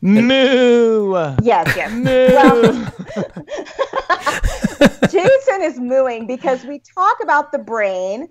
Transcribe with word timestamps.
Moo. 0.00 1.14
Yes, 1.42 1.74
yes. 1.76 1.92
Moo. 1.92 2.28
Well, 2.34 2.92
Jason 5.10 5.62
is 5.62 5.80
mooing 5.80 6.26
because 6.26 6.64
we 6.64 6.80
talk 6.80 7.16
about 7.22 7.50
the 7.52 7.58
brain, 7.58 8.28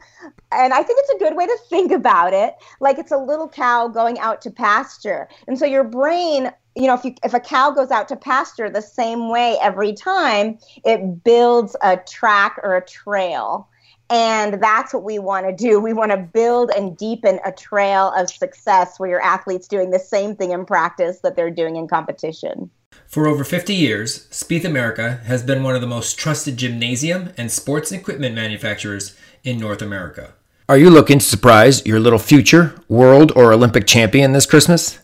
and 0.51 0.73
I 0.73 0.83
think 0.83 0.99
it's 1.01 1.09
a 1.15 1.17
good 1.19 1.35
way 1.35 1.45
to 1.45 1.57
think 1.69 1.91
about 1.91 2.33
it. 2.33 2.55
Like 2.79 2.97
it's 2.97 3.11
a 3.11 3.17
little 3.17 3.49
cow 3.49 3.87
going 3.87 4.19
out 4.19 4.41
to 4.43 4.51
pasture, 4.51 5.27
and 5.47 5.57
so 5.57 5.65
your 5.65 5.83
brain, 5.83 6.51
you 6.75 6.87
know, 6.87 6.93
if 6.93 7.03
you 7.03 7.15
if 7.23 7.33
a 7.33 7.39
cow 7.39 7.71
goes 7.71 7.91
out 7.91 8.07
to 8.09 8.15
pasture 8.15 8.69
the 8.69 8.81
same 8.81 9.29
way 9.29 9.57
every 9.61 9.93
time, 9.93 10.57
it 10.85 11.23
builds 11.23 11.75
a 11.81 11.97
track 11.97 12.57
or 12.63 12.77
a 12.77 12.85
trail. 12.85 13.67
And 14.09 14.61
that's 14.61 14.93
what 14.93 15.03
we 15.03 15.19
want 15.19 15.45
to 15.45 15.53
do. 15.53 15.79
We 15.79 15.93
want 15.93 16.11
to 16.11 16.17
build 16.17 16.71
and 16.75 16.97
deepen 16.97 17.39
a 17.45 17.51
trail 17.51 18.13
of 18.15 18.29
success 18.29 18.99
where 18.99 19.09
your 19.09 19.21
athletes 19.21 19.67
doing 19.67 19.91
the 19.91 19.99
same 19.99 20.35
thing 20.35 20.51
in 20.51 20.65
practice 20.65 21.19
that 21.19 21.35
they're 21.35 21.51
doing 21.51 21.75
in 21.75 21.87
competition. 21.87 22.69
For 23.05 23.27
over 23.27 23.43
50 23.43 23.73
years, 23.73 24.27
Spieth 24.27 24.65
America 24.65 25.21
has 25.25 25.43
been 25.43 25.63
one 25.63 25.75
of 25.75 25.81
the 25.81 25.87
most 25.87 26.17
trusted 26.17 26.57
gymnasium 26.57 27.31
and 27.37 27.51
sports 27.51 27.91
equipment 27.91 28.35
manufacturers 28.35 29.15
in 29.43 29.59
North 29.59 29.81
America. 29.81 30.33
Are 30.69 30.77
you 30.77 30.89
looking 30.89 31.19
to 31.19 31.25
surprise 31.25 31.85
your 31.85 31.99
little 31.99 32.19
future 32.19 32.75
world 32.89 33.31
or 33.35 33.53
Olympic 33.53 33.87
champion 33.87 34.33
this 34.33 34.45
Christmas? 34.45 34.99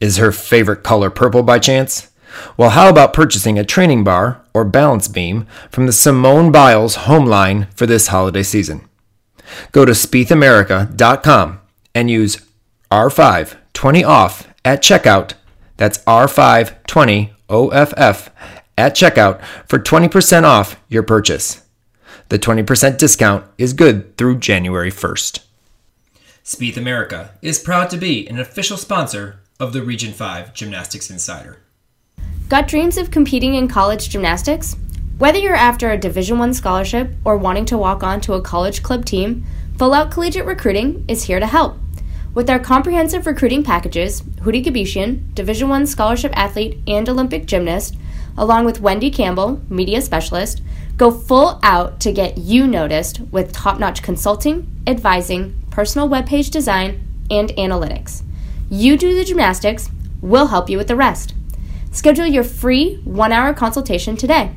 Is 0.00 0.18
her 0.18 0.32
favorite 0.32 0.82
color 0.84 1.10
purple 1.10 1.42
by 1.42 1.58
chance? 1.58 2.09
Well, 2.56 2.70
how 2.70 2.88
about 2.88 3.12
purchasing 3.12 3.58
a 3.58 3.64
training 3.64 4.04
bar 4.04 4.42
or 4.54 4.64
balance 4.64 5.08
beam 5.08 5.46
from 5.70 5.86
the 5.86 5.92
Simone 5.92 6.52
Biles 6.52 6.94
home 7.06 7.26
line 7.26 7.68
for 7.74 7.86
this 7.86 8.08
holiday 8.08 8.42
season? 8.42 8.88
Go 9.72 9.84
to 9.84 9.92
spiethamerica.com 9.92 11.60
and 11.94 12.10
use 12.10 12.46
R5 12.90 13.56
20 13.72 14.04
off 14.04 14.48
at 14.64 14.82
checkout. 14.82 15.34
That's 15.76 15.98
R5 15.98 16.86
20 16.86 17.32
OFF 17.48 18.30
at 18.76 18.94
checkout 18.94 19.42
for 19.66 19.78
20% 19.78 20.44
off 20.44 20.80
your 20.88 21.02
purchase. 21.02 21.62
The 22.28 22.38
20% 22.38 22.96
discount 22.96 23.44
is 23.58 23.72
good 23.72 24.16
through 24.16 24.38
January 24.38 24.90
1st. 24.90 25.40
Spieth 26.44 26.76
America 26.76 27.30
is 27.42 27.58
proud 27.58 27.90
to 27.90 27.96
be 27.96 28.26
an 28.28 28.38
official 28.38 28.76
sponsor 28.76 29.40
of 29.58 29.72
the 29.72 29.82
Region 29.82 30.12
5 30.12 30.54
Gymnastics 30.54 31.10
Insider. 31.10 31.58
Got 32.48 32.68
dreams 32.68 32.98
of 32.98 33.10
competing 33.10 33.54
in 33.54 33.68
college 33.68 34.08
gymnastics? 34.08 34.76
Whether 35.18 35.38
you're 35.38 35.54
after 35.54 35.90
a 35.90 35.98
Division 35.98 36.38
1 36.38 36.54
scholarship 36.54 37.10
or 37.24 37.36
wanting 37.36 37.64
to 37.66 37.78
walk 37.78 38.02
on 38.02 38.20
to 38.22 38.34
a 38.34 38.40
college 38.40 38.82
club 38.82 39.04
team, 39.04 39.44
Full 39.78 39.94
Out 39.94 40.10
Collegiate 40.10 40.46
Recruiting 40.46 41.04
is 41.08 41.24
here 41.24 41.40
to 41.40 41.46
help. 41.46 41.78
With 42.32 42.48
our 42.48 42.58
comprehensive 42.58 43.26
recruiting 43.26 43.62
packages, 43.62 44.22
Houry 44.42 44.64
Gebeshian, 44.64 45.34
Division 45.34 45.68
1 45.68 45.86
scholarship 45.86 46.32
athlete 46.36 46.78
and 46.86 47.08
Olympic 47.08 47.46
gymnast, 47.46 47.96
along 48.36 48.64
with 48.64 48.80
Wendy 48.80 49.10
Campbell, 49.10 49.60
media 49.68 50.00
specialist, 50.00 50.62
go 50.96 51.10
full 51.10 51.58
out 51.62 51.98
to 52.00 52.12
get 52.12 52.38
you 52.38 52.66
noticed 52.66 53.20
with 53.30 53.52
top-notch 53.52 54.02
consulting, 54.02 54.70
advising, 54.86 55.54
personal 55.70 56.08
webpage 56.08 56.50
design, 56.50 57.00
and 57.30 57.50
analytics. 57.50 58.22
You 58.70 58.96
do 58.96 59.14
the 59.14 59.24
gymnastics, 59.24 59.90
we'll 60.20 60.48
help 60.48 60.70
you 60.70 60.78
with 60.78 60.88
the 60.88 60.96
rest. 60.96 61.34
Schedule 61.90 62.26
your 62.26 62.44
free 62.44 62.96
one 63.04 63.32
hour 63.32 63.52
consultation 63.52 64.16
today. 64.16 64.52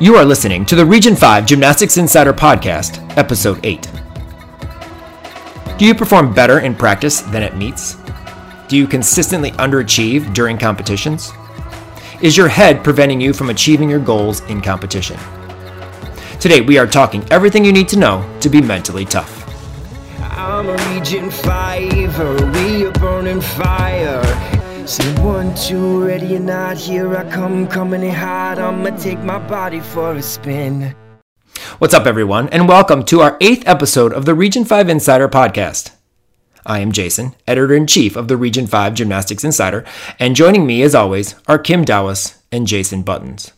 You 0.00 0.16
are 0.16 0.24
listening 0.24 0.64
to 0.66 0.76
the 0.76 0.86
Region 0.86 1.16
5 1.16 1.46
Gymnastics 1.46 1.96
Insider 1.96 2.32
Podcast, 2.32 2.98
Episode 3.16 3.64
8. 3.64 3.90
Do 5.78 5.86
you 5.86 5.94
perform 5.94 6.34
better 6.34 6.60
in 6.60 6.74
practice 6.74 7.20
than 7.20 7.42
at 7.42 7.56
meets? 7.56 7.96
Do 8.68 8.76
you 8.76 8.86
consistently 8.86 9.50
underachieve 9.52 10.34
during 10.34 10.58
competitions? 10.58 11.32
Is 12.24 12.38
your 12.38 12.48
head 12.48 12.82
preventing 12.82 13.20
you 13.20 13.34
from 13.34 13.50
achieving 13.50 13.90
your 13.90 13.98
goals 13.98 14.40
in 14.44 14.62
competition? 14.62 15.18
Today, 16.40 16.62
we 16.62 16.78
are 16.78 16.86
talking 16.86 17.22
everything 17.30 17.66
you 17.66 17.70
need 17.70 17.86
to 17.88 17.98
know 17.98 18.24
to 18.40 18.48
be 18.48 18.62
mentally 18.62 19.04
tough. 19.04 19.44
I'm 20.22 20.70
a 20.70 20.94
Region 20.94 21.30
5, 21.30 22.54
we 22.54 22.86
are 22.86 22.92
burning 22.92 23.42
fire. 23.42 24.24
Say 24.86 25.04
one, 25.22 25.54
two, 25.54 26.02
ready 26.02 26.36
or 26.36 26.40
not, 26.40 26.78
here 26.78 27.14
I 27.14 27.30
come, 27.30 27.68
coming 27.68 28.02
in 28.02 28.14
hot. 28.14 28.58
I'ma 28.58 28.96
take 28.96 29.18
my 29.18 29.38
body 29.46 29.80
for 29.80 30.14
a 30.14 30.22
spin. 30.22 30.96
What's 31.76 31.92
up, 31.92 32.06
everyone, 32.06 32.48
and 32.48 32.66
welcome 32.66 33.04
to 33.04 33.20
our 33.20 33.36
eighth 33.42 33.68
episode 33.68 34.14
of 34.14 34.24
the 34.24 34.34
Region 34.34 34.64
5 34.64 34.88
Insider 34.88 35.28
Podcast. 35.28 35.93
I 36.66 36.80
am 36.80 36.92
Jason, 36.92 37.34
editor 37.46 37.74
in 37.74 37.86
chief 37.86 38.16
of 38.16 38.28
the 38.28 38.36
Region 38.36 38.66
5 38.66 38.94
Gymnastics 38.94 39.44
Insider, 39.44 39.84
and 40.18 40.36
joining 40.36 40.66
me, 40.66 40.82
as 40.82 40.94
always, 40.94 41.34
are 41.46 41.58
Kim 41.58 41.84
Dawes 41.84 42.42
and 42.50 42.66
Jason 42.66 43.02
Buttons. 43.02 43.52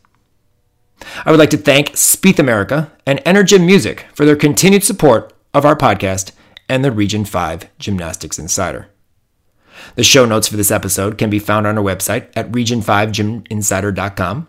I 1.24 1.30
would 1.30 1.38
like 1.38 1.50
to 1.50 1.56
thank 1.56 1.90
Spieth 1.90 2.38
America 2.38 2.90
and 3.06 3.20
Energym 3.20 3.64
Music 3.64 4.06
for 4.14 4.24
their 4.24 4.36
continued 4.36 4.82
support 4.84 5.32
of 5.54 5.64
our 5.64 5.76
podcast 5.76 6.32
and 6.68 6.84
the 6.84 6.92
Region 6.92 7.24
5 7.24 7.68
Gymnastics 7.78 8.38
Insider. 8.38 8.88
The 9.94 10.02
show 10.02 10.24
notes 10.24 10.48
for 10.48 10.56
this 10.56 10.70
episode 10.70 11.18
can 11.18 11.30
be 11.30 11.38
found 11.38 11.66
on 11.66 11.78
our 11.78 11.84
website 11.84 12.28
at 12.34 12.50
region5gyminsider.com. 12.50 14.46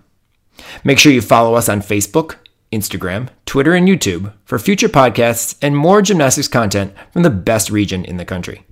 Make 0.84 1.00
sure 1.00 1.12
you 1.12 1.22
follow 1.22 1.53
us 1.56 1.69
on 1.69 1.81
Facebook, 1.81 2.35
Instagram, 2.72 3.29
Twitter, 3.45 3.73
and 3.73 3.88
YouTube 3.88 4.33
for 4.45 4.59
future 4.59 4.89
podcasts 4.89 5.55
and 5.61 5.75
more 5.75 6.01
gymnastics 6.01 6.47
content 6.47 6.94
from 7.11 7.23
the 7.23 7.29
best 7.29 7.69
region 7.69 8.03
in 8.03 8.17
the 8.17 8.25
country. 8.25 8.66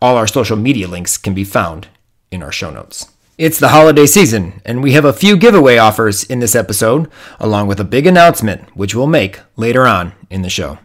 All 0.00 0.16
our 0.16 0.26
social 0.26 0.56
media 0.56 0.88
links 0.88 1.16
can 1.16 1.34
be 1.34 1.44
found 1.44 1.88
in 2.30 2.42
our 2.42 2.52
show 2.52 2.70
notes. 2.70 3.12
It's 3.36 3.60
the 3.60 3.68
holiday 3.68 4.06
season, 4.06 4.60
and 4.64 4.82
we 4.82 4.92
have 4.92 5.04
a 5.04 5.12
few 5.12 5.36
giveaway 5.36 5.76
offers 5.76 6.24
in 6.24 6.40
this 6.40 6.56
episode, 6.56 7.08
along 7.38 7.68
with 7.68 7.78
a 7.78 7.84
big 7.84 8.06
announcement, 8.06 8.76
which 8.76 8.94
we'll 8.94 9.06
make 9.06 9.40
later 9.56 9.86
on 9.86 10.12
in 10.28 10.42
the 10.42 10.50
show. 10.50 10.78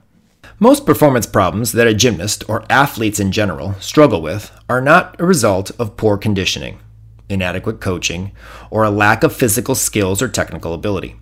Most 0.59 0.85
performance 0.85 1.25
problems 1.25 1.71
that 1.71 1.87
a 1.87 1.95
gymnast 1.95 2.43
or 2.47 2.63
athletes 2.69 3.19
in 3.19 3.31
general 3.31 3.73
struggle 3.79 4.21
with 4.21 4.51
are 4.69 4.81
not 4.81 5.19
a 5.19 5.25
result 5.25 5.71
of 5.79 5.97
poor 5.97 6.15
conditioning, 6.15 6.79
inadequate 7.27 7.81
coaching, 7.81 8.31
or 8.69 8.83
a 8.83 8.91
lack 8.91 9.23
of 9.23 9.35
physical 9.35 9.73
skills 9.73 10.21
or 10.21 10.27
technical 10.27 10.73
ability. 10.73 11.15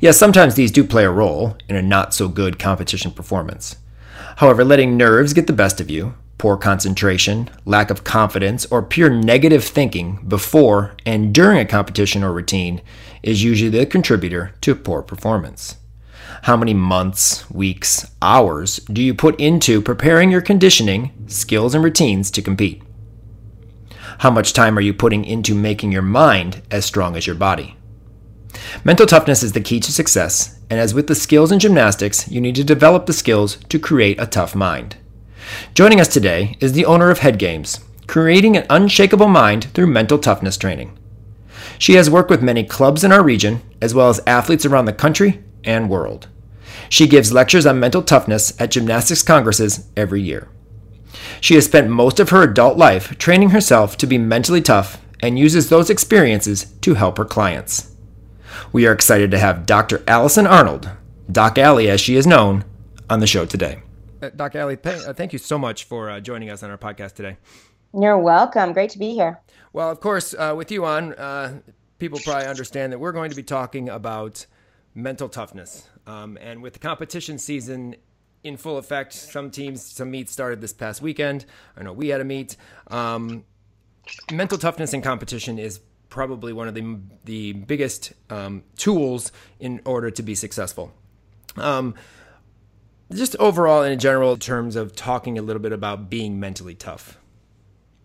Yes, 0.00 0.18
sometimes 0.18 0.54
these 0.54 0.72
do 0.72 0.84
play 0.84 1.04
a 1.04 1.10
role 1.10 1.56
in 1.68 1.76
a 1.76 1.82
not 1.82 2.14
so 2.14 2.28
good 2.28 2.58
competition 2.58 3.10
performance. 3.10 3.76
However, 4.36 4.64
letting 4.64 4.96
nerves 4.96 5.32
get 5.32 5.46
the 5.46 5.52
best 5.52 5.80
of 5.80 5.90
you, 5.90 6.14
poor 6.38 6.56
concentration, 6.56 7.48
lack 7.64 7.90
of 7.90 8.04
confidence, 8.04 8.66
or 8.66 8.82
pure 8.82 9.10
negative 9.10 9.64
thinking 9.64 10.18
before 10.26 10.96
and 11.06 11.34
during 11.34 11.58
a 11.58 11.64
competition 11.64 12.22
or 12.22 12.32
routine 12.32 12.82
is 13.22 13.42
usually 13.42 13.70
the 13.70 13.86
contributor 13.86 14.54
to 14.60 14.74
poor 14.74 15.02
performance. 15.02 15.76
How 16.42 16.56
many 16.56 16.74
months, 16.74 17.48
weeks, 17.50 18.10
hours 18.20 18.76
do 18.92 19.02
you 19.02 19.14
put 19.14 19.38
into 19.40 19.80
preparing 19.80 20.30
your 20.30 20.42
conditioning, 20.42 21.12
skills, 21.26 21.74
and 21.74 21.82
routines 21.82 22.30
to 22.32 22.42
compete? 22.42 22.82
How 24.18 24.30
much 24.30 24.52
time 24.52 24.76
are 24.76 24.82
you 24.82 24.92
putting 24.92 25.24
into 25.24 25.54
making 25.54 25.92
your 25.92 26.02
mind 26.02 26.62
as 26.70 26.84
strong 26.84 27.16
as 27.16 27.26
your 27.26 27.36
body? 27.36 27.76
Mental 28.84 29.06
toughness 29.06 29.42
is 29.42 29.52
the 29.52 29.60
key 29.60 29.80
to 29.80 29.92
success, 29.92 30.58
and 30.70 30.80
as 30.80 30.94
with 30.94 31.06
the 31.06 31.14
skills 31.14 31.52
in 31.52 31.58
gymnastics, 31.58 32.28
you 32.28 32.40
need 32.40 32.54
to 32.56 32.64
develop 32.64 33.06
the 33.06 33.12
skills 33.12 33.56
to 33.68 33.78
create 33.78 34.20
a 34.20 34.26
tough 34.26 34.54
mind. 34.54 34.96
Joining 35.74 36.00
us 36.00 36.08
today 36.08 36.56
is 36.60 36.72
the 36.72 36.86
owner 36.86 37.10
of 37.10 37.18
Head 37.18 37.38
Games, 37.38 37.80
creating 38.06 38.56
an 38.56 38.66
unshakable 38.70 39.28
mind 39.28 39.64
through 39.74 39.86
mental 39.86 40.18
toughness 40.18 40.56
training. 40.56 40.98
She 41.78 41.94
has 41.94 42.10
worked 42.10 42.30
with 42.30 42.42
many 42.42 42.64
clubs 42.64 43.04
in 43.04 43.12
our 43.12 43.22
region, 43.22 43.62
as 43.80 43.94
well 43.94 44.08
as 44.08 44.20
athletes 44.26 44.64
around 44.64 44.84
the 44.84 44.92
country 44.92 45.42
and 45.64 45.90
world. 45.90 46.28
She 46.88 47.06
gives 47.06 47.32
lectures 47.32 47.66
on 47.66 47.80
mental 47.80 48.02
toughness 48.02 48.58
at 48.60 48.70
gymnastics 48.70 49.22
congresses 49.22 49.88
every 49.96 50.22
year. 50.22 50.48
She 51.40 51.54
has 51.54 51.64
spent 51.64 51.88
most 51.88 52.20
of 52.20 52.30
her 52.30 52.42
adult 52.42 52.76
life 52.76 53.16
training 53.18 53.50
herself 53.50 53.96
to 53.98 54.06
be 54.06 54.18
mentally 54.18 54.62
tough 54.62 55.00
and 55.20 55.38
uses 55.38 55.68
those 55.68 55.90
experiences 55.90 56.64
to 56.82 56.94
help 56.94 57.18
her 57.18 57.24
clients. 57.24 57.93
We 58.72 58.86
are 58.86 58.92
excited 58.92 59.30
to 59.30 59.38
have 59.38 59.66
Dr. 59.66 60.02
Allison 60.06 60.46
Arnold, 60.46 60.90
Doc 61.30 61.58
Allie 61.58 61.88
as 61.88 62.00
she 62.00 62.16
is 62.16 62.26
known, 62.26 62.64
on 63.10 63.20
the 63.20 63.26
show 63.26 63.44
today. 63.44 63.82
Uh, 64.22 64.30
Doc 64.30 64.54
Allie, 64.54 64.76
th- 64.76 65.04
uh, 65.06 65.12
thank 65.12 65.32
you 65.32 65.38
so 65.38 65.58
much 65.58 65.84
for 65.84 66.10
uh, 66.10 66.20
joining 66.20 66.50
us 66.50 66.62
on 66.62 66.70
our 66.70 66.78
podcast 66.78 67.12
today. 67.14 67.36
You're 67.92 68.18
welcome. 68.18 68.72
Great 68.72 68.90
to 68.90 68.98
be 68.98 69.12
here. 69.12 69.40
Well, 69.72 69.90
of 69.90 70.00
course, 70.00 70.34
uh, 70.34 70.54
with 70.56 70.70
you 70.72 70.84
on, 70.84 71.14
uh, 71.14 71.60
people 71.98 72.18
probably 72.24 72.46
understand 72.46 72.92
that 72.92 72.98
we're 72.98 73.12
going 73.12 73.30
to 73.30 73.36
be 73.36 73.42
talking 73.42 73.88
about 73.88 74.46
mental 74.94 75.28
toughness. 75.28 75.88
Um, 76.06 76.38
and 76.40 76.62
with 76.62 76.72
the 76.72 76.78
competition 76.78 77.38
season 77.38 77.96
in 78.42 78.56
full 78.56 78.78
effect, 78.78 79.12
some 79.12 79.50
teams, 79.50 79.82
some 79.84 80.10
meets 80.10 80.32
started 80.32 80.60
this 80.60 80.72
past 80.72 81.02
weekend. 81.02 81.46
I 81.76 81.82
know 81.82 81.92
we 81.92 82.08
had 82.08 82.20
a 82.20 82.24
meet. 82.24 82.56
Um, 82.88 83.44
mental 84.32 84.58
toughness 84.58 84.92
in 84.92 85.02
competition 85.02 85.58
is 85.58 85.80
probably 86.14 86.52
one 86.52 86.68
of 86.68 86.74
the 86.74 86.96
the 87.24 87.52
biggest 87.52 88.12
um, 88.30 88.62
tools 88.76 89.32
in 89.58 89.80
order 89.84 90.12
to 90.12 90.22
be 90.22 90.32
successful. 90.36 90.92
Um, 91.56 91.96
just 93.12 93.34
overall, 93.40 93.82
in 93.82 93.98
general 93.98 94.36
terms 94.36 94.76
of 94.76 94.94
talking 94.94 95.38
a 95.38 95.42
little 95.42 95.60
bit 95.60 95.72
about 95.72 96.08
being 96.08 96.38
mentally 96.38 96.76
tough. 96.76 97.18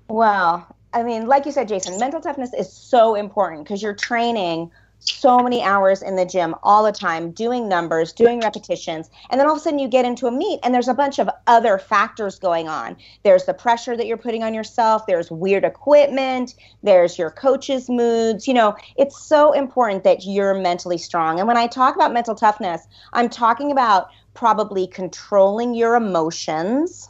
Well, 0.07 0.75
I 0.91 1.03
mean, 1.03 1.27
like 1.27 1.45
you 1.45 1.51
said, 1.51 1.67
Jason, 1.67 1.99
mental 1.99 2.19
toughness 2.19 2.51
is 2.51 2.73
so 2.73 3.13
important 3.13 3.63
because 3.63 3.83
you're 3.83 3.93
training 3.93 4.71
so 4.99 5.39
many 5.39 5.61
hours 5.63 6.01
in 6.01 6.15
the 6.15 6.25
gym 6.25 6.55
all 6.63 6.83
the 6.83 6.91
time, 6.91 7.31
doing 7.31 7.67
numbers, 7.67 8.13
doing 8.13 8.39
repetitions, 8.41 9.09
and 9.29 9.39
then 9.39 9.47
all 9.47 9.53
of 9.53 9.59
a 9.59 9.61
sudden 9.61 9.79
you 9.79 9.87
get 9.87 10.05
into 10.05 10.27
a 10.27 10.31
meet 10.31 10.59
and 10.63 10.73
there's 10.73 10.87
a 10.87 10.93
bunch 10.93 11.19
of 11.19 11.29
other 11.47 11.77
factors 11.77 12.37
going 12.37 12.67
on. 12.67 12.97
There's 13.23 13.45
the 13.45 13.53
pressure 13.53 13.95
that 13.95 14.05
you're 14.07 14.17
putting 14.17 14.43
on 14.43 14.53
yourself, 14.53 15.05
there's 15.07 15.31
weird 15.31 15.63
equipment, 15.63 16.55
there's 16.83 17.17
your 17.17 17.31
coach's 17.31 17.89
moods. 17.89 18.47
You 18.47 18.53
know, 18.53 18.75
it's 18.97 19.19
so 19.19 19.53
important 19.53 20.03
that 20.03 20.25
you're 20.25 20.53
mentally 20.53 20.97
strong. 20.97 21.39
And 21.39 21.47
when 21.47 21.57
I 21.57 21.67
talk 21.67 21.95
about 21.95 22.13
mental 22.13 22.35
toughness, 22.35 22.87
I'm 23.13 23.29
talking 23.29 23.71
about 23.71 24.09
probably 24.33 24.87
controlling 24.87 25.73
your 25.73 25.95
emotions 25.95 27.08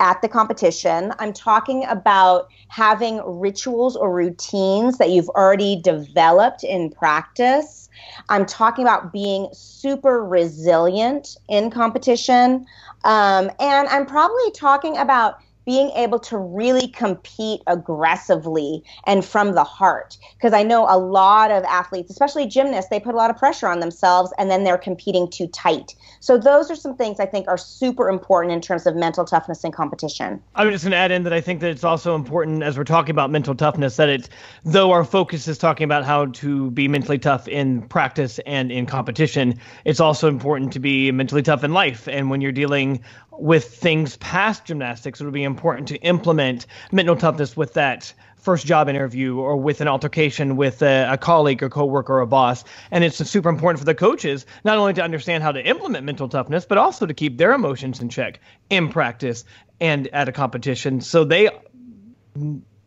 at 0.00 0.20
the 0.22 0.28
competition. 0.28 1.12
I'm 1.18 1.32
talking 1.32 1.84
about 1.86 2.48
having 2.68 3.20
rituals 3.24 3.96
or 3.96 4.12
routines 4.12 4.98
that 4.98 5.10
you've 5.10 5.28
already 5.30 5.80
developed 5.80 6.64
in 6.64 6.90
practice. 6.90 7.88
I'm 8.28 8.44
talking 8.44 8.84
about 8.84 9.12
being 9.12 9.48
super 9.52 10.24
resilient 10.24 11.36
in 11.48 11.70
competition. 11.70 12.66
Um, 13.04 13.50
and 13.58 13.88
I'm 13.88 14.06
probably 14.06 14.50
talking 14.52 14.96
about 14.98 15.38
being 15.66 15.90
able 15.90 16.20
to 16.20 16.38
really 16.38 16.86
compete 16.88 17.60
aggressively 17.66 18.82
and 19.04 19.24
from 19.24 19.52
the 19.52 19.64
heart. 19.64 20.16
Because 20.36 20.52
I 20.52 20.62
know 20.62 20.86
a 20.88 20.96
lot 20.96 21.50
of 21.50 21.64
athletes, 21.64 22.08
especially 22.10 22.46
gymnasts, 22.46 22.88
they 22.88 23.00
put 23.00 23.14
a 23.14 23.16
lot 23.16 23.30
of 23.30 23.36
pressure 23.36 23.66
on 23.66 23.80
themselves 23.80 24.32
and 24.38 24.48
then 24.48 24.62
they're 24.62 24.78
competing 24.78 25.28
too 25.28 25.48
tight. 25.48 25.96
So 26.20 26.38
those 26.38 26.70
are 26.70 26.76
some 26.76 26.96
things 26.96 27.18
I 27.18 27.26
think 27.26 27.48
are 27.48 27.58
super 27.58 28.08
important 28.08 28.52
in 28.52 28.60
terms 28.60 28.86
of 28.86 28.94
mental 28.94 29.24
toughness 29.24 29.64
and 29.64 29.74
competition. 29.74 30.40
I'm 30.54 30.70
just 30.70 30.84
going 30.84 30.92
to 30.92 30.96
add 30.96 31.10
in 31.10 31.24
that 31.24 31.32
I 31.32 31.40
think 31.40 31.60
that 31.60 31.70
it's 31.70 31.84
also 31.84 32.14
important 32.14 32.62
as 32.62 32.78
we're 32.78 32.84
talking 32.84 33.10
about 33.10 33.30
mental 33.30 33.54
toughness 33.54 33.96
that 33.96 34.08
it's 34.08 34.28
though 34.64 34.92
our 34.92 35.04
focus 35.04 35.48
is 35.48 35.58
talking 35.58 35.84
about 35.84 36.04
how 36.04 36.26
to 36.26 36.70
be 36.70 36.86
mentally 36.86 37.18
tough 37.18 37.48
in 37.48 37.82
practice 37.88 38.38
and 38.46 38.70
in 38.70 38.86
competition, 38.86 39.58
it's 39.84 39.98
also 40.00 40.28
important 40.28 40.72
to 40.74 40.78
be 40.78 41.10
mentally 41.10 41.42
tough 41.42 41.64
in 41.64 41.72
life. 41.72 42.06
And 42.06 42.30
when 42.30 42.40
you're 42.40 42.52
dealing 42.52 43.02
with 43.38 43.64
things 43.64 44.16
past 44.18 44.64
gymnastics, 44.64 45.20
it 45.20 45.24
would 45.24 45.34
be 45.34 45.44
important 45.44 45.88
to 45.88 45.96
implement 45.98 46.66
mental 46.92 47.16
toughness 47.16 47.56
with 47.56 47.74
that 47.74 48.12
first 48.36 48.64
job 48.64 48.88
interview 48.88 49.38
or 49.38 49.56
with 49.56 49.80
an 49.80 49.88
altercation 49.88 50.56
with 50.56 50.80
a, 50.80 51.08
a, 51.10 51.18
colleague 51.18 51.62
or 51.62 51.68
coworker 51.68 52.14
or 52.14 52.20
a 52.20 52.26
boss. 52.26 52.62
And 52.92 53.02
it's 53.02 53.16
super 53.28 53.48
important 53.48 53.80
for 53.80 53.84
the 53.84 53.94
coaches 53.94 54.46
not 54.64 54.78
only 54.78 54.92
to 54.94 55.02
understand 55.02 55.42
how 55.42 55.50
to 55.50 55.60
implement 55.60 56.04
mental 56.04 56.28
toughness, 56.28 56.64
but 56.64 56.78
also 56.78 57.06
to 57.06 57.14
keep 57.14 57.38
their 57.38 57.52
emotions 57.52 58.00
in 58.00 58.08
check 58.08 58.40
in 58.70 58.88
practice 58.88 59.44
and 59.80 60.06
at 60.08 60.28
a 60.28 60.32
competition. 60.32 61.00
So 61.00 61.24
they 61.24 61.50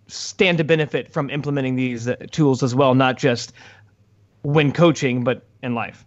stand 0.08 0.60
to 0.60 0.64
benefit 0.64 1.12
from 1.12 1.30
implementing 1.30 1.76
these 1.76 2.08
tools 2.32 2.64
as 2.64 2.74
well, 2.74 2.96
not 2.96 3.18
just 3.18 3.52
when 4.44 4.72
coaching, 4.72 5.24
but 5.24 5.46
in 5.62 5.76
life. 5.76 6.06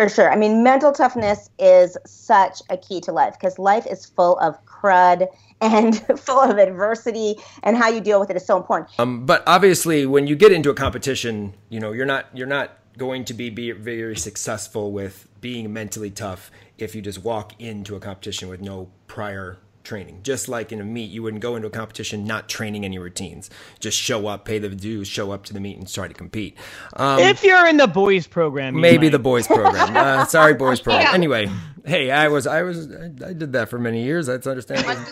For 0.00 0.08
sure. 0.08 0.32
I 0.32 0.36
mean, 0.36 0.62
mental 0.62 0.92
toughness 0.92 1.50
is 1.58 1.94
such 2.06 2.62
a 2.70 2.78
key 2.78 3.02
to 3.02 3.12
life 3.12 3.34
because 3.38 3.58
life 3.58 3.86
is 3.86 4.06
full 4.06 4.38
of 4.38 4.56
crud 4.64 5.28
and 5.60 5.98
full 6.18 6.40
of 6.40 6.56
adversity, 6.56 7.36
and 7.64 7.76
how 7.76 7.90
you 7.90 8.00
deal 8.00 8.18
with 8.18 8.30
it 8.30 8.36
is 8.36 8.46
so 8.46 8.56
important. 8.56 8.88
Um, 8.98 9.26
but 9.26 9.42
obviously, 9.46 10.06
when 10.06 10.26
you 10.26 10.36
get 10.36 10.52
into 10.52 10.70
a 10.70 10.74
competition, 10.74 11.52
you 11.68 11.80
know 11.80 11.92
you're 11.92 12.06
not 12.06 12.28
you're 12.32 12.46
not 12.46 12.78
going 12.96 13.26
to 13.26 13.34
be, 13.34 13.50
be 13.50 13.72
very 13.72 14.16
successful 14.16 14.90
with 14.90 15.28
being 15.42 15.70
mentally 15.70 16.10
tough 16.10 16.50
if 16.78 16.94
you 16.94 17.02
just 17.02 17.22
walk 17.22 17.52
into 17.60 17.94
a 17.94 18.00
competition 18.00 18.48
with 18.48 18.62
no 18.62 18.88
prior 19.06 19.58
training. 19.84 20.20
Just 20.22 20.48
like 20.48 20.72
in 20.72 20.80
a 20.80 20.84
meet, 20.84 21.10
you 21.10 21.22
wouldn't 21.22 21.42
go 21.42 21.56
into 21.56 21.68
a 21.68 21.70
competition 21.70 22.24
not 22.24 22.48
training 22.48 22.84
any 22.84 22.98
routines. 22.98 23.50
Just 23.78 23.98
show 23.98 24.26
up, 24.26 24.44
pay 24.44 24.58
the 24.58 24.68
dues, 24.68 25.08
show 25.08 25.32
up 25.32 25.44
to 25.46 25.52
the 25.52 25.60
meet, 25.60 25.76
and 25.78 25.92
try 25.92 26.08
to 26.08 26.14
compete. 26.14 26.56
Um, 26.94 27.20
if 27.20 27.42
you're 27.42 27.66
in 27.66 27.76
the 27.76 27.86
boys 27.86 28.26
program, 28.26 28.80
maybe 28.80 29.06
might. 29.06 29.12
the 29.12 29.18
boys 29.18 29.46
program. 29.46 29.96
Uh, 30.00 30.24
sorry, 30.24 30.54
boys 30.54 30.80
program. 30.80 31.02
Yeah. 31.02 31.12
Anyway, 31.12 31.50
hey, 31.84 32.10
I 32.10 32.28
was, 32.28 32.46
I 32.46 32.62
was, 32.62 32.90
I, 32.90 33.06
I, 33.26 33.32
did 33.32 33.52
that 33.52 33.68
for 33.68 33.78
many 33.78 34.02
years. 34.02 34.26
That's 34.26 34.46
understandable. 34.46 35.04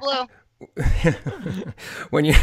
blue. 0.00 0.26
when 2.10 2.24
you 2.24 2.34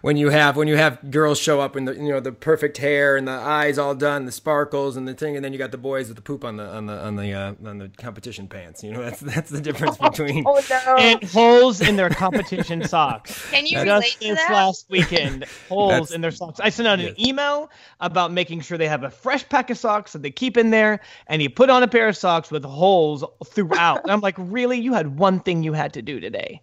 when 0.00 0.16
you 0.16 0.30
have 0.30 0.56
when 0.56 0.68
you 0.68 0.76
have 0.76 1.10
girls 1.10 1.38
show 1.38 1.60
up 1.60 1.76
in 1.76 1.84
the 1.84 1.94
you 1.94 2.10
know 2.10 2.20
the 2.20 2.32
perfect 2.32 2.78
hair 2.78 3.16
and 3.16 3.26
the 3.26 3.32
eyes 3.32 3.78
all 3.78 3.94
done, 3.94 4.26
the 4.26 4.32
sparkles 4.32 4.96
and 4.96 5.06
the 5.06 5.14
thing, 5.14 5.36
and 5.36 5.44
then 5.44 5.52
you 5.52 5.58
got 5.58 5.70
the 5.70 5.78
boys 5.78 6.08
with 6.08 6.16
the 6.16 6.22
poop 6.22 6.44
on 6.44 6.56
the 6.56 6.66
on 6.66 6.86
the 6.86 6.98
on 6.98 7.16
the 7.16 7.32
uh, 7.32 7.54
on 7.64 7.78
the 7.78 7.88
competition 7.98 8.48
pants. 8.48 8.82
You 8.82 8.92
know 8.92 9.02
that's 9.02 9.20
that's 9.20 9.50
the 9.50 9.60
difference 9.60 9.96
between 9.98 10.44
oh, 10.46 10.60
no. 10.68 10.96
and 10.96 11.22
holes 11.24 11.80
in 11.80 11.96
their 11.96 12.10
competition 12.10 12.84
socks. 12.88 13.50
Can 13.50 13.66
you 13.66 13.80
relate 13.80 14.16
to 14.20 14.34
that? 14.34 14.50
last 14.50 14.86
weekend, 14.88 15.44
holes 15.68 15.92
that's, 15.92 16.12
in 16.12 16.20
their 16.20 16.30
socks. 16.30 16.60
I 16.60 16.70
sent 16.70 16.88
out 16.88 17.00
an 17.00 17.14
yes. 17.16 17.28
email 17.28 17.70
about 18.00 18.32
making 18.32 18.60
sure 18.60 18.78
they 18.78 18.88
have 18.88 19.04
a 19.04 19.10
fresh 19.10 19.48
pack 19.48 19.70
of 19.70 19.78
socks 19.78 20.12
that 20.12 20.22
they 20.22 20.30
keep 20.30 20.56
in 20.56 20.70
there, 20.70 21.00
and 21.26 21.42
you 21.42 21.50
put 21.50 21.70
on 21.70 21.82
a 21.82 21.88
pair 21.88 22.08
of 22.08 22.16
socks 22.16 22.50
with 22.50 22.64
holes 22.64 23.24
throughout. 23.46 24.02
and 24.02 24.10
I'm 24.10 24.20
like, 24.20 24.36
really? 24.38 24.78
You 24.78 24.92
had 24.94 25.18
one 25.18 25.40
thing 25.40 25.62
you 25.62 25.72
had 25.72 25.94
to 25.94 26.02
do 26.02 26.20
today. 26.20 26.60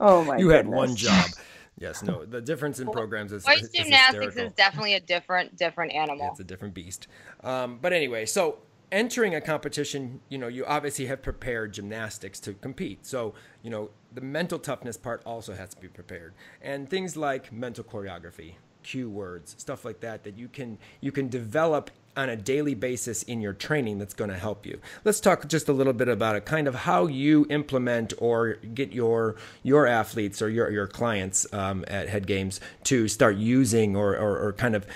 Oh 0.00 0.24
my! 0.24 0.38
You 0.38 0.48
goodness. 0.48 0.56
had 0.56 0.66
one 0.68 0.96
job. 0.96 1.30
Yes, 1.78 2.02
no. 2.02 2.24
The 2.24 2.40
difference 2.40 2.80
in 2.80 2.88
programs 2.88 3.32
is 3.32 3.44
voice 3.44 3.68
gymnastics 3.68 4.36
is 4.36 4.52
definitely 4.52 4.94
a 4.94 5.00
different 5.00 5.56
different 5.56 5.92
animal. 5.92 6.24
Yeah, 6.24 6.30
it's 6.30 6.40
a 6.40 6.44
different 6.44 6.74
beast. 6.74 7.06
Um, 7.44 7.78
but 7.82 7.92
anyway, 7.92 8.24
so 8.24 8.58
entering 8.90 9.34
a 9.34 9.40
competition, 9.40 10.20
you 10.28 10.38
know, 10.38 10.48
you 10.48 10.64
obviously 10.64 11.06
have 11.06 11.22
prepared 11.22 11.72
gymnastics 11.72 12.40
to 12.40 12.54
compete. 12.54 13.04
So, 13.04 13.34
you 13.62 13.70
know, 13.70 13.90
the 14.14 14.20
mental 14.20 14.58
toughness 14.58 14.96
part 14.96 15.22
also 15.26 15.54
has 15.54 15.70
to 15.74 15.80
be 15.80 15.88
prepared. 15.88 16.34
And 16.62 16.88
things 16.88 17.16
like 17.16 17.52
mental 17.52 17.84
choreography, 17.84 18.54
cue 18.82 19.10
words, 19.10 19.54
stuff 19.58 19.84
like 19.84 20.00
that 20.00 20.24
that 20.24 20.38
you 20.38 20.48
can 20.48 20.78
you 21.00 21.12
can 21.12 21.28
develop 21.28 21.90
on 22.16 22.28
a 22.28 22.36
daily 22.36 22.74
basis 22.74 23.22
in 23.24 23.40
your 23.40 23.52
training 23.52 23.98
that's 23.98 24.14
going 24.14 24.30
to 24.30 24.36
help 24.38 24.64
you. 24.66 24.80
Let's 25.04 25.20
talk 25.20 25.46
just 25.48 25.68
a 25.68 25.72
little 25.72 25.92
bit 25.92 26.08
about 26.08 26.36
it, 26.36 26.44
kind 26.44 26.66
of 26.66 26.74
how 26.74 27.06
you 27.06 27.46
implement 27.50 28.12
or 28.18 28.54
get 28.54 28.92
your 28.92 29.36
your 29.62 29.86
athletes 29.86 30.40
or 30.40 30.48
your 30.48 30.70
your 30.70 30.86
clients 30.86 31.46
um, 31.52 31.84
at 31.88 32.08
Head 32.08 32.26
Games 32.26 32.60
to 32.84 33.08
start 33.08 33.36
using 33.36 33.96
or, 33.96 34.16
or, 34.16 34.38
or 34.38 34.52
kind 34.52 34.74
of 34.74 34.86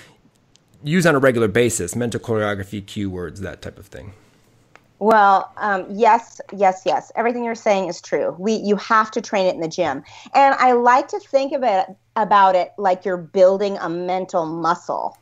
use 0.83 1.05
on 1.05 1.15
a 1.15 1.19
regular 1.19 1.47
basis 1.47 1.95
mental 1.95 2.19
choreography, 2.19 2.85
cue 2.85 3.09
words, 3.09 3.41
that 3.41 3.61
type 3.61 3.77
of 3.77 3.85
thing. 3.85 4.13
Well, 4.99 5.51
um, 5.57 5.87
yes, 5.89 6.39
yes, 6.55 6.83
yes. 6.85 7.11
Everything 7.15 7.43
you're 7.43 7.55
saying 7.55 7.87
is 7.87 8.01
true. 8.01 8.35
We, 8.37 8.53
you 8.53 8.75
have 8.75 9.09
to 9.11 9.21
train 9.21 9.47
it 9.47 9.55
in 9.55 9.61
the 9.61 9.67
gym, 9.67 10.03
and 10.35 10.53
I 10.55 10.73
like 10.73 11.07
to 11.07 11.19
think 11.19 11.53
of 11.53 11.63
it 11.63 11.87
about 12.15 12.55
it 12.55 12.71
like 12.77 13.03
you're 13.03 13.17
building 13.17 13.77
a 13.79 13.89
mental 13.89 14.45
muscle. 14.45 15.17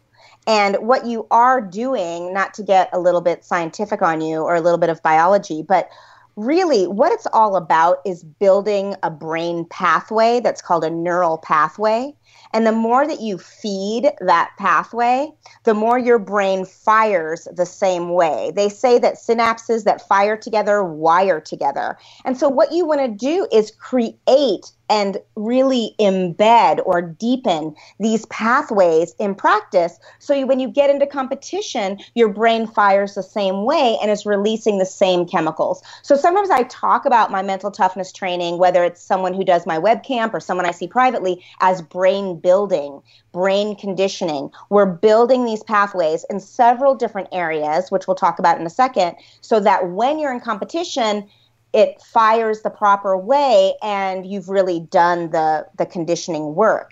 And 0.50 0.78
what 0.78 1.06
you 1.06 1.28
are 1.30 1.62
doing, 1.62 2.34
not 2.34 2.56
to 2.56 2.64
get 2.64 2.90
a 2.92 3.00
little 3.00 3.22
bit 3.22 3.46
scientific 3.46 4.02
on 4.02 4.20
you 4.20 4.40
or 4.40 4.56
a 4.56 4.62
little 4.62 4.80
bit 4.80 4.90
of 4.90 5.00
biology, 5.04 5.62
but 5.62 5.90
really 6.36 6.88
what 6.88 7.12
it's 7.12 7.28
all 7.34 7.56
about 7.56 8.00
is 8.04 8.24
building 8.24 8.96
a 9.04 9.12
brain 9.12 9.66
pathway 9.66 10.40
that's 10.40 10.64
called 10.64 10.84
a 10.84 10.90
neural 10.90 11.38
pathway. 11.38 12.12
And 12.52 12.66
the 12.66 12.72
more 12.72 13.06
that 13.06 13.22
you 13.22 13.38
feed 13.38 14.12
that 14.22 14.50
pathway, 14.58 15.32
the 15.66 15.76
more 15.76 16.00
your 16.00 16.18
brain 16.18 16.66
fires 16.66 17.48
the 17.56 17.68
same 17.68 18.10
way. 18.10 18.52
They 18.56 18.70
say 18.70 18.98
that 18.98 19.16
synapses 19.16 19.84
that 19.84 20.08
fire 20.08 20.36
together 20.36 20.84
wire 20.84 21.40
together. 21.40 21.96
And 22.26 22.40
so, 22.40 22.50
what 22.50 22.72
you 22.72 22.88
want 22.88 23.02
to 23.02 23.08
do 23.08 23.48
is 23.52 23.70
create 23.70 24.72
and 24.90 25.18
really 25.36 25.96
embed 26.00 26.82
or 26.86 27.02
deepen 27.02 27.76
these 28.00 28.26
pathways 28.26 29.14
in 29.20 29.36
practice. 29.36 30.00
So 30.18 30.34
you, 30.34 30.48
when 30.48 30.60
you 30.60 30.68
get 30.68 30.90
into 30.90 31.06
competition, 31.06 32.00
your 32.16 32.30
brain 32.30 32.68
fires 32.68 33.16
the 33.16 33.24
same 33.24 33.66
way 33.66 33.98
and 34.02 34.10
is 34.10 34.26
releasing 34.26 34.80
the 34.80 34.86
same 34.86 35.28
chemicals. 35.28 35.84
So 36.02 36.16
sometimes 36.16 36.50
I 36.50 36.64
talk 36.64 37.06
about 37.06 37.32
my 37.32 37.42
mental 37.42 37.72
toughness 37.72 38.12
training, 38.12 38.58
whether 38.58 38.84
it's 38.84 39.02
someone 39.02 39.34
who 39.34 39.46
does 39.46 39.66
my 39.66 39.78
webcamp 39.78 40.34
or 40.34 40.40
someone 40.40 40.66
I 40.66 40.72
see 40.72 40.88
privately, 40.88 41.44
as 41.60 41.82
brain 41.82 42.40
building, 42.40 43.02
brain 43.32 43.76
conditioning. 43.76 44.50
We're 44.70 44.86
building 44.86 45.46
these 45.46 45.64
pathways 45.64 46.26
in 46.30 46.40
several 46.40 46.96
different 46.96 47.30
areas, 47.32 47.92
which 47.92 48.08
we'll 48.08 48.16
talk 48.16 48.40
about 48.40 48.60
in 48.60 48.66
a 48.66 48.72
second, 48.72 49.16
so 49.42 49.60
that 49.60 49.90
when 49.90 50.18
you're 50.20 50.34
in 50.34 50.40
competition, 50.40 51.30
it 51.74 52.02
fires 52.02 52.62
the 52.62 52.70
proper 52.70 53.18
way 53.18 53.74
and 53.82 54.26
you've 54.26 54.50
really 54.50 54.80
done 54.80 55.32
the 55.32 55.68
the 55.78 55.86
conditioning 55.86 56.56
work. 56.56 56.92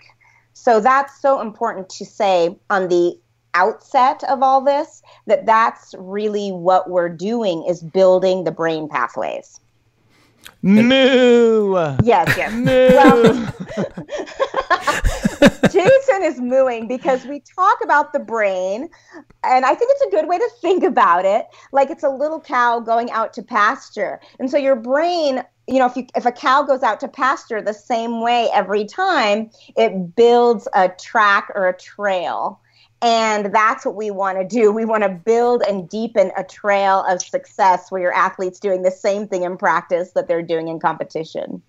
So 0.52 0.80
that's 0.80 1.20
so 1.20 1.40
important 1.40 1.88
to 1.90 2.04
say 2.04 2.56
on 2.70 2.88
the 2.88 3.18
outset 3.54 4.22
of 4.24 4.42
all 4.42 4.60
this 4.60 5.02
that 5.26 5.46
that's 5.46 5.94
really 5.98 6.50
what 6.50 6.90
we're 6.90 7.08
doing 7.08 7.64
is 7.68 7.82
building 7.82 8.44
the 8.44 8.50
brain 8.50 8.88
pathways 8.88 9.60
moo 10.62 11.96
yes 12.02 12.36
yes 12.36 12.52
moo 12.52 12.88
well, 12.88 13.54
jason 15.70 16.22
is 16.22 16.40
mooing 16.40 16.88
because 16.88 17.24
we 17.26 17.40
talk 17.40 17.78
about 17.82 18.12
the 18.12 18.18
brain, 18.18 18.88
and 19.44 19.64
I 19.64 19.74
think 19.74 19.90
it's 19.94 20.02
a 20.02 20.10
good 20.10 20.28
way 20.28 20.38
to 20.38 20.50
think 20.60 20.82
about 20.82 21.24
it. 21.24 21.46
Like 21.72 21.90
it's 21.90 22.04
a 22.04 22.08
little 22.08 22.40
cow 22.40 22.80
going 22.80 23.10
out 23.10 23.32
to 23.34 23.42
pasture. 23.42 24.20
And 24.38 24.50
so 24.50 24.56
your 24.56 24.76
brain 24.76 25.42
you 25.68 25.78
know, 25.78 25.86
if 25.86 25.96
you 25.96 26.06
if 26.16 26.24
a 26.24 26.32
cow 26.32 26.62
goes 26.62 26.82
out 26.82 26.98
to 27.00 27.08
pasture 27.08 27.60
the 27.60 27.74
same 27.74 28.22
way 28.22 28.48
every 28.54 28.86
time, 28.86 29.50
it 29.76 30.16
builds 30.16 30.66
a 30.74 30.88
track 30.88 31.52
or 31.54 31.68
a 31.68 31.76
trail. 31.76 32.58
And 33.00 33.54
that's 33.54 33.86
what 33.86 33.94
we 33.94 34.10
want 34.10 34.38
to 34.38 34.44
do. 34.44 34.72
We 34.72 34.84
want 34.84 35.04
to 35.04 35.08
build 35.08 35.62
and 35.62 35.88
deepen 35.88 36.32
a 36.36 36.42
trail 36.42 37.04
of 37.08 37.22
success 37.22 37.90
where 37.90 38.00
your 38.00 38.12
athletes 38.12 38.58
doing 38.58 38.82
the 38.82 38.90
same 38.90 39.28
thing 39.28 39.44
in 39.44 39.56
practice 39.56 40.12
that 40.12 40.26
they're 40.26 40.42
doing 40.42 40.68
in 40.68 40.80
competition. 40.80 41.62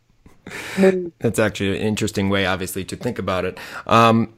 That's 1.20 1.38
actually 1.38 1.78
an 1.78 1.88
interesting 1.88 2.30
way, 2.30 2.48
obviously, 2.48 2.84
to 2.86 2.96
think 2.96 3.20
about 3.20 3.46
it. 3.46 3.60
Um, 3.86 4.34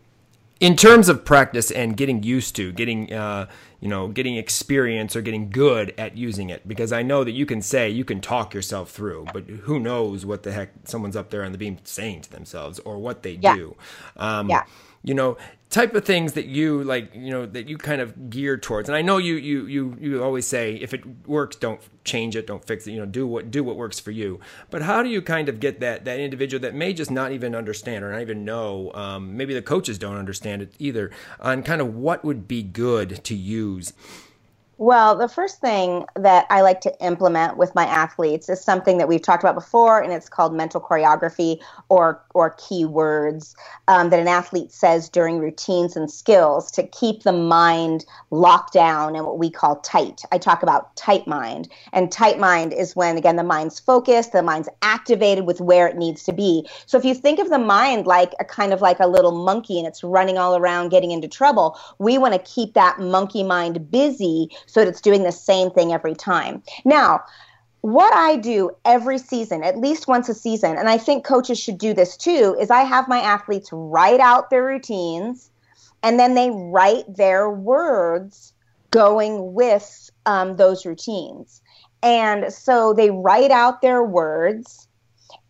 in 0.61 0.75
terms 0.75 1.09
of 1.09 1.25
practice 1.25 1.71
and 1.71 1.97
getting 1.97 2.21
used 2.23 2.55
to 2.55 2.71
getting 2.71 3.11
uh, 3.11 3.47
you 3.81 3.89
know 3.89 4.07
getting 4.07 4.37
experience 4.37 5.15
or 5.15 5.21
getting 5.21 5.49
good 5.49 5.93
at 5.97 6.15
using 6.15 6.49
it 6.51 6.65
because 6.67 6.93
i 6.93 7.01
know 7.01 7.23
that 7.23 7.31
you 7.31 7.45
can 7.45 7.61
say 7.61 7.89
you 7.89 8.05
can 8.05 8.21
talk 8.21 8.53
yourself 8.53 8.91
through 8.91 9.25
but 9.33 9.43
who 9.49 9.79
knows 9.79 10.25
what 10.25 10.43
the 10.43 10.51
heck 10.51 10.69
someone's 10.85 11.15
up 11.15 11.31
there 11.31 11.43
on 11.43 11.51
the 11.51 11.57
beam 11.57 11.77
saying 11.83 12.21
to 12.21 12.31
themselves 12.31 12.79
or 12.79 12.99
what 12.99 13.23
they 13.23 13.39
yeah. 13.41 13.55
do 13.55 13.75
um, 14.17 14.47
yeah. 14.49 14.63
you 15.03 15.15
know 15.15 15.35
type 15.71 15.95
of 15.95 16.03
things 16.03 16.33
that 16.33 16.45
you 16.45 16.83
like 16.83 17.15
you 17.15 17.31
know 17.31 17.45
that 17.45 17.67
you 17.67 17.77
kind 17.77 18.01
of 18.01 18.29
gear 18.29 18.57
towards. 18.57 18.89
And 18.89 18.95
i 18.95 19.01
know 19.01 19.17
you 19.17 19.35
you 19.35 19.65
you 19.65 19.97
you 19.99 20.23
always 20.23 20.45
say 20.45 20.75
if 20.75 20.93
it 20.93 21.01
works 21.25 21.55
don't 21.55 21.81
change 22.03 22.35
it 22.35 22.45
don't 22.45 22.65
fix 22.65 22.87
it 22.87 22.91
you 22.91 22.99
know 22.99 23.05
do 23.05 23.25
what 23.25 23.49
do 23.49 23.63
what 23.63 23.77
works 23.77 23.99
for 23.99 24.11
you. 24.11 24.39
But 24.69 24.81
how 24.83 25.01
do 25.01 25.09
you 25.09 25.21
kind 25.21 25.49
of 25.49 25.59
get 25.59 25.79
that 25.79 26.05
that 26.05 26.19
individual 26.19 26.61
that 26.61 26.75
may 26.75 26.93
just 26.93 27.09
not 27.09 27.31
even 27.31 27.55
understand 27.55 28.03
or 28.03 28.11
not 28.11 28.21
even 28.21 28.43
know 28.43 28.91
um, 28.93 29.37
maybe 29.37 29.53
the 29.53 29.61
coaches 29.61 29.97
don't 29.97 30.17
understand 30.17 30.61
it 30.61 30.73
either 30.77 31.09
on 31.39 31.63
kind 31.63 31.81
of 31.81 31.95
what 31.95 32.25
would 32.25 32.47
be 32.47 32.61
good 32.61 33.23
to 33.23 33.35
use 33.35 33.93
well, 34.81 35.15
the 35.15 35.27
first 35.27 35.61
thing 35.61 36.05
that 36.15 36.47
I 36.49 36.61
like 36.61 36.81
to 36.81 37.05
implement 37.05 37.55
with 37.55 37.75
my 37.75 37.85
athletes 37.85 38.49
is 38.49 38.63
something 38.63 38.97
that 38.97 39.07
we've 39.07 39.21
talked 39.21 39.43
about 39.43 39.53
before, 39.53 40.01
and 40.01 40.11
it's 40.11 40.27
called 40.27 40.55
mental 40.55 40.81
choreography 40.81 41.61
or 41.89 42.19
or 42.33 42.55
keywords 42.55 43.53
um, 43.87 44.09
that 44.09 44.19
an 44.19 44.27
athlete 44.27 44.71
says 44.71 45.07
during 45.07 45.37
routines 45.37 45.95
and 45.95 46.09
skills 46.09 46.71
to 46.71 46.81
keep 46.87 47.21
the 47.21 47.31
mind 47.31 48.05
locked 48.31 48.73
down 48.73 49.15
and 49.15 49.23
what 49.23 49.37
we 49.37 49.51
call 49.51 49.75
tight. 49.81 50.23
I 50.31 50.39
talk 50.39 50.63
about 50.63 50.95
tight 50.95 51.27
mind, 51.27 51.67
and 51.93 52.11
tight 52.11 52.39
mind 52.39 52.73
is 52.73 52.95
when 52.95 53.17
again 53.19 53.35
the 53.35 53.43
mind's 53.43 53.79
focused, 53.79 54.31
the 54.31 54.41
mind's 54.41 54.69
activated 54.81 55.45
with 55.45 55.61
where 55.61 55.87
it 55.87 55.95
needs 55.95 56.23
to 56.23 56.33
be. 56.33 56.67
So 56.87 56.97
if 56.97 57.05
you 57.05 57.13
think 57.13 57.37
of 57.37 57.51
the 57.51 57.59
mind 57.59 58.07
like 58.07 58.33
a 58.39 58.45
kind 58.45 58.73
of 58.73 58.81
like 58.81 58.99
a 58.99 59.05
little 59.05 59.43
monkey 59.45 59.77
and 59.77 59.87
it's 59.87 60.03
running 60.03 60.39
all 60.39 60.57
around 60.57 60.89
getting 60.89 61.11
into 61.11 61.27
trouble, 61.27 61.77
we 61.99 62.17
want 62.17 62.33
to 62.33 62.39
keep 62.39 62.73
that 62.73 62.99
monkey 62.99 63.43
mind 63.43 63.91
busy 63.91 64.49
so 64.71 64.79
it's 64.79 65.01
doing 65.01 65.23
the 65.23 65.33
same 65.33 65.69
thing 65.69 65.91
every 65.91 66.15
time. 66.15 66.63
Now, 66.85 67.25
what 67.81 68.13
I 68.13 68.37
do 68.37 68.71
every 68.85 69.17
season, 69.17 69.63
at 69.63 69.77
least 69.77 70.07
once 70.07 70.29
a 70.29 70.33
season, 70.33 70.77
and 70.77 70.87
I 70.87 70.97
think 70.97 71.25
coaches 71.25 71.59
should 71.59 71.77
do 71.77 71.93
this 71.93 72.15
too, 72.15 72.55
is 72.57 72.71
I 72.71 72.83
have 72.83 73.09
my 73.09 73.19
athletes 73.19 73.69
write 73.73 74.21
out 74.21 74.49
their 74.49 74.63
routines 74.63 75.51
and 76.03 76.17
then 76.17 76.35
they 76.35 76.51
write 76.51 77.03
their 77.17 77.49
words 77.49 78.53
going 78.91 79.53
with 79.53 80.09
um, 80.25 80.55
those 80.55 80.85
routines. 80.85 81.61
And 82.01 82.53
so 82.53 82.93
they 82.93 83.11
write 83.11 83.51
out 83.51 83.81
their 83.81 84.03
words. 84.03 84.87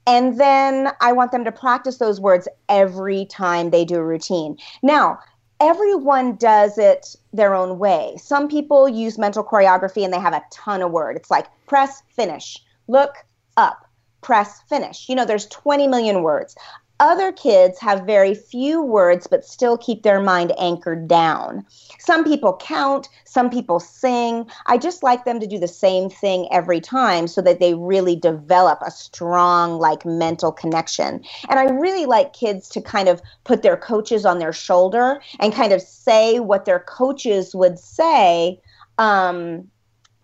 And 0.07 0.39
then 0.39 0.89
I 0.99 1.11
want 1.11 1.31
them 1.31 1.45
to 1.45 1.51
practice 1.51 1.99
those 1.99 2.19
words 2.19 2.47
every 2.69 3.25
time 3.25 3.69
they 3.69 3.85
do 3.85 3.97
a 3.97 4.03
routine. 4.03 4.57
Now, 4.81 5.19
everyone 5.62 6.36
does 6.36 6.77
it 6.77 7.15
their 7.32 7.53
own 7.53 7.77
way. 7.77 8.15
Some 8.18 8.50
people 8.50 8.89
use 8.89 9.18
mental 9.18 9.44
choreography 9.44 10.03
and 10.03 10.12
they 10.12 10.20
have 10.20 10.34
a 10.34 10.44
ton 10.51 10.82
of 10.82 10.91
word. 10.91 11.15
It's 11.15 11.30
like 11.30 11.48
press, 11.68 12.01
finish, 12.15 12.58
look 12.88 13.13
up, 13.58 13.88
press, 14.22 14.62
finish. 14.68 15.08
You 15.08 15.15
know, 15.15 15.25
there's 15.25 15.46
20 15.48 15.88
million 15.88 16.24
words. 16.24 16.56
Other 17.01 17.31
kids 17.31 17.79
have 17.79 18.05
very 18.05 18.36
few 18.36 18.79
words 18.79 19.25
but 19.25 19.43
still 19.43 19.75
keep 19.75 20.03
their 20.03 20.22
mind 20.22 20.53
anchored 20.60 21.08
down. 21.08 21.65
Some 21.98 22.24
people 22.24 22.55
count, 22.58 23.10
some 23.25 23.50
people 23.50 23.79
sing. 23.79 24.46
I 24.67 24.77
just 24.77 25.01
like 25.01 25.25
them 25.25 25.39
to 25.39 25.48
do 25.48 25.58
the 25.58 25.67
same 25.67 26.12
thing 26.12 26.48
every 26.51 26.79
time 26.79 27.25
so 27.25 27.41
that 27.41 27.60
they 27.60 27.74
really 27.74 28.15
develop 28.15 28.84
a 28.86 28.91
strong, 28.91 29.79
like, 29.79 30.05
mental 30.05 30.51
connection. 30.51 31.24
And 31.50 31.60
I 31.60 31.63
really 31.63 32.05
like 32.05 32.34
kids 32.34 32.70
to 32.70 32.81
kind 32.81 33.10
of 33.10 33.20
put 33.46 33.63
their 33.63 33.77
coaches 33.77 34.24
on 34.24 34.38
their 34.38 34.53
shoulder 34.53 35.24
and 35.39 35.51
kind 35.51 35.74
of 35.74 35.81
say 35.81 36.39
what 36.39 36.65
their 36.65 36.81
coaches 36.81 37.55
would 37.55 37.79
say. 37.79 38.62
Um, 39.00 39.72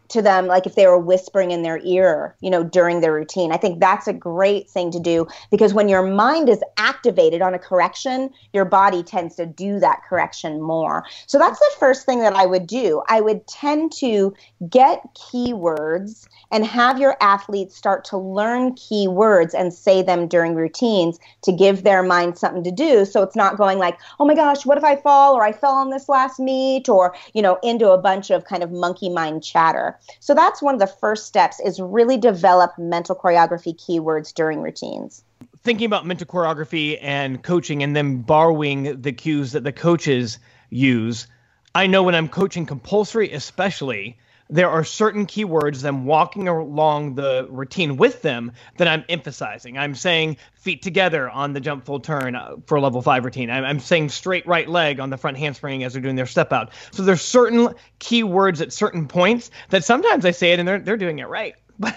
to 0.10 0.22
them 0.22 0.48
like 0.48 0.66
if 0.66 0.76
they 0.76 0.88
were 0.88 0.98
whispering 0.98 1.52
in 1.52 1.64
their 1.64 1.80
ear, 1.84 2.36
you 2.42 2.50
know, 2.50 2.64
during 2.64 3.02
their 3.02 3.14
routine. 3.14 3.52
I 3.52 3.58
think 3.58 3.80
that's 3.80 4.08
a 4.08 4.14
great 4.14 4.70
thing 4.70 4.92
to 4.92 5.00
do 5.00 5.28
because 5.52 5.74
when 5.74 5.90
your 5.90 6.04
mind 6.04 6.50
is 6.50 6.62
activated 6.78 7.42
on 7.42 7.54
a 7.54 7.60
correction, 7.60 8.30
your 8.54 8.66
body 8.66 9.04
tends 9.04 9.36
to 9.36 9.46
do 9.46 9.80
that 9.80 10.02
correction 10.08 10.62
more. 10.62 11.06
So 11.28 11.38
that's 11.38 11.60
the 11.60 11.72
first 11.80 12.06
thing 12.06 12.20
that 12.20 12.36
I 12.36 12.46
would 12.46 12.68
do. 12.68 13.02
I 13.10 13.22
would 13.22 13.48
tend 13.48 13.92
to 14.00 14.34
get 14.70 15.04
keywords 15.16 16.28
and 16.52 16.66
have 16.66 17.00
your 17.00 17.18
athletes 17.22 17.76
start 17.76 18.06
to 18.06 18.18
learn 18.18 18.74
keywords 18.74 19.54
and 19.54 19.74
say 19.74 20.02
them 20.02 20.28
during 20.28 20.56
routines 20.56 21.20
to 21.44 21.52
give 21.52 21.84
their 21.84 22.04
mind 22.04 22.38
something 22.38 22.64
to 22.64 22.72
do 22.72 23.06
so 23.06 23.22
it's 23.24 23.36
not 23.36 23.58
going 23.58 23.78
like, 23.80 23.98
"Oh 24.20 24.26
my 24.26 24.36
gosh, 24.36 24.66
what 24.66 24.78
if 24.78 24.84
I 24.84 24.96
fall 24.96 25.36
or 25.36 25.44
I 25.44 25.52
fell 25.52 25.74
on 25.74 25.90
this 25.90 26.10
last 26.10 26.40
meet 26.40 26.90
or, 26.90 27.16
you 27.34 27.42
know, 27.42 27.58
into 27.64 27.92
a 27.92 27.98
bunch 27.98 28.30
of 28.30 28.46
kind 28.46 28.64
of 28.64 28.72
monkey 28.72 29.10
mind 29.10 29.44
chatter. 29.44 29.97
So 30.20 30.34
that's 30.34 30.62
one 30.62 30.74
of 30.74 30.80
the 30.80 30.88
first 30.88 31.26
steps 31.26 31.60
is 31.60 31.80
really 31.80 32.18
develop 32.18 32.78
mental 32.78 33.16
choreography 33.16 33.76
keywords 33.76 34.34
during 34.34 34.62
routines. 34.62 35.24
Thinking 35.64 35.86
about 35.86 36.06
mental 36.06 36.28
choreography 36.28 36.98
and 37.02 37.44
coaching 37.44 37.84
and 37.84 37.96
then 37.96 38.22
borrowing 38.22 39.02
the 39.02 39.12
cues 39.12 39.52
that 39.54 39.64
the 39.64 39.72
coaches 39.72 40.40
use. 40.70 41.28
I 41.76 41.88
know 41.88 42.04
when 42.04 42.16
I'm 42.16 42.30
coaching 42.30 42.66
compulsory, 42.66 43.32
especially, 43.34 44.18
there 44.50 44.70
are 44.70 44.84
certain 44.84 45.26
keywords 45.26 45.82
that 45.82 45.90
I'm 45.90 46.06
walking 46.06 46.48
along 46.48 47.16
the 47.16 47.48
routine 47.50 47.98
with 47.98 48.22
them 48.22 48.52
that 48.78 48.88
I'm 48.88 49.04
emphasizing. 49.10 49.78
I'm 49.78 49.96
saying 49.96 50.38
feet 50.54 50.82
together 50.82 51.30
on 51.30 51.54
the 51.54 51.60
jump 51.60 51.86
full 51.86 52.00
turn 52.00 52.36
uh, 52.36 52.56
for 52.66 52.76
a 52.76 52.82
level 52.82 53.02
five 53.02 53.26
routine. 53.26 53.50
I'm, 53.50 53.66
I'm 53.66 53.80
saying 53.80 54.10
straight 54.10 54.48
right 54.48 54.68
leg 54.68 55.00
on 55.00 55.10
the 55.10 55.18
front 55.18 55.38
handspring 55.38 55.84
as 55.84 55.94
they're 55.94 56.02
doing 56.02 56.16
their 56.16 56.26
step 56.26 56.54
out. 56.54 56.72
So 56.92 57.04
there's 57.04 57.22
certain 57.22 57.70
keywords 58.00 58.62
at 58.62 58.72
certain 58.72 59.08
points 59.08 59.52
that 59.70 59.84
sometimes 59.84 60.26
I 60.26 60.32
say 60.32 60.54
it 60.54 60.60
and 60.60 60.68
they're 60.68 60.80
they're 60.80 60.98
doing 60.98 61.20
it 61.20 61.28
right. 61.28 61.56
But 61.80 61.96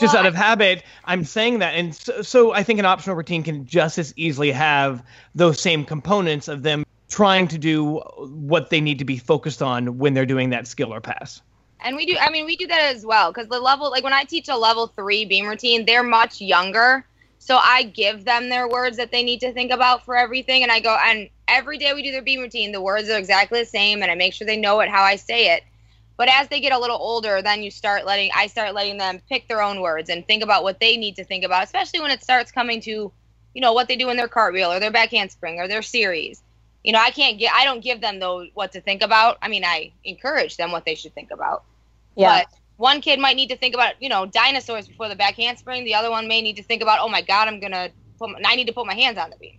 just 0.00 0.14
well, 0.14 0.22
out 0.22 0.26
of 0.26 0.34
habit, 0.34 0.82
I'm 1.04 1.24
saying 1.24 1.58
that. 1.58 1.74
And 1.74 1.94
so, 1.94 2.22
so 2.22 2.52
I 2.52 2.62
think 2.62 2.78
an 2.78 2.86
optional 2.86 3.16
routine 3.16 3.42
can 3.42 3.66
just 3.66 3.98
as 3.98 4.14
easily 4.16 4.50
have 4.50 5.02
those 5.34 5.60
same 5.60 5.84
components 5.84 6.48
of 6.48 6.62
them 6.62 6.84
trying 7.08 7.48
to 7.48 7.58
do 7.58 7.98
what 7.98 8.70
they 8.70 8.80
need 8.80 8.98
to 9.00 9.04
be 9.04 9.18
focused 9.18 9.62
on 9.62 9.98
when 9.98 10.14
they're 10.14 10.26
doing 10.26 10.50
that 10.50 10.66
skill 10.66 10.92
or 10.92 11.02
pass. 11.02 11.42
And 11.80 11.96
we 11.96 12.06
do, 12.06 12.16
I 12.18 12.30
mean, 12.30 12.46
we 12.46 12.56
do 12.56 12.66
that 12.66 12.94
as 12.94 13.04
well 13.04 13.32
because 13.32 13.48
the 13.48 13.60
level, 13.60 13.90
like 13.90 14.04
when 14.04 14.12
I 14.12 14.24
teach 14.24 14.48
a 14.48 14.56
level 14.56 14.86
three 14.86 15.24
beam 15.24 15.46
routine, 15.46 15.84
they're 15.84 16.02
much 16.02 16.40
younger. 16.40 17.04
So 17.38 17.56
I 17.56 17.82
give 17.82 18.24
them 18.24 18.48
their 18.48 18.68
words 18.68 18.96
that 18.96 19.12
they 19.12 19.22
need 19.22 19.40
to 19.40 19.52
think 19.52 19.70
about 19.70 20.04
for 20.04 20.16
everything. 20.16 20.62
And 20.62 20.72
I 20.72 20.80
go, 20.80 20.96
and 21.04 21.28
every 21.46 21.76
day 21.76 21.92
we 21.92 22.02
do 22.02 22.10
their 22.10 22.22
beam 22.22 22.40
routine, 22.40 22.72
the 22.72 22.80
words 22.80 23.10
are 23.10 23.18
exactly 23.18 23.60
the 23.60 23.66
same. 23.66 24.02
And 24.02 24.10
I 24.10 24.14
make 24.14 24.32
sure 24.32 24.46
they 24.46 24.56
know 24.56 24.80
it 24.80 24.88
how 24.88 25.02
I 25.02 25.16
say 25.16 25.54
it. 25.54 25.62
But 26.16 26.28
as 26.28 26.48
they 26.48 26.60
get 26.60 26.72
a 26.72 26.78
little 26.78 26.96
older, 26.96 27.42
then 27.42 27.62
you 27.62 27.70
start 27.70 28.06
letting, 28.06 28.30
I 28.34 28.46
start 28.46 28.72
letting 28.72 28.96
them 28.96 29.20
pick 29.28 29.48
their 29.48 29.60
own 29.60 29.80
words 29.80 30.08
and 30.08 30.26
think 30.26 30.42
about 30.42 30.62
what 30.62 30.80
they 30.80 30.96
need 30.96 31.16
to 31.16 31.24
think 31.24 31.44
about, 31.44 31.64
especially 31.64 32.00
when 32.00 32.12
it 32.12 32.22
starts 32.22 32.52
coming 32.52 32.80
to, 32.82 33.12
you 33.52 33.60
know, 33.60 33.72
what 33.72 33.88
they 33.88 33.96
do 33.96 34.10
in 34.10 34.16
their 34.16 34.28
cartwheel 34.28 34.72
or 34.72 34.78
their 34.78 34.92
back 34.92 35.10
handspring 35.10 35.58
or 35.58 35.66
their 35.66 35.82
series 35.82 36.43
you 36.84 36.92
know, 36.92 37.00
I 37.00 37.10
can't 37.10 37.38
get, 37.38 37.52
I 37.52 37.64
don't 37.64 37.82
give 37.82 38.00
them 38.00 38.20
though 38.20 38.46
what 38.54 38.72
to 38.72 38.80
think 38.80 39.02
about. 39.02 39.38
I 39.42 39.48
mean, 39.48 39.64
I 39.64 39.90
encourage 40.04 40.56
them 40.56 40.70
what 40.70 40.84
they 40.84 40.94
should 40.94 41.14
think 41.14 41.30
about. 41.30 41.64
Yeah. 42.14 42.40
But 42.40 42.58
one 42.76 43.00
kid 43.00 43.18
might 43.18 43.36
need 43.36 43.48
to 43.48 43.56
think 43.56 43.74
about, 43.74 44.00
you 44.00 44.08
know, 44.08 44.26
dinosaurs 44.26 44.86
before 44.86 45.08
the 45.08 45.16
back 45.16 45.34
handspring. 45.34 45.84
The 45.84 45.94
other 45.94 46.10
one 46.10 46.28
may 46.28 46.42
need 46.42 46.56
to 46.56 46.62
think 46.62 46.82
about, 46.82 47.00
oh 47.00 47.08
my 47.08 47.22
God, 47.22 47.48
I'm 47.48 47.58
gonna 47.58 47.88
put, 48.18 48.30
my, 48.30 48.40
I 48.44 48.54
need 48.54 48.66
to 48.66 48.72
put 48.72 48.86
my 48.86 48.94
hands 48.94 49.18
on 49.18 49.30
the 49.30 49.36
beam. 49.36 49.58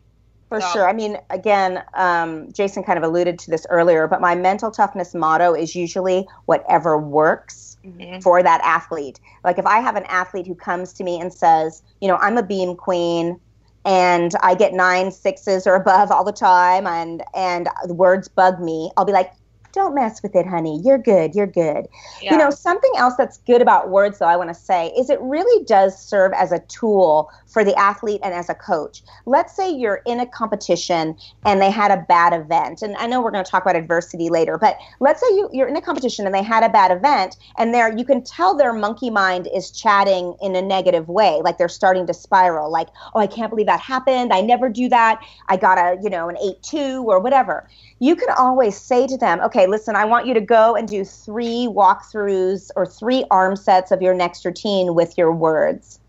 For 0.50 0.62
so. 0.62 0.68
sure. 0.72 0.90
I 0.90 0.94
mean, 0.94 1.18
again, 1.32 1.84
um, 1.96 2.52
Jason 2.52 2.84
kind 2.84 2.98
of 2.98 3.04
alluded 3.04 3.40
to 3.40 3.50
this 3.50 3.66
earlier, 3.72 4.08
but 4.08 4.22
my 4.22 4.36
mental 4.36 4.70
toughness 4.70 5.16
motto 5.16 5.56
is 5.56 5.76
usually 5.76 6.28
whatever 6.46 7.00
works 7.00 7.78
mm-hmm. 7.84 8.20
for 8.20 8.44
that 8.44 8.62
athlete. 8.64 9.20
Like 9.44 9.58
if 9.58 9.66
I 9.66 9.80
have 9.80 9.96
an 9.96 10.04
athlete 10.04 10.46
who 10.46 10.54
comes 10.54 10.94
to 10.94 11.04
me 11.04 11.20
and 11.20 11.34
says, 11.34 11.82
you 12.00 12.08
know, 12.08 12.18
I'm 12.18 12.38
a 12.38 12.44
beam 12.44 12.76
queen 12.76 13.40
and 13.86 14.32
I 14.42 14.56
get 14.56 14.74
nine 14.74 15.12
sixes 15.12 15.68
or 15.68 15.76
above 15.76 16.12
all 16.12 16.24
the 16.24 16.32
time, 16.34 16.88
and 16.88 17.24
and 17.36 17.70
the 17.86 17.94
words 17.94 18.28
bug 18.28 18.60
me, 18.60 18.92
I'll 18.98 19.06
be 19.06 19.12
like, 19.14 19.32
don't 19.76 19.94
mess 19.94 20.24
with 20.24 20.36
it, 20.36 20.48
honey. 20.48 20.82
You're 20.84 20.98
good. 20.98 21.36
You're 21.36 21.46
good. 21.46 21.88
Yeah. 22.22 22.32
You 22.32 22.38
know, 22.38 22.50
something 22.50 22.92
else 22.98 23.16
that's 23.16 23.38
good 23.40 23.62
about 23.62 23.90
words, 23.90 24.20
though, 24.20 24.26
I 24.26 24.38
want 24.38 24.50
to 24.50 24.56
say, 24.56 24.88
is 24.98 25.10
it 25.10 25.22
really 25.22 25.64
does 25.66 26.00
serve 26.02 26.34
as 26.34 26.52
a 26.52 26.60
tool 26.60 27.30
for 27.56 27.64
the 27.64 27.74
athlete 27.80 28.20
and 28.24 28.34
as 28.34 28.50
a 28.50 28.54
coach. 28.54 29.02
Let's 29.26 29.56
say 29.56 29.72
you're 29.72 30.02
in 30.06 30.20
a 30.20 30.26
competition 30.26 31.16
and 31.46 31.62
they 31.62 31.72
had 31.72 31.90
a 31.90 32.06
bad 32.08 32.34
event. 32.34 32.82
And 32.82 32.98
I 32.98 33.08
know 33.08 33.22
we're 33.22 33.32
going 33.32 33.46
to 33.46 33.50
talk 33.50 33.64
about 33.64 33.78
adversity 33.78 34.30
later, 34.30 34.58
but 34.58 34.78
let's 35.00 35.22
say 35.22 35.28
you, 35.36 35.50
you're 35.54 35.68
in 35.68 35.78
a 35.78 35.82
competition 35.82 36.26
and 36.26 36.36
they 36.36 36.44
had 36.44 36.64
a 36.64 36.70
bad 36.70 36.92
event 36.92 37.38
and 37.58 37.74
there 37.74 37.98
you 37.98 38.04
can 38.04 38.24
tell 38.24 38.58
their 38.58 38.74
monkey 38.74 39.10
mind 39.10 39.48
is 39.54 39.72
chatting 39.72 40.36
in 40.42 40.56
a 40.56 40.62
negative 40.62 41.08
way, 41.08 41.40
like 41.46 41.58
they're 41.58 41.70
starting 41.70 42.06
to 42.08 42.14
spiral, 42.14 42.70
like, 42.70 42.90
oh, 43.14 43.20
I 43.20 43.28
can't 43.28 43.50
believe 43.50 43.68
that 43.68 43.80
happened. 43.80 44.34
I 44.34 44.42
never 44.42 44.68
do 44.68 44.90
that. 44.90 45.22
I 45.48 45.56
got 45.56 45.78
a, 45.78 45.98
you 46.02 46.10
know, 46.10 46.28
an 46.28 46.36
8-2 46.36 47.06
or 47.06 47.22
whatever. 47.22 47.70
You 48.00 48.18
can 48.18 48.30
always 48.38 48.78
say 48.78 49.08
to 49.08 49.18
them, 49.18 49.40
okay, 49.40 49.65
listen, 49.68 49.96
I 49.96 50.06
want 50.06 50.28
you 50.28 50.34
to 50.34 50.42
go 50.42 50.76
and 50.76 50.88
do 50.88 51.04
three 51.04 51.68
walkthroughs 51.70 52.72
or 52.76 52.86
three 52.86 53.26
arm 53.32 53.56
sets 53.56 53.92
of 53.92 54.02
your 54.02 54.14
next 54.14 54.46
routine 54.46 54.96
with 54.96 55.18
your 55.18 55.32
words. 55.32 56.00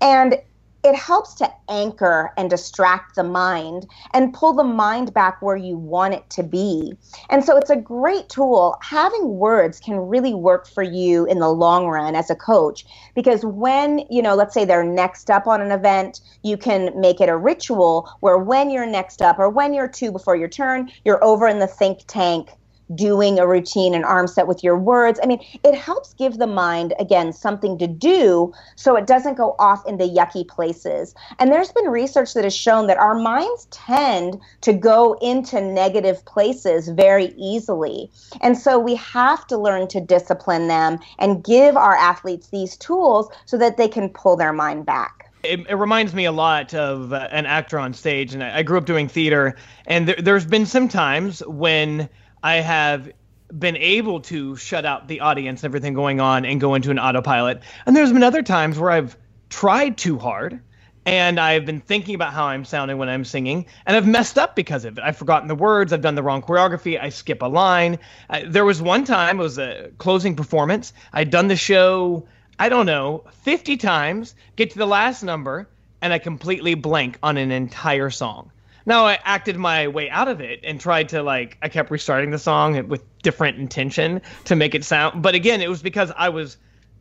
And 0.00 0.36
it 0.84 0.96
helps 0.96 1.34
to 1.34 1.48
anchor 1.68 2.32
and 2.36 2.50
distract 2.50 3.14
the 3.14 3.22
mind 3.22 3.86
and 4.14 4.34
pull 4.34 4.52
the 4.52 4.64
mind 4.64 5.14
back 5.14 5.40
where 5.40 5.56
you 5.56 5.76
want 5.76 6.14
it 6.14 6.28
to 6.30 6.42
be. 6.42 6.96
And 7.30 7.44
so 7.44 7.56
it's 7.56 7.70
a 7.70 7.76
great 7.76 8.28
tool. 8.28 8.76
Having 8.82 9.38
words 9.38 9.78
can 9.78 9.96
really 9.96 10.34
work 10.34 10.66
for 10.66 10.82
you 10.82 11.24
in 11.26 11.38
the 11.38 11.48
long 11.48 11.86
run 11.86 12.16
as 12.16 12.30
a 12.30 12.34
coach 12.34 12.84
because 13.14 13.44
when, 13.44 14.04
you 14.10 14.22
know, 14.22 14.34
let's 14.34 14.54
say 14.54 14.64
they're 14.64 14.82
next 14.82 15.30
up 15.30 15.46
on 15.46 15.60
an 15.60 15.70
event, 15.70 16.20
you 16.42 16.56
can 16.56 16.90
make 17.00 17.20
it 17.20 17.28
a 17.28 17.36
ritual 17.36 18.10
where 18.20 18.38
when 18.38 18.68
you're 18.68 18.86
next 18.86 19.22
up 19.22 19.38
or 19.38 19.48
when 19.48 19.72
you're 19.72 19.88
two 19.88 20.10
before 20.10 20.34
your 20.34 20.48
turn, 20.48 20.90
you're 21.04 21.22
over 21.22 21.46
in 21.46 21.60
the 21.60 21.68
think 21.68 22.00
tank 22.08 22.50
doing 22.94 23.38
a 23.38 23.46
routine 23.46 23.94
and 23.94 24.04
arm 24.04 24.26
set 24.26 24.46
with 24.46 24.62
your 24.62 24.76
words. 24.76 25.20
I 25.22 25.26
mean, 25.26 25.44
it 25.64 25.74
helps 25.74 26.14
give 26.14 26.38
the 26.38 26.46
mind, 26.46 26.94
again, 26.98 27.32
something 27.32 27.78
to 27.78 27.86
do 27.86 28.52
so 28.76 28.96
it 28.96 29.06
doesn't 29.06 29.36
go 29.36 29.54
off 29.58 29.86
in 29.86 29.98
the 29.98 30.08
yucky 30.08 30.46
places. 30.46 31.14
And 31.38 31.50
there's 31.50 31.72
been 31.72 31.86
research 31.86 32.34
that 32.34 32.44
has 32.44 32.56
shown 32.56 32.86
that 32.86 32.98
our 32.98 33.14
minds 33.14 33.66
tend 33.70 34.40
to 34.62 34.72
go 34.72 35.14
into 35.22 35.60
negative 35.60 36.24
places 36.24 36.88
very 36.88 37.34
easily. 37.36 38.10
And 38.40 38.58
so 38.58 38.78
we 38.78 38.94
have 38.96 39.46
to 39.48 39.58
learn 39.58 39.88
to 39.88 40.00
discipline 40.00 40.68
them 40.68 40.98
and 41.18 41.44
give 41.44 41.76
our 41.76 41.94
athletes 41.94 42.48
these 42.48 42.76
tools 42.76 43.28
so 43.46 43.58
that 43.58 43.76
they 43.76 43.88
can 43.88 44.08
pull 44.08 44.36
their 44.36 44.52
mind 44.52 44.86
back. 44.86 45.30
It, 45.42 45.66
it, 45.68 45.74
reminds 45.74 46.14
me 46.14 46.24
a 46.24 46.32
lot 46.32 46.72
of 46.72 47.12
uh, 47.12 47.28
an 47.32 47.46
actor 47.46 47.76
on 47.76 47.94
stage, 47.94 48.32
and 48.32 48.44
I, 48.44 48.58
I 48.58 48.62
grew 48.62 48.78
up 48.78 48.84
doing 48.84 49.08
theater. 49.08 49.56
And 49.86 50.06
there, 50.06 50.16
there's 50.16 50.46
been 50.46 50.66
some 50.66 50.88
times 50.88 51.42
when 51.46 52.08
I 52.42 52.56
have 52.56 53.10
been 53.56 53.76
able 53.76 54.20
to 54.22 54.56
shut 54.56 54.84
out 54.84 55.08
the 55.08 55.20
audience, 55.20 55.62
and 55.62 55.70
everything 55.70 55.94
going 55.94 56.20
on, 56.20 56.44
and 56.44 56.60
go 56.60 56.74
into 56.74 56.90
an 56.90 56.98
autopilot. 56.98 57.62
And 57.86 57.94
there's 57.94 58.12
been 58.12 58.22
other 58.22 58.42
times 58.42 58.78
where 58.78 58.90
I've 58.90 59.16
tried 59.50 59.98
too 59.98 60.18
hard 60.18 60.60
and 61.04 61.40
I've 61.40 61.66
been 61.66 61.80
thinking 61.80 62.14
about 62.14 62.32
how 62.32 62.44
I'm 62.46 62.64
sounding 62.64 62.96
when 62.96 63.08
I'm 63.08 63.24
singing, 63.24 63.66
and 63.86 63.96
I've 63.96 64.06
messed 64.06 64.38
up 64.38 64.54
because 64.54 64.84
of 64.84 64.98
it. 64.98 65.04
I've 65.04 65.16
forgotten 65.16 65.48
the 65.48 65.54
words, 65.54 65.92
I've 65.92 66.00
done 66.00 66.14
the 66.14 66.22
wrong 66.22 66.42
choreography, 66.42 67.00
I 67.00 67.08
skip 67.08 67.42
a 67.42 67.46
line. 67.46 67.98
Uh, 68.30 68.42
there 68.46 68.64
was 68.64 68.80
one 68.80 69.04
time, 69.04 69.40
it 69.40 69.42
was 69.42 69.58
a 69.58 69.90
closing 69.98 70.36
performance. 70.36 70.92
I'd 71.12 71.30
done 71.30 71.48
the 71.48 71.56
show, 71.56 72.28
I 72.58 72.68
don't 72.68 72.86
know, 72.86 73.24
50 73.42 73.76
times, 73.78 74.34
get 74.54 74.70
to 74.70 74.78
the 74.78 74.86
last 74.86 75.22
number, 75.22 75.68
and 76.00 76.12
I 76.12 76.18
completely 76.18 76.74
blank 76.74 77.18
on 77.22 77.36
an 77.36 77.50
entire 77.50 78.10
song. 78.10 78.52
Now 78.86 79.06
I 79.06 79.18
acted 79.24 79.56
my 79.56 79.88
way 79.88 80.10
out 80.10 80.28
of 80.28 80.40
it 80.40 80.60
and 80.64 80.80
tried 80.80 81.08
to 81.10 81.22
like 81.22 81.58
I 81.62 81.68
kept 81.68 81.90
restarting 81.90 82.30
the 82.30 82.38
song 82.38 82.88
with 82.88 83.02
different 83.22 83.58
intention 83.58 84.20
to 84.44 84.56
make 84.56 84.74
it 84.74 84.84
sound. 84.84 85.22
But 85.22 85.34
again, 85.34 85.60
it 85.60 85.68
was 85.68 85.82
because 85.82 86.12
I 86.16 86.28
was 86.28 86.56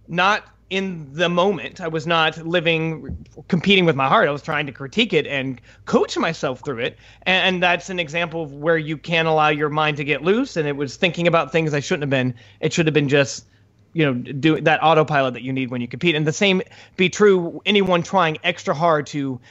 not 0.08 0.46
in 0.72 1.06
the 1.12 1.28
moment. 1.28 1.82
I 1.82 1.90
was 1.90 2.08
not 2.08 2.38
living, 2.48 3.28
competing 3.50 3.86
with 3.86 3.98
my 3.98 4.08
heart. 4.08 4.30
I 4.30 4.32
was 4.32 4.42
trying 4.42 4.66
to 4.68 4.72
critique 4.72 5.12
it 5.12 5.28
and 5.28 5.60
coach 5.86 6.18
myself 6.18 6.64
through 6.64 6.80
it. 6.80 6.98
And, 7.24 7.62
that's 7.62 7.90
an 7.90 8.00
example 8.00 8.42
of 8.42 8.54
where 8.54 8.78
you 8.78 8.98
can 8.98 9.26
allow 9.26 9.50
your 9.50 9.70
mind 9.70 9.98
to 9.98 10.06
get 10.06 10.24
loose. 10.24 10.56
And 10.56 10.68
it 10.68 10.78
was 10.78 10.96
thinking 10.96 11.28
about 11.28 11.52
things 11.52 11.74
I 11.74 11.82
shouldn't 11.82 12.04
have 12.04 12.10
been. 12.10 12.34
It 12.62 12.72
should 12.72 12.88
have 12.88 12.94
been 12.94 13.10
just, 13.10 13.46
you 13.92 14.06
know, 14.06 14.14
do 14.14 14.62
that 14.62 14.82
autopilot 14.82 15.34
that 15.34 15.44
you 15.44 15.52
need 15.52 15.72
when 15.72 15.82
you 15.82 15.90
compete. 15.90 16.16
And 16.16 16.26
the 16.26 16.32
same 16.32 16.62
be 16.96 17.10
true. 17.10 17.62
Anyone 17.66 18.02
trying 18.02 18.38
extra 18.46 18.74
hard 18.74 19.06
to 19.08 19.42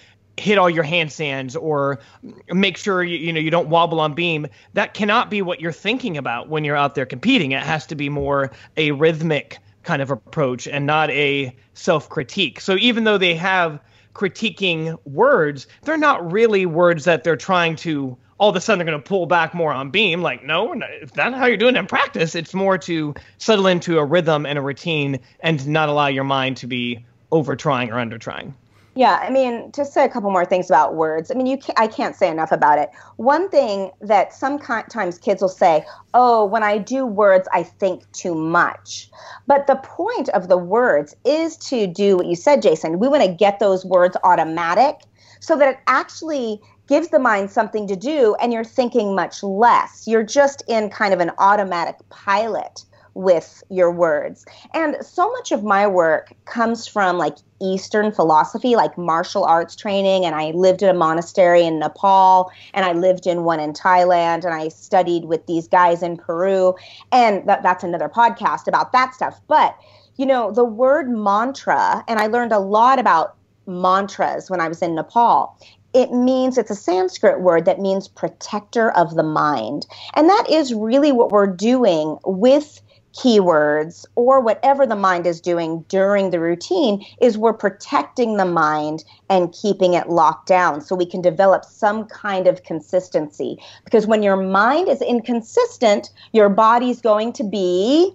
hit 0.41 0.57
all 0.59 0.71
your 0.71 0.85
handstands 0.85 1.55
or 1.61 1.99
make 2.49 2.77
sure 2.77 3.05
you, 3.05 3.19
you 3.19 3.33
know 3.33 3.41
you 3.41 3.51
don't 3.51 3.69
wobble 3.69 4.01
on 4.01 4.15
beam 4.15 4.47
that 4.73 4.95
cannot 4.95 5.31
be 5.31 5.43
what 5.43 5.61
you're 5.61 5.71
thinking 5.71 6.17
about 6.17 6.49
when 6.49 6.65
you're 6.65 6.77
out 6.77 6.95
there 6.95 7.07
competing. 7.07 7.53
It 7.53 7.63
has 7.63 7.87
to 7.87 7.95
be 7.95 8.09
more 8.09 8.51
a 8.77 8.93
rhythmic 8.93 9.59
kind 9.83 10.01
of 10.01 10.11
approach 10.11 10.67
and 10.67 10.87
not 10.87 11.11
a 11.11 11.55
self-critique. 11.75 12.61
So 12.61 12.77
even 12.77 13.05
though 13.05 13.19
they 13.19 13.35
have 13.35 13.81
critiquing 14.15 14.99
words 15.05 15.67
they're 15.83 15.97
not 15.97 16.33
really 16.33 16.67
words 16.67 17.05
that 17.05 17.23
they're 17.23 17.37
trying 17.37 17.77
to 17.77 18.17
all 18.39 18.51
of 18.51 18.57
a 18.57 18.61
sudden 18.61 18.79
they're 18.79 18.93
going 18.93 19.01
to 19.01 19.09
pull 19.09 19.27
back 19.27 19.55
more 19.55 19.73
on 19.73 19.91
beam. 19.91 20.21
Like 20.23 20.43
no 20.43 20.73
if 20.73 21.13
that's 21.13 21.37
how 21.37 21.47
you're 21.47 21.57
doing 21.57 21.77
it 21.77 21.79
in 21.79 21.87
practice 21.87 22.35
it's 22.35 22.55
more 22.55 22.79
to 22.79 23.15
settle 23.39 23.67
into 23.67 23.99
a 23.99 24.05
rhythm 24.05 24.47
and 24.47 24.59
a 24.59 24.63
routine 24.63 25.21
and 25.41 25.67
not 25.69 25.89
allow 25.89 26.09
your 26.09 26.25
mind 26.25 26.57
to 26.59 26.67
be 26.67 27.05
over 27.31 27.55
trying 27.55 27.91
or 27.91 27.99
under 27.99 28.19
trying 28.19 28.55
yeah, 28.95 29.21
I 29.23 29.31
mean, 29.31 29.71
to 29.73 29.85
say 29.85 30.05
a 30.05 30.09
couple 30.09 30.31
more 30.31 30.45
things 30.45 30.69
about 30.69 30.97
words. 30.97 31.31
I 31.31 31.35
mean, 31.35 31.47
you 31.47 31.59
I 31.77 31.87
can't 31.87 32.17
say 32.17 32.29
enough 32.29 32.51
about 32.51 32.79
it. 32.79 32.91
One 33.17 33.49
thing 33.49 33.91
that 34.01 34.33
sometimes 34.35 35.19
kids 35.19 35.41
will 35.41 35.49
say, 35.49 35.87
"Oh, 36.13 36.45
when 36.45 36.63
I 36.65 36.79
do 36.79 37.07
words, 37.07 37.49
I 37.53 37.63
think 37.63 38.11
too 38.13 38.35
much." 38.35 39.09
But 39.47 39.69
the 39.69 39.77
point 39.77 40.29
of 40.31 40.49
the 40.49 40.59
words 40.59 41.15
is 41.25 41.57
to 41.69 41.87
do 41.87 42.17
what 42.17 42.27
you 42.27 42.35
said, 42.35 42.63
Jason. 42.63 42.99
We 42.99 43.09
want 43.09 43.23
to 43.23 43.33
get 43.33 43.61
those 43.61 43.85
words 43.85 44.17
automatic 44.25 44.97
so 45.39 45.57
that 45.57 45.69
it 45.69 45.79
actually 45.87 46.61
gives 46.89 47.09
the 47.09 47.21
mind 47.21 47.51
something 47.51 47.87
to 47.87 47.95
do 47.95 48.35
and 48.41 48.53
you're 48.53 48.65
thinking 48.65 49.15
much 49.15 49.45
less. 49.45 50.03
You're 50.09 50.25
just 50.25 50.65
in 50.67 50.91
kind 50.91 51.15
of 51.15 51.21
an 51.21 51.31
automatic 51.39 51.97
pilot 52.11 52.85
with 53.15 53.63
your 53.71 53.91
words. 53.91 54.45
And 54.75 54.97
so 55.01 55.31
much 55.33 55.53
of 55.53 55.65
my 55.65 55.87
work 55.87 56.33
comes 56.45 56.87
from 56.87 57.19
like 57.19 57.37
Eastern 57.61 58.13
philosophy, 58.13 58.77
like 58.77 58.97
martial 58.97 59.45
arts 59.45 59.77
training. 59.77 60.25
And 60.25 60.35
I 60.35 60.51
lived 60.53 60.83
in 60.83 60.89
a 60.89 60.95
monastery 60.95 61.65
in 61.65 61.79
Nepal, 61.79 62.51
and 62.75 62.85
I 62.85 62.93
lived 62.93 63.27
in 63.27 63.45
one 63.45 63.61
in 63.61 63.73
Thailand, 63.73 64.45
and 64.45 64.55
I 64.55 64.69
studied 64.69 65.25
with 65.25 65.47
these 65.47 65.69
guys 65.69 66.03
in 66.03 66.17
Peru. 66.17 66.75
And 67.13 67.47
that, 67.49 67.63
that's 67.63 67.85
another 67.85 68.09
podcast 68.09 68.67
about 68.67 68.93
that 68.93 69.15
stuff. 69.15 69.41
But, 69.49 69.77
you 70.17 70.27
know, 70.27 70.53
the 70.53 70.65
word 70.65 71.11
mantra, 71.11 72.05
and 72.09 72.19
I 72.19 72.27
learned 72.27 72.53
a 72.53 72.59
lot 72.59 72.99
about 72.99 73.37
mantras 73.67 74.51
when 74.51 74.61
I 74.61 74.69
was 74.69 74.83
in 74.83 74.95
Nepal 74.95 75.57
it 75.93 76.13
means 76.13 76.57
it's 76.57 76.71
a 76.71 76.77
Sanskrit 76.77 77.41
word 77.41 77.65
that 77.65 77.81
means 77.81 78.07
protector 78.07 78.93
of 78.93 79.15
the 79.17 79.23
mind. 79.23 79.87
And 80.15 80.29
that 80.29 80.49
is 80.49 80.73
really 80.73 81.11
what 81.13 81.33
we're 81.33 81.49
doing 81.49 82.17
with 82.25 82.81
keywords 83.15 84.07
or 84.15 84.41
whatever 84.41 84.87
the 84.87 84.97
mind 84.97 85.27
is 85.27 85.41
doing 85.41 85.85
during 85.89 86.31
the 86.31 86.39
routine 86.39 87.05
is 87.21 87.37
we're 87.37 87.53
protecting 87.53 88.37
the 88.37 88.45
mind 88.45 89.05
and 89.29 89.53
keeping 89.53 89.95
it 89.95 90.09
locked 90.09 90.47
down 90.47 90.81
so 90.81 90.95
we 90.95 91.07
can 91.07 91.21
develop 91.21 91.65
some 91.65 92.07
kind 92.07 92.47
of 92.47 92.63
consistency. 92.63 93.59
Because 93.85 94.07
when 94.07 94.23
your 94.23 94.37
mind 94.37 94.89
is 94.89 95.03
inconsistent 95.03 96.11
your 96.33 96.49
body's 96.49 97.01
going 97.01 97.33
to 97.33 97.45
be 97.45 98.15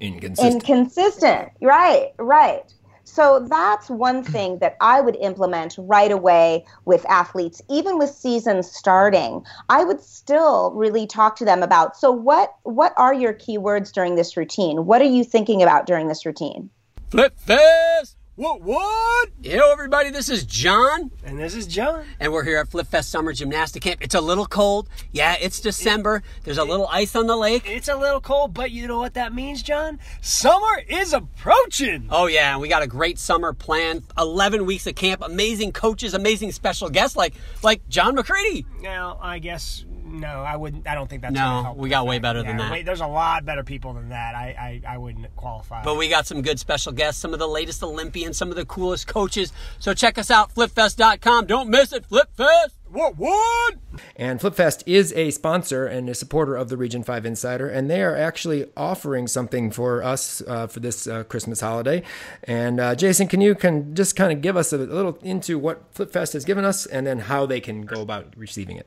inconsistent. 0.00 0.62
inconsistent. 0.62 1.48
Right 1.60 2.12
right 2.18 2.72
so 3.06 3.46
that's 3.48 3.88
one 3.88 4.24
thing 4.24 4.58
that 4.58 4.76
I 4.80 5.00
would 5.00 5.16
implement 5.16 5.76
right 5.78 6.10
away 6.10 6.66
with 6.84 7.06
athletes, 7.06 7.62
even 7.70 7.98
with 7.98 8.10
seasons 8.10 8.70
starting. 8.70 9.44
I 9.68 9.84
would 9.84 10.00
still 10.00 10.72
really 10.72 11.06
talk 11.06 11.36
to 11.36 11.44
them 11.44 11.62
about 11.62 11.96
so 11.96 12.10
what 12.10 12.54
what 12.64 12.92
are 12.96 13.14
your 13.14 13.32
keywords 13.32 13.92
during 13.92 14.16
this 14.16 14.36
routine? 14.36 14.86
What 14.86 15.00
are 15.00 15.06
you 15.06 15.22
thinking 15.22 15.62
about 15.62 15.86
during 15.86 16.08
this 16.08 16.26
routine? 16.26 16.68
Flip 17.10 17.38
fest. 17.38 18.16
What, 18.36 18.60
what? 18.60 19.30
Hello, 19.42 19.72
everybody. 19.72 20.10
This 20.10 20.28
is 20.28 20.44
John. 20.44 21.10
And 21.24 21.38
this 21.38 21.54
is 21.54 21.66
John. 21.66 22.04
And 22.20 22.34
we're 22.34 22.44
here 22.44 22.58
at 22.58 22.68
Flip 22.68 22.86
Fest 22.86 23.08
Summer 23.10 23.32
Gymnastic 23.32 23.82
Camp. 23.82 24.02
It's 24.02 24.14
a 24.14 24.20
little 24.20 24.44
cold. 24.44 24.90
Yeah, 25.10 25.36
it's 25.40 25.58
December. 25.58 26.22
There's 26.44 26.58
a 26.58 26.64
little 26.64 26.86
ice 26.88 27.16
on 27.16 27.28
the 27.28 27.36
lake. 27.36 27.62
It's 27.66 27.88
a 27.88 27.96
little 27.96 28.20
cold, 28.20 28.52
but 28.52 28.72
you 28.72 28.88
know 28.88 28.98
what 28.98 29.14
that 29.14 29.32
means, 29.34 29.62
John? 29.62 29.98
Summer 30.20 30.82
is 30.86 31.14
approaching. 31.14 32.08
Oh, 32.10 32.26
yeah. 32.26 32.52
And 32.52 32.60
we 32.60 32.68
got 32.68 32.82
a 32.82 32.86
great 32.86 33.18
summer 33.18 33.54
plan. 33.54 34.02
11 34.18 34.66
weeks 34.66 34.86
of 34.86 34.96
camp. 34.96 35.22
Amazing 35.24 35.72
coaches, 35.72 36.12
amazing 36.12 36.52
special 36.52 36.90
guests 36.90 37.16
like 37.16 37.32
like 37.62 37.88
John 37.88 38.16
McCready. 38.16 38.66
Now, 38.82 39.18
I 39.22 39.38
guess 39.38 39.86
no, 40.06 40.28
I 40.28 40.56
wouldn't. 40.56 40.86
I 40.86 40.94
don't 40.94 41.08
think 41.08 41.22
that's. 41.22 41.34
No, 41.34 41.74
we 41.76 41.88
got 41.88 42.06
way 42.06 42.18
better 42.18 42.40
yeah, 42.40 42.48
than 42.48 42.56
that. 42.58 42.70
Wait, 42.70 42.86
there's 42.86 43.00
a 43.00 43.06
lot 43.06 43.44
better 43.44 43.64
people 43.64 43.92
than 43.92 44.10
that. 44.10 44.34
I, 44.34 44.82
I, 44.86 44.94
I 44.94 44.98
wouldn't 44.98 45.34
qualify. 45.36 45.82
But 45.82 45.96
we 45.96 46.08
got 46.08 46.26
some 46.26 46.42
good 46.42 46.58
special 46.60 46.92
guests, 46.92 47.20
some 47.20 47.32
of 47.32 47.38
the 47.38 47.48
latest 47.48 47.82
Olympians, 47.82 48.36
some 48.36 48.50
of 48.50 48.56
the 48.56 48.64
coolest 48.64 49.06
coaches. 49.06 49.52
So 49.78 49.94
check 49.94 50.18
us 50.18 50.30
out, 50.30 50.54
flipfest.com. 50.54 51.46
Don't 51.46 51.68
miss 51.68 51.92
it, 51.92 52.08
Flipfest. 52.08 52.70
What, 52.88 53.18
what? 53.18 53.74
And 54.14 54.38
FlipFest 54.38 54.84
is 54.86 55.12
a 55.14 55.30
sponsor 55.32 55.86
and 55.86 56.08
a 56.08 56.14
supporter 56.14 56.54
of 56.54 56.68
the 56.68 56.76
Region 56.76 57.02
5 57.02 57.26
Insider, 57.26 57.68
and 57.68 57.90
they 57.90 58.00
are 58.02 58.16
actually 58.16 58.66
offering 58.76 59.26
something 59.26 59.72
for 59.72 60.02
us 60.04 60.40
uh, 60.46 60.68
for 60.68 60.78
this 60.80 61.08
uh, 61.08 61.24
Christmas 61.24 61.60
holiday. 61.60 62.02
And 62.44 62.78
uh, 62.78 62.94
Jason, 62.94 63.26
can 63.26 63.40
you 63.40 63.56
can 63.56 63.94
just 63.94 64.14
kind 64.14 64.32
of 64.32 64.40
give 64.40 64.56
us 64.56 64.72
a 64.72 64.78
little 64.78 65.18
into 65.22 65.58
what 65.58 65.92
FlipFest 65.94 66.34
has 66.34 66.44
given 66.44 66.64
us 66.64 66.86
and 66.86 67.06
then 67.06 67.18
how 67.18 67.44
they 67.44 67.60
can 67.60 67.82
go 67.82 68.02
about 68.02 68.32
receiving 68.36 68.76
it? 68.76 68.86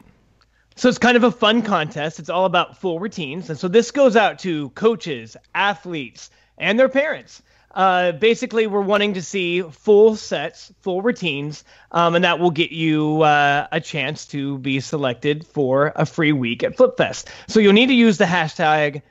So 0.80 0.88
it's 0.88 0.98
kind 0.98 1.18
of 1.18 1.26
a 1.26 1.32
fun 1.32 1.62
contest. 1.62 2.20
It's 2.20 2.30
all 2.30 2.46
about 2.46 2.78
full 2.78 3.02
routines. 3.02 3.50
And 3.50 3.60
so 3.60 3.68
this 3.68 3.92
goes 3.92 4.16
out 4.16 4.40
to 4.40 4.70
coaches, 4.70 5.36
athletes, 5.54 6.30
and 6.58 6.80
their 6.80 6.88
parents. 6.88 7.44
Uh, 7.72 8.14
basically, 8.14 8.66
we're 8.66 8.80
wanting 8.80 9.16
to 9.16 9.22
see 9.22 9.62
full 9.62 10.16
sets, 10.16 10.72
full 10.80 11.02
routines, 11.02 11.66
um, 11.92 12.16
and 12.16 12.24
that 12.24 12.40
will 12.40 12.52
get 12.52 12.72
you 12.72 13.24
uh, 13.24 13.68
a 13.74 13.82
chance 13.82 14.26
to 14.28 14.58
be 14.60 14.80
selected 14.80 15.46
for 15.46 15.92
a 15.98 16.06
free 16.06 16.32
week 16.32 16.64
at 16.64 16.78
FlipFest. 16.78 17.26
So 17.50 17.60
you'll 17.60 17.74
need 17.74 17.88
to 17.88 17.94
use 17.94 18.18
the 18.18 18.24
hashtag 18.24 19.02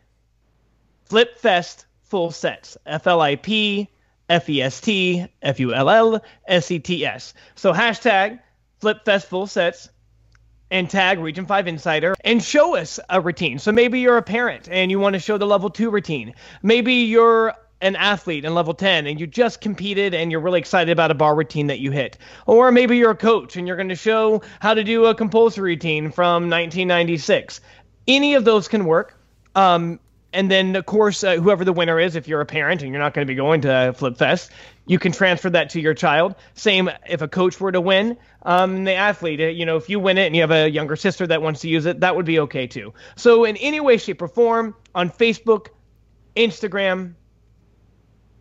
FlipFest 1.10 1.84
Full 2.04 2.30
Sets, 2.30 2.78
F 2.86 3.06
L 3.06 3.20
I 3.20 3.36
P 3.36 3.90
F 4.30 4.48
E 4.48 4.62
S 4.62 4.80
T 4.80 5.26
F 5.42 5.60
U 5.60 5.74
L 5.74 5.90
L 5.90 6.24
S 6.46 6.70
E 6.70 6.78
T 6.78 7.04
S. 7.04 7.34
So 7.56 7.74
hashtag 7.74 8.38
FlipFest 8.80 9.26
Full 9.26 9.46
Sets 9.46 9.90
and 10.70 10.88
tag 10.90 11.18
Region 11.18 11.46
5 11.46 11.66
Insider 11.66 12.14
and 12.24 12.42
show 12.42 12.76
us 12.76 13.00
a 13.08 13.20
routine. 13.20 13.58
So 13.58 13.72
maybe 13.72 14.00
you're 14.00 14.16
a 14.16 14.22
parent 14.22 14.68
and 14.70 14.90
you 14.90 14.98
want 14.98 15.14
to 15.14 15.20
show 15.20 15.38
the 15.38 15.46
level 15.46 15.70
2 15.70 15.90
routine. 15.90 16.34
Maybe 16.62 16.94
you're 16.94 17.54
an 17.80 17.96
athlete 17.96 18.44
in 18.44 18.54
level 18.54 18.74
10 18.74 19.06
and 19.06 19.20
you 19.20 19.26
just 19.26 19.60
competed 19.60 20.14
and 20.14 20.32
you're 20.32 20.40
really 20.40 20.58
excited 20.58 20.90
about 20.90 21.10
a 21.10 21.14
bar 21.14 21.34
routine 21.34 21.68
that 21.68 21.78
you 21.78 21.90
hit. 21.90 22.18
Or 22.46 22.72
maybe 22.72 22.96
you're 22.96 23.12
a 23.12 23.16
coach 23.16 23.56
and 23.56 23.66
you're 23.66 23.76
going 23.76 23.88
to 23.88 23.94
show 23.94 24.42
how 24.60 24.74
to 24.74 24.82
do 24.82 25.06
a 25.06 25.14
compulsory 25.14 25.72
routine 25.72 26.10
from 26.10 26.50
1996. 26.50 27.60
Any 28.06 28.34
of 28.34 28.44
those 28.44 28.68
can 28.68 28.84
work. 28.84 29.16
Um, 29.54 30.00
and 30.32 30.50
then, 30.50 30.76
of 30.76 30.84
course, 30.84 31.24
uh, 31.24 31.36
whoever 31.36 31.64
the 31.64 31.72
winner 31.72 31.98
is, 31.98 32.14
if 32.14 32.28
you're 32.28 32.42
a 32.42 32.46
parent 32.46 32.82
and 32.82 32.90
you're 32.90 33.00
not 33.00 33.14
going 33.14 33.26
to 33.26 33.30
be 33.30 33.34
going 33.34 33.62
to 33.62 33.94
Flip 33.96 34.16
Fest, 34.16 34.50
you 34.86 34.98
can 34.98 35.10
transfer 35.10 35.48
that 35.48 35.70
to 35.70 35.80
your 35.80 35.94
child. 35.94 36.34
Same 36.54 36.90
if 37.08 37.22
a 37.22 37.28
coach 37.28 37.58
were 37.58 37.72
to 37.72 37.80
win, 37.80 38.16
um, 38.42 38.84
the 38.84 38.94
athlete, 38.94 39.40
uh, 39.40 39.44
you 39.44 39.64
know, 39.64 39.76
if 39.76 39.88
you 39.88 39.98
win 39.98 40.18
it 40.18 40.26
and 40.26 40.36
you 40.36 40.42
have 40.42 40.50
a 40.50 40.68
younger 40.68 40.96
sister 40.96 41.26
that 41.26 41.40
wants 41.40 41.60
to 41.62 41.68
use 41.68 41.86
it, 41.86 42.00
that 42.00 42.14
would 42.14 42.26
be 42.26 42.40
okay 42.40 42.66
too. 42.66 42.92
So, 43.16 43.44
in 43.44 43.56
any 43.56 43.80
way, 43.80 43.96
shape, 43.96 44.20
or 44.20 44.28
form, 44.28 44.74
on 44.94 45.08
Facebook, 45.08 45.68
Instagram, 46.36 47.14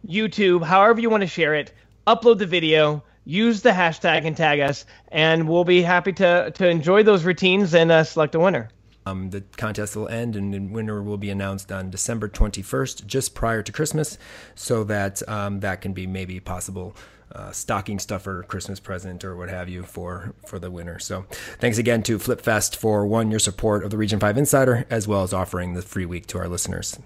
YouTube, 0.06 0.64
however 0.64 1.00
you 1.00 1.10
want 1.10 1.22
to 1.22 1.28
share 1.28 1.56
it, 1.56 1.74
upload 2.06 2.38
the 2.38 2.46
video, 2.46 3.04
use 3.24 3.62
the 3.62 3.72
hashtag 3.72 4.26
and 4.26 4.36
tag 4.36 4.60
us, 4.60 4.86
and 5.10 5.48
we'll 5.48 5.66
be 5.66 5.82
happy 5.82 6.12
to 6.14 6.52
to 6.52 6.68
enjoy 6.68 7.04
those 7.04 7.24
routines 7.24 7.74
and 7.74 7.92
uh, 7.92 8.04
select 8.04 8.36
a 8.36 8.40
winner. 8.40 8.70
Um, 9.08 9.30
the 9.30 9.42
contest 9.58 9.96
will 9.96 10.08
end 10.08 10.36
and 10.36 10.54
the 10.54 10.60
winner 10.60 11.02
will 11.02 11.18
be 11.18 11.30
announced 11.30 11.72
on 11.72 11.90
December 11.90 12.28
21st, 12.28 13.06
just 13.06 13.36
prior 13.36 13.62
to 13.64 13.72
Christmas, 13.72 14.18
so 14.56 14.84
that 14.86 15.28
um, 15.28 15.60
that 15.62 15.82
can 15.82 15.94
be 15.94 16.08
maybe 16.08 16.40
possible 16.40 16.96
uh, 17.32 17.52
stocking 17.52 18.00
stuffer, 18.00 18.44
Christmas 18.44 18.80
present, 18.80 19.24
or 19.24 19.36
what 19.36 19.50
have 19.50 19.70
you 19.70 19.84
for 19.84 20.34
for 20.46 20.60
the 20.60 20.72
winner. 20.72 21.00
So, 21.00 21.26
thanks 21.60 21.78
again 21.78 22.04
to 22.04 22.18
FlipFest 22.18 22.76
for 22.76 23.06
one 23.06 23.30
your 23.30 23.40
support 23.40 23.84
of 23.84 23.92
the 23.92 23.98
Region 23.98 24.20
Five 24.20 24.38
Insider, 24.38 24.86
as 24.90 25.08
well 25.08 25.24
as 25.24 25.34
offering 25.34 25.74
the 25.74 25.82
free 25.82 26.06
week 26.06 26.28
to 26.28 26.38
our 26.38 26.48
listeners. 26.48 26.98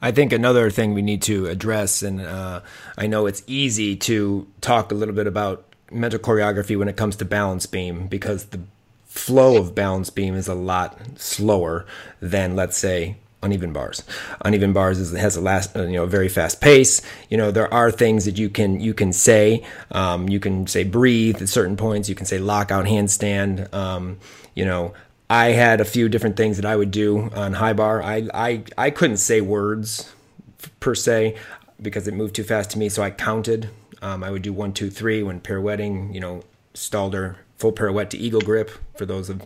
I 0.00 0.10
think 0.10 0.32
another 0.32 0.70
thing 0.70 0.94
we 0.94 1.02
need 1.02 1.22
to 1.22 1.46
address, 1.46 2.02
and 2.02 2.20
uh, 2.20 2.62
I 2.98 3.06
know 3.06 3.26
it's 3.26 3.42
easy 3.46 3.94
to 3.96 4.48
talk 4.60 4.90
a 4.90 4.96
little 4.96 5.14
bit 5.14 5.28
about 5.28 5.72
mental 5.92 6.18
choreography 6.18 6.76
when 6.76 6.88
it 6.88 6.96
comes 6.96 7.16
to 7.16 7.24
balance 7.24 7.66
beam 7.66 8.06
because 8.08 8.46
the 8.46 8.60
flow 9.12 9.58
of 9.58 9.74
balance 9.74 10.08
beam 10.08 10.34
is 10.34 10.48
a 10.48 10.54
lot 10.54 10.98
slower 11.16 11.84
than, 12.20 12.56
let's 12.56 12.78
say, 12.78 13.16
uneven 13.42 13.72
bars. 13.72 14.02
Uneven 14.42 14.72
bars 14.72 14.98
is, 14.98 15.12
has 15.12 15.36
a 15.36 15.40
last, 15.40 15.76
uh, 15.76 15.82
you 15.82 15.94
know, 15.94 16.06
very 16.06 16.30
fast 16.30 16.62
pace. 16.62 17.02
You 17.28 17.36
know, 17.36 17.50
there 17.50 17.72
are 17.72 17.90
things 17.90 18.24
that 18.24 18.38
you 18.38 18.48
can 18.48 18.80
you 18.80 18.94
can 18.94 19.12
say. 19.12 19.64
Um, 19.90 20.30
you 20.30 20.40
can 20.40 20.66
say 20.66 20.84
breathe 20.84 21.42
at 21.42 21.48
certain 21.50 21.76
points. 21.76 22.08
You 22.08 22.14
can 22.14 22.24
say 22.24 22.38
lockout 22.38 22.86
handstand. 22.86 23.72
Um, 23.74 24.18
you 24.54 24.64
know, 24.64 24.94
I 25.28 25.48
had 25.48 25.80
a 25.80 25.84
few 25.84 26.08
different 26.08 26.36
things 26.36 26.56
that 26.56 26.64
I 26.64 26.74
would 26.74 26.90
do 26.90 27.30
on 27.34 27.52
high 27.54 27.74
bar. 27.74 28.02
I 28.02 28.28
I 28.32 28.64
I 28.78 28.90
couldn't 28.90 29.18
say 29.18 29.42
words 29.42 30.10
per 30.80 30.94
se 30.94 31.36
because 31.80 32.08
it 32.08 32.14
moved 32.14 32.34
too 32.34 32.44
fast 32.44 32.70
to 32.70 32.78
me. 32.78 32.88
So 32.88 33.02
I 33.02 33.10
counted. 33.10 33.68
Um, 34.00 34.24
I 34.24 34.30
would 34.30 34.42
do 34.42 34.52
one, 34.52 34.72
two, 34.72 34.90
three 34.90 35.22
when 35.22 35.40
pirouetting. 35.40 36.14
You 36.14 36.20
know, 36.20 36.44
Stalder 36.74 37.36
full 37.62 37.70
pirouette 37.70 38.10
to 38.10 38.18
eagle 38.18 38.40
grip 38.40 38.72
for 38.96 39.06
those 39.06 39.30
of 39.30 39.40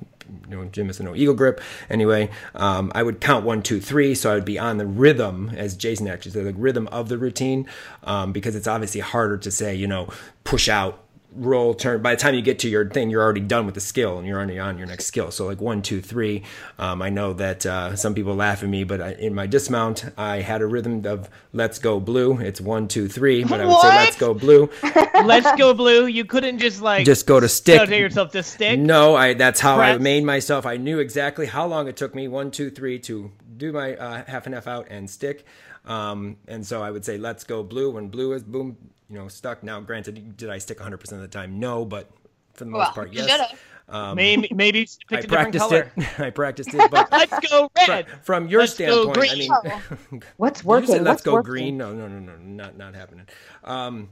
you 0.48 0.57
know 0.57 0.64
gymnasts 0.64 1.02
know 1.02 1.14
eagle 1.14 1.35
grip. 1.35 1.61
Anyway, 1.90 2.31
um, 2.55 2.90
I 2.94 3.02
would 3.02 3.20
count 3.20 3.44
one, 3.44 3.62
two, 3.62 3.79
three, 3.79 4.14
so 4.14 4.33
I 4.33 4.35
would 4.35 4.46
be 4.46 4.59
on 4.59 4.79
the 4.79 4.87
rhythm, 4.87 5.50
as 5.55 5.76
Jason 5.76 6.09
actually 6.09 6.33
said, 6.33 6.46
the 6.46 6.55
rhythm 6.55 6.88
of 6.88 7.11
the 7.11 7.18
routine, 7.18 7.68
um, 8.05 8.33
because 8.33 8.57
it's 8.57 8.66
obviously 8.66 9.02
harder 9.02 9.37
to 9.37 9.50
say, 9.50 9.74
you 9.74 9.87
know, 9.87 10.09
push 10.44 10.66
out 10.66 11.05
roll 11.37 11.75
turn 11.75 12.03
by 12.03 12.14
the 12.14 12.20
time 12.20 12.35
you 12.35 12.42
get 12.42 12.59
to 12.61 12.68
your 12.68 12.88
thing 12.88 13.11
you're 13.11 13.22
already 13.22 13.40
done 13.40 13.66
with 13.66 13.75
the 13.75 13.81
skill 13.81 14.18
and 14.18 14.27
you're 14.27 14.38
already 14.38 14.59
on 14.59 14.79
your 14.79 14.87
next 14.87 15.07
skill. 15.07 15.31
So 15.31 15.46
like 15.46 15.61
one 15.61 15.83
two 15.83 16.01
three 16.01 16.42
um, 16.79 17.03
i 17.03 17.11
know 17.11 17.33
that 17.35 17.64
uh, 17.66 17.94
some 17.96 18.14
people 18.14 18.35
laugh 18.35 18.62
at 18.62 18.68
me 18.68 18.85
but 18.85 19.01
I, 19.01 19.12
in 19.12 19.35
my 19.35 19.46
dismount 19.46 20.05
i 20.16 20.40
had 20.40 20.62
a 20.62 20.66
rhythm 20.66 21.05
of 21.07 21.29
let's 21.53 21.79
go 21.79 22.01
blue. 22.01 22.38
It's 22.38 22.61
one 22.61 22.88
two 22.88 23.09
three 23.09 23.44
but 23.44 23.61
i 23.61 23.66
would 23.66 23.81
say 23.81 23.88
let's 23.88 24.16
go 24.16 24.35
blue. 24.35 24.70
Let's 25.25 25.51
go 25.57 25.72
blue? 25.72 26.07
You 26.07 26.27
couldn't 26.27 26.59
just 26.59 26.83
like 26.83 27.07
just 27.07 27.27
go 27.27 27.40
to 27.40 27.49
stick. 27.49 27.88
tell 27.88 27.99
yourself 27.99 28.33
to 28.33 28.42
stick? 28.42 28.79
No 28.79 29.16
i 29.16 29.35
that's 29.35 29.61
how 29.61 29.77
Press. 29.77 29.94
i 29.94 29.99
made 29.99 30.25
myself. 30.25 30.66
I 30.66 30.77
knew 30.77 30.99
exactly 30.99 31.46
how 31.46 31.66
long 31.66 31.88
it 31.88 31.96
took 31.96 32.14
me 32.14 32.29
one 32.29 32.51
two 32.51 32.70
three 32.70 32.99
to 33.01 33.31
do 33.57 33.72
my 33.72 33.96
uh, 33.96 34.25
half 34.27 34.46
and 34.46 34.55
half 34.55 34.66
out 34.66 34.87
and 34.90 35.09
stick. 35.09 35.44
Um, 35.87 36.37
and 36.49 36.66
so 36.66 36.83
I 36.83 36.90
would 36.90 37.05
say, 37.05 37.16
let's 37.16 37.44
go 37.44 37.62
blue. 37.62 37.90
When 37.90 38.09
blue 38.09 38.33
is 38.33 38.42
boom, 38.42 38.77
you 39.09 39.16
know, 39.16 39.29
stuck. 39.29 39.62
Now, 39.62 39.81
granted, 39.81 40.37
did 40.37 40.51
I 40.51 40.59
stick 40.59 40.79
100% 40.79 41.12
of 41.12 41.21
the 41.21 41.29
time? 41.29 41.59
No, 41.59 41.85
but 41.85 42.11
for 42.55 42.64
the 42.64 42.71
most 42.71 42.79
well, 42.79 42.92
part, 42.92 43.12
yes. 43.12 43.55
Um, 43.88 44.16
maybe 44.16 44.49
maybe 44.53 44.88
I 45.12 45.23
practiced 45.23 45.71
it. 45.71 45.88
I 46.19 46.31
practiced 46.31 46.75
it, 46.75 46.90
but 46.90 47.11
let's 47.12 47.49
go 47.49 47.71
red. 47.87 48.09
From, 48.09 48.21
from 48.23 48.49
your 48.49 48.62
let's 48.62 48.75
standpoint, 48.75 49.31
I 49.31 49.35
mean, 49.37 50.23
what's 50.38 50.64
working? 50.64 50.88
Said, 50.88 51.03
let's 51.03 51.19
what's 51.19 51.23
go 51.23 51.35
working? 51.35 51.51
green. 51.51 51.77
No, 51.77 51.92
no, 51.92 52.09
no, 52.09 52.19
no, 52.19 52.37
not 52.37 52.77
not 52.77 52.95
happening. 52.97 53.27
Um, 53.62 54.09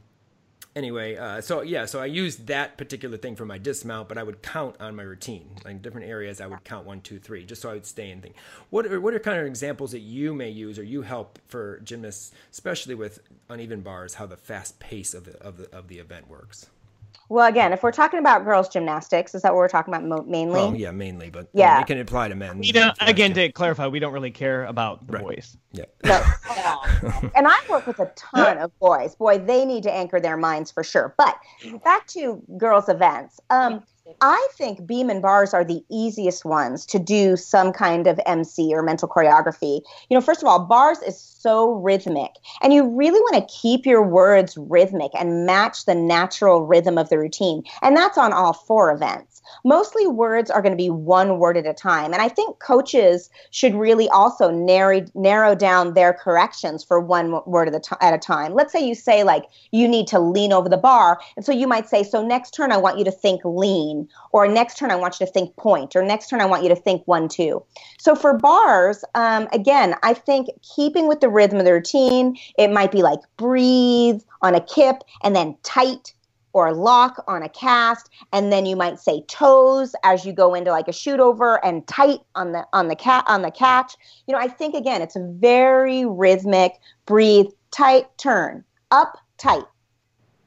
anyway, 0.76 1.16
uh, 1.16 1.40
so 1.40 1.62
yeah, 1.62 1.84
so 1.87 2.00
I 2.00 2.06
used 2.06 2.46
that 2.48 2.76
particular 2.76 3.16
thing 3.16 3.37
for 3.37 3.44
my 3.44 3.58
dismount, 3.58 4.08
but 4.08 4.18
I 4.18 4.22
would 4.22 4.42
count 4.42 4.76
on 4.80 4.96
my 4.96 5.02
routine. 5.02 5.48
Like 5.64 5.82
different 5.82 6.08
areas, 6.08 6.40
I 6.40 6.46
would 6.46 6.64
count 6.64 6.87
one, 6.87 7.00
two, 7.00 7.18
three, 7.18 7.44
just 7.44 7.62
so 7.62 7.70
I 7.70 7.74
would 7.74 7.87
stay 7.87 8.10
in 8.10 8.20
thing. 8.20 8.34
What 8.70 8.87
are, 8.87 9.00
what 9.00 9.14
are 9.14 9.18
kind 9.18 9.38
of 9.38 9.46
examples 9.46 9.92
that 9.92 10.00
you 10.00 10.34
may 10.34 10.50
use 10.50 10.78
or 10.78 10.84
you 10.84 11.02
help 11.02 11.38
for 11.46 11.80
gymnasts, 11.80 12.32
especially 12.52 12.94
with 12.94 13.20
uneven 13.48 13.80
bars, 13.82 14.14
how 14.14 14.26
the 14.26 14.37
fast 14.37 14.78
pace 14.78 15.14
of 15.14 15.24
the 15.24 15.42
of 15.42 15.56
the 15.58 15.76
of 15.76 15.88
the 15.88 15.98
event 15.98 16.28
works? 16.28 16.66
Well, 17.28 17.46
again, 17.46 17.72
if 17.72 17.82
we're 17.82 17.92
talking 17.92 18.18
about 18.18 18.44
girls' 18.44 18.68
gymnastics, 18.68 19.34
is 19.34 19.42
that 19.42 19.52
what 19.52 19.58
we're 19.58 19.68
talking 19.68 19.94
about 19.94 20.06
mo- 20.06 20.24
mainly? 20.28 20.60
Oh, 20.60 20.72
yeah, 20.74 20.90
mainly, 20.90 21.30
but 21.30 21.48
yeah, 21.54 21.80
it 21.80 21.87
can 21.87 21.98
apply 21.98 22.28
to 22.28 22.34
men. 22.34 22.62
You 22.62 22.72
know, 22.74 22.92
again, 23.00 23.32
to 23.34 23.50
clarify, 23.50 23.87
we 23.87 23.98
don't 23.98 24.12
really 24.12 24.30
care 24.30 24.64
about 24.66 25.06
the 25.06 25.14
Right. 25.14 25.22
boys. 25.22 25.56
Yeah. 25.72 25.84
No. 26.04 26.22
and 27.34 27.48
I 27.48 27.58
work 27.68 27.87
with 27.87 27.98
a 27.98 28.12
ton 28.14 28.58
of 28.58 28.78
boys. 28.78 29.14
Boy, 29.16 29.38
they 29.38 29.64
need 29.64 29.82
to 29.84 29.92
anchor 29.92 30.20
their 30.20 30.37
minds 30.37 30.70
for 30.70 30.84
sure. 30.84 31.14
But 31.16 31.37
back 31.82 32.06
to 32.08 32.42
girls' 32.58 32.88
events. 32.88 33.40
Um, 33.50 33.82
I 34.20 34.48
think 34.54 34.86
beam 34.86 35.08
and 35.08 35.22
bars 35.22 35.54
are 35.54 35.64
the 35.64 35.82
easiest 35.90 36.44
ones 36.44 36.84
to 36.86 36.98
do 36.98 37.36
some 37.36 37.72
kind 37.72 38.06
of 38.06 38.20
MC 38.26 38.74
or 38.74 38.82
mental 38.82 39.08
choreography. 39.08 39.80
You 40.08 40.16
know, 40.16 40.20
first 40.20 40.42
of 40.42 40.48
all, 40.48 40.66
bars 40.66 40.98
is 41.00 41.18
so 41.18 41.72
rhythmic, 41.72 42.32
and 42.60 42.72
you 42.72 42.86
really 42.86 43.20
want 43.20 43.36
to 43.36 43.54
keep 43.54 43.86
your 43.86 44.02
words 44.02 44.56
rhythmic 44.58 45.12
and 45.18 45.46
match 45.46 45.86
the 45.86 45.94
natural 45.94 46.66
rhythm 46.66 46.98
of 46.98 47.08
the 47.08 47.18
routine. 47.18 47.62
And 47.82 47.96
that's 47.96 48.18
on 48.18 48.32
all 48.32 48.52
four 48.52 48.92
events. 48.92 49.34
Mostly 49.64 50.07
words 50.07 50.50
are 50.50 50.62
going 50.62 50.72
to 50.72 50.76
be 50.76 50.90
one 50.90 51.38
word 51.38 51.57
at 51.57 51.66
a 51.66 51.74
time. 51.74 52.12
And 52.12 52.22
I 52.22 52.28
think 52.28 52.59
coaches 52.59 53.30
should 53.50 53.74
really 53.74 54.09
also 54.11 54.50
narrow, 54.50 55.04
narrow 55.14 55.54
down 55.54 55.94
their 55.94 56.12
corrections 56.12 56.85
for 56.85 57.00
one 57.00 57.40
word 57.46 57.68
at 57.68 57.74
a, 57.74 57.80
t- 57.80 57.96
at 58.00 58.14
a 58.14 58.18
time. 58.18 58.54
Let's 58.54 58.72
say 58.72 58.87
you 58.87 58.94
say, 58.94 59.24
like, 59.24 59.44
you 59.70 59.88
need 59.88 60.07
to 60.09 60.18
lean 60.18 60.52
over 60.52 60.68
the 60.68 60.76
bar. 60.76 61.20
And 61.37 61.44
so 61.44 61.52
you 61.52 61.66
might 61.66 61.88
say, 61.88 62.02
so 62.02 62.24
next 62.24 62.52
turn, 62.52 62.72
I 62.72 62.76
want 62.76 62.98
you 62.98 63.04
to 63.04 63.11
think 63.11 63.40
lean, 63.44 64.09
or 64.33 64.46
next 64.48 64.78
turn, 64.78 64.90
I 64.90 64.96
want 64.96 65.18
you 65.20 65.26
to 65.26 65.33
think 65.33 65.54
point, 65.57 65.94
or 65.96 66.02
next 66.02 66.28
turn, 66.28 66.40
I 66.40 66.46
want 66.46 66.62
you 66.62 66.68
to 66.68 66.76
think 66.76 67.02
one, 67.07 67.28
two. 67.28 67.62
So 67.98 68.14
for 68.14 68.37
bars, 68.38 69.04
um, 69.14 69.48
again, 69.52 69.94
I 70.02 70.14
think 70.14 70.48
keeping 70.62 71.09
with 71.09 71.20
the 71.20 71.28
rhythm 71.28 71.59
of 71.59 71.64
the 71.64 71.72
routine, 71.72 72.37
it 72.59 72.70
might 72.70 72.92
be 72.92 73.02
like 73.02 73.20
breathe 73.37 74.20
on 74.42 74.54
a 74.54 74.61
kip 74.61 75.02
and 75.22 75.35
then 75.35 75.57
tight 75.62 76.14
or 76.54 76.72
lock 76.72 77.22
on 77.28 77.42
a 77.42 77.48
cast 77.48 78.08
and 78.32 78.50
then 78.50 78.64
you 78.64 78.74
might 78.74 78.98
say 78.98 79.22
toes 79.28 79.94
as 80.02 80.24
you 80.24 80.32
go 80.32 80.54
into 80.54 80.70
like 80.70 80.88
a 80.88 80.92
shoot 80.92 81.20
over 81.20 81.62
and 81.64 81.86
tight 81.86 82.20
on 82.34 82.52
the 82.52 82.66
on 82.72 82.88
the 82.88 82.96
cat 82.96 83.24
on 83.28 83.42
the 83.42 83.50
catch. 83.50 83.94
You 84.26 84.32
know 84.32 84.40
i 84.40 84.48
think 84.48 84.74
again 84.74 85.02
it's 85.02 85.16
a 85.16 85.28
very 85.38 86.06
rhythmic 86.06 86.72
breathe 87.04 87.46
tight 87.70 88.06
turn 88.16 88.64
up 88.90 89.18
tight. 89.36 89.64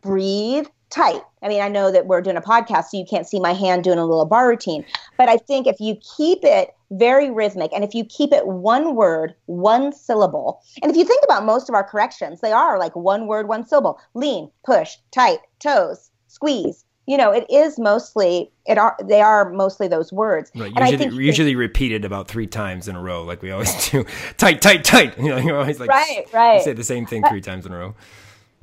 Breathe 0.02 0.68
tight. 0.90 1.22
I 1.42 1.48
mean, 1.48 1.62
I 1.62 1.68
know 1.70 1.92
that 1.92 2.08
we're 2.08 2.22
doing 2.22 2.38
a 2.38 2.42
podcast, 2.42 2.86
so 2.86 2.98
you 2.98 3.06
can't 3.10 3.28
see 3.28 3.40
my 3.40 3.54
hand 3.54 3.84
doing 3.84 4.00
a 4.00 4.06
little 4.06 4.26
bar 4.26 4.48
routine. 4.48 4.86
But 5.18 5.30
I 5.30 5.38
think 5.38 5.68
if 5.68 5.80
you 5.80 5.96
keep 6.18 6.40
it 6.44 6.70
very 6.92 7.30
rhythmic 7.30 7.72
and 7.74 7.84
if 7.84 7.94
you 7.94 8.06
keep 8.06 8.32
it 8.32 8.48
one 8.48 8.96
word, 8.96 9.36
one 9.48 9.92
syllable, 9.92 10.62
and 10.82 10.90
if 10.90 10.98
you 10.98 11.04
think 11.04 11.24
about 11.24 11.46
most 11.46 11.68
of 11.70 11.76
our 11.76 11.84
corrections, 11.84 12.42
they 12.42 12.52
are 12.52 12.80
like 12.80 12.96
one 12.96 13.28
word, 13.28 13.48
one 13.48 13.66
syllable 13.66 14.00
lean, 14.14 14.50
push, 14.66 14.96
tight, 15.12 15.40
toes, 15.60 16.10
squeeze. 16.28 16.84
You 17.10 17.16
know, 17.16 17.32
it 17.32 17.46
is 17.50 17.80
mostly 17.80 18.52
it 18.66 18.78
are 18.78 18.98
they 19.04 19.22
are 19.22 19.50
mostly 19.54 19.88
those 19.88 20.12
words. 20.12 20.52
Right. 20.56 20.74
And 20.76 20.80
I 20.80 20.90
Usually, 20.90 21.10
think 21.10 21.22
usually 21.22 21.56
repeated 21.56 22.04
about 22.04 22.28
three 22.28 22.48
times 22.48 22.90
in 22.90 22.98
a 22.98 23.02
row, 23.02 23.24
like 23.24 23.42
we 23.42 23.50
always 23.52 23.90
do. 23.92 24.06
tight, 24.38 24.62
tight, 24.62 24.84
tight. 24.84 25.18
You 25.20 25.30
know, 25.30 25.38
you're 25.38 25.58
always 25.58 25.80
like 25.80 25.90
Right, 25.90 26.26
right. 26.34 26.62
say 26.62 26.74
the 26.74 26.84
same 26.84 27.06
thing 27.06 27.24
three 27.30 27.40
times 27.42 27.66
in 27.66 27.72
a 27.72 27.78
row. 27.78 27.96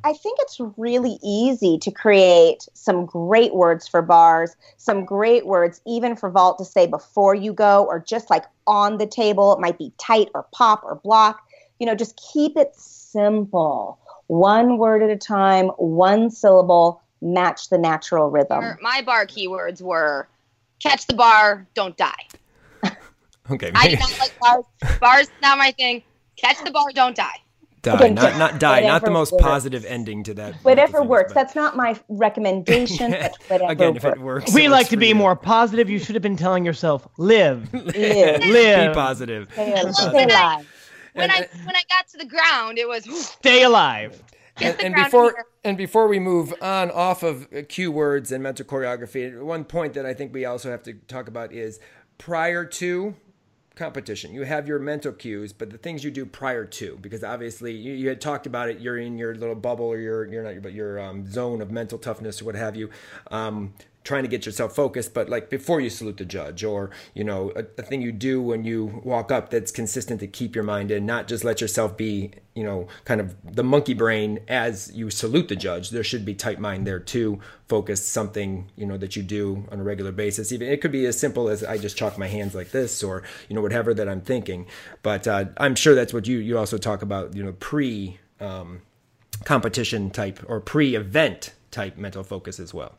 I 0.05 0.13
think 0.13 0.39
it's 0.43 0.61
really 0.77 1.19
easy 1.23 1.79
to 1.79 1.91
create 1.91 2.69
some 2.75 3.07
great 3.07 3.55
words 3.55 3.89
for 3.89 4.03
bars, 4.03 4.55
some 4.77 5.07
great 5.07 5.47
words 5.47 5.81
even 5.87 6.15
for 6.15 6.29
vault 6.29 6.59
to 6.59 6.65
say 6.67 6.87
before 6.87 7.35
you 7.35 7.55
go 7.55 7.85
or 7.87 8.01
just 8.01 8.29
like 8.29 8.45
on 8.67 8.99
the 8.99 9.07
table. 9.07 9.55
It 9.55 9.61
might 9.61 9.79
be 9.79 9.93
tight 9.97 10.29
or 10.35 10.47
pop 10.53 10.85
or 10.85 10.97
block. 10.97 11.41
You 11.79 11.87
know, 11.87 11.95
just 11.95 12.21
keep 12.33 12.55
it 12.59 12.77
simple. 12.77 13.99
One 14.27 14.77
word 14.77 15.03
at 15.03 15.09
a 15.09 15.17
time, 15.17 15.69
one 15.79 16.31
syllable, 16.31 17.01
match 17.23 17.71
the 17.71 17.79
natural 17.79 18.31
rhythm. 18.31 18.77
My 18.83 19.01
bar 19.01 19.25
keywords 19.25 19.81
were 19.81 20.29
catch 20.81 21.07
the 21.07 21.15
bar, 21.15 21.67
don't 21.75 21.97
die. 21.97 22.13
Okay. 23.51 23.71
I 23.75 23.89
do 23.91 23.97
not 23.97 24.19
like 24.19 24.39
bars. 24.41 24.65
Bars 25.01 25.31
not 25.43 25.59
my 25.59 25.71
thing. 25.73 26.03
Catch 26.37 26.65
the 26.65 26.71
bar, 26.71 26.87
don't 26.95 27.15
die. 27.15 27.44
Die, 27.85 27.95
Again, 27.97 28.15
not 28.15 28.37
not 28.39 28.59
die, 28.59 28.81
not 28.81 29.05
the 29.05 29.11
most 29.11 29.33
works. 29.33 29.45
positive 29.45 29.85
ending 29.85 30.25
to 30.25 30.35
that. 30.35 30.55
Whatever 30.65 30.99
thing, 31.01 31.09
works. 31.09 31.33
but- 31.33 31.41
That's 31.41 31.55
not 31.55 31.77
my 31.77 31.99
recommendation, 32.09 33.11
but 33.21 33.33
whatever 33.49 33.73
Again, 33.73 33.97
if 33.97 34.05
it 34.05 34.19
works, 34.19 34.53
We 34.53 34.69
like 34.69 34.89
to 34.89 34.97
be 34.97 35.09
you. 35.09 35.15
more 35.15 35.37
positive. 35.37 35.89
You 35.89 35.99
should 35.99 36.15
have 36.17 36.23
been 36.23 36.37
telling 36.37 36.65
yourself, 36.65 37.07
live, 37.19 37.73
Live. 37.75 38.45
live, 38.45 38.91
Be 38.91 38.95
positive. 38.95 39.49
Stay, 39.53 39.73
When 39.85 39.95
stay 39.95 40.19
I- 40.19 40.23
alive. 40.25 40.71
When 41.15 41.31
I 41.31 41.47
when 41.65 41.77
I 41.77 41.83
got 41.89 42.09
to 42.09 42.19
the 42.19 42.25
ground, 42.27 42.77
it 42.79 42.89
was 42.89 43.05
stay 43.29 43.63
alive. 43.63 44.21
and, 44.61 44.81
and 44.81 44.95
before 44.97 45.31
here. 45.33 45.45
and 45.65 45.77
before 45.77 46.09
we 46.09 46.19
move 46.19 46.53
on 46.61 46.91
off 46.91 47.23
of 47.23 47.47
uh, 47.57 47.63
cue 47.69 47.93
words 47.93 48.33
and 48.33 48.43
mental 48.43 48.65
choreography, 48.67 49.41
one 49.41 49.65
point 49.65 49.95
that 49.95 50.05
I 50.07 50.13
think 50.15 50.33
we 50.35 50.45
also 50.45 50.71
have 50.73 50.83
to 50.85 50.95
talk 51.07 51.29
about 51.29 51.53
is 51.53 51.79
prior 52.19 52.65
to 52.65 53.15
competition. 53.75 54.33
You 54.33 54.43
have 54.43 54.69
your 54.69 54.79
mental 54.79 55.13
cues, 55.13 55.53
but 55.53 55.71
the 55.71 55.79
things 55.79 56.05
you 56.05 56.11
do 56.11 56.25
prior 56.25 56.65
to, 56.65 56.99
because 57.01 57.25
obviously 57.25 57.73
you, 57.73 57.93
you 57.93 58.09
had 58.09 58.21
talked 58.21 58.47
about 58.47 58.69
it. 58.69 58.81
You're 58.81 58.99
in 58.99 59.19
your 59.19 59.35
little 59.35 59.55
bubble, 59.55 59.87
or 59.87 59.99
your 59.99 60.25
you're 60.25 60.45
not, 60.45 60.63
but 60.63 60.73
your 60.73 61.01
um, 61.01 61.31
zone 61.31 61.61
of 61.61 61.71
mental 61.71 61.99
toughness, 61.99 62.41
or 62.41 62.47
what 62.47 62.55
have 62.55 62.77
you. 62.77 62.91
Um, 63.31 63.75
trying 64.05 64.23
to 64.23 64.29
get 64.29 64.47
yourself 64.47 64.75
focused 64.75 65.13
but 65.15 65.29
like 65.29 65.51
before 65.51 65.81
you 65.81 65.91
salute 65.91 66.19
the 66.19 66.25
judge 66.25 66.63
or 66.63 66.91
you 67.15 67.25
know 67.25 67.51
a, 67.57 67.65
a 67.79 67.83
thing 67.83 68.03
you 68.03 68.13
do 68.13 68.41
when 68.41 68.65
you 68.65 69.01
walk 69.03 69.33
up 69.33 69.51
that's 69.51 69.73
consistent 69.73 70.21
to 70.21 70.27
keep 70.27 70.55
your 70.55 70.65
mind 70.65 70.91
in 70.91 71.05
not 71.05 71.27
just 71.27 71.43
let 71.43 71.61
yourself 71.61 71.97
be 71.97 72.31
you 72.55 72.63
know 72.63 72.87
kind 73.05 73.21
of 73.21 73.35
the 73.45 73.65
monkey 73.65 73.95
brain 73.95 74.41
as 74.49 74.93
you 74.95 75.11
salute 75.11 75.49
the 75.49 75.57
judge. 75.57 75.91
There 75.91 76.05
should 76.05 76.25
be 76.25 76.35
tight 76.35 76.61
mind 76.61 76.87
there 76.87 77.01
too 77.01 77.41
focus 77.69 78.07
something 78.07 78.71
you 78.77 78.87
know 78.87 78.97
that 78.97 79.17
you 79.17 79.23
do 79.23 79.65
on 79.71 79.81
a 79.81 79.83
regular 79.83 80.13
basis. 80.13 80.53
Even 80.53 80.69
it 80.69 80.81
could 80.81 80.93
be 80.93 81.07
as 81.07 81.19
simple 81.19 81.49
as 81.49 81.65
i 81.65 81.79
just 81.79 81.97
chalk 81.97 82.19
my 82.19 82.29
hands 82.29 82.55
like 82.55 82.71
this 82.71 83.03
or 83.03 83.23
you 83.49 83.57
know 83.57 83.63
whatever 83.63 83.93
that 83.95 84.09
i'm 84.09 84.21
thinking. 84.21 84.67
But 85.03 85.27
uh, 85.27 85.47
i'm 85.57 85.75
sure 85.75 85.95
that's 85.95 86.15
what 86.15 86.27
you 86.27 86.39
you 86.39 86.59
also 86.59 86.79
talk 86.79 87.03
about 87.03 87.35
you 87.35 87.43
know 87.43 87.53
pre 87.53 88.19
um, 88.41 88.83
competition 89.45 90.11
type 90.11 90.41
or 90.49 90.61
pre-event 90.61 91.53
type 91.71 91.97
mental 91.97 92.23
focus 92.23 92.61
as 92.61 92.73
well 92.73 92.99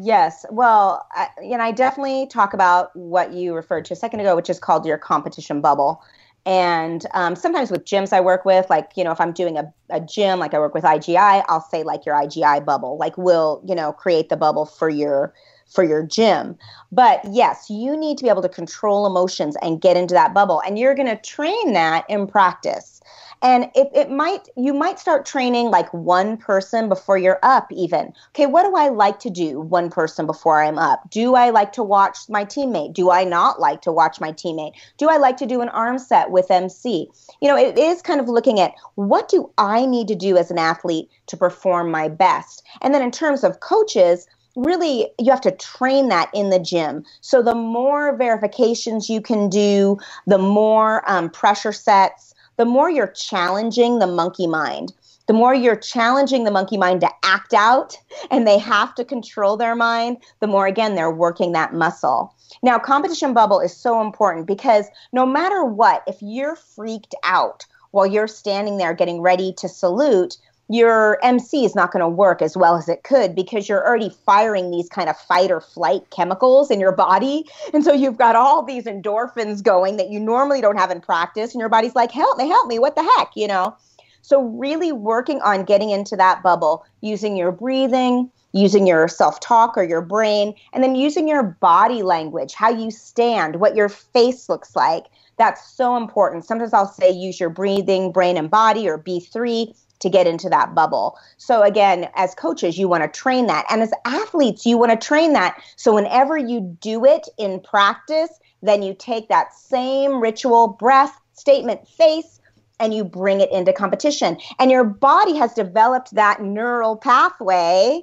Yes. 0.00 0.46
Well, 0.50 1.06
I, 1.12 1.28
know, 1.42 1.60
I 1.60 1.72
definitely 1.72 2.26
talk 2.28 2.54
about 2.54 2.94
what 2.94 3.32
you 3.32 3.54
referred 3.54 3.84
to 3.86 3.94
a 3.94 3.96
second 3.96 4.20
ago, 4.20 4.36
which 4.36 4.48
is 4.48 4.60
called 4.60 4.86
your 4.86 4.98
competition 4.98 5.60
bubble. 5.60 6.02
And 6.46 7.04
um, 7.14 7.34
sometimes 7.34 7.70
with 7.70 7.84
gyms 7.84 8.12
I 8.12 8.20
work 8.20 8.44
with, 8.44 8.70
like, 8.70 8.92
you 8.96 9.02
know, 9.02 9.10
if 9.10 9.20
I'm 9.20 9.32
doing 9.32 9.58
a, 9.58 9.72
a 9.90 10.00
gym, 10.00 10.38
like 10.38 10.54
I 10.54 10.58
work 10.60 10.72
with 10.72 10.84
IGI, 10.84 11.44
I'll 11.48 11.60
say 11.68 11.82
like 11.82 12.06
your 12.06 12.14
IGI 12.14 12.64
bubble, 12.64 12.96
like 12.96 13.18
we'll, 13.18 13.60
you 13.66 13.74
know, 13.74 13.92
create 13.92 14.28
the 14.28 14.36
bubble 14.36 14.64
for 14.66 14.88
your 14.88 15.34
for 15.68 15.84
your 15.84 16.02
gym. 16.02 16.56
But 16.90 17.20
yes, 17.30 17.68
you 17.68 17.96
need 17.96 18.18
to 18.18 18.24
be 18.24 18.30
able 18.30 18.42
to 18.42 18.48
control 18.48 19.06
emotions 19.06 19.56
and 19.62 19.80
get 19.80 19.96
into 19.96 20.14
that 20.14 20.34
bubble. 20.34 20.62
And 20.66 20.78
you're 20.78 20.94
going 20.94 21.08
to 21.08 21.16
train 21.16 21.74
that 21.74 22.04
in 22.08 22.26
practice. 22.26 22.98
And 23.40 23.70
it, 23.76 23.88
it 23.94 24.10
might, 24.10 24.48
you 24.56 24.74
might 24.74 24.98
start 24.98 25.24
training 25.24 25.70
like 25.70 25.92
one 25.94 26.36
person 26.36 26.88
before 26.88 27.18
you're 27.18 27.38
up, 27.44 27.70
even. 27.70 28.12
Okay, 28.30 28.46
what 28.46 28.64
do 28.64 28.74
I 28.74 28.88
like 28.88 29.20
to 29.20 29.30
do 29.30 29.60
one 29.60 29.90
person 29.90 30.26
before 30.26 30.60
I'm 30.60 30.78
up? 30.78 31.08
Do 31.10 31.36
I 31.36 31.50
like 31.50 31.72
to 31.74 31.84
watch 31.84 32.18
my 32.28 32.44
teammate? 32.44 32.94
Do 32.94 33.10
I 33.10 33.22
not 33.22 33.60
like 33.60 33.80
to 33.82 33.92
watch 33.92 34.20
my 34.20 34.32
teammate? 34.32 34.72
Do 34.96 35.08
I 35.08 35.18
like 35.18 35.36
to 35.36 35.46
do 35.46 35.60
an 35.60 35.68
arm 35.68 35.98
set 35.98 36.30
with 36.30 36.50
MC? 36.50 37.08
You 37.40 37.48
know, 37.48 37.56
it 37.56 37.78
is 37.78 38.02
kind 38.02 38.20
of 38.20 38.28
looking 38.28 38.58
at 38.58 38.74
what 38.96 39.28
do 39.28 39.50
I 39.56 39.86
need 39.86 40.08
to 40.08 40.16
do 40.16 40.36
as 40.36 40.50
an 40.50 40.58
athlete 40.58 41.08
to 41.26 41.36
perform 41.36 41.92
my 41.92 42.08
best? 42.08 42.64
And 42.82 42.92
then 42.92 43.02
in 43.02 43.12
terms 43.12 43.44
of 43.44 43.60
coaches, 43.60 44.26
really 44.56 45.08
you 45.18 45.30
have 45.30 45.40
to 45.42 45.52
train 45.52 46.08
that 46.08 46.30
in 46.34 46.50
the 46.50 46.58
gym. 46.58 47.04
So 47.20 47.42
the 47.42 47.54
more 47.54 48.16
verifications 48.16 49.08
you 49.08 49.20
can 49.20 49.48
do 49.48 49.98
the 50.26 50.38
more 50.38 51.08
um, 51.10 51.30
pressure 51.30 51.72
sets 51.72 52.34
the 52.58 52.64
more 52.64 52.90
you're 52.90 53.06
challenging 53.06 54.00
the 54.00 54.06
monkey 54.06 54.46
mind. 54.48 54.92
The 55.28 55.32
more 55.32 55.54
you're 55.54 55.76
challenging 55.76 56.44
the 56.44 56.50
monkey 56.50 56.76
mind 56.76 57.00
to 57.02 57.10
act 57.22 57.54
out 57.54 57.96
and 58.30 58.46
they 58.46 58.58
have 58.58 58.94
to 58.96 59.04
control 59.04 59.56
their 59.56 59.76
mind 59.76 60.18
the 60.40 60.46
more 60.46 60.66
again 60.66 60.94
they're 60.94 61.10
working 61.10 61.52
that 61.52 61.72
muscle. 61.72 62.34
Now 62.62 62.78
competition 62.78 63.32
bubble 63.32 63.60
is 63.60 63.74
so 63.74 64.00
important 64.00 64.46
because 64.46 64.86
no 65.12 65.24
matter 65.24 65.64
what 65.64 66.02
if 66.06 66.16
you're 66.20 66.56
freaked 66.56 67.14
out 67.22 67.64
while 67.92 68.06
you're 68.06 68.28
standing 68.28 68.76
there 68.76 68.92
getting 68.92 69.20
ready 69.20 69.52
to 69.54 69.68
salute 69.68 70.36
your 70.68 71.18
MC 71.24 71.64
is 71.64 71.74
not 71.74 71.92
going 71.92 72.02
to 72.02 72.08
work 72.08 72.42
as 72.42 72.56
well 72.56 72.76
as 72.76 72.88
it 72.88 73.02
could 73.02 73.34
because 73.34 73.68
you're 73.68 73.86
already 73.86 74.10
firing 74.26 74.70
these 74.70 74.88
kind 74.88 75.08
of 75.08 75.16
fight 75.16 75.50
or 75.50 75.60
flight 75.60 76.02
chemicals 76.10 76.70
in 76.70 76.78
your 76.78 76.92
body. 76.92 77.44
And 77.72 77.82
so 77.82 77.92
you've 77.92 78.18
got 78.18 78.36
all 78.36 78.62
these 78.62 78.84
endorphins 78.84 79.62
going 79.62 79.96
that 79.96 80.10
you 80.10 80.20
normally 80.20 80.60
don't 80.60 80.76
have 80.76 80.90
in 80.90 81.00
practice. 81.00 81.52
And 81.52 81.60
your 81.60 81.68
body's 81.68 81.94
like, 81.94 82.10
help 82.10 82.36
me, 82.36 82.48
help 82.48 82.66
me, 82.66 82.78
what 82.78 82.96
the 82.96 83.02
heck, 83.16 83.30
you 83.34 83.46
know? 83.46 83.76
So, 84.20 84.42
really 84.42 84.92
working 84.92 85.40
on 85.40 85.64
getting 85.64 85.90
into 85.90 86.16
that 86.16 86.42
bubble 86.42 86.84
using 87.00 87.36
your 87.36 87.50
breathing, 87.50 88.30
using 88.52 88.86
your 88.86 89.08
self 89.08 89.40
talk 89.40 89.78
or 89.78 89.84
your 89.84 90.02
brain, 90.02 90.54
and 90.72 90.84
then 90.84 90.94
using 90.94 91.28
your 91.28 91.42
body 91.42 92.02
language, 92.02 92.52
how 92.52 92.68
you 92.68 92.90
stand, 92.90 93.56
what 93.56 93.74
your 93.74 93.88
face 93.88 94.48
looks 94.48 94.76
like. 94.76 95.06
That's 95.38 95.70
so 95.70 95.96
important. 95.96 96.44
Sometimes 96.44 96.74
I'll 96.74 96.88
say 96.88 97.10
use 97.10 97.40
your 97.40 97.48
breathing, 97.48 98.12
brain, 98.12 98.36
and 98.36 98.50
body 98.50 98.88
or 98.88 98.98
B3 98.98 99.74
to 100.00 100.08
get 100.08 100.26
into 100.26 100.48
that 100.48 100.74
bubble. 100.74 101.18
So 101.36 101.62
again, 101.62 102.08
as 102.14 102.34
coaches, 102.34 102.78
you 102.78 102.88
want 102.88 103.02
to 103.02 103.20
train 103.20 103.46
that. 103.46 103.66
And 103.70 103.82
as 103.82 103.92
athletes, 104.04 104.64
you 104.64 104.78
want 104.78 104.92
to 104.92 105.06
train 105.06 105.32
that. 105.32 105.60
So 105.76 105.94
whenever 105.94 106.36
you 106.36 106.76
do 106.80 107.04
it 107.04 107.28
in 107.38 107.60
practice, 107.60 108.30
then 108.62 108.82
you 108.82 108.94
take 108.98 109.28
that 109.28 109.54
same 109.54 110.20
ritual, 110.20 110.68
breath, 110.68 111.18
statement, 111.32 111.86
face, 111.86 112.40
and 112.80 112.94
you 112.94 113.04
bring 113.04 113.40
it 113.40 113.50
into 113.50 113.72
competition. 113.72 114.38
And 114.58 114.70
your 114.70 114.84
body 114.84 115.36
has 115.36 115.52
developed 115.54 116.14
that 116.14 116.42
neural 116.42 116.96
pathway, 116.96 118.02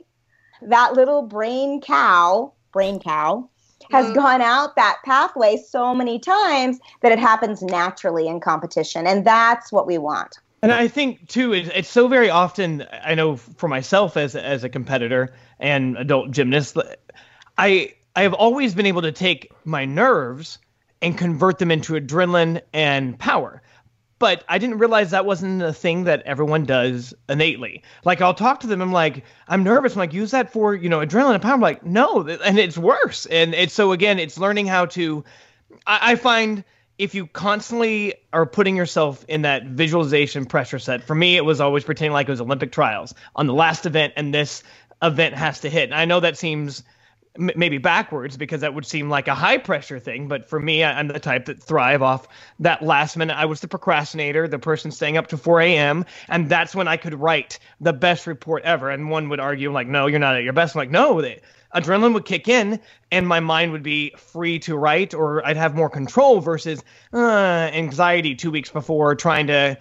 that 0.61 0.93
little 0.93 1.21
brain 1.21 1.81
cow, 1.81 2.53
brain 2.71 2.99
cow, 2.99 3.49
has 3.91 4.05
mm-hmm. 4.07 4.15
gone 4.15 4.41
out 4.41 4.75
that 4.75 4.97
pathway 5.05 5.57
so 5.57 5.93
many 5.93 6.19
times 6.19 6.79
that 7.01 7.11
it 7.11 7.19
happens 7.19 7.61
naturally 7.61 8.27
in 8.27 8.39
competition. 8.39 9.05
And 9.05 9.25
that's 9.25 9.71
what 9.71 9.87
we 9.87 9.97
want. 9.97 10.39
And 10.61 10.71
I 10.71 10.87
think 10.87 11.27
too, 11.27 11.53
it's, 11.53 11.69
it's 11.73 11.89
so 11.89 12.07
very 12.07 12.29
often. 12.29 12.85
I 13.03 13.15
know 13.15 13.35
for 13.35 13.67
myself 13.67 14.17
as 14.17 14.35
as 14.35 14.63
a 14.63 14.69
competitor 14.69 15.33
and 15.59 15.97
adult 15.97 16.31
gymnast, 16.31 16.77
I 17.57 17.93
I 18.15 18.21
have 18.23 18.33
always 18.33 18.73
been 18.73 18.85
able 18.85 19.01
to 19.03 19.11
take 19.11 19.51
my 19.63 19.85
nerves 19.85 20.57
and 21.01 21.17
convert 21.17 21.59
them 21.59 21.71
into 21.71 21.93
adrenaline 21.93 22.61
and 22.73 23.19
power. 23.19 23.61
But 24.17 24.45
I 24.47 24.57
didn't 24.57 24.77
realize 24.77 25.11
that 25.11 25.25
wasn't 25.25 25.61
a 25.61 25.73
thing 25.73 26.05
that 26.05 26.21
everyone 26.23 26.63
does 26.63 27.13
innately. 27.27 27.83
Like 28.05 28.21
I'll 28.21 28.33
talk 28.33 28.61
to 28.61 28.67
them, 28.67 28.81
I'm 28.81 28.93
like, 28.93 29.25
I'm 29.49 29.63
nervous. 29.63 29.93
I'm 29.93 29.99
like, 29.99 30.13
use 30.13 30.31
that 30.31 30.51
for 30.51 30.73
you 30.73 30.89
know 30.89 30.99
adrenaline 30.99 31.33
and 31.35 31.43
power. 31.43 31.53
I'm 31.53 31.61
like, 31.61 31.85
no, 31.85 32.25
and 32.27 32.57
it's 32.57 32.77
worse. 32.77 33.25
And 33.27 33.53
it's 33.53 33.73
so 33.73 33.91
again, 33.91 34.17
it's 34.19 34.37
learning 34.37 34.67
how 34.67 34.85
to. 34.87 35.23
I, 35.85 36.13
I 36.13 36.15
find 36.15 36.63
if 36.97 37.13
you 37.13 37.27
constantly 37.27 38.15
are 38.31 38.45
putting 38.45 38.75
yourself 38.75 39.25
in 39.27 39.41
that 39.41 39.65
visualization 39.65 40.45
pressure 40.45 40.79
set, 40.79 41.03
for 41.03 41.15
me, 41.15 41.35
it 41.35 41.43
was 41.43 41.59
always 41.59 41.83
pretending 41.83 42.13
like 42.13 42.27
it 42.27 42.31
was 42.31 42.41
Olympic 42.41 42.71
trials 42.71 43.13
on 43.35 43.47
the 43.47 43.53
last 43.53 43.85
event, 43.85 44.13
and 44.15 44.33
this 44.33 44.63
event 45.01 45.35
has 45.35 45.59
to 45.61 45.69
hit. 45.69 45.85
And 45.85 45.93
I 45.93 46.05
know 46.05 46.21
that 46.21 46.37
seems 46.37 46.83
m- 47.37 47.51
maybe 47.55 47.77
backwards 47.79 48.37
because 48.37 48.61
that 48.61 48.73
would 48.73 48.85
seem 48.85 49.09
like 49.09 49.27
a 49.27 49.35
high 49.35 49.57
pressure 49.57 49.99
thing. 49.99 50.29
But 50.29 50.47
for 50.49 50.59
me, 50.59 50.83
I, 50.83 50.97
I'm 50.97 51.09
the 51.09 51.19
type 51.19 51.45
that 51.45 51.61
thrive 51.61 52.01
off 52.01 52.29
that 52.59 52.81
last 52.81 53.17
minute. 53.17 53.35
I 53.37 53.45
was 53.45 53.59
the 53.59 53.67
procrastinator, 53.67 54.47
the 54.47 54.59
person 54.59 54.91
staying 54.91 55.17
up 55.17 55.27
to 55.27 55.37
4 55.37 55.61
a.m. 55.61 56.05
And 56.29 56.49
that's 56.49 56.73
when 56.73 56.87
I 56.87 56.95
could 56.95 57.13
write 57.13 57.59
the 57.81 57.93
best 57.93 58.25
report 58.25 58.63
ever. 58.63 58.89
And 58.89 59.09
one 59.09 59.27
would 59.29 59.41
argue, 59.41 59.71
like, 59.71 59.87
no, 59.87 60.07
you're 60.07 60.19
not 60.19 60.37
at 60.37 60.43
your 60.43 60.53
best. 60.53 60.75
I'm 60.75 60.79
like, 60.79 60.91
no, 60.91 61.21
they, 61.21 61.41
adrenaline 61.73 62.13
would 62.13 62.25
kick 62.25 62.47
in 62.47 62.79
and 63.11 63.27
my 63.27 63.39
mind 63.39 63.71
would 63.71 63.83
be 63.83 64.13
free 64.17 64.59
to 64.59 64.77
write 64.77 65.13
or 65.13 65.45
I'd 65.45 65.57
have 65.57 65.75
more 65.75 65.89
control 65.89 66.39
versus 66.39 66.83
uh, 67.13 67.69
anxiety 67.73 68.35
two 68.35 68.51
weeks 68.51 68.69
before 68.69 69.15
trying 69.15 69.47
to 69.47 69.77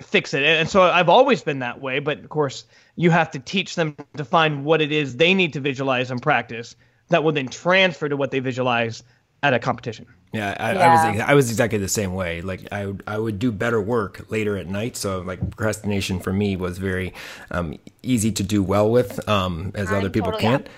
fix 0.00 0.34
it. 0.34 0.42
And 0.42 0.68
so 0.68 0.82
I've 0.82 1.08
always 1.08 1.42
been 1.42 1.60
that 1.60 1.80
way. 1.80 1.98
But 1.98 2.18
of 2.20 2.28
course, 2.28 2.64
you 2.96 3.10
have 3.10 3.30
to 3.32 3.38
teach 3.38 3.74
them 3.74 3.96
to 4.16 4.24
find 4.24 4.64
what 4.64 4.80
it 4.80 4.92
is 4.92 5.16
they 5.16 5.34
need 5.34 5.52
to 5.54 5.60
visualize 5.60 6.10
and 6.10 6.20
practice 6.20 6.76
that 7.08 7.22
will 7.22 7.32
then 7.32 7.48
transfer 7.48 8.08
to 8.08 8.16
what 8.16 8.30
they 8.30 8.40
visualize 8.40 9.02
at 9.44 9.52
a 9.52 9.58
competition. 9.58 10.06
Yeah, 10.32 10.56
I, 10.58 10.72
Yeah. 10.72 10.80
I 10.80 10.88
was 10.88 11.20
I 11.20 11.34
was 11.34 11.50
exactly 11.50 11.78
the 11.78 11.86
same 11.86 12.14
way. 12.14 12.40
Like 12.40 12.66
I 12.72 12.86
would, 12.86 13.02
I 13.06 13.18
would 13.18 13.38
do 13.38 13.52
better 13.52 13.80
work 13.80 14.28
later 14.30 14.56
at 14.56 14.66
night. 14.66 14.96
So 14.96 15.20
like 15.20 15.38
procrastination 15.38 16.18
for 16.18 16.32
me 16.32 16.56
was 16.56 16.78
very 16.78 17.12
um, 17.50 17.78
easy 18.02 18.32
to 18.32 18.42
do 18.42 18.62
well 18.62 18.90
with, 18.90 19.28
um, 19.28 19.70
as 19.74 19.92
I 19.92 19.98
other 19.98 20.10
people 20.10 20.32
totally 20.32 20.42
can't. 20.42 20.68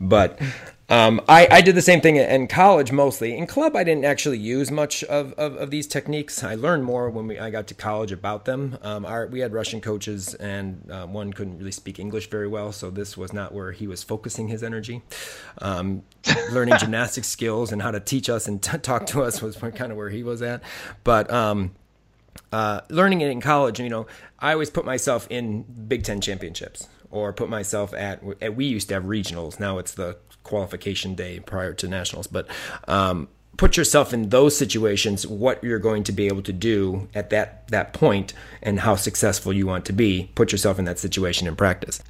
But 0.00 0.40
um, 0.90 1.20
I, 1.28 1.46
I 1.50 1.60
did 1.60 1.74
the 1.74 1.82
same 1.82 2.00
thing 2.00 2.16
in 2.16 2.46
college 2.46 2.92
mostly. 2.92 3.36
In 3.36 3.46
club, 3.46 3.76
I 3.76 3.84
didn't 3.84 4.06
actually 4.06 4.38
use 4.38 4.70
much 4.70 5.04
of, 5.04 5.34
of, 5.34 5.54
of 5.56 5.70
these 5.70 5.86
techniques. 5.86 6.42
I 6.42 6.54
learned 6.54 6.84
more 6.84 7.10
when 7.10 7.26
we, 7.26 7.38
I 7.38 7.50
got 7.50 7.66
to 7.66 7.74
college 7.74 8.10
about 8.10 8.46
them. 8.46 8.78
Um, 8.80 9.04
our, 9.04 9.26
we 9.26 9.40
had 9.40 9.52
Russian 9.52 9.82
coaches, 9.82 10.32
and 10.34 10.90
uh, 10.90 11.06
one 11.06 11.34
couldn't 11.34 11.58
really 11.58 11.72
speak 11.72 11.98
English 11.98 12.30
very 12.30 12.48
well, 12.48 12.72
so 12.72 12.88
this 12.88 13.18
was 13.18 13.34
not 13.34 13.52
where 13.52 13.72
he 13.72 13.86
was 13.86 14.02
focusing 14.02 14.48
his 14.48 14.62
energy. 14.62 15.02
Um, 15.60 16.04
learning 16.52 16.76
gymnastic 16.80 17.24
skills 17.24 17.70
and 17.70 17.82
how 17.82 17.90
to 17.90 18.00
teach 18.00 18.30
us 18.30 18.48
and 18.48 18.62
t- 18.62 18.78
talk 18.78 19.06
to 19.08 19.22
us 19.22 19.42
was 19.42 19.56
kind 19.56 19.92
of 19.92 19.98
where 19.98 20.10
he 20.10 20.22
was 20.22 20.40
at. 20.40 20.62
But 21.04 21.30
um, 21.30 21.72
uh, 22.50 22.80
learning 22.88 23.20
it 23.20 23.30
in 23.30 23.42
college, 23.42 23.78
you 23.78 23.90
know, 23.90 24.06
I 24.38 24.52
always 24.52 24.70
put 24.70 24.86
myself 24.86 25.26
in 25.28 25.64
Big 25.64 26.04
Ten 26.04 26.22
championships 26.22 26.88
or 27.10 27.32
put 27.32 27.48
myself 27.48 27.94
at, 27.94 28.22
at 28.40 28.54
we 28.56 28.66
used 28.66 28.88
to 28.88 28.94
have 28.94 29.04
regionals. 29.04 29.58
Now 29.58 29.78
it's 29.78 29.92
the 29.92 30.16
qualification 30.42 31.14
day 31.14 31.40
prior 31.40 31.74
to 31.74 31.88
nationals, 31.88 32.26
but 32.26 32.46
um, 32.86 33.28
put 33.56 33.76
yourself 33.76 34.14
in 34.14 34.30
those 34.30 34.56
situations, 34.56 35.26
what 35.26 35.62
you're 35.62 35.78
going 35.78 36.04
to 36.04 36.12
be 36.12 36.26
able 36.26 36.42
to 36.42 36.52
do 36.52 37.08
at 37.14 37.30
that, 37.30 37.68
that 37.68 37.92
point 37.92 38.32
and 38.62 38.80
how 38.80 38.96
successful 38.96 39.52
you 39.52 39.66
want 39.66 39.84
to 39.86 39.92
be. 39.92 40.30
Put 40.34 40.52
yourself 40.52 40.78
in 40.78 40.84
that 40.86 40.98
situation 40.98 41.46
in 41.46 41.56
practice. 41.56 42.02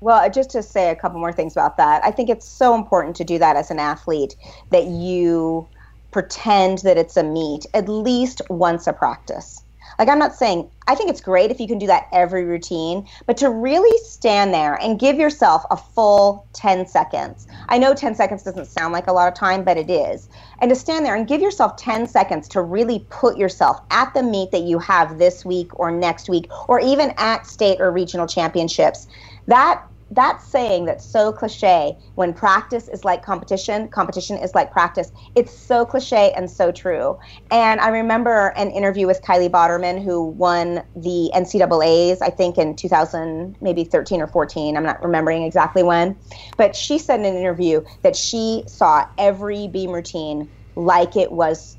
Well, 0.00 0.30
just 0.30 0.50
to 0.50 0.62
say 0.62 0.90
a 0.90 0.96
couple 0.96 1.18
more 1.18 1.32
things 1.32 1.54
about 1.54 1.76
that, 1.76 2.04
I 2.04 2.10
think 2.10 2.28
it's 2.28 2.46
so 2.46 2.74
important 2.74 3.16
to 3.16 3.24
do 3.24 3.38
that 3.38 3.56
as 3.56 3.70
an 3.70 3.78
athlete 3.78 4.36
that 4.70 4.84
you 4.84 5.66
pretend 6.10 6.78
that 6.78 6.96
it's 6.96 7.16
a 7.16 7.22
meet 7.22 7.66
at 7.74 7.88
least 7.88 8.40
once 8.48 8.86
a 8.86 8.92
practice. 8.92 9.62
Like, 9.98 10.08
I'm 10.08 10.18
not 10.18 10.34
saying, 10.34 10.70
I 10.86 10.94
think 10.94 11.10
it's 11.10 11.20
great 11.20 11.50
if 11.50 11.58
you 11.58 11.66
can 11.66 11.78
do 11.78 11.86
that 11.88 12.06
every 12.12 12.44
routine, 12.44 13.08
but 13.26 13.36
to 13.38 13.50
really 13.50 13.96
stand 14.04 14.54
there 14.54 14.74
and 14.74 14.98
give 14.98 15.16
yourself 15.16 15.64
a 15.70 15.76
full 15.76 16.46
10 16.52 16.86
seconds. 16.86 17.48
I 17.68 17.78
know 17.78 17.94
10 17.94 18.14
seconds 18.14 18.42
doesn't 18.44 18.66
sound 18.66 18.92
like 18.92 19.08
a 19.08 19.12
lot 19.12 19.28
of 19.28 19.34
time, 19.34 19.64
but 19.64 19.76
it 19.76 19.90
is. 19.90 20.28
And 20.60 20.68
to 20.68 20.76
stand 20.76 21.04
there 21.04 21.16
and 21.16 21.26
give 21.26 21.40
yourself 21.40 21.76
10 21.76 22.06
seconds 22.06 22.48
to 22.48 22.62
really 22.62 23.06
put 23.10 23.36
yourself 23.36 23.80
at 23.90 24.14
the 24.14 24.22
meet 24.22 24.52
that 24.52 24.62
you 24.62 24.78
have 24.78 25.18
this 25.18 25.44
week 25.44 25.78
or 25.78 25.90
next 25.90 26.28
week, 26.28 26.50
or 26.68 26.78
even 26.80 27.12
at 27.16 27.46
state 27.46 27.80
or 27.80 27.90
regional 27.90 28.26
championships. 28.26 29.08
That 29.46 29.82
that 30.10 30.40
saying 30.40 30.86
that's 30.86 31.04
so 31.04 31.32
cliche 31.32 31.94
when 32.14 32.32
practice 32.32 32.88
is 32.88 33.04
like 33.04 33.22
competition 33.22 33.88
competition 33.88 34.38
is 34.38 34.54
like 34.54 34.70
practice. 34.72 35.10
It's 35.34 35.56
so 35.56 35.84
cliche 35.84 36.32
and 36.36 36.50
so 36.50 36.72
true. 36.72 37.18
And 37.50 37.80
i 37.80 37.88
remember 37.88 38.52
an 38.56 38.70
interview 38.70 39.06
with 39.06 39.20
kylie 39.22 39.50
Botterman, 39.50 40.02
who 40.02 40.24
won 40.24 40.82
the 40.96 41.30
ncaa's 41.34 42.22
i 42.22 42.30
think 42.30 42.56
in 42.58 42.74
2000 42.76 43.56
maybe 43.60 43.84
13 43.84 44.20
or 44.20 44.26
14 44.26 44.76
i'm 44.76 44.82
not 44.82 45.02
remembering 45.02 45.42
exactly 45.42 45.82
when. 45.82 46.16
But 46.56 46.74
she 46.74 46.98
said 46.98 47.20
in 47.20 47.26
an 47.26 47.36
interview 47.36 47.82
that 48.02 48.16
she 48.16 48.64
saw 48.66 49.04
every 49.18 49.68
beam 49.68 49.90
routine 49.90 50.48
like 50.76 51.16
it 51.16 51.32
was 51.32 51.76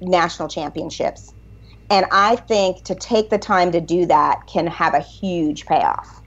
national 0.00 0.48
championships. 0.48 1.32
And 1.90 2.06
i 2.12 2.36
think 2.36 2.84
to 2.84 2.94
take 2.94 3.30
the 3.30 3.38
time 3.38 3.72
to 3.72 3.80
do 3.80 4.06
that 4.06 4.38
can 4.46 4.66
have 4.68 4.94
a 4.94 5.00
huge 5.00 5.66
payoff 5.66 6.22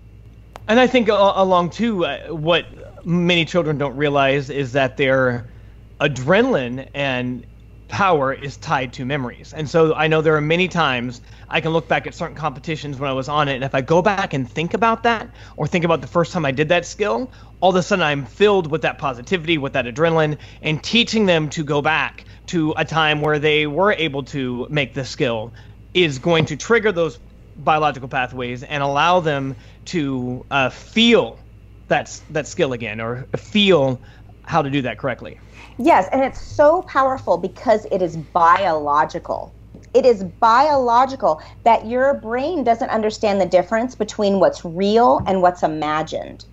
And 0.67 0.80
I 0.80 0.88
think 0.88 1.10
a- 1.10 1.34
along 1.36 1.71
too, 1.71 2.06
uh, 2.06 2.17
what 2.30 2.65
many 3.04 3.45
children 3.45 3.78
don't 3.78 3.95
realize 3.95 4.50
is 4.50 4.74
that 4.74 4.97
their 4.97 5.52
adrenaline 6.00 6.88
and 6.93 7.45
power 7.89 8.32
is 8.34 8.56
tied 8.58 8.93
to 8.93 9.06
memories. 9.06 9.52
And 9.54 9.69
so 9.69 9.93
I 9.93 10.08
know 10.08 10.21
there 10.21 10.36
are 10.38 10.41
many 10.41 10.69
times 10.69 11.21
I 11.50 11.60
can 11.60 11.74
look 11.74 11.89
back 11.89 12.08
at 12.08 12.15
certain 12.15 12.36
competitions 12.38 12.97
when 13.00 13.10
I 13.10 13.13
was 13.13 13.28
on 13.28 13.50
it, 13.50 13.56
and 13.56 13.65
if 13.65 13.76
I 13.76 13.82
go 13.82 14.02
back 14.02 14.34
and 14.34 14.50
think 14.50 14.74
about 14.74 15.04
that, 15.04 15.36
or 15.58 15.67
think 15.67 15.84
about 15.84 16.00
the 16.02 16.08
first 16.08 16.32
time 16.32 16.45
I 16.45 16.52
did 16.52 16.69
that 16.69 16.86
skill, 16.86 17.34
all 17.60 17.71
of 17.71 17.76
a 17.76 17.84
sudden 17.84 18.04
I'm 18.04 18.26
filled 18.26 18.71
with 18.71 18.82
that 18.84 18.97
positivity, 18.97 19.58
with 19.58 19.74
that 19.74 19.86
adrenaline, 19.86 20.38
and 20.62 20.82
teaching 20.82 21.26
them 21.26 21.50
to 21.50 21.63
go 21.65 21.82
back 21.82 22.26
to 22.47 22.74
a 22.78 22.86
time 22.86 23.19
where 23.21 23.39
they 23.39 23.67
were 23.67 23.91
able 23.93 24.24
to 24.26 24.67
make 24.69 24.93
the 24.93 25.04
skill 25.04 25.54
is 25.93 26.17
going 26.19 26.45
to 26.45 26.56
trigger 26.56 26.91
those 26.93 27.19
biological 27.56 28.10
pathways 28.10 28.64
and 28.64 28.84
allow 28.84 29.20
them 29.20 29.56
to 29.86 30.46
uh, 30.52 30.70
feel 30.70 31.40
that 31.88 32.22
that 32.30 32.48
skill 32.48 32.74
again 32.74 33.02
or 33.02 33.28
feel 33.36 34.02
how 34.44 34.62
to 34.62 34.70
do 34.70 34.82
that 34.82 34.98
correctly. 34.98 35.40
Yes, 35.78 36.08
and 36.12 36.24
it's 36.24 36.42
so 36.42 36.82
powerful 36.84 37.38
because 37.38 37.86
it 37.92 38.02
is 38.02 38.18
biological. 38.18 39.56
It 39.94 40.06
is 40.06 40.24
biological 40.24 41.42
that 41.64 41.86
your 41.86 42.20
brain 42.20 42.64
doesn't 42.64 42.90
understand 42.90 43.40
the 43.40 43.46
difference 43.46 43.96
between 43.96 44.40
what's 44.40 44.64
real 44.66 45.22
and 45.28 45.42
what's 45.42 45.64
imagined. 45.64 46.46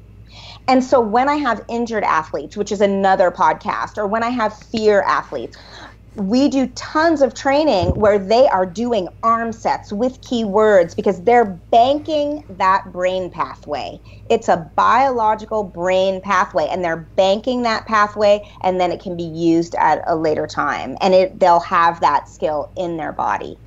And 0.67 0.85
so 0.85 1.01
when 1.01 1.29
I 1.29 1.37
have 1.37 1.65
injured 1.69 2.05
athletes, 2.05 2.57
which 2.57 2.71
is 2.71 2.81
another 2.81 3.31
podcast, 3.31 3.97
or 3.97 4.07
when 4.07 4.23
I 4.23 4.29
have 4.29 4.57
fear 4.57 5.03
athletes, 5.03 5.57
we 6.19 6.49
do 6.49 6.69
tons 6.77 7.23
of 7.23 7.35
training 7.35 7.91
where 7.91 8.19
they 8.19 8.49
are 8.49 8.67
doing 8.67 9.09
arm 9.23 9.53
sets 9.53 9.93
with 9.93 10.21
keywords 10.23 10.97
because 10.97 11.23
they're 11.25 11.63
banking 11.73 12.45
that 12.51 12.83
brain 12.93 13.31
pathway. 13.31 14.01
It's 14.31 14.49
a 14.49 14.71
biological 14.77 15.65
brain 15.65 16.21
pathway 16.23 16.69
and 16.71 16.85
they're 16.85 17.11
banking 17.17 17.63
that 17.63 17.87
pathway 17.87 18.43
and 18.63 18.81
then 18.81 18.93
it 18.93 19.03
can 19.03 19.17
be 19.17 19.25
used 19.25 19.75
at 19.77 20.03
a 20.07 20.17
later 20.17 20.47
time 20.47 20.97
and 21.01 21.15
it 21.15 21.41
they'll 21.41 21.61
have 21.61 22.01
that 22.01 22.29
skill 22.29 22.73
in 22.77 22.97
their 22.99 23.13
body. 23.13 23.59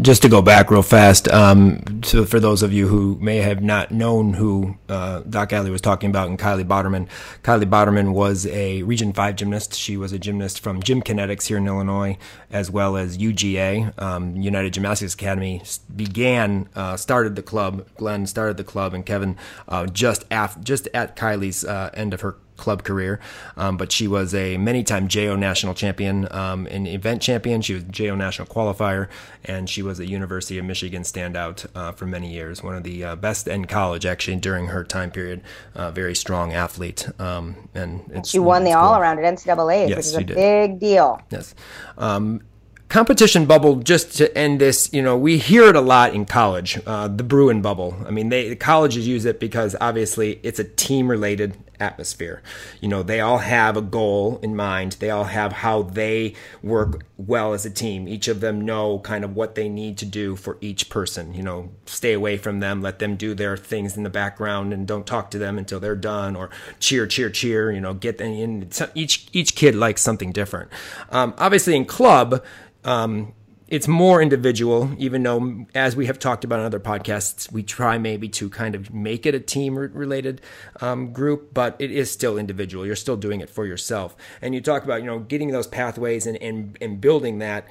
Just 0.00 0.22
to 0.22 0.30
go 0.30 0.40
back 0.40 0.70
real 0.70 0.82
fast, 0.82 1.28
um, 1.28 1.82
so 2.02 2.24
for 2.24 2.40
those 2.40 2.62
of 2.62 2.72
you 2.72 2.88
who 2.88 3.18
may 3.20 3.38
have 3.38 3.62
not 3.62 3.90
known 3.90 4.32
who 4.32 4.78
uh, 4.88 5.20
Doc 5.28 5.52
Ali 5.52 5.70
was 5.70 5.82
talking 5.82 6.08
about 6.08 6.28
and 6.28 6.38
Kylie 6.38 6.64
Botterman, 6.64 7.06
Kylie 7.42 7.68
Botterman 7.68 8.12
was 8.12 8.46
a 8.46 8.82
Region 8.84 9.12
5 9.12 9.36
gymnast. 9.36 9.74
She 9.74 9.98
was 9.98 10.12
a 10.12 10.18
gymnast 10.18 10.60
from 10.60 10.82
Gym 10.82 11.02
Kinetics 11.02 11.48
here 11.48 11.58
in 11.58 11.66
Illinois, 11.66 12.16
as 12.50 12.70
well 12.70 12.96
as 12.96 13.18
UGA, 13.18 14.00
um, 14.00 14.36
United 14.36 14.72
Gymnastics 14.72 15.12
Academy, 15.12 15.62
began, 15.94 16.68
uh, 16.74 16.96
started 16.96 17.36
the 17.36 17.42
club. 17.42 17.86
Glenn 17.96 18.26
started 18.26 18.56
the 18.56 18.64
club, 18.64 18.94
and 18.94 19.04
Kevin 19.04 19.36
uh, 19.68 19.84
just, 19.84 20.24
af- 20.30 20.62
just 20.62 20.88
at 20.94 21.14
Kylie's 21.14 21.62
uh, 21.62 21.90
end 21.92 22.14
of 22.14 22.22
her 22.22 22.36
club 22.60 22.84
career, 22.84 23.18
um, 23.56 23.76
but 23.76 23.90
she 23.90 24.06
was 24.06 24.34
a 24.34 24.56
many-time 24.58 25.08
JO 25.08 25.34
national 25.34 25.74
champion, 25.74 26.28
um, 26.32 26.66
an 26.66 26.86
event 26.86 27.22
champion. 27.22 27.62
She 27.62 27.74
was 27.74 27.82
JO 27.84 28.14
national 28.14 28.46
qualifier, 28.46 29.08
and 29.44 29.68
she 29.68 29.82
was 29.82 29.98
a 29.98 30.06
University 30.06 30.58
of 30.58 30.64
Michigan 30.64 31.02
standout 31.02 31.66
uh, 31.74 31.92
for 31.92 32.06
many 32.06 32.32
years. 32.32 32.62
One 32.62 32.76
of 32.76 32.84
the 32.84 33.02
uh, 33.04 33.16
best 33.16 33.48
in 33.48 33.64
college, 33.64 34.06
actually, 34.06 34.36
during 34.36 34.66
her 34.68 34.84
time 34.84 35.10
period. 35.10 35.40
Uh, 35.74 35.90
very 35.90 36.14
strong 36.14 36.52
athlete, 36.52 37.08
um, 37.18 37.56
and 37.74 38.02
it's, 38.14 38.28
She 38.30 38.38
won 38.38 38.64
the 38.64 38.70
cool. 38.70 38.78
all 38.80 39.00
around 39.00 39.18
at 39.18 39.34
NCAA, 39.34 39.88
Yes, 39.88 39.96
which 39.96 40.06
is 40.06 40.14
a 40.14 40.24
did. 40.24 40.36
big 40.36 40.78
deal. 40.78 41.20
Yes. 41.30 41.54
Um, 41.98 42.42
competition 42.88 43.46
bubble, 43.46 43.76
just 43.76 44.16
to 44.18 44.36
end 44.36 44.60
this, 44.60 44.92
you 44.92 45.00
know, 45.00 45.16
we 45.16 45.38
hear 45.38 45.64
it 45.68 45.76
a 45.76 45.80
lot 45.80 46.12
in 46.12 46.24
college, 46.26 46.78
uh, 46.86 47.06
the 47.08 47.22
Bruin 47.22 47.62
bubble. 47.62 47.96
I 48.06 48.10
mean, 48.10 48.28
they, 48.30 48.48
the 48.48 48.56
colleges 48.56 49.06
use 49.06 49.24
it 49.24 49.38
because 49.40 49.76
obviously 49.80 50.40
it's 50.42 50.58
a 50.58 50.64
team 50.64 51.08
related 51.08 51.56
atmosphere. 51.80 52.42
You 52.80 52.88
know, 52.88 53.02
they 53.02 53.20
all 53.20 53.38
have 53.38 53.76
a 53.76 53.82
goal 53.82 54.38
in 54.42 54.54
mind. 54.54 54.92
They 55.00 55.10
all 55.10 55.24
have 55.24 55.52
how 55.52 55.82
they 55.82 56.34
work 56.62 57.04
well 57.16 57.52
as 57.54 57.64
a 57.66 57.70
team. 57.70 58.06
Each 58.06 58.28
of 58.28 58.40
them 58.40 58.60
know 58.60 58.98
kind 59.00 59.24
of 59.24 59.34
what 59.34 59.54
they 59.54 59.68
need 59.68 59.98
to 59.98 60.06
do 60.06 60.36
for 60.36 60.58
each 60.60 60.90
person. 60.90 61.34
You 61.34 61.42
know, 61.42 61.70
stay 61.86 62.12
away 62.12 62.36
from 62.36 62.60
them, 62.60 62.82
let 62.82 62.98
them 62.98 63.16
do 63.16 63.34
their 63.34 63.56
things 63.56 63.96
in 63.96 64.02
the 64.02 64.10
background 64.10 64.72
and 64.72 64.86
don't 64.86 65.06
talk 65.06 65.30
to 65.32 65.38
them 65.38 65.58
until 65.58 65.80
they're 65.80 65.96
done 65.96 66.36
or 66.36 66.50
cheer, 66.78 67.06
cheer, 67.06 67.30
cheer, 67.30 67.72
you 67.72 67.80
know, 67.80 67.94
get 67.94 68.18
them 68.18 68.32
in. 68.32 68.68
Each, 68.94 69.26
each 69.32 69.54
kid 69.54 69.74
likes 69.74 70.02
something 70.02 70.32
different. 70.32 70.70
Um, 71.10 71.34
obviously 71.38 71.76
in 71.76 71.84
club, 71.84 72.44
um, 72.84 73.32
it's 73.70 73.86
more 73.86 74.20
individual, 74.20 74.90
even 74.98 75.22
though, 75.22 75.64
as 75.76 75.94
we 75.94 76.06
have 76.06 76.18
talked 76.18 76.44
about 76.44 76.58
in 76.58 76.66
other 76.66 76.80
podcasts, 76.80 77.50
we 77.52 77.62
try 77.62 77.98
maybe 77.98 78.28
to 78.30 78.50
kind 78.50 78.74
of 78.74 78.92
make 78.92 79.26
it 79.26 79.34
a 79.34 79.40
team 79.40 79.78
related 79.78 80.40
um, 80.80 81.12
group, 81.12 81.54
but 81.54 81.76
it 81.78 81.92
is 81.92 82.10
still 82.10 82.36
individual. 82.36 82.84
You're 82.84 82.96
still 82.96 83.16
doing 83.16 83.40
it 83.40 83.48
for 83.48 83.64
yourself. 83.64 84.16
And 84.42 84.54
you 84.56 84.60
talk 84.60 84.82
about, 84.82 85.02
you 85.02 85.06
know, 85.06 85.20
getting 85.20 85.52
those 85.52 85.68
pathways 85.68 86.26
and, 86.26 86.36
and, 86.42 86.76
and 86.80 87.00
building 87.00 87.38
that 87.38 87.66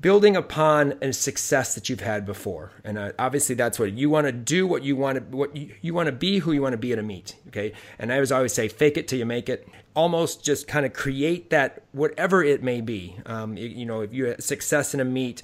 building 0.00 0.36
upon 0.36 0.94
a 1.02 1.12
success 1.12 1.74
that 1.74 1.88
you've 1.88 2.00
had 2.00 2.24
before 2.24 2.70
and 2.84 2.96
uh, 2.96 3.10
obviously 3.18 3.56
that's 3.56 3.76
what 3.76 3.92
you 3.92 4.08
want 4.08 4.24
to 4.24 4.30
do 4.30 4.64
what 4.64 4.84
you 4.84 4.94
want 4.94 5.18
to 5.18 5.36
what 5.36 5.56
you, 5.56 5.74
you 5.80 5.92
want 5.92 6.06
to 6.06 6.12
be 6.12 6.38
who 6.38 6.52
you 6.52 6.62
want 6.62 6.72
to 6.72 6.78
be 6.78 6.92
at 6.92 6.98
a 6.98 7.02
meet 7.02 7.34
okay 7.48 7.72
and 7.98 8.12
i 8.12 8.20
was 8.20 8.30
always 8.30 8.52
say 8.52 8.68
fake 8.68 8.96
it 8.96 9.08
till 9.08 9.18
you 9.18 9.26
make 9.26 9.48
it 9.48 9.68
almost 9.94 10.44
just 10.44 10.68
kind 10.68 10.86
of 10.86 10.92
create 10.92 11.50
that 11.50 11.82
whatever 11.92 12.42
it 12.42 12.62
may 12.62 12.80
be. 12.80 13.16
Um, 13.26 13.56
you, 13.56 13.68
you 13.68 13.86
know 13.86 14.02
if 14.02 14.12
you 14.12 14.26
had 14.26 14.42
success 14.42 14.94
in 14.94 15.00
a 15.00 15.04
meet 15.04 15.42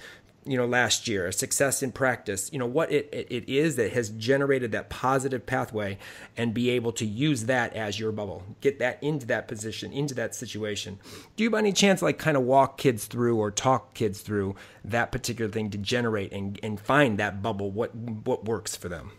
you 0.48 0.56
know 0.56 0.66
last 0.66 1.08
year 1.08 1.26
a 1.26 1.32
success 1.32 1.82
in 1.82 1.90
practice 1.90 2.48
you 2.52 2.58
know 2.58 2.66
what 2.66 2.90
it, 2.92 3.08
it, 3.12 3.48
is 3.48 3.74
that 3.74 3.92
has 3.92 4.10
generated 4.10 4.70
that 4.70 4.88
positive 4.88 5.44
pathway 5.44 5.98
and 6.36 6.54
be 6.54 6.70
able 6.70 6.92
to 6.92 7.04
use 7.04 7.46
that 7.46 7.74
as 7.74 7.98
your 7.98 8.12
bubble. 8.12 8.44
Get 8.60 8.78
that 8.78 9.02
into 9.02 9.26
that 9.26 9.48
position 9.48 9.92
into 9.92 10.14
that 10.14 10.34
situation. 10.34 10.98
Do 11.34 11.42
you 11.42 11.50
by 11.50 11.58
any 11.58 11.72
chance 11.72 12.00
like 12.00 12.18
kind 12.18 12.36
of 12.36 12.44
walk 12.44 12.78
kids 12.78 13.06
through 13.06 13.36
or 13.36 13.50
talk 13.50 13.94
kids 13.94 14.20
through 14.20 14.54
that 14.84 15.10
particular 15.10 15.50
thing 15.50 15.70
to 15.70 15.78
generate 15.78 16.32
and, 16.32 16.58
and 16.62 16.78
find 16.78 17.18
that 17.18 17.42
bubble? 17.42 17.70
What 17.70 17.94
what 17.94 18.44
works 18.44 18.76
for 18.76 18.88
them 18.88 19.12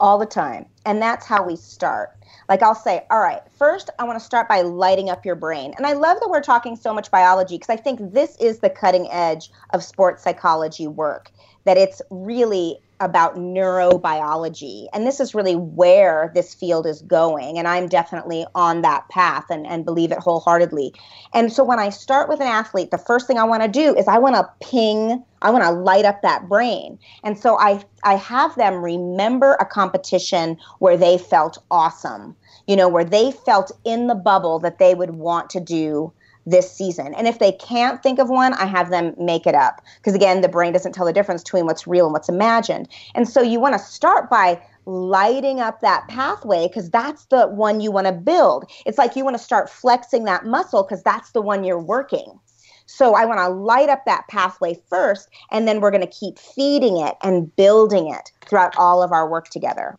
all 0.00 0.18
the 0.18 0.26
time. 0.26 0.66
And 0.84 1.00
that's 1.00 1.26
how 1.26 1.44
we 1.44 1.56
start. 1.56 2.10
Like 2.48 2.62
I'll 2.62 2.74
say, 2.74 3.04
all 3.10 3.20
right, 3.20 3.40
first 3.58 3.90
I 3.98 4.04
want 4.04 4.18
to 4.18 4.24
start 4.24 4.48
by 4.48 4.60
lighting 4.60 5.10
up 5.10 5.24
your 5.24 5.34
brain. 5.34 5.74
And 5.76 5.86
I 5.86 5.92
love 5.92 6.18
that 6.20 6.30
we're 6.30 6.40
talking 6.40 6.76
so 6.76 6.94
much 6.94 7.10
biology 7.10 7.56
because 7.56 7.70
I 7.70 7.76
think 7.76 8.12
this 8.12 8.36
is 8.36 8.60
the 8.60 8.70
cutting 8.70 9.08
edge 9.10 9.50
of 9.70 9.82
sports 9.82 10.22
psychology 10.22 10.86
work, 10.86 11.30
that 11.64 11.76
it's 11.76 12.00
really 12.10 12.78
about 13.00 13.36
neurobiology. 13.36 14.86
And 14.92 15.06
this 15.06 15.20
is 15.20 15.34
really 15.34 15.56
where 15.56 16.32
this 16.34 16.54
field 16.54 16.86
is 16.86 17.02
going. 17.02 17.58
And 17.58 17.68
I'm 17.68 17.88
definitely 17.88 18.46
on 18.54 18.82
that 18.82 19.08
path 19.08 19.44
and, 19.50 19.66
and 19.66 19.84
believe 19.84 20.12
it 20.12 20.18
wholeheartedly. 20.18 20.94
And 21.34 21.52
so 21.52 21.62
when 21.62 21.78
I 21.78 21.90
start 21.90 22.28
with 22.28 22.40
an 22.40 22.46
athlete, 22.46 22.90
the 22.90 22.98
first 22.98 23.26
thing 23.26 23.38
I 23.38 23.44
want 23.44 23.62
to 23.62 23.68
do 23.68 23.94
is 23.94 24.08
I 24.08 24.18
want 24.18 24.36
to 24.36 24.48
ping, 24.66 25.22
I 25.42 25.50
want 25.50 25.64
to 25.64 25.70
light 25.70 26.04
up 26.04 26.22
that 26.22 26.48
brain. 26.48 26.98
And 27.22 27.38
so 27.38 27.58
I, 27.58 27.84
I 28.04 28.14
have 28.14 28.54
them 28.54 28.76
remember 28.76 29.54
a 29.60 29.66
competition 29.66 30.56
where 30.78 30.96
they 30.96 31.18
felt 31.18 31.58
awesome, 31.70 32.34
you 32.66 32.76
know, 32.76 32.88
where 32.88 33.04
they 33.04 33.30
felt 33.30 33.72
in 33.84 34.06
the 34.06 34.14
bubble 34.14 34.58
that 34.60 34.78
they 34.78 34.94
would 34.94 35.10
want 35.10 35.50
to 35.50 35.60
do 35.60 36.12
this 36.46 36.70
season. 36.70 37.12
And 37.14 37.26
if 37.26 37.38
they 37.38 37.52
can't 37.52 38.02
think 38.02 38.18
of 38.18 38.30
one, 38.30 38.54
I 38.54 38.66
have 38.66 38.90
them 38.90 39.14
make 39.18 39.46
it 39.46 39.54
up. 39.54 39.82
Because 39.96 40.14
again, 40.14 40.40
the 40.40 40.48
brain 40.48 40.72
doesn't 40.72 40.92
tell 40.92 41.04
the 41.04 41.12
difference 41.12 41.42
between 41.42 41.66
what's 41.66 41.86
real 41.86 42.06
and 42.06 42.12
what's 42.12 42.28
imagined. 42.28 42.88
And 43.14 43.28
so 43.28 43.42
you 43.42 43.60
want 43.60 43.74
to 43.74 43.78
start 43.78 44.30
by 44.30 44.62
lighting 44.86 45.58
up 45.60 45.80
that 45.80 46.06
pathway 46.06 46.68
because 46.68 46.88
that's 46.90 47.24
the 47.26 47.48
one 47.48 47.80
you 47.80 47.90
want 47.90 48.06
to 48.06 48.12
build. 48.12 48.70
It's 48.86 48.98
like 48.98 49.16
you 49.16 49.24
want 49.24 49.36
to 49.36 49.42
start 49.42 49.68
flexing 49.68 50.24
that 50.24 50.46
muscle 50.46 50.84
because 50.84 51.02
that's 51.02 51.32
the 51.32 51.42
one 51.42 51.64
you're 51.64 51.82
working. 51.82 52.38
So 52.86 53.14
I 53.14 53.24
want 53.24 53.40
to 53.40 53.48
light 53.48 53.88
up 53.88 54.04
that 54.06 54.28
pathway 54.28 54.80
first, 54.88 55.28
and 55.50 55.66
then 55.66 55.80
we're 55.80 55.90
going 55.90 56.06
to 56.06 56.06
keep 56.06 56.38
feeding 56.38 56.98
it 56.98 57.16
and 57.20 57.54
building 57.56 58.08
it 58.08 58.30
throughout 58.48 58.76
all 58.76 59.02
of 59.02 59.10
our 59.10 59.28
work 59.28 59.48
together. 59.48 59.98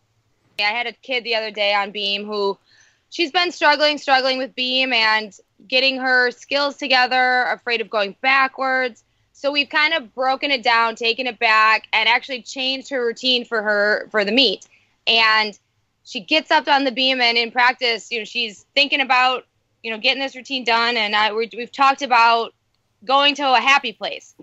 I 0.58 0.64
had 0.64 0.88
a 0.88 0.93
kid 0.93 1.26
the 1.26 1.36
other 1.36 1.52
day 1.52 1.74
on 1.74 1.91
Beam 1.91 2.26
who 2.26 2.58
she's 3.10 3.32
been 3.32 3.52
struggling, 3.52 3.98
struggling 3.98 4.38
with 4.38 4.56
Beam 4.56 4.93
and 4.93 5.38
getting 5.68 5.99
her 5.99 6.32
skills 6.32 6.78
together, 6.78 7.43
afraid 7.43 7.82
of 7.82 7.89
going 7.89 8.16
backwards. 8.22 9.03
So 9.34 9.51
we've 9.51 9.70
kind 9.70 9.93
of 9.93 10.14
broken 10.16 10.51
it 10.51 10.64
down, 10.64 10.95
taken 10.95 11.28
it 11.28 11.39
back, 11.39 11.88
and 11.93 12.10
actually 12.10 12.41
changed 12.41 12.89
her 12.89 13.05
routine 13.05 13.45
for 13.45 13.62
her 13.62 14.08
for 14.12 14.26
the 14.26 14.32
meet. 14.32 14.68
And 15.05 15.58
she 16.03 16.20
gets 16.20 16.51
up 16.51 16.68
on 16.68 16.86
the 16.86 16.91
beam 16.91 17.22
and 17.22 17.38
in 17.38 17.51
practice, 17.51 18.12
you 18.12 18.20
know, 18.20 18.26
she's 18.26 18.66
thinking 18.76 19.01
about, 19.01 19.45
you 19.84 19.91
know, 19.91 19.97
getting 19.97 20.22
this 20.22 20.36
routine 20.36 20.64
done. 20.64 20.97
And 20.97 21.16
I, 21.16 21.34
we've 21.34 21.72
talked 21.72 22.01
about 22.01 22.53
going 23.05 23.36
to 23.36 23.53
a 23.53 23.60
happy 23.60 23.93
place. 23.93 24.34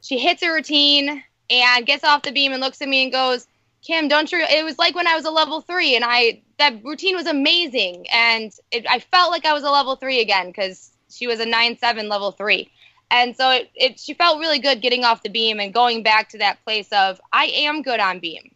She 0.00 0.18
hits 0.18 0.42
a 0.42 0.50
routine 0.50 1.22
and 1.50 1.86
gets 1.86 2.04
off 2.04 2.22
the 2.22 2.32
beam 2.32 2.52
and 2.52 2.60
looks 2.60 2.82
at 2.82 2.88
me 2.88 3.02
and 3.04 3.12
goes, 3.12 3.46
Kim, 3.82 4.08
don't 4.08 4.30
you? 4.30 4.38
It 4.38 4.64
was 4.64 4.78
like 4.78 4.94
when 4.94 5.06
I 5.06 5.14
was 5.14 5.24
a 5.24 5.30
level 5.30 5.60
three, 5.60 5.94
and 5.96 6.04
I 6.04 6.42
that 6.58 6.84
routine 6.84 7.16
was 7.16 7.26
amazing, 7.26 8.06
and 8.12 8.52
it, 8.70 8.86
I 8.88 8.98
felt 8.98 9.30
like 9.30 9.44
I 9.44 9.52
was 9.52 9.62
a 9.62 9.70
level 9.70 9.96
three 9.96 10.20
again 10.20 10.48
because 10.48 10.90
she 11.10 11.26
was 11.26 11.40
a 11.40 11.46
nine 11.46 11.78
seven 11.78 12.08
level 12.08 12.32
three, 12.32 12.70
and 13.10 13.36
so 13.36 13.50
it, 13.50 13.70
it 13.74 14.00
she 14.00 14.14
felt 14.14 14.40
really 14.40 14.58
good 14.58 14.82
getting 14.82 15.04
off 15.04 15.22
the 15.22 15.28
beam 15.28 15.60
and 15.60 15.72
going 15.72 16.02
back 16.02 16.28
to 16.30 16.38
that 16.38 16.62
place 16.64 16.88
of 16.92 17.20
I 17.32 17.46
am 17.46 17.82
good 17.82 18.00
on 18.00 18.18
beam, 18.18 18.54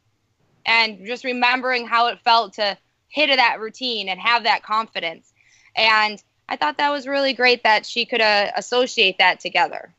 and 0.67 1.07
just 1.07 1.25
remembering 1.25 1.87
how 1.87 2.09
it 2.09 2.19
felt 2.21 2.55
to 2.55 2.77
hit 3.09 3.35
that 3.35 3.61
routine 3.61 4.09
and 4.09 4.21
have 4.21 4.45
that 4.45 4.63
confidence, 4.63 5.33
and 5.77 6.23
I 6.49 6.57
thought 6.57 6.79
that 6.79 6.91
was 6.91 7.07
really 7.07 7.33
great 7.33 7.63
that 7.63 7.87
she 7.87 8.05
could 8.05 8.21
uh, 8.21 8.51
associate 8.57 9.17
that 9.19 9.41
together. 9.41 9.95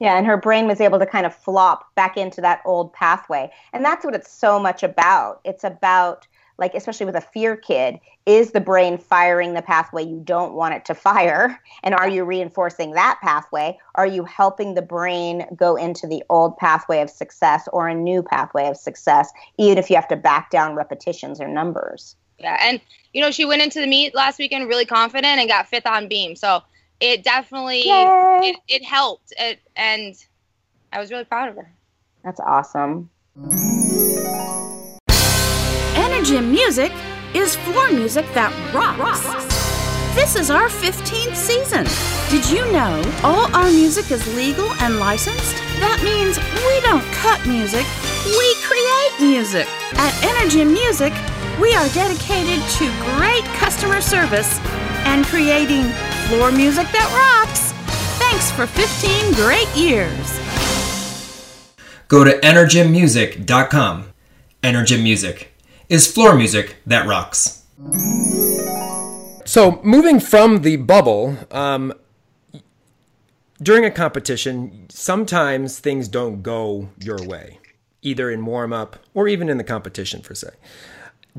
Yeah, 0.00 0.16
and 0.16 0.26
her 0.26 0.36
brain 0.36 0.66
was 0.66 0.80
able 0.80 0.98
to 1.00 1.06
kind 1.06 1.26
of 1.26 1.34
flop 1.34 1.94
back 1.94 2.16
into 2.16 2.40
that 2.40 2.62
old 2.64 2.92
pathway. 2.92 3.50
And 3.72 3.84
that's 3.84 4.04
what 4.04 4.14
it's 4.14 4.30
so 4.30 4.60
much 4.60 4.82
about. 4.82 5.40
It's 5.44 5.64
about, 5.64 6.26
like, 6.58 6.74
especially 6.74 7.06
with 7.06 7.14
a 7.14 7.20
fear 7.20 7.56
kid, 7.56 7.98
is 8.26 8.50
the 8.50 8.60
brain 8.60 8.98
firing 8.98 9.54
the 9.54 9.62
pathway 9.62 10.04
you 10.04 10.20
don't 10.22 10.54
want 10.54 10.74
it 10.74 10.84
to 10.86 10.94
fire? 10.94 11.60
And 11.82 11.94
are 11.94 12.08
you 12.08 12.24
reinforcing 12.24 12.92
that 12.92 13.18
pathway? 13.22 13.78
Are 13.94 14.06
you 14.06 14.24
helping 14.24 14.74
the 14.74 14.82
brain 14.82 15.46
go 15.56 15.76
into 15.76 16.06
the 16.06 16.22
old 16.28 16.56
pathway 16.56 17.00
of 17.00 17.10
success 17.10 17.68
or 17.72 17.88
a 17.88 17.94
new 17.94 18.22
pathway 18.22 18.68
of 18.68 18.76
success, 18.76 19.30
even 19.58 19.78
if 19.78 19.88
you 19.88 19.96
have 19.96 20.08
to 20.08 20.16
back 20.16 20.50
down 20.50 20.74
repetitions 20.74 21.40
or 21.40 21.48
numbers? 21.48 22.16
Yeah, 22.38 22.56
and, 22.60 22.80
you 23.12 23.20
know, 23.20 23.30
she 23.30 23.44
went 23.44 23.62
into 23.62 23.80
the 23.80 23.86
meet 23.86 24.14
last 24.14 24.38
weekend 24.38 24.68
really 24.68 24.84
confident 24.84 25.38
and 25.38 25.48
got 25.48 25.68
fifth 25.68 25.86
on 25.86 26.08
beam. 26.08 26.36
So, 26.36 26.62
it 27.00 27.22
definitely 27.22 27.82
it, 27.86 28.56
it 28.68 28.84
helped 28.84 29.32
it, 29.38 29.60
and 29.76 30.14
i 30.92 31.00
was 31.00 31.10
really 31.10 31.24
proud 31.24 31.48
of 31.48 31.56
her 31.56 31.70
that's 32.24 32.40
awesome 32.40 33.10
energy 36.30 36.46
music 36.46 36.92
is 37.34 37.56
floor 37.56 37.90
music 37.90 38.26
that 38.34 38.52
rocks 38.74 39.22
this 40.14 40.36
is 40.36 40.50
our 40.50 40.68
15th 40.68 41.34
season 41.34 41.84
did 42.28 42.44
you 42.50 42.60
know 42.72 43.00
all 43.22 43.48
our 43.54 43.70
music 43.70 44.10
is 44.10 44.20
legal 44.36 44.68
and 44.80 44.98
licensed 44.98 45.56
that 45.80 46.00
means 46.04 46.36
we 46.68 46.76
don't 46.84 47.04
cut 47.12 47.40
music 47.46 47.86
we 48.26 48.48
create 48.60 49.12
music 49.20 49.66
at 49.96 50.12
energy 50.22 50.64
music 50.64 51.12
we 51.60 51.72
are 51.74 51.88
dedicated 51.90 52.60
to 52.76 52.84
great 53.16 53.44
customer 53.56 54.00
service 54.00 54.58
and 55.08 55.24
creating 55.26 55.84
floor 56.28 56.52
music 56.52 56.86
that 56.92 57.08
rocks. 57.16 57.72
Thanks 58.18 58.50
for 58.52 58.66
15 58.66 59.32
great 59.32 59.68
years. 59.74 60.38
Go 62.06 62.22
to 62.22 62.38
energymmusic.com. 62.40 64.04
Energym 64.62 65.02
Music 65.02 65.52
is 65.88 66.10
floor 66.10 66.34
music 66.34 66.76
that 66.86 67.06
rocks. 67.06 67.64
So, 69.44 69.80
moving 69.82 70.20
from 70.20 70.62
the 70.62 70.76
bubble, 70.76 71.36
um, 71.50 71.94
during 73.62 73.84
a 73.84 73.90
competition, 73.90 74.86
sometimes 74.90 75.78
things 75.78 76.06
don't 76.06 76.42
go 76.42 76.90
your 77.00 77.22
way, 77.26 77.58
either 78.02 78.30
in 78.30 78.44
warm 78.44 78.72
up 78.72 78.96
or 79.14 79.26
even 79.26 79.48
in 79.48 79.56
the 79.56 79.64
competition, 79.64 80.22
for 80.22 80.34
say. 80.34 80.50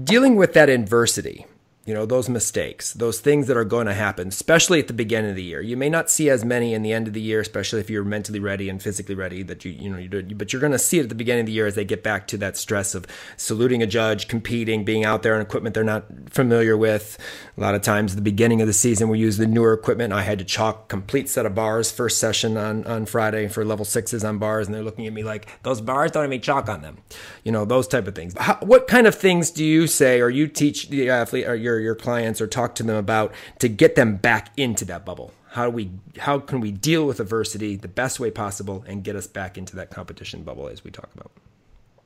Dealing 0.02 0.36
with 0.36 0.54
that 0.54 0.70
adversity, 0.70 1.45
you 1.90 1.96
know 1.96 2.06
those 2.06 2.30
mistakes 2.30 2.94
those 2.94 3.20
things 3.20 3.48
that 3.48 3.58
are 3.58 3.66
going 3.66 3.88
to 3.88 3.96
happen 3.96 4.28
especially 4.28 4.80
at 4.80 4.86
the 4.86 4.94
beginning 4.94 5.32
of 5.32 5.36
the 5.36 5.42
year. 5.42 5.60
You 5.60 5.76
may 5.76 5.90
not 5.90 6.08
see 6.08 6.30
as 6.30 6.46
many 6.46 6.76
in 6.76 6.84
the 6.84 6.94
end 6.94 7.08
of 7.08 7.14
the 7.14 7.22
year 7.22 7.40
especially 7.40 7.80
if 7.80 7.90
you're 7.90 8.04
mentally 8.04 8.40
ready 8.40 8.70
and 8.70 8.80
physically 8.80 9.16
ready 9.16 9.42
that 9.42 9.66
you 9.66 9.72
you 9.72 9.90
know 9.90 9.98
you 9.98 10.36
but 10.36 10.54
you're 10.54 10.60
going 10.60 10.72
to 10.72 10.78
see 10.78 11.00
it 11.00 11.04
at 11.04 11.10
the 11.10 11.16
beginning 11.16 11.40
of 11.42 11.46
the 11.48 11.52
year 11.52 11.66
as 11.66 11.74
they 11.74 11.84
get 11.84 12.04
back 12.04 12.28
to 12.28 12.38
that 12.38 12.58
stress 12.58 12.94
of 12.94 13.08
saluting 13.38 13.82
a 13.82 13.88
judge 13.88 14.28
competing 14.28 14.86
being 14.86 15.04
out 15.04 15.24
there 15.24 15.34
on 15.34 15.42
equipment 15.42 15.74
they're 15.74 15.84
not 15.84 16.06
familiar 16.30 16.78
with. 16.78 17.18
A 17.58 17.62
lot 17.62 17.74
of 17.74 17.82
times 17.82 18.12
at 18.12 18.18
the 18.18 18.22
beginning 18.22 18.62
of 18.62 18.68
the 18.68 18.74
season 18.74 19.10
we 19.10 19.18
use 19.18 19.38
the 19.38 19.48
newer 19.48 19.74
equipment. 19.74 20.14
I 20.14 20.22
had 20.22 20.38
to 20.38 20.46
chalk 20.46 20.90
complete 20.90 21.28
set 21.28 21.48
of 21.48 21.56
bars 21.56 21.92
first 21.92 22.20
session 22.20 22.56
on 22.56 22.86
on 22.86 23.08
friday 23.08 23.48
for 23.48 23.66
level 23.66 23.84
sixes 23.84 24.24
on 24.24 24.38
bars 24.38 24.68
and 24.68 24.76
they're 24.76 24.84
looking 24.84 25.08
at 25.08 25.14
me 25.14 25.24
like 25.24 25.48
those 25.64 25.82
bars 25.82 26.12
don't 26.12 26.22
have 26.22 26.30
any 26.30 26.40
chalk 26.40 26.70
on 26.70 26.84
them. 26.84 27.00
You 27.44 27.52
know 27.52 27.66
those 27.66 27.88
type 27.88 28.08
of 28.08 28.14
things. 28.14 28.36
How, 28.38 28.60
what 28.62 28.88
kind 28.88 29.08
of 29.08 29.16
things 29.16 29.50
do 29.50 29.66
you 29.66 29.88
say 29.88 30.22
or 30.22 30.30
you 30.30 30.48
teach 30.48 30.90
the 30.90 31.10
athlete 31.10 31.48
or 31.48 31.56
your 31.56 31.79
your 31.80 31.96
clients 31.96 32.42
or 32.42 32.48
talk 32.48 32.76
to 32.76 32.84
them 32.84 32.96
about 32.96 33.34
to 33.60 33.70
get 33.70 33.96
them 33.96 34.16
back 34.16 34.52
into 34.58 34.86
that 34.86 35.06
bubble? 35.06 35.34
How 35.52 35.66
do 35.66 35.72
we 35.72 35.92
how 36.18 36.40
can 36.40 36.60
we 36.62 36.72
deal 36.72 37.06
with 37.06 37.20
adversity 37.20 37.76
the 37.76 37.88
best 37.88 38.20
way 38.20 38.30
possible 38.32 38.84
and 38.88 39.04
get 39.04 39.16
us 39.16 39.28
back 39.28 39.58
into 39.58 39.76
that 39.78 39.90
competition 39.90 40.44
bubble 40.44 40.68
as 40.68 40.84
we 40.84 40.92
talk 40.92 41.10
about? 41.16 41.32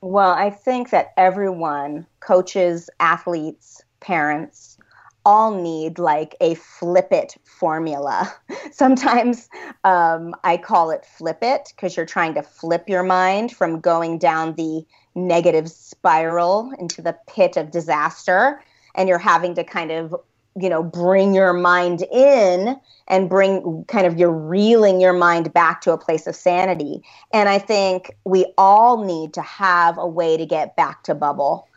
Well, 0.01 0.31
I 0.31 0.49
think 0.49 0.89
that 0.89 1.13
everyone, 1.15 2.05
coaches, 2.19 2.89
athletes, 2.99 3.81
parents, 4.01 4.77
all 5.25 5.61
need 5.61 5.99
like 5.99 6.35
a 6.41 6.55
flip 6.55 7.07
it 7.11 7.35
formula. 7.45 8.33
Sometimes 8.71 9.49
um, 9.83 10.35
I 10.43 10.57
call 10.57 10.91
it 10.91 11.05
flip 11.05 11.39
it 11.41 11.71
because 11.75 11.95
you're 11.95 12.05
trying 12.05 12.33
to 12.33 12.43
flip 12.43 12.89
your 12.89 13.03
mind 13.03 13.51
from 13.51 13.79
going 13.79 14.17
down 14.17 14.55
the 14.55 14.85
negative 15.15 15.69
spiral 15.69 16.73
into 16.79 17.01
the 17.01 17.17
pit 17.27 17.55
of 17.57 17.71
disaster. 17.71 18.61
And 18.95 19.09
you're 19.09 19.17
having 19.17 19.55
to 19.55 19.63
kind 19.63 19.91
of, 19.91 20.15
you 20.55 20.69
know, 20.69 20.83
bring 20.83 21.33
your 21.33 21.53
mind 21.53 22.03
in 22.11 22.79
and 23.07 23.29
bring 23.29 23.85
kind 23.87 24.05
of 24.05 24.17
you're 24.17 24.31
reeling 24.31 25.01
your 25.01 25.13
mind 25.13 25.53
back 25.53 25.81
to 25.81 25.91
a 25.91 25.97
place 25.97 26.27
of 26.27 26.35
sanity. 26.35 27.03
And 27.31 27.49
I 27.49 27.59
think 27.59 28.11
we 28.23 28.45
all 28.57 29.03
need 29.03 29.33
to 29.33 29.41
have 29.41 29.97
a 29.97 30.07
way 30.07 30.37
to 30.37 30.45
get 30.45 30.75
back 30.75 31.03
to 31.03 31.15
bubble 31.15 31.67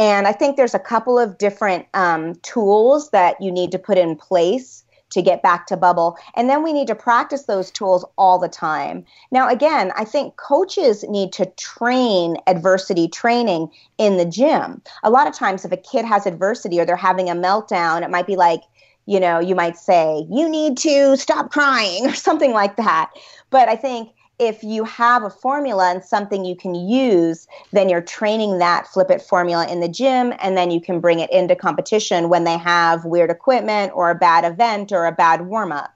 and 0.00 0.26
I 0.26 0.32
think 0.32 0.56
there's 0.56 0.74
a 0.74 0.78
couple 0.78 1.18
of 1.18 1.36
different 1.36 1.86
um, 1.92 2.34
tools 2.36 3.10
that 3.10 3.36
you 3.38 3.52
need 3.52 3.70
to 3.72 3.78
put 3.78 3.98
in 3.98 4.16
place 4.16 4.82
to 5.10 5.22
get 5.22 5.42
back 5.42 5.66
to 5.66 5.76
bubble. 5.76 6.16
And 6.34 6.48
then 6.48 6.62
we 6.62 6.72
need 6.72 6.86
to 6.88 6.94
practice 6.94 7.44
those 7.44 7.70
tools 7.70 8.04
all 8.16 8.38
the 8.38 8.48
time. 8.48 9.04
Now, 9.30 9.48
again, 9.48 9.92
I 9.96 10.04
think 10.04 10.36
coaches 10.36 11.04
need 11.08 11.32
to 11.34 11.46
train 11.56 12.36
adversity 12.46 13.08
training 13.08 13.70
in 13.98 14.16
the 14.16 14.24
gym. 14.24 14.82
A 15.02 15.10
lot 15.10 15.26
of 15.26 15.34
times, 15.34 15.64
if 15.64 15.72
a 15.72 15.76
kid 15.76 16.04
has 16.04 16.26
adversity 16.26 16.80
or 16.80 16.84
they're 16.84 16.96
having 16.96 17.28
a 17.28 17.34
meltdown, 17.34 18.02
it 18.02 18.10
might 18.10 18.26
be 18.26 18.36
like, 18.36 18.62
you 19.06 19.18
know, 19.18 19.40
you 19.40 19.54
might 19.54 19.76
say, 19.76 20.26
you 20.30 20.48
need 20.48 20.76
to 20.78 21.16
stop 21.16 21.50
crying 21.50 22.06
or 22.08 22.14
something 22.14 22.52
like 22.52 22.76
that. 22.76 23.10
But 23.50 23.68
I 23.68 23.76
think 23.76 24.10
if 24.40 24.64
you 24.64 24.84
have 24.84 25.22
a 25.22 25.30
formula 25.30 25.90
and 25.90 26.02
something 26.02 26.44
you 26.44 26.56
can 26.56 26.74
use, 26.74 27.46
then 27.72 27.90
you're 27.90 28.00
training 28.00 28.58
that 28.58 28.86
flip 28.86 29.10
it 29.10 29.20
formula 29.20 29.68
in 29.70 29.80
the 29.80 29.88
gym, 29.88 30.32
and 30.40 30.56
then 30.56 30.70
you 30.70 30.80
can 30.80 30.98
bring 30.98 31.20
it 31.20 31.30
into 31.30 31.54
competition 31.54 32.30
when 32.30 32.44
they 32.44 32.56
have 32.56 33.04
weird 33.04 33.30
equipment 33.30 33.92
or 33.94 34.10
a 34.10 34.14
bad 34.14 34.50
event 34.50 34.92
or 34.92 35.04
a 35.04 35.12
bad 35.12 35.46
warm 35.46 35.72
up. 35.72 35.94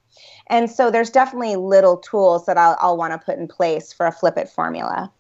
And 0.49 0.71
so 0.71 0.91
there's 0.91 1.11
definitely 1.11 1.57
little 1.57 1.97
tools 1.97 2.45
that 2.45 2.59
I'll, 2.59 2.77
I'll 2.79 2.99
want 2.99 3.15
to 3.15 3.19
put 3.19 3.39
in 3.39 3.49
place 3.49 3.95
for 3.95 4.07
a 4.07 4.13
flip 4.13 4.37
it 4.37 4.49
formula. 4.49 5.11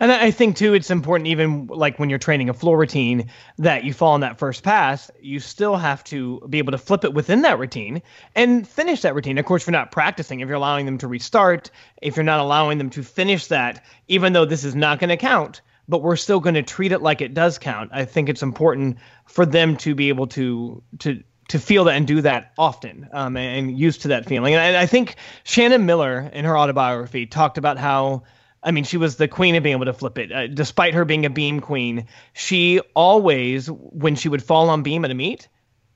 And 0.00 0.10
I 0.10 0.30
think 0.30 0.56
too, 0.56 0.72
it's 0.72 0.90
important 0.90 1.28
even 1.28 1.66
like 1.66 1.98
when 1.98 2.08
you're 2.08 2.18
training 2.18 2.48
a 2.48 2.54
floor 2.54 2.78
routine 2.78 3.30
that 3.58 3.84
you 3.84 3.92
fall 3.92 4.12
on 4.12 4.20
that 4.20 4.38
first 4.38 4.62
pass, 4.62 5.10
you 5.20 5.38
still 5.40 5.76
have 5.76 6.02
to 6.04 6.40
be 6.48 6.56
able 6.56 6.72
to 6.72 6.78
flip 6.78 7.04
it 7.04 7.12
within 7.12 7.42
that 7.42 7.58
routine 7.58 8.00
and 8.34 8.66
finish 8.66 9.02
that 9.02 9.14
routine. 9.14 9.36
Of 9.36 9.44
course, 9.44 9.66
you're 9.66 9.72
not 9.72 9.92
practicing, 9.92 10.40
if 10.40 10.48
you're 10.48 10.56
allowing 10.56 10.86
them 10.86 10.96
to 10.98 11.06
restart, 11.06 11.70
if 12.00 12.16
you're 12.16 12.24
not 12.24 12.40
allowing 12.40 12.78
them 12.78 12.88
to 12.90 13.02
finish 13.02 13.48
that, 13.48 13.84
even 14.08 14.32
though 14.32 14.46
this 14.46 14.64
is 14.64 14.74
not 14.74 15.00
going 15.00 15.10
to 15.10 15.18
count, 15.18 15.60
but 15.86 16.02
we're 16.02 16.16
still 16.16 16.40
going 16.40 16.54
to 16.54 16.62
treat 16.62 16.92
it 16.92 17.02
like 17.02 17.20
it 17.20 17.34
does 17.34 17.58
count. 17.58 17.90
I 17.92 18.06
think 18.06 18.30
it's 18.30 18.42
important 18.42 18.96
for 19.26 19.44
them 19.44 19.76
to 19.78 19.94
be 19.94 20.08
able 20.08 20.28
to 20.28 20.82
to 21.00 21.22
to 21.48 21.58
feel 21.58 21.84
that 21.84 21.96
and 21.96 22.06
do 22.06 22.22
that 22.22 22.52
often 22.56 23.08
um, 23.12 23.36
and 23.36 23.76
used 23.76 24.02
to 24.02 24.08
that 24.08 24.24
feeling. 24.24 24.54
And 24.54 24.76
I, 24.76 24.82
I 24.82 24.86
think 24.86 25.16
Shannon 25.42 25.84
Miller 25.84 26.30
in 26.32 26.44
her 26.44 26.56
autobiography 26.56 27.26
talked 27.26 27.58
about 27.58 27.76
how 27.76 28.22
I 28.62 28.70
mean, 28.72 28.84
she 28.84 28.96
was 28.96 29.16
the 29.16 29.28
queen 29.28 29.54
of 29.54 29.62
being 29.62 29.74
able 29.74 29.86
to 29.86 29.92
flip 29.92 30.18
it. 30.18 30.32
Uh, 30.32 30.46
despite 30.46 30.94
her 30.94 31.04
being 31.04 31.24
a 31.24 31.30
beam 31.30 31.60
queen, 31.60 32.06
she 32.34 32.80
always, 32.94 33.68
when 33.68 34.16
she 34.16 34.28
would 34.28 34.42
fall 34.42 34.68
on 34.68 34.82
beam 34.82 35.04
at 35.04 35.10
a 35.10 35.14
meet, 35.14 35.48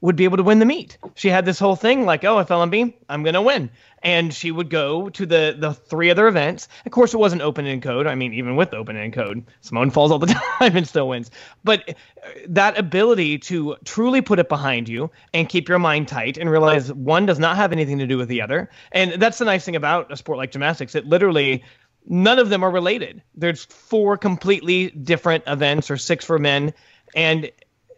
would 0.05 0.17
be 0.17 0.25
able 0.25 0.37
to 0.37 0.43
win 0.43 0.59
the 0.59 0.67
meet. 0.67 0.99
She 1.15 1.31
had 1.31 1.47
this 1.47 1.59
whole 1.59 1.77
thing 1.77 2.05
like, 2.05 2.25
oh, 2.25 2.37
I 2.37 2.45
fell 2.45 2.61
on 2.61 2.69
beam, 2.69 2.93
I'm 3.09 3.23
gonna 3.23 3.41
win. 3.41 3.71
And 4.03 4.35
she 4.35 4.51
would 4.51 4.69
go 4.69 5.09
to 5.09 5.25
the 5.25 5.57
the 5.59 5.73
three 5.73 6.11
other 6.11 6.29
events. 6.29 6.69
Of 6.85 6.93
course, 6.93 7.15
it 7.15 7.17
wasn't 7.17 7.41
open-ended 7.41 7.83
code. 7.83 8.07
I 8.07 8.15
mean, 8.15 8.35
even 8.35 8.55
with 8.55 8.75
open-ended 8.75 9.15
code, 9.15 9.47
Simone 9.63 9.91
falls 9.91 10.11
all 10.11 10.19
the 10.19 10.27
time 10.59 10.77
and 10.77 10.87
still 10.87 11.09
wins. 11.09 11.31
But 11.65 11.89
uh, 11.89 12.29
that 12.49 12.79
ability 12.79 13.39
to 13.39 13.77
truly 13.87 14.21
put 14.21 14.39
it 14.39 14.51
behind 14.51 14.91
you 14.91 15.11
and 15.33 15.49
keep 15.49 15.71
your 15.71 15.79
mind 15.79 16.09
tight 16.09 16.37
and 16.37 16.51
realize 16.51 16.93
one 16.93 17.25
does 17.25 17.39
not 17.39 17.57
have 17.57 17.73
anything 17.73 17.97
to 17.97 18.07
do 18.07 18.19
with 18.19 18.29
the 18.29 18.43
other. 18.43 18.69
And 18.93 19.15
that's 19.15 19.39
the 19.39 19.47
nice 19.47 19.65
thing 19.65 19.77
about 19.77 20.13
a 20.13 20.19
sport 20.19 20.37
like 20.37 20.51
gymnastics. 20.51 20.95
It 20.95 21.07
literally 21.07 21.65
none 22.07 22.39
of 22.39 22.49
them 22.49 22.63
are 22.63 22.71
related. 22.71 23.23
There's 23.35 23.65
four 23.65 24.17
completely 24.17 24.91
different 24.91 25.45
events, 25.47 25.91
or 25.91 25.97
six 25.97 26.25
for 26.25 26.39
men, 26.39 26.75
and 27.15 27.51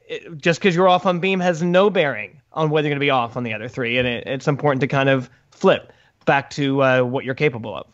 it, 0.09 0.39
just 0.39 0.61
because 0.61 0.75
you're 0.75 0.89
off 0.89 1.07
on 1.07 1.21
beam 1.21 1.41
has 1.41 1.63
no 1.63 1.91
bearing 1.91 2.41
on 2.53 2.71
whether 2.71 2.89
you're 2.89 2.93
going 2.93 3.01
to 3.01 3.05
be 3.05 3.11
off 3.11 3.37
on 3.37 3.43
the 3.43 3.55
other 3.55 3.69
three. 3.69 3.99
And 3.99 4.09
it, 4.09 4.27
it's 4.27 4.49
important 4.49 4.81
to 4.81 4.87
kind 4.87 5.09
of 5.09 5.29
flip 5.51 5.93
back 6.25 6.51
to 6.51 6.83
uh, 6.83 7.03
what 7.03 7.25
you're 7.25 7.35
capable 7.35 7.75
of. 7.75 7.87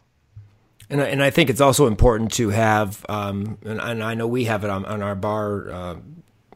And 0.89 1.01
I, 1.01 1.07
and 1.07 1.23
I 1.23 1.31
think 1.31 1.49
it's 1.49 1.61
also 1.61 1.87
important 1.87 2.33
to 2.35 2.51
have, 2.51 3.05
um, 3.09 3.59
and, 3.65 3.81
and, 3.81 4.03
I 4.03 4.15
know 4.15 4.27
we 4.27 4.45
have 4.45 4.63
it 4.65 4.71
on, 4.71 4.85
on 4.85 5.03
our 5.03 5.15
bar 5.15 5.71
uh, 5.71 5.97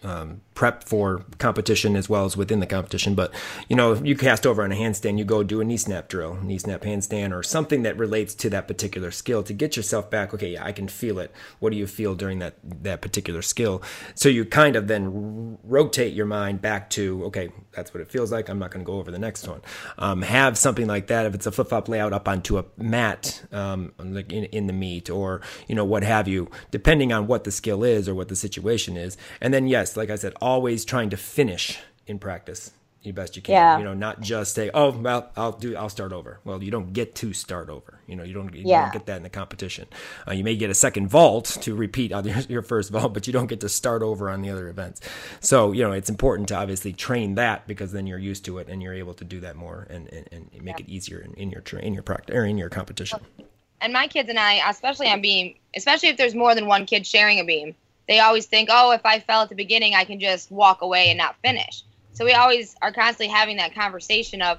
um, 0.02 0.40
prep 0.56 0.82
for 0.82 1.22
competition 1.38 1.94
as 1.94 2.08
well 2.08 2.24
as 2.24 2.36
within 2.36 2.58
the 2.58 2.66
competition. 2.66 3.14
But 3.14 3.32
you 3.68 3.76
know, 3.76 3.94
you 3.94 4.16
cast 4.16 4.44
over 4.46 4.64
on 4.64 4.72
a 4.72 4.74
handstand, 4.74 5.18
you 5.18 5.24
go 5.24 5.44
do 5.44 5.60
a 5.60 5.64
knee 5.64 5.76
snap 5.76 6.08
drill, 6.08 6.34
knee 6.42 6.58
snap 6.58 6.80
handstand, 6.80 7.32
or 7.32 7.44
something 7.44 7.82
that 7.82 7.96
relates 7.96 8.34
to 8.36 8.50
that 8.50 8.66
particular 8.66 9.12
skill 9.12 9.44
to 9.44 9.52
get 9.52 9.76
yourself 9.76 10.10
back. 10.10 10.34
Okay, 10.34 10.54
yeah, 10.54 10.64
I 10.64 10.72
can 10.72 10.88
feel 10.88 11.20
it. 11.20 11.30
What 11.60 11.70
do 11.70 11.76
you 11.76 11.86
feel 11.86 12.16
during 12.16 12.40
that 12.40 12.56
that 12.82 13.02
particular 13.02 13.42
skill? 13.42 13.82
So 14.14 14.28
you 14.28 14.44
kind 14.44 14.74
of 14.74 14.88
then 14.88 15.58
rotate 15.62 16.14
your 16.14 16.26
mind 16.26 16.62
back 16.62 16.90
to 16.90 17.24
okay, 17.26 17.50
that's 17.72 17.92
what 17.92 18.00
it 18.00 18.10
feels 18.10 18.32
like. 18.32 18.48
I'm 18.48 18.58
not 18.58 18.70
going 18.70 18.84
to 18.84 18.90
go 18.90 18.98
over 18.98 19.10
the 19.10 19.18
next 19.18 19.46
one. 19.46 19.60
Um, 19.98 20.22
have 20.22 20.56
something 20.56 20.86
like 20.86 21.08
that. 21.08 21.26
If 21.26 21.34
it's 21.34 21.46
a 21.46 21.52
flip 21.52 21.68
flop 21.68 21.88
layout 21.88 22.14
up 22.14 22.26
onto 22.26 22.56
a 22.56 22.64
mat, 22.78 23.42
um, 23.52 23.92
like 23.98 24.32
in, 24.32 24.44
in 24.44 24.66
the 24.66 24.72
meet, 24.72 25.10
or 25.10 25.42
you 25.68 25.74
know 25.74 25.84
what 25.84 26.02
have 26.02 26.26
you, 26.26 26.50
depending 26.70 27.12
on 27.12 27.26
what 27.26 27.44
the 27.44 27.52
skill 27.52 27.84
is 27.84 28.08
or 28.08 28.14
what 28.14 28.28
the 28.28 28.36
situation 28.36 28.96
is. 28.96 29.18
And 29.42 29.52
then 29.52 29.66
yes, 29.66 29.98
like 29.98 30.08
I 30.08 30.16
said, 30.16 30.32
always 30.46 30.84
trying 30.84 31.10
to 31.10 31.16
finish 31.16 31.78
in 32.06 32.20
practice 32.20 32.70
the 33.02 33.12
best 33.12 33.36
you 33.36 33.42
can. 33.42 33.52
Yeah. 33.52 33.78
You 33.78 33.84
know, 33.84 33.94
not 33.94 34.20
just 34.20 34.54
say, 34.54 34.70
"Oh, 34.74 34.90
well, 34.90 35.30
I'll 35.36 35.52
do. 35.52 35.76
I'll 35.76 35.88
start 35.88 36.12
over." 36.12 36.40
Well, 36.44 36.62
you 36.62 36.70
don't 36.70 36.92
get 36.92 37.14
to 37.16 37.32
start 37.32 37.68
over. 37.68 38.00
You 38.06 38.16
know, 38.16 38.24
you 38.24 38.34
don't. 38.34 38.52
You 38.54 38.64
yeah. 38.66 38.82
don't 38.82 38.92
get 38.92 39.06
that 39.06 39.16
in 39.18 39.22
the 39.22 39.30
competition. 39.30 39.86
Uh, 40.26 40.32
you 40.32 40.44
may 40.44 40.56
get 40.56 40.70
a 40.70 40.74
second 40.74 41.08
vault 41.08 41.58
to 41.62 41.74
repeat 41.74 42.12
on 42.12 42.24
your, 42.24 42.36
your 42.48 42.62
first 42.62 42.90
vault, 42.90 43.14
but 43.14 43.26
you 43.26 43.32
don't 43.32 43.46
get 43.46 43.60
to 43.60 43.68
start 43.68 44.02
over 44.02 44.28
on 44.30 44.42
the 44.42 44.50
other 44.50 44.68
events. 44.68 45.00
So, 45.40 45.72
you 45.72 45.82
know, 45.82 45.92
it's 45.92 46.10
important 46.10 46.48
to 46.48 46.56
obviously 46.56 46.92
train 46.92 47.36
that 47.36 47.66
because 47.66 47.92
then 47.92 48.06
you're 48.06 48.18
used 48.18 48.44
to 48.46 48.58
it 48.58 48.68
and 48.68 48.82
you're 48.82 48.94
able 48.94 49.14
to 49.14 49.24
do 49.24 49.40
that 49.40 49.56
more 49.56 49.86
and, 49.90 50.12
and, 50.12 50.28
and 50.32 50.62
make 50.62 50.78
yeah. 50.78 50.86
it 50.86 50.88
easier 50.88 51.18
in, 51.18 51.34
in 51.34 51.50
your 51.50 51.62
in 51.80 51.94
your 51.94 52.02
practice 52.02 52.34
or 52.34 52.44
in 52.44 52.58
your 52.58 52.68
competition. 52.68 53.20
And 53.80 53.92
my 53.92 54.08
kids 54.08 54.28
and 54.28 54.38
I, 54.38 54.68
especially 54.68 55.08
on 55.08 55.20
beam, 55.20 55.54
especially 55.76 56.08
if 56.08 56.16
there's 56.16 56.34
more 56.34 56.54
than 56.54 56.66
one 56.66 56.86
kid 56.86 57.06
sharing 57.06 57.38
a 57.40 57.44
beam 57.44 57.74
they 58.08 58.20
always 58.20 58.46
think, 58.46 58.68
oh, 58.72 58.92
if 58.92 59.04
I 59.04 59.20
fell 59.20 59.42
at 59.42 59.48
the 59.48 59.54
beginning, 59.54 59.94
I 59.94 60.04
can 60.04 60.20
just 60.20 60.50
walk 60.50 60.82
away 60.82 61.08
and 61.08 61.18
not 61.18 61.36
finish. 61.42 61.82
So 62.12 62.24
we 62.24 62.32
always 62.32 62.76
are 62.80 62.92
constantly 62.92 63.28
having 63.28 63.56
that 63.58 63.74
conversation 63.74 64.42
of, 64.42 64.58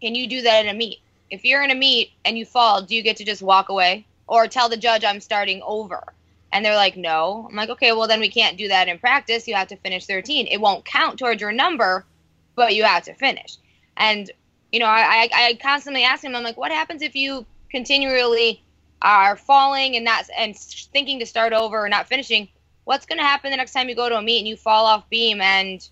can 0.00 0.14
you 0.14 0.28
do 0.28 0.42
that 0.42 0.64
in 0.64 0.74
a 0.74 0.78
meet? 0.78 1.00
If 1.30 1.44
you're 1.44 1.62
in 1.62 1.70
a 1.70 1.74
meet 1.74 2.10
and 2.24 2.38
you 2.38 2.44
fall, 2.44 2.82
do 2.82 2.94
you 2.94 3.02
get 3.02 3.16
to 3.16 3.24
just 3.24 3.42
walk 3.42 3.68
away 3.68 4.06
or 4.26 4.46
tell 4.46 4.68
the 4.68 4.76
judge 4.76 5.04
I'm 5.04 5.20
starting 5.20 5.62
over? 5.64 6.12
And 6.52 6.64
they're 6.64 6.76
like, 6.76 6.96
no. 6.96 7.46
I'm 7.50 7.56
like, 7.56 7.70
okay, 7.70 7.92
well 7.92 8.06
then 8.06 8.20
we 8.20 8.28
can't 8.28 8.56
do 8.56 8.68
that 8.68 8.86
in 8.86 8.98
practice. 8.98 9.48
You 9.48 9.54
have 9.54 9.68
to 9.68 9.76
finish 9.76 10.06
13. 10.06 10.46
It 10.46 10.60
won't 10.60 10.84
count 10.84 11.18
towards 11.18 11.40
your 11.40 11.52
number, 11.52 12.04
but 12.54 12.74
you 12.74 12.84
have 12.84 13.04
to 13.04 13.14
finish. 13.14 13.56
And 13.96 14.30
you 14.74 14.80
know, 14.80 14.86
I, 14.86 15.28
I 15.32 15.58
constantly 15.62 16.02
ask 16.02 16.24
him, 16.24 16.34
I'm 16.34 16.42
like, 16.42 16.56
what 16.56 16.72
happens 16.72 17.00
if 17.00 17.14
you 17.14 17.46
continually 17.70 18.60
are 19.00 19.36
falling 19.36 19.94
and 19.94 20.04
not 20.04 20.24
and 20.36 20.56
thinking 20.56 21.20
to 21.20 21.26
start 21.26 21.52
over 21.52 21.78
or 21.78 21.88
not 21.88 22.08
finishing? 22.08 22.48
What's 22.84 23.06
going 23.06 23.18
to 23.18 23.24
happen 23.24 23.50
the 23.50 23.56
next 23.56 23.72
time 23.72 23.88
you 23.88 23.94
go 23.94 24.08
to 24.08 24.16
a 24.16 24.22
meet 24.22 24.38
and 24.38 24.48
you 24.48 24.56
fall 24.56 24.86
off 24.86 25.08
beam 25.10 25.40
and 25.40 25.88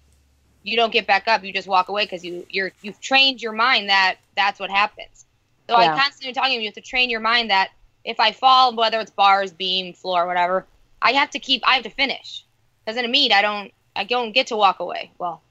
you 0.63 0.77
don't 0.77 0.93
get 0.93 1.07
back 1.07 1.27
up 1.27 1.43
you 1.43 1.53
just 1.53 1.69
walk 1.69 1.89
away 1.89 2.05
because 2.05 2.25
you 2.25 2.47
you're 2.49 2.73
you've 2.83 3.01
trained 3.01 3.43
your 3.43 3.53
mind 3.53 3.89
that 3.89 4.17
that's 4.37 4.61
what 4.61 4.71
happens. 4.71 5.27
So 5.69 5.79
yeah. 5.79 5.95
i 5.95 5.99
constantly 5.99 6.33
talking 6.33 6.55
you 6.55 6.61
you 6.61 6.67
have 6.67 6.75
to 6.75 6.81
train 6.81 7.11
your 7.11 7.21
mind 7.21 7.51
that 7.51 7.71
if 8.05 8.19
i 8.21 8.33
fall 8.33 8.75
whether 8.75 9.01
it's 9.01 9.11
bars 9.11 9.53
beam 9.53 9.93
floor 9.93 10.27
whatever 10.27 10.67
i 11.01 11.13
have 11.13 11.31
to 11.31 11.39
keep 11.39 11.63
i 11.67 11.75
have 11.75 11.85
to 11.85 11.91
finish. 11.91 12.45
Because 12.85 12.99
in 12.99 13.05
a 13.05 13.09
meet 13.09 13.33
i 13.33 13.43
don't 13.43 13.73
i 13.97 14.05
don't 14.05 14.33
get 14.33 14.49
to 14.49 14.57
walk 14.57 14.81
away. 14.81 15.11
Well 15.19 15.43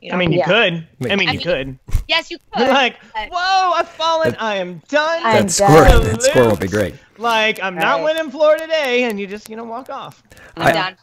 you 0.00 0.10
know? 0.10 0.16
I 0.16 0.18
mean, 0.18 0.32
you 0.32 0.38
yeah. 0.38 0.46
could. 0.46 0.72
I 1.10 1.16
mean, 1.16 1.28
I 1.28 1.32
you 1.32 1.38
mean, 1.38 1.40
could. 1.40 1.78
Yes, 2.08 2.30
you 2.30 2.38
could. 2.52 2.68
like, 2.68 3.00
whoa, 3.14 3.72
I've 3.72 3.88
fallen. 3.88 4.36
I 4.38 4.56
am 4.56 4.80
done. 4.88 5.20
I'm 5.24 5.46
that 5.46 5.50
score, 5.50 5.82
that 5.82 6.22
score 6.22 6.48
will 6.48 6.56
be 6.56 6.68
great. 6.68 6.94
Like, 7.18 7.62
I'm 7.62 7.74
not 7.74 8.02
winning 8.04 8.30
floor 8.30 8.56
today, 8.56 9.04
and 9.04 9.18
you 9.18 9.26
just, 9.26 9.48
you 9.48 9.56
know, 9.56 9.64
walk 9.64 9.90
off. 9.90 10.22
I'm 10.56 10.68
I, 10.68 10.72
done. 10.72 10.96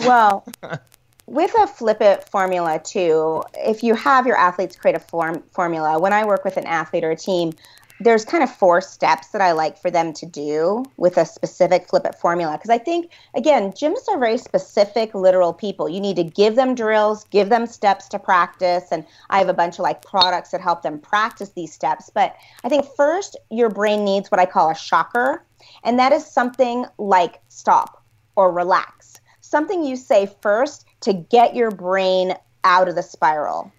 Well, 0.00 0.46
with 1.26 1.54
a 1.56 1.66
flip 1.66 2.00
it 2.00 2.28
formula 2.28 2.80
too, 2.82 3.42
if 3.54 3.84
you 3.84 3.94
have 3.94 4.26
your 4.26 4.36
athletes 4.36 4.76
create 4.76 4.96
a 4.96 5.00
form 5.00 5.42
formula, 5.52 5.98
when 5.98 6.12
I 6.12 6.24
work 6.24 6.44
with 6.44 6.56
an 6.56 6.66
athlete 6.66 7.04
or 7.04 7.12
a 7.12 7.16
team, 7.16 7.52
there's 8.00 8.24
kind 8.24 8.42
of 8.42 8.50
four 8.50 8.80
steps 8.80 9.28
that 9.28 9.42
I 9.42 9.52
like 9.52 9.76
for 9.76 9.90
them 9.90 10.14
to 10.14 10.26
do 10.26 10.84
with 10.96 11.18
a 11.18 11.26
specific 11.26 11.86
flip 11.86 12.06
it 12.06 12.14
formula. 12.14 12.52
Because 12.56 12.70
I 12.70 12.78
think, 12.78 13.10
again, 13.34 13.72
gyms 13.72 14.08
are 14.08 14.18
very 14.18 14.38
specific, 14.38 15.14
literal 15.14 15.52
people. 15.52 15.86
You 15.86 16.00
need 16.00 16.16
to 16.16 16.24
give 16.24 16.56
them 16.56 16.74
drills, 16.74 17.24
give 17.24 17.50
them 17.50 17.66
steps 17.66 18.08
to 18.08 18.18
practice. 18.18 18.84
And 18.90 19.04
I 19.28 19.38
have 19.38 19.50
a 19.50 19.54
bunch 19.54 19.78
of 19.78 19.82
like 19.82 20.02
products 20.02 20.50
that 20.50 20.62
help 20.62 20.82
them 20.82 20.98
practice 20.98 21.50
these 21.50 21.74
steps. 21.74 22.10
But 22.12 22.34
I 22.64 22.70
think 22.70 22.86
first, 22.96 23.36
your 23.50 23.68
brain 23.68 24.02
needs 24.02 24.30
what 24.30 24.40
I 24.40 24.46
call 24.46 24.70
a 24.70 24.74
shocker. 24.74 25.44
And 25.84 25.98
that 25.98 26.12
is 26.12 26.24
something 26.24 26.86
like 26.96 27.40
stop 27.48 28.02
or 28.34 28.50
relax. 28.50 29.20
Something 29.42 29.84
you 29.84 29.96
say 29.96 30.30
first 30.40 30.86
to 31.00 31.12
get 31.12 31.54
your 31.54 31.70
brain 31.70 32.34
out 32.64 32.88
of 32.88 32.94
the 32.94 33.02
spiral. 33.02 33.70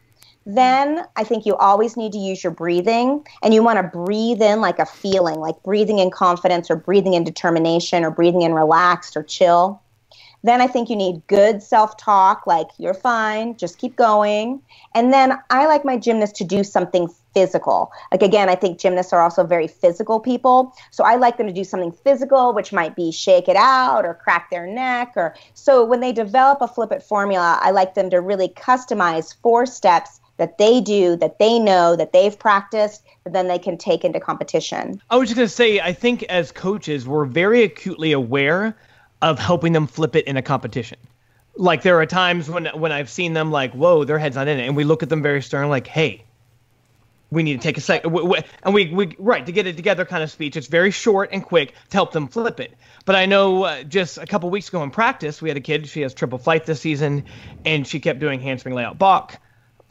Then 0.45 1.05
I 1.15 1.23
think 1.23 1.45
you 1.45 1.55
always 1.55 1.95
need 1.95 2.13
to 2.13 2.17
use 2.17 2.43
your 2.43 2.51
breathing 2.51 3.25
and 3.43 3.53
you 3.53 3.61
want 3.61 3.77
to 3.77 3.97
breathe 3.97 4.41
in 4.41 4.59
like 4.59 4.79
a 4.79 4.85
feeling, 4.85 5.39
like 5.39 5.61
breathing 5.63 5.99
in 5.99 6.09
confidence 6.09 6.71
or 6.71 6.75
breathing 6.75 7.13
in 7.13 7.23
determination 7.23 8.03
or 8.03 8.11
breathing 8.11 8.41
in 8.41 8.53
relaxed 8.53 9.15
or 9.15 9.23
chill. 9.23 9.81
Then 10.43 10.59
I 10.59 10.65
think 10.65 10.89
you 10.89 10.95
need 10.95 11.21
good 11.27 11.61
self 11.61 11.97
talk, 11.97 12.47
like 12.47 12.67
you're 12.79 12.95
fine, 12.95 13.55
just 13.57 13.77
keep 13.77 13.95
going. 13.95 14.61
And 14.95 15.13
then 15.13 15.37
I 15.51 15.67
like 15.67 15.85
my 15.85 15.97
gymnast 15.97 16.35
to 16.37 16.43
do 16.43 16.63
something 16.63 17.07
physical. 17.35 17.91
Like 18.11 18.23
again, 18.23 18.49
I 18.49 18.55
think 18.55 18.79
gymnasts 18.79 19.13
are 19.13 19.21
also 19.21 19.43
very 19.43 19.67
physical 19.67 20.19
people. 20.19 20.73
So 20.89 21.03
I 21.03 21.15
like 21.15 21.37
them 21.37 21.45
to 21.45 21.53
do 21.53 21.63
something 21.63 21.91
physical, 21.91 22.53
which 22.53 22.73
might 22.73 22.95
be 22.95 23.11
shake 23.11 23.47
it 23.47 23.55
out 23.55 24.05
or 24.05 24.15
crack 24.15 24.49
their 24.49 24.65
neck 24.65 25.13
or 25.15 25.35
so 25.53 25.85
when 25.85 25.99
they 25.99 26.11
develop 26.11 26.59
a 26.61 26.67
flip 26.67 26.91
it 26.91 27.03
formula, 27.03 27.59
I 27.61 27.69
like 27.69 27.93
them 27.93 28.09
to 28.09 28.19
really 28.19 28.49
customize 28.49 29.35
four 29.43 29.67
steps 29.67 30.20
that 30.41 30.57
they 30.57 30.81
do, 30.81 31.15
that 31.17 31.37
they 31.37 31.59
know, 31.59 31.95
that 31.95 32.13
they've 32.13 32.37
practiced, 32.37 33.03
that 33.25 33.31
then 33.31 33.47
they 33.47 33.59
can 33.59 33.77
take 33.77 34.03
into 34.03 34.19
competition. 34.19 34.99
I 35.07 35.17
was 35.17 35.29
just 35.29 35.35
going 35.35 35.47
to 35.47 35.53
say, 35.53 35.79
I 35.79 35.93
think 35.93 36.23
as 36.23 36.51
coaches, 36.51 37.07
we're 37.07 37.25
very 37.25 37.61
acutely 37.61 38.11
aware 38.11 38.75
of 39.21 39.37
helping 39.37 39.71
them 39.71 39.85
flip 39.85 40.15
it 40.15 40.25
in 40.25 40.37
a 40.37 40.41
competition. 40.41 40.97
Like 41.55 41.83
there 41.83 41.99
are 41.99 42.07
times 42.07 42.49
when 42.49 42.65
when 42.65 42.91
I've 42.91 43.09
seen 43.09 43.33
them 43.33 43.51
like, 43.51 43.73
whoa, 43.73 44.03
their 44.03 44.17
head's 44.17 44.35
not 44.35 44.47
in 44.47 44.57
it, 44.57 44.65
and 44.65 44.75
we 44.75 44.83
look 44.83 45.03
at 45.03 45.09
them 45.09 45.21
very 45.21 45.43
stern, 45.43 45.69
like, 45.69 45.85
hey, 45.85 46.23
we 47.29 47.43
need 47.43 47.61
to 47.61 47.63
take 47.63 47.77
a 47.77 47.81
second, 47.81 48.15
and 48.63 48.73
we 48.73 48.91
we 48.91 49.15
right 49.19 49.45
to 49.45 49.51
get 49.51 49.67
it 49.67 49.77
together 49.77 50.05
kind 50.05 50.23
of 50.23 50.31
speech. 50.31 50.57
It's 50.57 50.67
very 50.67 50.89
short 50.89 51.29
and 51.33 51.43
quick 51.43 51.75
to 51.91 51.97
help 51.97 52.13
them 52.13 52.29
flip 52.29 52.59
it. 52.59 52.73
But 53.05 53.15
I 53.15 53.27
know 53.27 53.63
uh, 53.63 53.83
just 53.83 54.17
a 54.17 54.25
couple 54.25 54.49
weeks 54.49 54.69
ago 54.69 54.81
in 54.81 54.89
practice, 54.89 55.39
we 55.39 55.49
had 55.49 55.57
a 55.57 55.61
kid. 55.61 55.87
She 55.87 56.01
has 56.01 56.15
triple 56.15 56.39
flight 56.39 56.65
this 56.65 56.81
season, 56.81 57.25
and 57.63 57.85
she 57.85 57.99
kept 57.99 58.19
doing 58.19 58.39
handspring 58.39 58.73
layout 58.73 58.97
balk, 58.97 59.37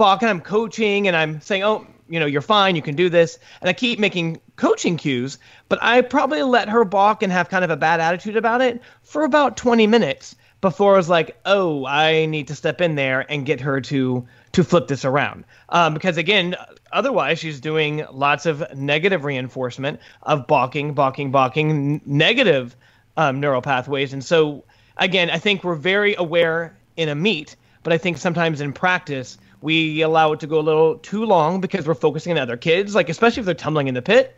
balk, 0.00 0.22
and 0.22 0.30
I'm 0.30 0.40
coaching, 0.40 1.06
and 1.08 1.14
I'm 1.14 1.42
saying, 1.42 1.62
oh, 1.62 1.86
you 2.08 2.18
know, 2.18 2.24
you're 2.24 2.40
fine, 2.40 2.74
you 2.74 2.80
can 2.80 2.96
do 2.96 3.10
this. 3.10 3.38
And 3.60 3.68
I 3.68 3.74
keep 3.74 3.98
making 3.98 4.40
coaching 4.56 4.96
cues, 4.96 5.36
but 5.68 5.78
I 5.82 6.00
probably 6.00 6.42
let 6.42 6.70
her 6.70 6.86
balk 6.86 7.22
and 7.22 7.30
have 7.30 7.50
kind 7.50 7.64
of 7.64 7.70
a 7.70 7.76
bad 7.76 8.00
attitude 8.00 8.36
about 8.36 8.62
it 8.62 8.80
for 9.02 9.24
about 9.24 9.58
20 9.58 9.86
minutes 9.86 10.36
before 10.62 10.94
I 10.94 10.96
was 10.96 11.10
like, 11.10 11.38
oh, 11.44 11.84
I 11.84 12.24
need 12.24 12.48
to 12.48 12.54
step 12.54 12.80
in 12.80 12.94
there 12.94 13.26
and 13.30 13.44
get 13.44 13.60
her 13.60 13.82
to 13.82 14.26
to 14.52 14.64
flip 14.64 14.88
this 14.88 15.04
around. 15.04 15.44
Um, 15.68 15.92
because 15.94 16.16
again, 16.16 16.56
otherwise 16.90 17.38
she's 17.38 17.60
doing 17.60 18.04
lots 18.10 18.46
of 18.46 18.64
negative 18.74 19.24
reinforcement 19.24 20.00
of 20.22 20.46
balking, 20.46 20.94
balking, 20.94 21.30
balking, 21.30 21.70
n- 21.70 22.00
negative 22.06 22.74
um, 23.18 23.38
neural 23.38 23.62
pathways. 23.62 24.14
And 24.14 24.24
so 24.24 24.64
again, 24.96 25.28
I 25.30 25.38
think 25.38 25.62
we're 25.62 25.76
very 25.76 26.14
aware 26.16 26.74
in 26.96 27.10
a 27.10 27.14
meet, 27.14 27.54
but 27.82 27.92
I 27.92 27.98
think 27.98 28.16
sometimes 28.16 28.60
in 28.60 28.72
practice 28.72 29.38
we 29.62 30.02
allow 30.02 30.32
it 30.32 30.40
to 30.40 30.46
go 30.46 30.58
a 30.58 30.62
little 30.62 30.96
too 30.98 31.24
long 31.24 31.60
because 31.60 31.86
we're 31.86 31.94
focusing 31.94 32.32
on 32.32 32.38
other 32.38 32.56
kids, 32.56 32.94
like 32.94 33.08
especially 33.08 33.40
if 33.40 33.46
they're 33.46 33.54
tumbling 33.54 33.88
in 33.88 33.94
the 33.94 34.02
pit. 34.02 34.36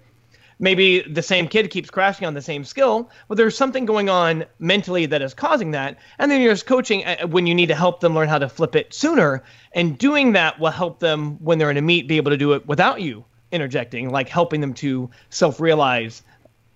Maybe 0.58 1.00
the 1.00 1.22
same 1.22 1.48
kid 1.48 1.70
keeps 1.70 1.90
crashing 1.90 2.26
on 2.26 2.34
the 2.34 2.42
same 2.42 2.64
skill, 2.64 3.10
but 3.26 3.36
there's 3.36 3.56
something 3.56 3.84
going 3.84 4.08
on 4.08 4.44
mentally 4.60 5.06
that 5.06 5.20
is 5.20 5.34
causing 5.34 5.72
that. 5.72 5.98
And 6.18 6.30
then 6.30 6.40
you're 6.40 6.52
just 6.52 6.66
coaching 6.66 7.04
uh, 7.04 7.26
when 7.26 7.46
you 7.46 7.54
need 7.54 7.66
to 7.66 7.74
help 7.74 8.00
them 8.00 8.14
learn 8.14 8.28
how 8.28 8.38
to 8.38 8.48
flip 8.48 8.76
it 8.76 8.94
sooner. 8.94 9.42
And 9.72 9.98
doing 9.98 10.32
that 10.32 10.60
will 10.60 10.70
help 10.70 11.00
them 11.00 11.42
when 11.42 11.58
they're 11.58 11.70
in 11.70 11.78
a 11.78 11.82
meet 11.82 12.06
be 12.06 12.16
able 12.16 12.30
to 12.30 12.36
do 12.36 12.52
it 12.52 12.66
without 12.66 13.00
you 13.00 13.24
interjecting, 13.50 14.10
like 14.10 14.28
helping 14.28 14.60
them 14.60 14.74
to 14.74 15.10
self 15.30 15.58
realize 15.60 16.22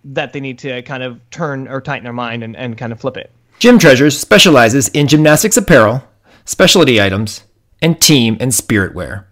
that 0.04 0.32
they 0.32 0.40
need 0.40 0.58
to 0.60 0.82
kind 0.82 1.02
of 1.02 1.20
turn 1.30 1.68
or 1.68 1.80
tighten 1.80 2.04
their 2.04 2.12
mind 2.12 2.42
and, 2.42 2.56
and 2.56 2.78
kind 2.78 2.92
of 2.92 3.00
flip 3.00 3.16
it. 3.16 3.30
Gym 3.58 3.78
Treasures 3.78 4.18
specializes 4.18 4.88
in 4.88 5.06
gymnastics 5.08 5.56
apparel, 5.56 6.02
specialty 6.44 7.00
items, 7.00 7.44
and 7.80 8.00
team 8.00 8.36
and 8.40 8.54
spirit 8.54 8.94
wear. 8.94 9.28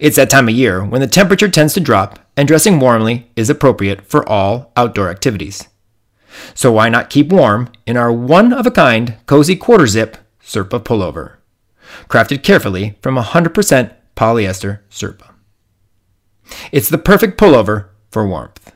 It's 0.00 0.16
that 0.16 0.30
time 0.30 0.48
of 0.48 0.54
year 0.54 0.84
when 0.84 1.00
the 1.00 1.06
temperature 1.06 1.48
tends 1.48 1.74
to 1.74 1.80
drop 1.80 2.18
and 2.36 2.46
dressing 2.48 2.78
warmly 2.78 3.30
is 3.36 3.50
appropriate 3.50 4.02
for 4.02 4.28
all 4.28 4.72
outdoor 4.76 5.10
activities. 5.10 5.68
So 6.54 6.72
why 6.72 6.88
not 6.88 7.10
keep 7.10 7.28
warm 7.28 7.70
in 7.86 7.96
our 7.96 8.12
one 8.12 8.52
of 8.52 8.66
a 8.66 8.70
kind 8.70 9.16
cozy 9.26 9.56
quarter 9.56 9.86
zip 9.86 10.16
Sherpa 10.42 10.82
pullover, 10.82 11.36
crafted 12.08 12.42
carefully 12.42 12.98
from 13.02 13.16
100% 13.16 13.94
polyester 14.16 14.80
Sherpa. 14.90 15.30
It's 16.70 16.88
the 16.88 16.98
perfect 16.98 17.38
pullover 17.38 17.88
for 18.10 18.26
warmth. 18.26 18.72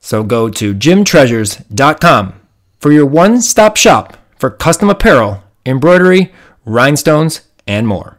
So 0.00 0.22
go 0.22 0.48
to 0.48 0.74
gymtreasures.com 0.74 2.40
for 2.78 2.92
your 2.92 3.06
one 3.06 3.40
stop 3.40 3.76
shop 3.76 4.16
for 4.36 4.50
custom 4.50 4.90
apparel, 4.90 5.42
embroidery, 5.64 6.32
rhinestones, 6.64 7.42
and 7.66 7.86
more. 7.86 8.18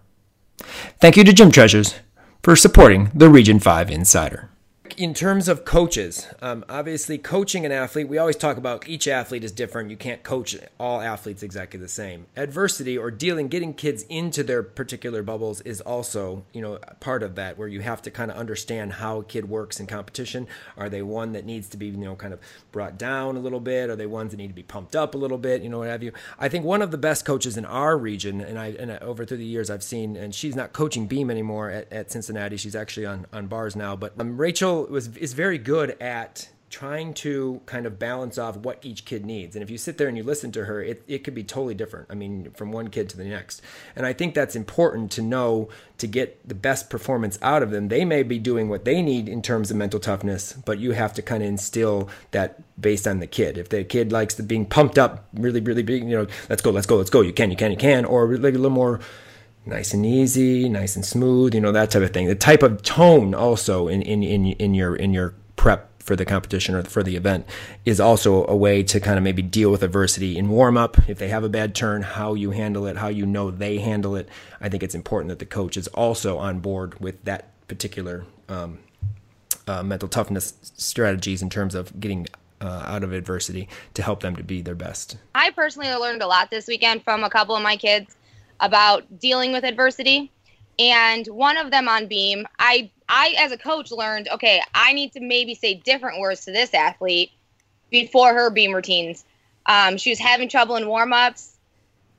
Thank 1.00 1.18
you 1.18 1.24
to 1.24 1.34
Gym 1.34 1.52
Treasures 1.52 1.96
for 2.42 2.56
supporting 2.56 3.12
the 3.14 3.30
Region 3.30 3.60
5 3.60 3.90
Insider 3.90 4.50
in 4.98 5.14
terms 5.14 5.48
of 5.48 5.66
coaches, 5.66 6.28
um, 6.42 6.64
obviously 6.70 7.18
coaching 7.18 7.66
an 7.66 7.72
athlete, 7.72 8.08
we 8.08 8.18
always 8.18 8.36
talk 8.36 8.58
about 8.58 8.88
each 8.88 9.08
athlete 9.08 9.44
is 9.44 9.52
different. 9.52 9.90
You 9.90 9.98
can't 9.98 10.24
coach 10.24 10.56
all 10.80 11.02
athletes 11.02 11.44
exactly 11.44 11.80
the 11.80 11.88
same. 11.88 12.28
Adversity 12.36 12.98
or 12.98 13.12
dealing, 13.12 13.48
getting 13.48 13.74
kids 13.74 14.04
into 14.10 14.44
their 14.44 14.64
particular 14.64 15.24
bubbles 15.24 15.62
is 15.62 15.82
also, 15.82 16.46
you 16.54 16.62
know, 16.62 16.80
part 17.00 17.24
of 17.24 17.36
that 17.36 17.58
where 17.58 17.68
you 17.68 17.82
have 17.82 18.02
to 18.04 18.12
kind 18.12 18.32
of 18.32 18.38
understand 18.38 18.94
how 18.94 19.20
a 19.20 19.24
kid 19.24 19.50
works 19.50 19.80
in 19.80 19.88
competition. 19.88 20.48
Are 20.78 20.90
they 20.90 21.02
one 21.02 21.34
that 21.34 21.46
needs 21.46 21.70
to 21.70 21.78
be, 21.78 21.88
you 21.88 21.98
know, 21.98 22.16
kind 22.16 22.34
of 22.34 22.40
brought 22.72 22.98
down 22.98 23.36
a 23.36 23.40
little 23.40 23.60
bit? 23.60 23.90
Are 23.90 23.96
they 23.96 24.06
ones 24.06 24.32
that 24.32 24.38
need 24.38 24.48
to 24.50 24.54
be 24.54 24.64
pumped 24.64 24.96
up 24.96 25.16
a 25.16 25.18
little 25.18 25.38
bit? 25.38 25.62
You 25.62 25.70
know, 25.70 25.80
what 25.80 25.88
have 25.88 26.04
you? 26.04 26.12
I 26.40 26.50
think 26.50 26.66
one 26.66 26.82
of 26.82 26.92
the 26.92 26.98
best 26.98 27.26
coaches 27.26 27.58
in 27.58 27.66
our 27.66 27.98
region, 27.98 28.42
and 28.42 28.60
I, 28.60 28.68
and 28.80 28.92
over 28.92 29.26
through 29.26 29.38
the 29.38 29.46
years 29.46 29.70
I've 29.70 29.84
seen, 29.84 30.16
and 30.16 30.34
she's 30.34 30.56
not 30.56 30.74
coaching 30.74 31.08
Beam 31.08 31.30
anymore 31.32 31.70
at, 31.70 31.92
at 31.92 32.12
Cincinnati. 32.12 32.58
She's 32.58 32.76
actually 32.76 33.06
on, 33.06 33.26
on 33.34 33.48
bars 33.48 33.76
now, 33.76 33.96
but 33.96 34.14
um, 34.20 34.38
Rachel 34.38 34.83
was 34.90 35.16
is 35.18 35.34
very 35.34 35.58
good 35.58 35.92
at 36.02 36.50
trying 36.74 37.14
to 37.14 37.62
kind 37.68 37.86
of 37.86 38.00
balance 38.00 38.40
off 38.40 38.58
what 38.58 38.80
each 38.82 39.06
kid 39.06 39.24
needs. 39.24 39.56
And 39.56 39.62
if 39.62 39.70
you 39.70 39.78
sit 39.78 40.00
there 40.00 40.08
and 40.08 40.18
you 40.18 40.24
listen 40.24 40.52
to 40.54 40.66
her, 40.66 40.82
it, 40.82 41.04
it 41.08 41.24
could 41.24 41.36
be 41.36 41.44
totally 41.44 41.76
different. 41.76 42.08
I 42.10 42.16
mean, 42.16 42.50
from 42.56 42.72
one 42.72 42.88
kid 42.88 43.10
to 43.10 43.18
the 43.18 43.26
next. 43.26 43.62
And 43.96 44.08
I 44.08 44.14
think 44.14 44.34
that's 44.34 44.56
important 44.56 45.12
to 45.12 45.22
know 45.22 45.70
to 46.00 46.08
get 46.08 46.50
the 46.50 46.56
best 46.56 46.90
performance 46.90 47.38
out 47.44 47.62
of 47.62 47.70
them. 47.70 47.90
They 47.90 48.06
may 48.06 48.24
be 48.24 48.40
doing 48.40 48.70
what 48.70 48.86
they 48.86 49.04
need 49.04 49.30
in 49.30 49.44
terms 49.44 49.70
of 49.70 49.78
mental 49.78 50.00
toughness, 50.00 50.54
but 50.54 50.80
you 50.80 50.94
have 50.94 51.14
to 51.14 51.22
kind 51.22 51.44
of 51.44 51.50
instill 51.50 52.10
that 52.32 52.60
based 52.82 53.08
on 53.08 53.20
the 53.20 53.28
kid. 53.28 53.60
If 53.60 53.70
the 53.70 53.84
kid 53.84 54.12
likes 54.12 54.34
the 54.34 54.42
being 54.42 54.66
pumped 54.66 54.98
up 54.98 55.28
really, 55.36 55.62
really 55.62 55.84
big, 55.84 56.02
you 56.04 56.18
know, 56.18 56.28
let's 56.50 56.64
go, 56.64 56.72
let's 56.72 56.88
go, 56.88 56.96
let's 56.96 57.12
go. 57.12 57.22
You 57.22 57.34
can, 57.34 57.52
you 57.52 57.56
can, 57.56 57.70
you 57.70 57.78
can, 57.78 58.04
or 58.04 58.36
like 58.36 58.56
a 58.56 58.58
little 58.58 58.72
more 58.72 59.00
nice 59.66 59.94
and 59.94 60.06
easy, 60.06 60.68
nice 60.70 60.96
and 60.96 61.06
smooth, 61.06 61.54
you 61.54 61.62
know, 61.62 61.72
that 61.72 61.92
type 61.92 62.04
of 62.04 62.12
thing. 62.12 62.28
The 62.28 62.36
type 62.36 62.64
of 62.64 62.82
tone 62.84 63.34
also 63.34 63.88
in, 63.88 64.02
in, 64.02 64.24
in, 64.24 64.46
in 64.48 64.74
your 64.74 64.96
in 64.96 65.14
your 65.14 65.36
prep 65.56 65.90
for 66.04 66.16
the 66.18 66.26
competition 66.26 66.76
or 66.76 66.84
for 66.84 67.02
the 67.02 67.16
event 67.16 67.46
is 67.86 68.00
also 68.00 68.46
a 68.48 68.56
way 68.56 68.84
to 68.84 69.00
kind 69.00 69.18
of 69.18 69.24
maybe 69.24 69.42
deal 69.42 69.72
with 69.72 69.82
adversity 69.84 70.38
in 70.38 70.50
warm 70.50 70.78
up. 70.78 70.98
If 71.08 71.18
they 71.18 71.30
have 71.30 71.46
a 71.46 71.50
bad 71.50 71.74
turn, 71.74 72.02
how 72.02 72.34
you 72.34 72.52
handle 72.52 72.86
it, 72.88 72.98
how 72.98 73.08
you 73.08 73.26
know 73.26 73.52
they 73.52 73.78
handle 73.78 74.16
it. 74.18 74.28
I 74.60 74.68
think 74.68 74.84
it's 74.84 74.96
important 74.96 75.30
that 75.30 75.40
the 75.40 75.46
coach 75.46 75.78
is 75.78 75.88
also 75.90 76.38
on 76.38 76.60
board 76.60 77.00
with 77.00 77.24
that 77.24 77.50
particular 77.70 78.26
um, 78.50 78.80
uh, 79.66 79.82
mental 79.82 80.10
toughness 80.10 80.54
strategies 80.62 81.42
in 81.42 81.50
terms 81.50 81.74
of 81.74 81.98
getting 82.02 82.28
uh, 82.60 82.84
out 82.86 83.04
of 83.04 83.14
adversity 83.14 83.70
to 83.94 84.04
help 84.04 84.22
them 84.22 84.36
to 84.36 84.44
be 84.44 84.62
their 84.62 84.76
best. 84.76 85.18
I 85.34 85.52
personally 85.52 85.94
learned 85.94 86.22
a 86.22 86.28
lot 86.28 86.50
this 86.50 86.68
weekend 86.68 87.04
from 87.04 87.24
a 87.24 87.30
couple 87.30 87.56
of 87.56 87.64
my 87.64 87.78
kids 87.78 88.16
about 88.64 89.20
dealing 89.20 89.52
with 89.52 89.66
adversity. 89.66 90.32
And 90.80 91.28
one 91.28 91.58
of 91.58 91.70
them 91.70 91.88
on 91.88 92.08
beam, 92.08 92.48
I 92.58 92.90
I 93.08 93.36
as 93.38 93.52
a 93.52 93.58
coach 93.58 93.92
learned, 93.92 94.28
okay, 94.30 94.62
I 94.74 94.94
need 94.94 95.12
to 95.14 95.20
maybe 95.20 95.54
say 95.54 95.76
different 95.76 96.20
words 96.20 96.46
to 96.46 96.52
this 96.52 96.74
athlete 96.74 97.32
before 97.92 98.34
her 98.34 98.50
beam 98.50 98.74
routines. 98.74 99.24
Um, 99.68 99.98
she 99.98 100.10
was 100.10 100.18
having 100.18 100.50
trouble 100.50 100.78
in 100.78 100.88
warm 100.88 101.14
ups 101.14 101.56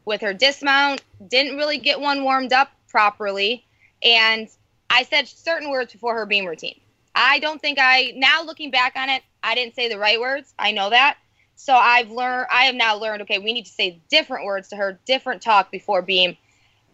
with 0.04 0.20
her 0.20 0.32
dismount, 0.32 1.02
didn't 1.26 1.56
really 1.56 1.78
get 1.78 1.98
one 1.98 2.22
warmed 2.22 2.52
up 2.52 2.70
properly, 2.88 3.64
and 4.02 4.48
I 4.88 5.02
said 5.02 5.26
certain 5.26 5.70
words 5.70 5.92
before 5.92 6.14
her 6.14 6.26
beam 6.26 6.46
routine. 6.46 6.78
I 7.14 7.38
don't 7.40 7.60
think 7.60 7.78
I 7.80 8.12
now 8.14 8.44
looking 8.44 8.70
back 8.70 8.94
on 8.96 9.08
it, 9.08 9.22
I 9.42 9.54
didn't 9.54 9.74
say 9.74 9.88
the 9.88 9.98
right 9.98 10.20
words. 10.20 10.52
I 10.58 10.72
know 10.72 10.90
that. 10.90 11.16
So 11.56 11.74
I've 11.74 12.10
learned, 12.10 12.48
I 12.50 12.64
have 12.64 12.74
now 12.74 12.96
learned, 12.96 13.22
okay, 13.22 13.38
we 13.38 13.52
need 13.52 13.66
to 13.66 13.72
say 13.72 14.00
different 14.10 14.44
words 14.44 14.68
to 14.68 14.76
her, 14.76 14.98
different 15.06 15.42
talk 15.42 15.70
before 15.70 16.02
beam. 16.02 16.36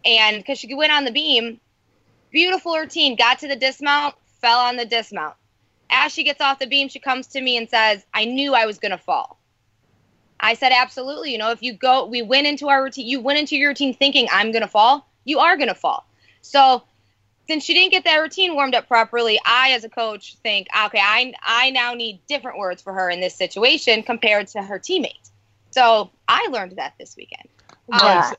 And 0.05 0.37
because 0.37 0.59
she 0.59 0.73
went 0.73 0.91
on 0.91 1.03
the 1.03 1.11
beam, 1.11 1.59
beautiful 2.31 2.77
routine, 2.77 3.15
got 3.15 3.39
to 3.39 3.47
the 3.47 3.55
dismount, 3.55 4.15
fell 4.39 4.59
on 4.59 4.77
the 4.77 4.85
dismount. 4.85 5.35
As 5.89 6.11
she 6.13 6.23
gets 6.23 6.41
off 6.41 6.59
the 6.59 6.67
beam, 6.67 6.87
she 6.87 6.99
comes 6.99 7.27
to 7.27 7.41
me 7.41 7.57
and 7.57 7.69
says, 7.69 8.05
I 8.13 8.25
knew 8.25 8.53
I 8.53 8.65
was 8.65 8.79
going 8.79 8.91
to 8.91 8.97
fall. 8.97 9.39
I 10.39 10.55
said, 10.55 10.71
absolutely. 10.71 11.31
You 11.31 11.37
know, 11.37 11.51
if 11.51 11.61
you 11.61 11.73
go, 11.73 12.05
we 12.05 12.21
went 12.21 12.47
into 12.47 12.69
our 12.69 12.83
routine, 12.83 13.07
you 13.07 13.21
went 13.21 13.39
into 13.39 13.55
your 13.55 13.69
routine 13.69 13.93
thinking, 13.93 14.27
I'm 14.31 14.51
going 14.51 14.63
to 14.63 14.67
fall, 14.67 15.07
you 15.23 15.39
are 15.39 15.55
going 15.55 15.67
to 15.67 15.75
fall. 15.75 16.07
So 16.41 16.83
since 17.51 17.65
she 17.65 17.73
didn't 17.73 17.91
get 17.91 18.05
that 18.05 18.15
routine 18.15 18.55
warmed 18.55 18.73
up 18.75 18.87
properly, 18.87 19.37
I 19.45 19.71
as 19.71 19.83
a 19.83 19.89
coach 19.89 20.35
think, 20.35 20.67
okay, 20.85 21.01
I 21.01 21.33
I 21.43 21.69
now 21.71 21.93
need 21.93 22.21
different 22.25 22.57
words 22.57 22.81
for 22.81 22.93
her 22.93 23.09
in 23.09 23.19
this 23.19 23.35
situation 23.35 24.03
compared 24.03 24.47
to 24.47 24.63
her 24.63 24.79
teammate. 24.79 25.29
So 25.71 26.09
I 26.29 26.47
learned 26.49 26.77
that 26.77 26.93
this 26.97 27.17
weekend. 27.17 27.49
Um, 27.91 28.33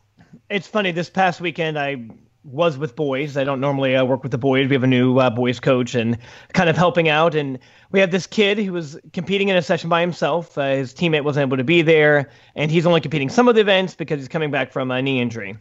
it's 0.49 0.67
funny. 0.67 0.93
This 0.93 1.11
past 1.11 1.43
weekend, 1.43 1.79
I 1.79 2.09
was 2.43 2.79
with 2.79 2.97
boys. 2.97 3.37
I 3.37 3.45
don't 3.45 3.61
normally 3.61 3.95
uh, 3.95 4.03
work 4.07 4.23
with 4.23 4.33
the 4.33 4.39
boys. 4.39 4.69
We 4.69 4.77
have 4.77 4.83
a 4.83 4.87
new 4.87 5.19
uh, 5.19 5.29
boys 5.29 5.61
coach 5.61 5.95
and 5.95 6.17
kind 6.55 6.71
of 6.71 6.77
helping 6.79 7.11
out. 7.11 7.35
And 7.35 7.59
we 7.91 8.01
had 8.01 8.13
this 8.13 8.27
kid 8.27 8.59
who 8.59 8.73
was 8.73 8.99
competing 9.13 9.49
in 9.49 9.57
a 9.57 9.63
session 9.63 9.91
by 9.91 10.01
himself. 10.01 10.57
Uh, 10.57 10.71
his 10.77 10.95
teammate 10.95 11.23
wasn't 11.23 11.49
able 11.49 11.59
to 11.59 11.65
be 11.65 11.83
there, 11.83 12.31
and 12.57 12.71
he's 12.71 12.87
only 12.87 13.03
competing 13.03 13.29
some 13.29 13.47
of 13.47 13.57
the 13.57 13.61
events 13.61 13.95
because 13.95 14.21
he's 14.21 14.29
coming 14.29 14.51
back 14.51 14.73
from 14.73 14.91
a 14.91 15.03
knee 15.03 15.21
injury. 15.21 15.59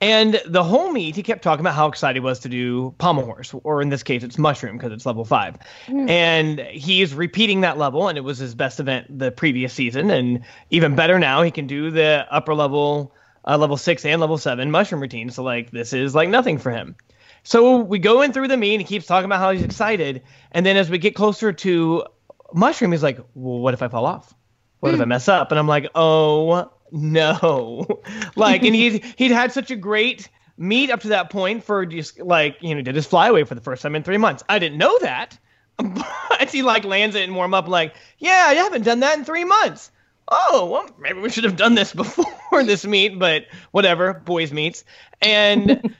And 0.00 0.40
the 0.44 0.62
whole 0.62 0.92
meet, 0.92 1.16
he 1.16 1.22
kept 1.22 1.42
talking 1.42 1.60
about 1.60 1.74
how 1.74 1.86
excited 1.86 2.16
he 2.16 2.20
was 2.20 2.40
to 2.40 2.48
do 2.48 2.94
pommel 2.98 3.24
horse, 3.24 3.54
or 3.64 3.80
in 3.80 3.88
this 3.88 4.02
case, 4.02 4.22
it's 4.22 4.36
mushroom 4.36 4.76
because 4.76 4.92
it's 4.92 5.06
level 5.06 5.24
five. 5.24 5.56
Mm. 5.86 6.10
And 6.10 6.60
he's 6.60 7.14
repeating 7.14 7.62
that 7.62 7.78
level, 7.78 8.08
and 8.08 8.18
it 8.18 8.22
was 8.22 8.38
his 8.38 8.54
best 8.54 8.78
event 8.78 9.18
the 9.18 9.30
previous 9.30 9.72
season. 9.72 10.10
And 10.10 10.44
even 10.70 10.94
better 10.96 11.18
now, 11.18 11.42
he 11.42 11.50
can 11.50 11.66
do 11.66 11.90
the 11.90 12.26
upper 12.30 12.54
level, 12.54 13.14
uh, 13.46 13.56
level 13.56 13.76
six 13.76 14.04
and 14.04 14.20
level 14.20 14.36
seven 14.36 14.70
mushroom 14.70 15.00
routine. 15.00 15.30
So, 15.30 15.42
like, 15.42 15.70
this 15.70 15.92
is 15.92 16.14
like 16.14 16.28
nothing 16.28 16.58
for 16.58 16.70
him. 16.70 16.96
So 17.42 17.78
we 17.78 17.98
go 17.98 18.22
in 18.22 18.32
through 18.32 18.48
the 18.48 18.56
meet, 18.56 18.74
and 18.74 18.82
he 18.82 18.86
keeps 18.86 19.06
talking 19.06 19.26
about 19.26 19.38
how 19.38 19.52
he's 19.52 19.62
excited. 19.62 20.22
And 20.52 20.66
then 20.66 20.76
as 20.76 20.90
we 20.90 20.98
get 20.98 21.14
closer 21.14 21.52
to 21.52 22.04
mushroom, 22.52 22.92
he's 22.92 23.02
like, 23.02 23.18
well, 23.34 23.60
what 23.60 23.72
if 23.72 23.82
I 23.82 23.88
fall 23.88 24.04
off? 24.04 24.34
What 24.80 24.90
mm. 24.90 24.96
if 24.96 25.00
I 25.00 25.04
mess 25.06 25.28
up? 25.28 25.52
And 25.52 25.58
I'm 25.58 25.68
like, 25.68 25.88
oh 25.94 26.70
no. 26.96 27.86
Like 28.36 28.64
and 28.64 28.74
he 28.74 29.02
he'd 29.16 29.30
had 29.30 29.52
such 29.52 29.70
a 29.70 29.76
great 29.76 30.28
meet 30.58 30.90
up 30.90 31.00
to 31.00 31.08
that 31.08 31.30
point 31.30 31.64
for 31.64 31.86
just 31.86 32.20
like 32.20 32.58
you 32.60 32.74
know 32.74 32.82
did 32.82 32.94
his 32.94 33.06
flyaway 33.06 33.44
for 33.44 33.54
the 33.54 33.60
first 33.60 33.82
time 33.82 33.94
in 33.94 34.02
three 34.02 34.18
months. 34.18 34.42
I 34.48 34.58
didn't 34.58 34.78
know 34.78 34.98
that 35.00 35.38
but 35.78 36.50
he 36.50 36.62
like 36.62 36.84
lands 36.84 37.16
it 37.16 37.22
and 37.22 37.34
warm 37.34 37.54
up 37.54 37.66
like 37.68 37.94
yeah 38.18 38.46
i 38.48 38.54
haven't 38.54 38.82
done 38.82 39.00
that 39.00 39.18
in 39.18 39.24
three 39.24 39.44
months. 39.44 39.90
Oh 40.28 40.66
well 40.70 40.90
maybe 40.98 41.20
we 41.20 41.30
should 41.30 41.44
have 41.44 41.56
done 41.56 41.74
this 41.74 41.92
before 41.94 42.62
this 42.62 42.84
meet 42.84 43.18
but 43.18 43.46
whatever 43.70 44.12
boys 44.12 44.52
meets. 44.52 44.84
And 45.22 45.94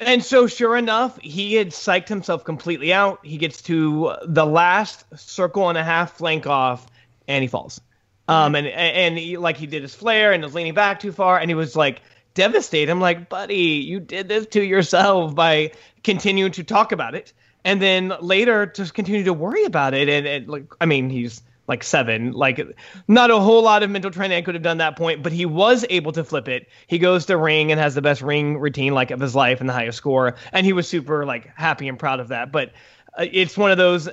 and 0.00 0.24
so 0.24 0.48
sure 0.48 0.76
enough 0.76 1.18
he 1.20 1.54
had 1.54 1.68
psyched 1.68 2.08
himself 2.08 2.44
completely 2.44 2.92
out. 2.92 3.24
He 3.24 3.36
gets 3.36 3.62
to 3.62 4.16
the 4.24 4.46
last 4.46 5.04
circle 5.16 5.68
and 5.68 5.78
a 5.78 5.84
half 5.84 6.16
flank 6.16 6.46
off 6.46 6.86
and 7.28 7.42
he 7.42 7.48
falls 7.48 7.80
um, 8.28 8.54
and 8.54 8.66
and 8.66 9.18
he, 9.18 9.36
like 9.36 9.56
he 9.56 9.66
did 9.66 9.82
his 9.82 9.94
flare 9.94 10.32
and 10.32 10.44
was 10.44 10.54
leaning 10.54 10.74
back 10.74 11.00
too 11.00 11.12
far, 11.12 11.38
and 11.38 11.50
he 11.50 11.54
was 11.54 11.74
like 11.74 12.02
devastated. 12.34 12.90
I'm 12.90 13.00
like, 13.00 13.28
buddy, 13.28 13.56
you 13.56 14.00
did 14.00 14.28
this 14.28 14.46
to 14.48 14.62
yourself 14.62 15.34
by 15.34 15.72
continuing 16.04 16.52
to 16.52 16.62
talk 16.62 16.92
about 16.92 17.14
it, 17.14 17.32
and 17.64 17.80
then 17.82 18.12
later 18.20 18.66
just 18.66 18.94
continue 18.94 19.24
to 19.24 19.32
worry 19.32 19.64
about 19.64 19.94
it. 19.94 20.08
And, 20.08 20.26
and 20.26 20.48
like, 20.48 20.66
I 20.80 20.86
mean, 20.86 21.10
he's 21.10 21.42
like 21.66 21.82
seven, 21.82 22.32
like 22.32 22.60
not 23.08 23.30
a 23.30 23.38
whole 23.38 23.62
lot 23.62 23.82
of 23.82 23.90
mental 23.90 24.10
training 24.10 24.38
I 24.38 24.42
could 24.42 24.54
have 24.54 24.62
done 24.62 24.78
that 24.78 24.96
point, 24.96 25.22
but 25.22 25.32
he 25.32 25.46
was 25.46 25.84
able 25.90 26.12
to 26.12 26.24
flip 26.24 26.48
it. 26.48 26.68
He 26.86 26.98
goes 26.98 27.26
to 27.26 27.36
ring 27.36 27.70
and 27.70 27.80
has 27.80 27.94
the 27.94 28.02
best 28.02 28.22
ring 28.22 28.58
routine 28.58 28.94
like 28.94 29.10
of 29.10 29.20
his 29.20 29.34
life 29.34 29.60
and 29.60 29.68
the 29.68 29.74
highest 29.74 29.98
score, 29.98 30.36
and 30.52 30.64
he 30.64 30.72
was 30.72 30.88
super 30.88 31.24
like 31.26 31.54
happy 31.56 31.88
and 31.88 31.98
proud 31.98 32.20
of 32.20 32.28
that. 32.28 32.52
But 32.52 32.72
uh, 33.18 33.26
it's 33.30 33.56
one 33.56 33.70
of 33.70 33.78
those 33.78 34.08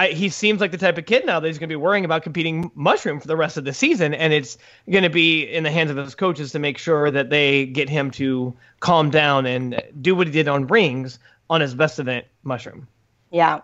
I, 0.00 0.08
he 0.12 0.30
seems 0.30 0.62
like 0.62 0.70
the 0.70 0.78
type 0.78 0.96
of 0.96 1.04
kid 1.04 1.26
now 1.26 1.40
that 1.40 1.46
he's 1.46 1.58
going 1.58 1.68
to 1.68 1.72
be 1.72 1.76
worrying 1.76 2.06
about 2.06 2.22
competing 2.22 2.70
mushroom 2.74 3.20
for 3.20 3.28
the 3.28 3.36
rest 3.36 3.58
of 3.58 3.64
the 3.64 3.74
season, 3.74 4.14
and 4.14 4.32
it's 4.32 4.56
going 4.90 5.04
to 5.04 5.10
be 5.10 5.42
in 5.42 5.62
the 5.62 5.70
hands 5.70 5.90
of 5.90 5.98
his 5.98 6.14
coaches 6.14 6.52
to 6.52 6.58
make 6.58 6.78
sure 6.78 7.10
that 7.10 7.28
they 7.28 7.66
get 7.66 7.90
him 7.90 8.10
to 8.12 8.56
calm 8.80 9.10
down 9.10 9.44
and 9.44 9.82
do 10.00 10.14
what 10.14 10.26
he 10.26 10.32
did 10.32 10.48
on 10.48 10.66
rings 10.68 11.18
on 11.50 11.60
his 11.60 11.74
best 11.74 11.98
event, 11.98 12.24
mushroom. 12.44 12.88
Yeah, 13.30 13.60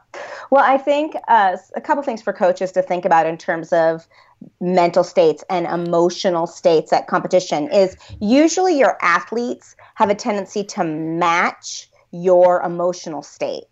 well, 0.51 0.62
I 0.62 0.76
think 0.76 1.16
uh, 1.26 1.57
a 1.74 1.80
couple 1.80 2.03
things 2.03 2.20
for 2.20 2.34
coaches 2.34 2.70
to 2.72 2.82
think 2.82 3.07
about 3.07 3.26
in 3.26 3.39
terms 3.39 3.72
of 3.72 4.07
mental 4.61 5.05
states 5.05 5.43
and 5.49 5.66
emotional 5.66 6.47
states 6.47 6.93
at 6.93 7.07
competition 7.07 7.72
is 7.72 7.97
usually 8.20 8.78
your 8.78 8.99
athletes 9.01 9.74
have 9.95 10.11
a 10.11 10.14
tendency 10.14 10.62
to 10.64 10.84
match 10.84 11.89
your 12.11 12.61
emotional 12.61 13.22
state. 13.22 13.64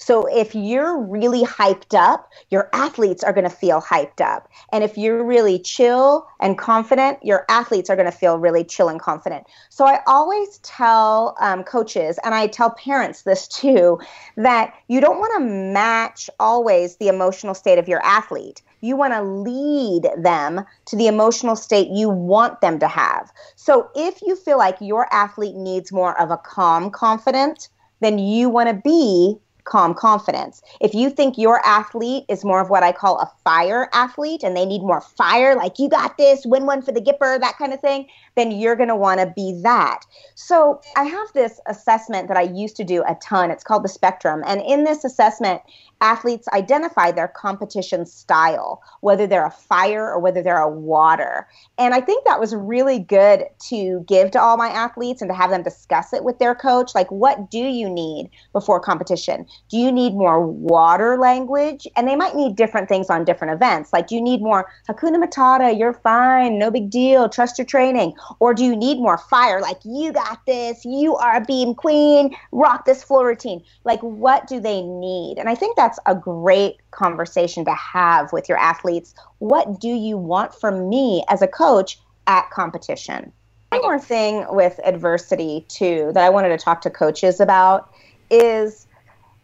So 0.00 0.26
if 0.26 0.54
you're 0.54 0.98
really 0.98 1.44
hyped 1.44 1.94
up, 1.94 2.30
your 2.48 2.70
athletes 2.72 3.22
are 3.22 3.34
going 3.34 3.48
to 3.48 3.54
feel 3.54 3.82
hyped 3.82 4.22
up. 4.22 4.48
And 4.72 4.82
if 4.82 4.96
you're 4.96 5.22
really 5.22 5.58
chill 5.58 6.26
and 6.40 6.56
confident, 6.56 7.18
your 7.22 7.44
athletes 7.50 7.90
are 7.90 7.96
going 7.96 8.10
to 8.10 8.16
feel 8.16 8.38
really 8.38 8.64
chill 8.64 8.88
and 8.88 8.98
confident. 8.98 9.46
So 9.68 9.84
I 9.84 10.00
always 10.06 10.58
tell 10.58 11.36
um, 11.38 11.64
coaches, 11.64 12.18
and 12.24 12.34
I 12.34 12.46
tell 12.46 12.70
parents 12.70 13.22
this 13.22 13.46
too, 13.46 14.00
that 14.38 14.74
you 14.88 15.02
don't 15.02 15.18
want 15.18 15.34
to 15.36 15.44
match 15.44 16.30
always 16.40 16.96
the 16.96 17.08
emotional 17.08 17.54
state 17.54 17.78
of 17.78 17.86
your 17.86 18.02
athlete. 18.02 18.62
You 18.80 18.96
want 18.96 19.12
to 19.12 19.22
lead 19.22 20.08
them 20.16 20.64
to 20.86 20.96
the 20.96 21.08
emotional 21.08 21.56
state 21.56 21.88
you 21.90 22.08
want 22.08 22.62
them 22.62 22.78
to 22.78 22.88
have. 22.88 23.30
So 23.56 23.90
if 23.94 24.22
you 24.22 24.34
feel 24.34 24.56
like 24.56 24.78
your 24.80 25.12
athlete 25.12 25.56
needs 25.56 25.92
more 25.92 26.18
of 26.18 26.30
a 26.30 26.38
calm 26.38 26.90
confidence, 26.90 27.68
then 28.00 28.18
you 28.18 28.48
want 28.48 28.70
to 28.70 28.74
be 28.74 29.38
calm 29.70 29.94
confidence. 29.94 30.60
If 30.80 30.94
you 30.94 31.08
think 31.08 31.38
your 31.38 31.64
athlete 31.64 32.24
is 32.28 32.44
more 32.44 32.60
of 32.60 32.68
what 32.68 32.82
I 32.82 32.92
call 32.92 33.18
a 33.18 33.32
fire 33.44 33.88
athlete 33.94 34.42
and 34.42 34.56
they 34.56 34.66
need 34.66 34.82
more 34.82 35.00
fire, 35.00 35.54
like 35.54 35.78
you 35.78 35.88
got 35.88 36.18
this, 36.18 36.44
win 36.44 36.66
one 36.66 36.82
for 36.82 36.92
the 36.92 37.00
Gipper, 37.00 37.40
that 37.40 37.56
kind 37.56 37.72
of 37.72 37.80
thing, 37.80 38.08
then 38.36 38.50
you're 38.50 38.76
going 38.76 38.88
to 38.88 38.96
want 38.96 39.20
to 39.20 39.32
be 39.34 39.58
that. 39.62 40.00
So 40.34 40.80
I 40.96 41.04
have 41.04 41.32
this 41.32 41.60
assessment 41.66 42.28
that 42.28 42.36
I 42.36 42.42
used 42.42 42.76
to 42.76 42.84
do 42.84 43.02
a 43.06 43.16
ton. 43.22 43.50
It's 43.50 43.64
called 43.64 43.84
the 43.84 43.88
spectrum. 43.88 44.42
And 44.46 44.60
in 44.60 44.84
this 44.84 45.04
assessment, 45.04 45.62
athletes 46.00 46.48
identify 46.52 47.12
their 47.12 47.28
competition 47.28 48.06
style, 48.06 48.82
whether 49.00 49.26
they're 49.26 49.46
a 49.46 49.50
fire 49.50 50.10
or 50.10 50.18
whether 50.18 50.42
they're 50.42 50.60
a 50.60 50.68
water. 50.68 51.46
And 51.78 51.94
I 51.94 52.00
think 52.00 52.24
that 52.24 52.40
was 52.40 52.54
really 52.54 52.98
good 52.98 53.44
to 53.68 54.04
give 54.08 54.30
to 54.32 54.40
all 54.40 54.56
my 54.56 54.68
athletes 54.68 55.20
and 55.22 55.28
to 55.30 55.34
have 55.34 55.50
them 55.50 55.62
discuss 55.62 56.12
it 56.12 56.24
with 56.24 56.38
their 56.38 56.54
coach. 56.54 56.94
Like, 56.94 57.10
what 57.10 57.50
do 57.50 57.58
you 57.58 57.88
need 57.88 58.30
before 58.52 58.80
competition? 58.80 59.46
Do 59.68 59.76
you 59.76 59.92
need 59.92 60.14
more 60.14 60.44
water 60.44 61.16
language? 61.16 61.86
And 61.96 62.08
they 62.08 62.16
might 62.16 62.34
need 62.34 62.56
different 62.56 62.88
things 62.88 63.10
on 63.10 63.24
different 63.24 63.52
events. 63.52 63.92
Like, 63.92 64.08
do 64.08 64.14
you 64.14 64.22
need 64.22 64.42
more 64.42 64.70
Hakuna 64.88 65.22
Matata, 65.22 65.78
you're 65.78 65.92
fine, 65.92 66.58
no 66.58 66.70
big 66.70 66.90
deal, 66.90 67.28
trust 67.28 67.58
your 67.58 67.66
training? 67.66 68.14
Or 68.40 68.54
do 68.54 68.64
you 68.64 68.74
need 68.74 68.98
more 68.98 69.18
fire? 69.18 69.60
Like, 69.60 69.78
you 69.84 70.12
got 70.12 70.44
this, 70.46 70.84
you 70.84 71.16
are 71.16 71.36
a 71.36 71.44
beam 71.44 71.74
queen, 71.74 72.34
rock 72.52 72.84
this 72.84 73.04
floor 73.04 73.26
routine. 73.26 73.62
Like, 73.84 74.00
what 74.00 74.46
do 74.46 74.58
they 74.60 74.82
need? 74.82 75.36
And 75.38 75.48
I 75.48 75.54
think 75.54 75.76
that's 75.76 75.98
a 76.06 76.14
great 76.14 76.78
conversation 76.90 77.64
to 77.64 77.74
have 77.74 78.32
with 78.32 78.48
your 78.48 78.58
athletes. 78.58 79.14
What 79.38 79.80
do 79.80 79.88
you 79.88 80.16
want 80.16 80.54
from 80.54 80.88
me 80.88 81.24
as 81.28 81.42
a 81.42 81.48
coach 81.48 81.98
at 82.26 82.50
competition? 82.50 83.32
One 83.70 83.82
more 83.82 84.00
thing 84.00 84.46
with 84.50 84.80
adversity, 84.84 85.64
too, 85.68 86.10
that 86.14 86.24
I 86.24 86.28
wanted 86.28 86.48
to 86.48 86.58
talk 86.58 86.80
to 86.80 86.90
coaches 86.90 87.38
about 87.38 87.94
is 88.28 88.88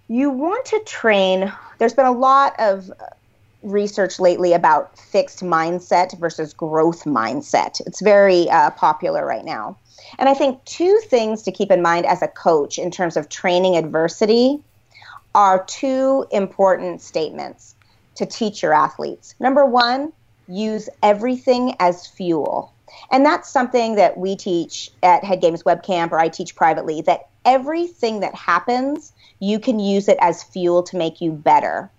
you 0.09 0.31
want 0.31 0.65
to 0.67 0.81
train. 0.87 1.53
There's 1.79 1.95
been 1.95 2.07
a 2.07 2.13
lot 2.13 2.55
of 2.59 2.91
research 3.63 4.21
lately 4.21 4.53
about 4.53 4.97
fixed 4.99 5.43
mindset 5.43 6.17
versus 6.19 6.55
growth 6.55 7.05
mindset. 7.05 7.81
It's 7.87 8.01
very 8.01 8.49
uh, 8.49 8.71
popular 8.71 9.27
right 9.27 9.45
now. 9.45 9.77
And 10.19 10.29
I 10.29 10.35
think 10.35 10.65
two 10.65 11.01
things 11.07 11.43
to 11.43 11.53
keep 11.53 11.71
in 11.71 11.83
mind 11.83 12.07
as 12.07 12.23
a 12.23 12.29
coach 12.29 12.79
in 12.79 12.91
terms 12.91 13.17
of 13.17 13.29
training 13.29 13.77
adversity 13.77 14.63
are 15.35 15.65
two 15.65 16.27
important 16.31 17.03
statements 17.03 17.75
to 18.15 18.25
teach 18.25 18.63
your 18.63 18.73
athletes. 18.73 19.35
Number 19.41 19.67
one, 19.67 20.13
use 20.49 20.89
everything 21.03 21.75
as 21.81 22.07
fuel. 22.07 22.73
And 23.11 23.27
that's 23.27 23.51
something 23.51 23.97
that 23.97 24.17
we 24.17 24.37
teach 24.37 24.91
at 25.03 25.25
Head 25.25 25.41
Games 25.41 25.65
Webcamp 25.65 26.13
or 26.13 26.19
I 26.19 26.29
teach 26.29 26.55
privately 26.55 27.03
that 27.03 27.29
everything 27.45 28.21
that 28.21 28.35
happens, 28.35 29.13
you 29.41 29.59
can 29.59 29.79
use 29.79 30.09
it 30.09 30.19
as 30.21 30.43
fuel 30.43 30.83
to 30.85 30.97
make 30.97 31.21
you 31.21 31.33
better. 31.33 31.91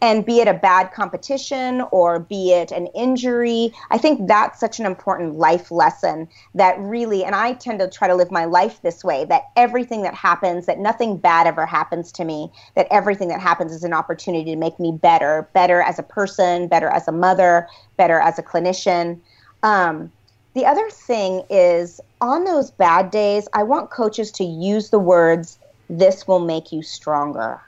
And 0.00 0.24
be 0.24 0.40
it 0.40 0.48
a 0.48 0.54
bad 0.54 0.92
competition 0.92 1.82
or 1.90 2.18
be 2.18 2.52
it 2.52 2.70
an 2.70 2.86
injury 2.88 3.72
i 3.90 3.98
think 3.98 4.26
that's 4.26 4.58
such 4.58 4.78
an 4.78 4.86
important 4.86 5.36
life 5.36 5.70
lesson 5.70 6.28
that 6.54 6.78
really 6.78 7.24
and 7.24 7.34
i 7.34 7.52
tend 7.54 7.78
to 7.80 7.88
try 7.88 8.08
to 8.08 8.14
live 8.14 8.30
my 8.30 8.44
life 8.44 8.80
this 8.82 9.04
way 9.04 9.24
that 9.26 9.44
everything 9.54 10.02
that 10.02 10.14
happens 10.14 10.66
that 10.66 10.78
nothing 10.78 11.16
bad 11.16 11.46
ever 11.46 11.66
happens 11.66 12.10
to 12.12 12.24
me 12.24 12.50
that 12.74 12.86
everything 12.90 13.28
that 13.28 13.40
happens 13.40 13.72
is 13.72 13.84
an 13.84 13.92
opportunity 13.92 14.50
to 14.50 14.56
make 14.56 14.78
me 14.80 14.92
better 14.92 15.48
better 15.52 15.80
as 15.82 15.98
a 15.98 16.02
person 16.02 16.68
better 16.68 16.88
as 16.88 17.06
a 17.08 17.12
mother 17.12 17.68
better 17.96 18.20
as 18.20 18.38
a 18.38 18.42
clinician. 18.42 19.20
Um, 19.62 20.12
the 20.54 20.64
other 20.64 20.88
thing 20.90 21.42
is 21.50 22.00
on 22.20 22.44
those 22.44 22.70
bad 22.70 23.10
days 23.10 23.46
i 23.52 23.62
want 23.62 23.90
coaches 23.90 24.30
to 24.32 24.44
use 24.44 24.90
the 24.90 24.98
words 24.98 25.58
this 25.88 26.26
will 26.26 26.40
make 26.40 26.72
you 26.72 26.82
stronger 26.82 27.60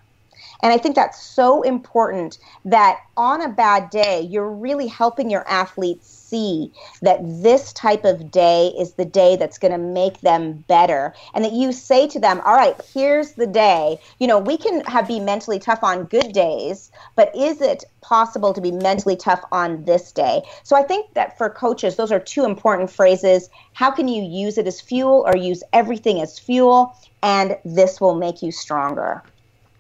And 0.63 0.73
I 0.73 0.79
think 0.79 0.95
that's 0.95 1.21
so 1.21 1.63
important 1.63 2.39
that 2.65 3.01
on 3.17 3.43
a 3.43 3.49
bad 3.49 3.91
day, 3.91 4.21
you're 4.23 4.51
really 4.51 4.87
helping 4.87 5.31
your 5.31 5.47
athletes 5.49 6.07
see 6.09 6.73
that 7.03 7.21
this 7.23 7.73
type 7.73 8.05
of 8.05 8.31
day 8.31 8.69
is 8.79 8.93
the 8.93 9.05
day 9.05 9.37
that's 9.37 9.59
going 9.59 9.73
to 9.73 9.79
make 9.79 10.21
them 10.21 10.65
better. 10.69 11.15
And 11.35 11.45
that 11.45 11.53
you 11.53 11.73
say 11.73 12.07
to 12.09 12.21
them, 12.21 12.41
all 12.45 12.55
right, 12.55 12.77
here's 12.93 13.33
the 13.33 13.47
day. 13.47 13.99
You 14.19 14.27
know, 14.27 14.39
we 14.39 14.57
can 14.57 14.83
have 14.83 15.09
be 15.09 15.19
mentally 15.19 15.59
tough 15.59 15.83
on 15.83 16.05
good 16.05 16.33
days, 16.33 16.93
but 17.17 17.35
is 17.35 17.61
it 17.61 17.85
possible 18.03 18.53
to 18.53 18.61
be 18.61 18.71
mentally 18.71 19.17
tough 19.17 19.43
on 19.51 19.85
this 19.85 20.13
day? 20.13 20.43
So 20.63 20.77
I 20.77 20.83
think 20.83 21.15
that 21.15 21.37
for 21.37 21.51
coaches, 21.51 21.97
those 21.97 22.13
are 22.13 22.21
two 22.21 22.45
important 22.45 22.91
phrases. 22.91 23.49
How 23.73 23.91
can 23.91 24.07
you 24.07 24.23
use 24.23 24.59
it 24.59 24.67
as 24.67 24.81
fuel 24.81 25.25
or 25.27 25.37
use 25.37 25.65
everything 25.73 26.21
as 26.21 26.39
fuel? 26.39 26.95
And 27.23 27.57
this 27.65 28.01
will 28.01 28.15
make 28.15 28.43
you 28.43 28.53
stronger. 28.53 29.25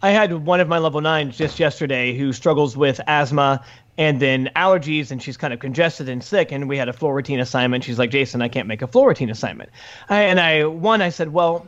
I 0.01 0.11
had 0.11 0.32
one 0.32 0.61
of 0.61 0.68
my 0.68 0.78
level 0.78 1.01
nines 1.01 1.36
just 1.36 1.59
yesterday 1.59 2.16
who 2.16 2.32
struggles 2.32 2.76
with 2.76 3.01
asthma 3.07 3.64
and 3.96 4.20
then 4.20 4.49
allergies, 4.55 5.11
and 5.11 5.20
she's 5.20 5.36
kind 5.36 5.53
of 5.53 5.59
congested 5.59 6.09
and 6.09 6.22
sick. 6.22 6.53
And 6.53 6.68
we 6.68 6.76
had 6.76 6.88
a 6.88 6.92
floor 6.92 7.14
routine 7.14 7.40
assignment. 7.40 7.82
She's 7.82 7.99
like, 7.99 8.11
Jason, 8.11 8.40
I 8.40 8.49
can't 8.49 8.68
make 8.68 8.80
a 8.80 8.86
floor 8.86 9.09
routine 9.09 9.28
assignment. 9.28 9.70
I, 10.09 10.22
and 10.22 10.38
I, 10.38 10.66
one, 10.66 11.03
I 11.03 11.09
said, 11.09 11.32
well, 11.32 11.66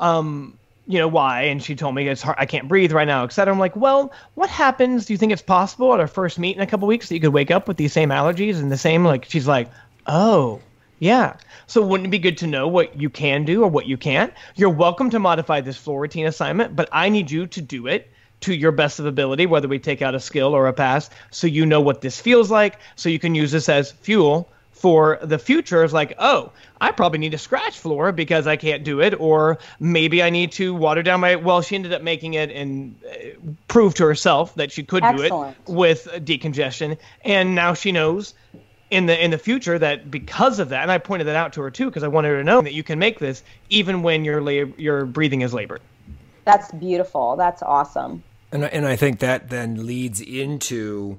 um, 0.00 0.58
you 0.88 0.98
know 0.98 1.06
why? 1.06 1.42
And 1.42 1.62
she 1.62 1.76
told 1.76 1.94
me 1.94 2.08
it's 2.08 2.20
hard. 2.22 2.36
I 2.40 2.46
can't 2.46 2.66
breathe 2.66 2.90
right 2.90 3.06
now, 3.06 3.22
etc. 3.22 3.52
I'm 3.52 3.60
like, 3.60 3.76
well, 3.76 4.12
what 4.34 4.50
happens? 4.50 5.06
Do 5.06 5.12
you 5.12 5.18
think 5.18 5.32
it's 5.32 5.42
possible 5.42 5.94
at 5.94 6.00
our 6.00 6.08
first 6.08 6.38
meet 6.38 6.56
in 6.56 6.62
a 6.62 6.66
couple 6.66 6.88
weeks 6.88 7.08
that 7.08 7.14
you 7.14 7.20
could 7.20 7.32
wake 7.32 7.52
up 7.52 7.68
with 7.68 7.76
these 7.76 7.92
same 7.92 8.08
allergies 8.08 8.56
and 8.56 8.72
the 8.72 8.78
same? 8.78 9.04
Like, 9.04 9.26
she's 9.26 9.46
like, 9.46 9.70
oh, 10.06 10.60
yeah. 10.98 11.36
So 11.66 11.82
wouldn't 11.82 12.06
it 12.08 12.10
be 12.10 12.18
good 12.18 12.38
to 12.38 12.46
know 12.46 12.68
what 12.68 13.00
you 13.00 13.10
can 13.10 13.44
do 13.44 13.62
or 13.62 13.68
what 13.68 13.86
you 13.86 13.96
can't? 13.96 14.32
You're 14.54 14.70
welcome 14.70 15.10
to 15.10 15.18
modify 15.18 15.60
this 15.60 15.76
floor 15.76 16.00
routine 16.00 16.26
assignment, 16.26 16.74
but 16.74 16.88
I 16.92 17.08
need 17.08 17.30
you 17.30 17.46
to 17.48 17.60
do 17.60 17.86
it 17.86 18.10
to 18.40 18.54
your 18.54 18.72
best 18.72 18.98
of 18.98 19.06
ability, 19.06 19.46
whether 19.46 19.68
we 19.68 19.78
take 19.78 20.02
out 20.02 20.14
a 20.14 20.20
skill 20.20 20.54
or 20.54 20.68
a 20.68 20.72
pass, 20.72 21.10
so 21.30 21.46
you 21.46 21.66
know 21.66 21.80
what 21.80 22.00
this 22.00 22.20
feels 22.20 22.50
like, 22.50 22.78
so 22.94 23.08
you 23.08 23.18
can 23.18 23.34
use 23.34 23.50
this 23.50 23.68
as 23.68 23.90
fuel 23.90 24.48
for 24.70 25.18
the 25.22 25.38
future. 25.38 25.82
It's 25.82 25.92
like, 25.92 26.14
oh, 26.18 26.52
I 26.80 26.92
probably 26.92 27.18
need 27.18 27.34
a 27.34 27.38
scratch 27.38 27.76
floor 27.76 28.12
because 28.12 28.46
I 28.46 28.56
can't 28.56 28.84
do 28.84 29.00
it, 29.00 29.18
or 29.18 29.58
maybe 29.80 30.22
I 30.22 30.30
need 30.30 30.52
to 30.52 30.72
water 30.72 31.02
down 31.02 31.20
my. 31.20 31.34
Well, 31.34 31.62
she 31.62 31.74
ended 31.74 31.92
up 31.92 32.02
making 32.02 32.34
it 32.34 32.52
and 32.52 32.94
uh, 33.04 33.50
proved 33.66 33.96
to 33.96 34.04
herself 34.06 34.54
that 34.54 34.70
she 34.70 34.84
could 34.84 35.02
Excellent. 35.02 35.66
do 35.66 35.72
it 35.72 35.76
with 35.76 36.04
decongestion, 36.24 36.96
and 37.24 37.56
now 37.56 37.74
she 37.74 37.90
knows 37.90 38.34
in 38.90 39.06
the 39.06 39.22
in 39.22 39.30
the 39.30 39.38
future 39.38 39.78
that 39.78 40.10
because 40.10 40.58
of 40.58 40.70
that, 40.70 40.82
and 40.82 40.90
I 40.90 40.98
pointed 40.98 41.26
that 41.26 41.36
out 41.36 41.52
to 41.54 41.62
her 41.62 41.70
too 41.70 41.86
because 41.86 42.02
I 42.02 42.08
wanted 42.08 42.28
her 42.28 42.38
to 42.38 42.44
know 42.44 42.60
that 42.60 42.72
you 42.72 42.82
can 42.82 42.98
make 42.98 43.18
this 43.18 43.42
even 43.68 44.02
when 44.02 44.24
your 44.24 44.40
lab, 44.40 44.78
your 44.78 45.04
breathing 45.04 45.42
is 45.42 45.52
labored. 45.52 45.80
That's 46.44 46.72
beautiful. 46.72 47.36
That's 47.36 47.62
awesome. 47.62 48.22
And 48.52 48.64
and 48.64 48.86
I 48.86 48.96
think 48.96 49.20
that 49.20 49.50
then 49.50 49.86
leads 49.86 50.20
into 50.20 51.18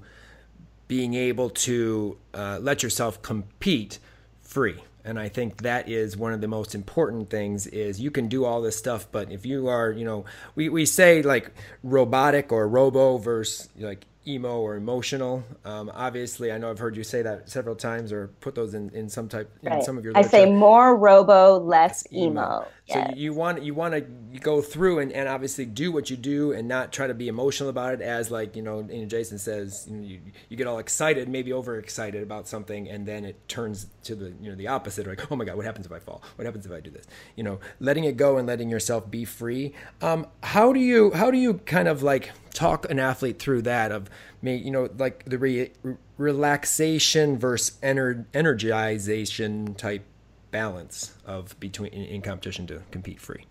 being 0.87 1.13
able 1.13 1.51
to 1.51 2.17
uh, 2.33 2.57
let 2.61 2.81
yourself 2.81 3.21
compete 3.21 3.99
free. 4.41 4.81
And 5.05 5.17
I 5.19 5.29
think 5.29 5.61
that 5.61 5.87
is 5.87 6.17
one 6.17 6.33
of 6.33 6.41
the 6.41 6.47
most 6.47 6.75
important 6.75 7.29
things 7.29 7.67
is 7.67 8.01
you 8.01 8.11
can 8.11 8.27
do 8.27 8.43
all 8.43 8.61
this 8.61 8.75
stuff, 8.75 9.07
but 9.11 9.31
if 9.31 9.45
you 9.45 9.67
are, 9.67 9.91
you 9.91 10.03
know, 10.03 10.25
we, 10.55 10.67
we 10.67 10.85
say 10.85 11.21
like 11.21 11.51
robotic 11.83 12.51
or 12.51 12.67
robo 12.67 13.17
versus 13.17 13.69
like 13.77 14.05
emo 14.29 14.59
or 14.61 14.75
emotional. 14.75 15.43
Um, 15.65 15.91
obviously, 15.93 16.51
I 16.51 16.57
know 16.59 16.69
I've 16.69 16.79
heard 16.79 16.95
you 16.97 17.03
say 17.03 17.23
that 17.23 17.49
several 17.49 17.75
times 17.75 18.11
or 18.13 18.29
put 18.41 18.55
those 18.55 18.75
in, 18.75 18.89
in 18.91 19.09
some 19.09 19.29
type 19.29 19.51
in 19.63 19.71
Right. 19.71 19.83
some 19.83 19.97
of 19.97 20.05
your. 20.05 20.13
I 20.17 20.21
say 20.23 20.51
more 20.51 20.95
robo, 20.95 21.59
less 21.59 22.05
emo. 22.13 22.65
So 22.87 22.99
Yes. 22.99 23.13
you 23.15 23.33
want 23.33 23.63
you 23.63 23.75
want 23.75 23.93
to 23.93 24.01
go 24.39 24.61
through 24.61 24.99
and, 24.99 25.11
and 25.13 25.29
obviously 25.29 25.65
do 25.65 25.91
what 25.91 26.09
you 26.09 26.17
do 26.17 26.53
and 26.53 26.67
not 26.67 26.91
try 26.91 27.07
to 27.07 27.13
be 27.13 27.27
emotional 27.27 27.69
about 27.69 27.93
it 27.95 28.01
as 28.01 28.31
like 28.31 28.55
you 28.55 28.63
know, 28.63 28.79
you 28.89 29.01
know 29.01 29.05
Jason 29.07 29.37
says 29.39 29.87
you, 29.89 29.95
know, 29.95 30.07
you 30.07 30.21
you 30.49 30.57
get 30.57 30.67
all 30.67 30.79
excited 30.79 31.29
maybe 31.29 31.53
overexcited 31.53 32.23
about 32.23 32.47
something 32.47 32.89
and 32.89 33.05
then 33.07 33.25
it 33.25 33.47
turns 33.47 33.87
to 34.03 34.15
the 34.15 34.33
you 34.41 34.49
know 34.49 34.55
the 34.55 34.67
opposite 34.67 35.05
like 35.07 35.31
oh 35.31 35.35
my 35.35 35.45
god 35.45 35.55
what 35.55 35.65
happens 35.65 35.85
if 35.85 35.91
I 35.91 35.99
fall 35.99 36.23
what 36.35 36.45
happens 36.45 36.65
if 36.65 36.71
I 36.71 36.79
do 36.79 36.89
this 36.89 37.05
you 37.35 37.43
know 37.43 37.59
letting 37.79 38.05
it 38.05 38.17
go 38.17 38.37
and 38.37 38.47
letting 38.47 38.69
yourself 38.69 39.09
be 39.11 39.23
free 39.25 39.73
um, 40.01 40.25
how 40.43 40.73
do 40.73 40.79
you 40.79 41.11
how 41.11 41.29
do 41.31 41.37
you 41.37 41.55
kind 41.65 41.87
of 41.87 42.01
like 42.03 42.31
talk 42.53 42.89
an 42.89 42.99
athlete 42.99 43.39
through 43.39 43.61
that 43.61 43.91
of 43.91 44.09
me 44.41 44.55
you 44.55 44.71
know 44.71 44.89
like 44.97 45.23
the 45.25 45.37
re- 45.37 45.71
relaxation 46.17 47.37
versus 47.37 47.77
ener- 47.81 48.25
energization 48.33 49.75
type 49.77 50.03
balance 50.51 51.13
of 51.25 51.59
between 51.59 51.91
in, 51.93 52.03
in 52.05 52.21
competition 52.21 52.67
to 52.67 52.81
compete 52.91 53.19
free. 53.19 53.45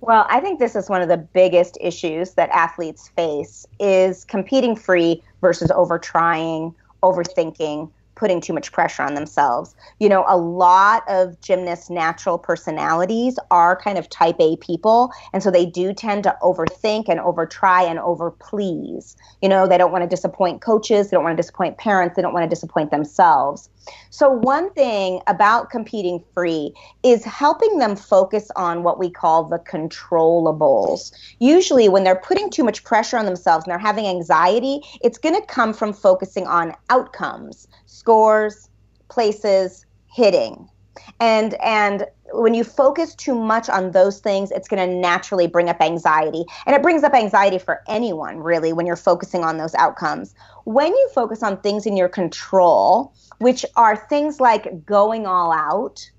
Well, 0.00 0.26
I 0.28 0.40
think 0.40 0.60
this 0.60 0.76
is 0.76 0.88
one 0.88 1.02
of 1.02 1.08
the 1.08 1.16
biggest 1.16 1.76
issues 1.80 2.34
that 2.34 2.50
athletes 2.50 3.08
face 3.08 3.66
is 3.80 4.24
competing 4.24 4.76
free 4.76 5.22
versus 5.40 5.70
over 5.72 5.98
trying, 5.98 6.74
overthinking, 7.02 7.90
putting 8.18 8.40
too 8.40 8.52
much 8.52 8.72
pressure 8.72 9.02
on 9.02 9.14
themselves. 9.14 9.74
You 10.00 10.08
know, 10.08 10.24
a 10.28 10.36
lot 10.36 11.04
of 11.08 11.40
gymnasts' 11.40 11.88
natural 11.88 12.36
personalities 12.36 13.38
are 13.50 13.80
kind 13.80 13.96
of 13.96 14.10
type 14.10 14.36
A 14.40 14.56
people, 14.56 15.10
and 15.32 15.42
so 15.42 15.50
they 15.50 15.64
do 15.64 15.94
tend 15.94 16.24
to 16.24 16.36
overthink 16.42 17.08
and 17.08 17.20
overtry 17.20 17.88
and 17.88 17.98
overplease. 17.98 19.16
You 19.40 19.48
know, 19.48 19.66
they 19.66 19.78
don't 19.78 19.92
want 19.92 20.02
to 20.02 20.08
disappoint 20.08 20.60
coaches, 20.60 21.08
they 21.08 21.16
don't 21.16 21.24
want 21.24 21.36
to 21.36 21.42
disappoint 21.42 21.78
parents, 21.78 22.16
they 22.16 22.22
don't 22.22 22.34
want 22.34 22.44
to 22.44 22.54
disappoint 22.54 22.90
themselves. 22.90 23.70
So, 24.10 24.30
one 24.30 24.70
thing 24.74 25.20
about 25.26 25.70
competing 25.70 26.22
free 26.34 26.74
is 27.02 27.24
helping 27.24 27.78
them 27.78 27.96
focus 27.96 28.50
on 28.56 28.82
what 28.82 28.98
we 28.98 29.10
call 29.10 29.44
the 29.44 29.58
controllables. 29.58 31.12
Usually, 31.38 31.88
when 31.88 32.04
they're 32.04 32.16
putting 32.16 32.50
too 32.50 32.64
much 32.64 32.84
pressure 32.84 33.16
on 33.16 33.24
themselves 33.24 33.64
and 33.64 33.70
they're 33.70 33.78
having 33.78 34.06
anxiety, 34.06 34.80
it's 35.02 35.18
going 35.18 35.34
to 35.34 35.46
come 35.46 35.72
from 35.72 35.92
focusing 35.92 36.46
on 36.46 36.74
outcomes, 36.90 37.68
scores, 37.98 38.68
places, 39.08 39.84
hitting. 40.06 40.68
And 41.20 41.54
and 41.54 42.06
when 42.32 42.54
you 42.54 42.62
focus 42.62 43.14
too 43.14 43.34
much 43.34 43.68
on 43.68 43.92
those 43.92 44.20
things, 44.20 44.50
it's 44.50 44.68
going 44.68 44.86
to 44.86 44.94
naturally 44.94 45.46
bring 45.46 45.68
up 45.68 45.80
anxiety. 45.80 46.44
And 46.66 46.76
it 46.76 46.82
brings 46.82 47.02
up 47.02 47.14
anxiety 47.14 47.58
for 47.58 47.82
anyone, 47.88 48.38
really, 48.38 48.72
when 48.72 48.86
you're 48.86 48.96
focusing 48.96 49.44
on 49.44 49.56
those 49.56 49.74
outcomes. 49.74 50.34
When 50.64 50.92
you 50.92 51.10
focus 51.14 51.42
on 51.42 51.60
things 51.60 51.86
in 51.86 51.96
your 51.96 52.08
control, 52.08 53.14
which 53.38 53.64
are 53.76 53.96
things 53.96 54.40
like 54.40 54.84
going 54.84 55.26
all 55.26 55.52
out, 55.52 56.10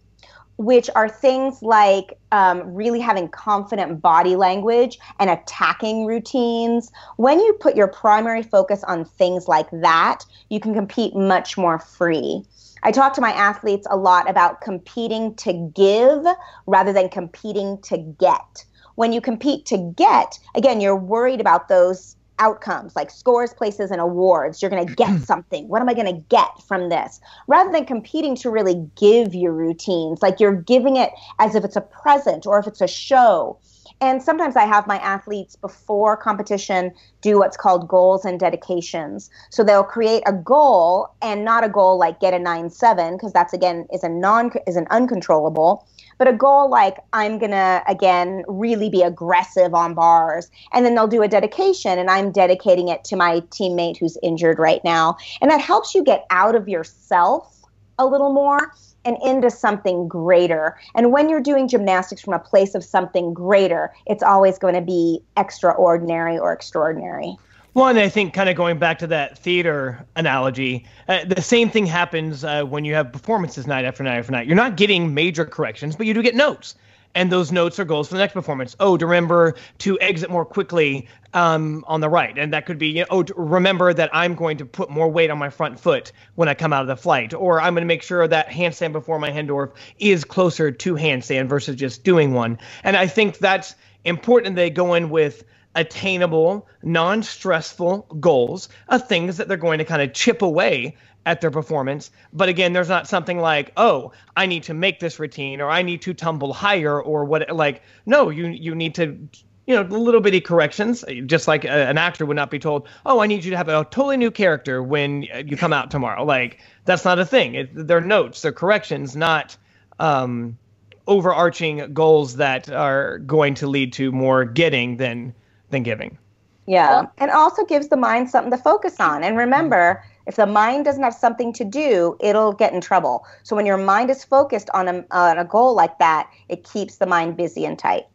which 0.59 0.89
are 0.93 1.07
things 1.07 1.63
like 1.63 2.19
um, 2.33 2.73
really 2.75 2.99
having 2.99 3.29
confident 3.29 4.01
body 4.01 4.35
language 4.35 4.99
and 5.17 5.29
attacking 5.29 6.05
routines. 6.05 6.91
When 7.15 7.39
you 7.39 7.53
put 7.61 7.77
your 7.77 7.87
primary 7.87 8.43
focus 8.43 8.83
on 8.83 9.05
things 9.05 9.47
like 9.47 9.69
that, 9.71 10.25
you 10.49 10.59
can 10.59 10.73
compete 10.73 11.15
much 11.15 11.57
more 11.57 11.79
free. 11.79 12.43
I 12.83 12.91
talk 12.91 13.13
to 13.13 13.21
my 13.21 13.31
athletes 13.31 13.87
a 13.89 13.95
lot 13.95 14.29
about 14.29 14.59
competing 14.59 15.33
to 15.35 15.71
give 15.73 16.25
rather 16.67 16.91
than 16.91 17.07
competing 17.07 17.81
to 17.83 17.97
get. 17.97 18.65
When 18.95 19.13
you 19.13 19.21
compete 19.21 19.65
to 19.67 19.77
get, 19.95 20.39
again, 20.55 20.81
you're 20.81 20.93
worried 20.93 21.39
about 21.39 21.69
those 21.69 22.17
outcomes 22.39 22.95
like 22.95 23.11
scores, 23.11 23.53
places, 23.53 23.91
and 23.91 24.01
awards. 24.01 24.61
You're 24.61 24.71
going 24.71 24.87
to 24.87 24.95
get 24.95 25.21
something. 25.23 25.67
What 25.67 25.81
am 25.81 25.89
I 25.89 25.93
going 25.93 26.13
to 26.13 26.21
get 26.29 26.49
from 26.67 26.89
this? 26.89 27.19
Rather 27.47 27.71
than 27.71 27.85
competing 27.85 28.35
to 28.37 28.49
really 28.49 28.87
give 28.95 29.35
your 29.35 29.53
routines, 29.53 30.21
like 30.21 30.39
you're 30.39 30.55
giving 30.55 30.95
it 30.95 31.11
as 31.39 31.55
if 31.55 31.63
it's 31.63 31.75
a 31.75 31.81
present 31.81 32.45
or 32.45 32.59
if 32.59 32.67
it's 32.67 32.81
a 32.81 32.87
show. 32.87 33.57
And 34.01 34.23
sometimes 34.23 34.55
I 34.55 34.65
have 34.65 34.87
my 34.87 34.97
athletes 34.99 35.55
before 35.57 36.15
competition 36.15 36.93
do 37.21 37.37
what's 37.39 37.57
called 37.57 37.87
goals 37.87 38.23
and 38.23 38.39
dedications. 38.39 39.29
So 39.49 39.63
they'll 39.63 39.83
create 39.83 40.23
a 40.25 40.31
goal 40.31 41.09
and 41.21 41.43
not 41.43 41.65
a 41.65 41.69
goal 41.69 41.97
like 41.97 42.21
get 42.21 42.33
a 42.33 42.37
9-7 42.37 43.17
because 43.17 43.33
that's 43.33 43.53
again 43.53 43.87
is 43.91 44.03
a 44.03 44.09
non 44.09 44.51
is 44.67 44.77
an 44.77 44.87
uncontrollable, 44.89 45.85
but 46.19 46.27
a 46.27 46.33
goal 46.33 46.69
like 46.69 46.97
I'm 47.13 47.39
going 47.39 47.51
to 47.51 47.81
again 47.87 48.43
really 48.47 48.89
be 48.89 49.01
aggressive 49.01 49.73
on 49.73 49.95
bars. 49.95 50.51
And 50.73 50.85
then 50.85 50.93
they'll 50.93 51.07
do 51.07 51.23
a 51.23 51.27
dedication 51.27 51.97
and 51.97 52.11
I'm 52.11 52.31
dedicating 52.31 52.89
it 52.89 53.03
to 53.05 53.15
my 53.15 53.39
teammate 53.49 53.97
who's 53.97 54.17
injured 54.21 54.59
right 54.59 54.83
now. 54.83 55.17
And 55.41 55.49
that 55.49 55.61
helps 55.61 55.95
you 55.95 56.03
get 56.03 56.25
out 56.29 56.53
of 56.53 56.67
yourself 56.67 57.63
a 57.97 58.05
little 58.05 58.33
more 58.33 58.73
and 59.05 59.17
into 59.23 59.49
something 59.49 60.07
greater. 60.07 60.77
And 60.93 61.11
when 61.11 61.29
you're 61.29 61.41
doing 61.41 61.67
gymnastics 61.67 62.21
from 62.21 62.33
a 62.33 62.39
place 62.39 62.75
of 62.75 62.83
something 62.83 63.33
greater, 63.33 63.93
it's 64.05 64.21
always 64.21 64.59
going 64.59 64.75
to 64.75 64.81
be 64.81 65.21
extraordinary 65.37 66.37
or 66.37 66.51
extraordinary. 66.51 67.37
One, 67.73 67.97
I 67.97 68.09
think, 68.09 68.33
kind 68.33 68.49
of 68.49 68.55
going 68.55 68.79
back 68.79 68.99
to 68.99 69.07
that 69.07 69.37
theater 69.37 70.05
analogy, 70.15 70.87
uh, 71.07 71.23
the 71.25 71.41
same 71.41 71.69
thing 71.69 71.85
happens 71.85 72.43
uh, 72.43 72.63
when 72.63 72.83
you 72.83 72.95
have 72.95 73.11
performances 73.11 73.67
night 73.67 73.85
after 73.85 74.03
night 74.03 74.17
after 74.17 74.31
night. 74.31 74.47
You're 74.47 74.55
not 74.55 74.75
getting 74.75 75.13
major 75.13 75.45
corrections, 75.45 75.95
but 75.95 76.07
you 76.07 76.15
do 76.15 76.23
get 76.23 76.35
notes. 76.35 76.75
And 77.15 77.31
those 77.31 77.51
notes 77.51 77.79
are 77.79 77.85
goals 77.85 78.07
for 78.07 78.15
the 78.15 78.19
next 78.19 78.33
performance. 78.33 78.75
Oh, 78.79 78.97
to 78.97 79.05
remember 79.05 79.55
to 79.79 79.99
exit 79.99 80.29
more 80.29 80.45
quickly 80.45 81.07
um, 81.33 81.83
on 81.87 82.01
the 82.01 82.09
right. 82.09 82.37
And 82.37 82.53
that 82.53 82.65
could 82.65 82.77
be, 82.77 82.87
you 82.87 83.01
know, 83.01 83.07
oh, 83.09 83.23
to 83.23 83.33
remember 83.35 83.93
that 83.93 84.09
I'm 84.13 84.35
going 84.35 84.57
to 84.57 84.65
put 84.65 84.89
more 84.89 85.09
weight 85.09 85.29
on 85.29 85.37
my 85.37 85.49
front 85.49 85.79
foot 85.79 86.11
when 86.35 86.47
I 86.47 86.53
come 86.53 86.71
out 86.73 86.81
of 86.81 86.87
the 86.87 86.95
flight. 86.95 87.33
Or 87.33 87.61
I'm 87.61 87.73
going 87.73 87.81
to 87.81 87.87
make 87.87 88.03
sure 88.03 88.27
that 88.27 88.49
handstand 88.49 88.93
before 88.93 89.19
my 89.19 89.31
Hindorff 89.31 89.71
is 89.99 90.23
closer 90.23 90.71
to 90.71 90.95
handstand 90.95 91.49
versus 91.49 91.75
just 91.75 92.03
doing 92.03 92.33
one. 92.33 92.59
And 92.83 92.95
I 92.95 93.07
think 93.07 93.37
that's 93.39 93.75
important 94.05 94.55
they 94.55 94.69
go 94.69 94.93
in 94.93 95.09
with 95.09 95.43
attainable, 95.75 96.67
non 96.83 97.23
stressful 97.23 98.07
goals 98.19 98.69
of 98.87 99.07
things 99.07 99.37
that 99.37 99.47
they're 99.47 99.57
going 99.57 99.79
to 99.79 99.85
kind 99.85 100.01
of 100.01 100.13
chip 100.13 100.41
away 100.41 100.95
at 101.25 101.41
their 101.41 101.51
performance. 101.51 102.11
But 102.33 102.49
again, 102.49 102.73
there's 102.73 102.89
not 102.89 103.07
something 103.07 103.39
like, 103.39 103.71
oh, 103.77 104.13
I 104.35 104.45
need 104.45 104.63
to 104.63 104.73
make 104.73 104.99
this 104.99 105.19
routine 105.19 105.61
or 105.61 105.69
I 105.69 105.81
need 105.81 106.01
to 106.03 106.13
tumble 106.13 106.53
higher 106.53 107.01
or 107.01 107.25
what 107.25 107.55
like 107.55 107.83
no, 108.05 108.29
you 108.29 108.47
you 108.47 108.75
need 108.75 108.95
to 108.95 109.29
you 109.69 109.75
know, 109.75 109.83
little 109.83 110.19
bitty 110.19 110.41
corrections, 110.41 111.03
uh, 111.03 111.13
just 111.27 111.47
like 111.47 111.63
a, 111.63 111.69
an 111.69 111.99
actor 111.99 112.25
would 112.25 112.35
not 112.35 112.49
be 112.49 112.57
told, 112.57 112.87
"Oh, 113.05 113.19
I 113.19 113.27
need 113.27 113.45
you 113.45 113.51
to 113.51 113.57
have 113.57 113.67
a 113.67 113.83
totally 113.83 114.17
new 114.17 114.31
character 114.31 114.81
when 114.81 115.21
you 115.21 115.55
come 115.57 115.73
out 115.73 115.91
tomorrow." 115.91 116.23
Like 116.23 116.59
that's 116.85 117.05
not 117.05 117.19
a 117.19 117.25
thing. 117.25 117.53
It, 117.53 117.87
they're 117.87 118.01
notes, 118.01 118.41
they're 118.41 118.51
corrections, 118.51 119.15
not 119.15 119.55
um, 119.99 120.57
overarching 121.05 121.93
goals 121.93 122.37
that 122.37 122.71
are 122.71 123.19
going 123.19 123.53
to 123.55 123.67
lead 123.67 123.93
to 123.93 124.11
more 124.11 124.43
getting 124.43 124.97
than 124.97 125.35
than 125.69 125.83
giving. 125.83 126.17
Yeah, 126.65 127.07
and 127.17 127.31
also 127.31 127.65
gives 127.65 127.87
the 127.87 127.97
mind 127.97 128.29
something 128.29 128.51
to 128.51 128.57
focus 128.57 128.99
on. 128.99 129.23
And 129.23 129.35
remember, 129.35 130.03
if 130.27 130.35
the 130.35 130.45
mind 130.45 130.85
doesn't 130.85 131.01
have 131.01 131.15
something 131.15 131.51
to 131.53 131.65
do, 131.65 132.15
it'll 132.19 132.53
get 132.53 132.73
in 132.73 132.81
trouble. 132.81 133.25
So 133.41 133.55
when 133.55 133.65
your 133.65 133.77
mind 133.77 134.11
is 134.11 134.23
focused 134.23 134.69
on 134.75 134.87
a, 134.87 135.03
on 135.09 135.39
a 135.39 135.45
goal 135.45 135.73
like 135.73 135.97
that, 135.97 136.29
it 136.47 136.63
keeps 136.63 136.97
the 136.97 137.07
mind 137.07 137.35
busy 137.35 137.65
and 137.65 137.79
tight. 137.79 138.05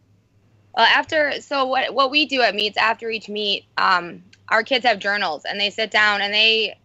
Well, 0.77 0.87
after 0.87 1.41
so 1.41 1.67
what 1.67 1.93
what 1.95 2.13
we 2.13 2.27
do 2.27 2.43
at 2.43 2.55
meets 2.55 2.77
after 2.77 3.11
each 3.11 3.29
meet, 3.29 3.65
um, 3.77 4.23
our 4.49 4.63
kids 4.63 4.85
have 4.85 5.01
journals 5.01 5.45
and 5.45 5.59
they 5.59 5.71
sit 5.71 5.91
down 5.91 6.21
and 6.21 6.33
they, 6.33 6.79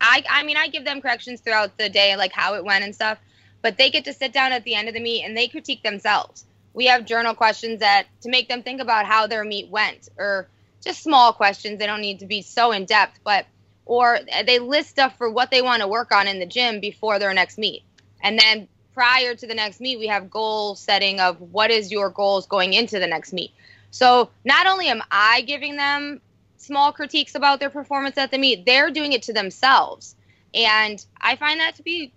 I 0.00 0.24
I 0.28 0.42
mean 0.42 0.56
I 0.56 0.66
give 0.66 0.84
them 0.84 1.00
corrections 1.00 1.40
throughout 1.40 1.78
the 1.78 1.88
day 1.88 2.16
like 2.16 2.32
how 2.32 2.54
it 2.54 2.64
went 2.64 2.82
and 2.82 2.92
stuff, 2.92 3.18
but 3.62 3.78
they 3.78 3.90
get 3.90 4.04
to 4.06 4.12
sit 4.12 4.32
down 4.32 4.50
at 4.50 4.64
the 4.64 4.74
end 4.74 4.88
of 4.88 4.94
the 4.94 5.00
meet 5.00 5.22
and 5.24 5.36
they 5.36 5.46
critique 5.46 5.84
themselves. 5.84 6.44
We 6.78 6.86
have 6.86 7.06
journal 7.06 7.34
questions 7.34 7.80
that 7.80 8.06
to 8.20 8.28
make 8.28 8.48
them 8.48 8.62
think 8.62 8.80
about 8.80 9.04
how 9.04 9.26
their 9.26 9.42
meet 9.42 9.68
went 9.68 10.08
or 10.16 10.46
just 10.80 11.02
small 11.02 11.32
questions. 11.32 11.80
They 11.80 11.88
don't 11.88 12.00
need 12.00 12.20
to 12.20 12.26
be 12.26 12.42
so 12.42 12.70
in 12.70 12.84
depth, 12.84 13.18
but 13.24 13.46
or 13.84 14.20
they 14.46 14.60
list 14.60 14.90
stuff 14.90 15.18
for 15.18 15.28
what 15.28 15.50
they 15.50 15.60
want 15.60 15.82
to 15.82 15.88
work 15.88 16.12
on 16.12 16.28
in 16.28 16.38
the 16.38 16.46
gym 16.46 16.78
before 16.78 17.18
their 17.18 17.34
next 17.34 17.58
meet. 17.58 17.82
And 18.22 18.38
then 18.38 18.68
prior 18.94 19.34
to 19.34 19.44
the 19.44 19.56
next 19.56 19.80
meet, 19.80 19.98
we 19.98 20.06
have 20.06 20.30
goal 20.30 20.76
setting 20.76 21.18
of 21.18 21.40
what 21.40 21.72
is 21.72 21.90
your 21.90 22.10
goals 22.10 22.46
going 22.46 22.74
into 22.74 23.00
the 23.00 23.08
next 23.08 23.32
meet. 23.32 23.50
So 23.90 24.30
not 24.44 24.68
only 24.68 24.86
am 24.86 25.02
I 25.10 25.40
giving 25.40 25.74
them 25.74 26.20
small 26.58 26.92
critiques 26.92 27.34
about 27.34 27.58
their 27.58 27.70
performance 27.70 28.16
at 28.18 28.30
the 28.30 28.38
meet, 28.38 28.64
they're 28.64 28.92
doing 28.92 29.14
it 29.14 29.22
to 29.22 29.32
themselves. 29.32 30.14
And 30.54 31.04
I 31.20 31.34
find 31.34 31.58
that 31.58 31.74
to 31.74 31.82
be 31.82 32.12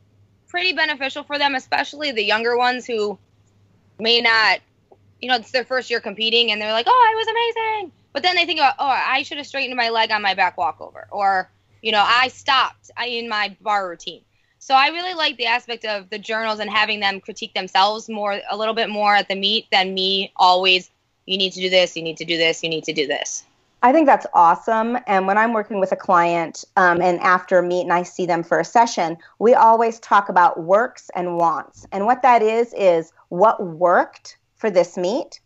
pretty 0.50 0.74
beneficial 0.74 1.24
for 1.24 1.40
them, 1.40 1.56
especially 1.56 2.12
the 2.12 2.24
younger 2.24 2.56
ones 2.56 2.86
who 2.86 3.18
may 4.02 4.20
not, 4.20 4.60
you 5.22 5.30
know, 5.30 5.36
it's 5.36 5.52
their 5.52 5.64
first 5.64 5.90
year 5.90 6.02
competing 6.02 6.52
and 6.52 6.62
they're 6.62 6.74
like, 6.74 6.88
oh, 6.90 6.92
I 7.10 7.16
was 7.16 7.28
amazing. 7.28 7.92
But 8.14 8.24
then 8.24 8.36
they 8.36 8.46
think 8.46 8.60
about, 8.60 8.76
oh, 8.80 8.86
I 8.86 9.24
should 9.24 9.38
have 9.38 9.48
straightened 9.48 9.78
my 9.78 9.90
leg 9.90 10.12
on 10.12 10.22
my 10.22 10.34
back 10.34 10.58
walkover. 10.58 11.08
Or, 11.12 11.50
you 11.82 11.92
know, 11.92 12.04
I 12.06 12.28
stopped 12.28 12.92
in 13.06 13.30
my 13.30 13.56
bar 13.62 13.88
routine. 13.88 14.22
So 14.60 14.76
I 14.76 14.90
really 14.90 15.14
like 15.14 15.38
the 15.38 15.46
aspect 15.46 15.86
of 15.86 16.10
the 16.10 16.20
journals 16.20 16.60
and 16.60 16.70
having 16.70 17.00
them 17.00 17.20
critique 17.20 17.54
themselves 17.54 18.10
more, 18.10 18.42
a 18.50 18.58
little 18.58 18.74
bit 18.74 18.90
more 18.90 19.16
at 19.16 19.28
the 19.28 19.36
meet 19.36 19.68
than 19.72 19.94
me 19.94 20.32
always. 20.36 20.90
You 21.26 21.38
need 21.38 21.54
to 21.54 21.62
do 21.62 21.70
this. 21.70 21.96
You 21.96 22.04
need 22.04 22.18
to 22.18 22.26
do 22.26 22.38
this. 22.38 22.62
You 22.62 22.70
need 22.70 22.84
to 22.84 22.94
do 22.94 23.08
this. 23.08 23.44
I 23.84 23.92
think 23.92 24.06
that's 24.06 24.28
awesome. 24.34 25.00
And 25.08 25.26
when 25.26 25.38
I'm 25.40 25.54
working 25.54 25.80
with 25.80 25.92
a 25.92 25.96
client 25.96 26.64
um, 26.78 27.02
and 27.02 27.20
after 27.22 27.58
a 27.58 27.64
meet 27.64 27.82
and 27.82 27.94
I 27.94 28.04
see 28.04 28.28
them 28.28 28.44
for 28.44 28.60
a 28.60 28.66
session, 28.66 29.18
we 29.40 29.56
always 29.56 30.00
talk 30.00 30.30
about 30.30 30.62
works 30.62 31.10
and 31.16 31.38
wants. 31.38 31.88
And 31.92 32.06
what 32.06 32.22
that 32.22 32.44
is, 32.44 32.74
is 32.76 33.12
what 33.32 33.66
worked 33.66 34.38
for 34.58 34.70
this 34.70 34.98
meet. 34.98 35.40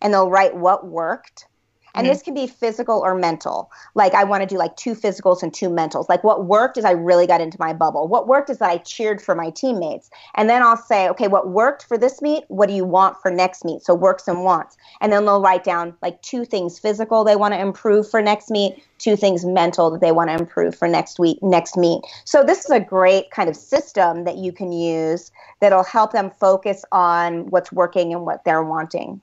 And 0.00 0.14
they'll 0.14 0.30
write 0.30 0.56
what 0.56 0.86
worked 0.86 1.48
and 1.94 2.04
mm-hmm. 2.04 2.12
this 2.12 2.22
can 2.22 2.34
be 2.34 2.46
physical 2.46 3.00
or 3.00 3.14
mental. 3.14 3.70
Like 3.94 4.14
I 4.14 4.24
want 4.24 4.42
to 4.42 4.46
do 4.46 4.58
like 4.58 4.76
two 4.76 4.94
physicals 4.94 5.42
and 5.42 5.54
two 5.54 5.68
mentals. 5.68 6.08
Like 6.08 6.24
what 6.24 6.46
worked 6.46 6.76
is 6.76 6.84
I 6.84 6.90
really 6.90 7.26
got 7.26 7.40
into 7.40 7.56
my 7.60 7.72
bubble. 7.72 8.08
What 8.08 8.26
worked 8.26 8.50
is 8.50 8.58
that 8.58 8.70
I 8.70 8.78
cheered 8.78 9.22
for 9.22 9.34
my 9.34 9.50
teammates. 9.50 10.10
And 10.34 10.50
then 10.50 10.62
I'll 10.62 10.76
say, 10.76 11.08
okay, 11.10 11.28
what 11.28 11.50
worked 11.50 11.84
for 11.84 11.96
this 11.96 12.20
meet? 12.20 12.44
What 12.48 12.68
do 12.68 12.74
you 12.74 12.84
want 12.84 13.16
for 13.22 13.30
next 13.30 13.64
meet? 13.64 13.82
So 13.82 13.94
works 13.94 14.26
and 14.26 14.44
wants. 14.44 14.76
And 15.00 15.12
then 15.12 15.24
they'll 15.24 15.40
write 15.40 15.64
down 15.64 15.94
like 16.02 16.20
two 16.22 16.44
things 16.44 16.78
physical 16.78 17.24
they 17.24 17.36
want 17.36 17.54
to 17.54 17.60
improve 17.60 18.10
for 18.10 18.20
next 18.20 18.50
meet, 18.50 18.82
two 18.98 19.16
things 19.16 19.44
mental 19.44 19.90
that 19.90 20.00
they 20.00 20.12
want 20.12 20.30
to 20.30 20.34
improve 20.34 20.74
for 20.74 20.88
next 20.88 21.20
week, 21.20 21.38
next 21.42 21.76
meet. 21.76 22.02
So 22.24 22.42
this 22.42 22.64
is 22.64 22.70
a 22.70 22.80
great 22.80 23.30
kind 23.30 23.48
of 23.48 23.56
system 23.56 24.24
that 24.24 24.36
you 24.36 24.50
can 24.50 24.72
use 24.72 25.30
that'll 25.60 25.84
help 25.84 26.12
them 26.12 26.30
focus 26.30 26.84
on 26.90 27.50
what's 27.50 27.70
working 27.70 28.12
and 28.12 28.26
what 28.26 28.44
they're 28.44 28.64
wanting. 28.64 29.20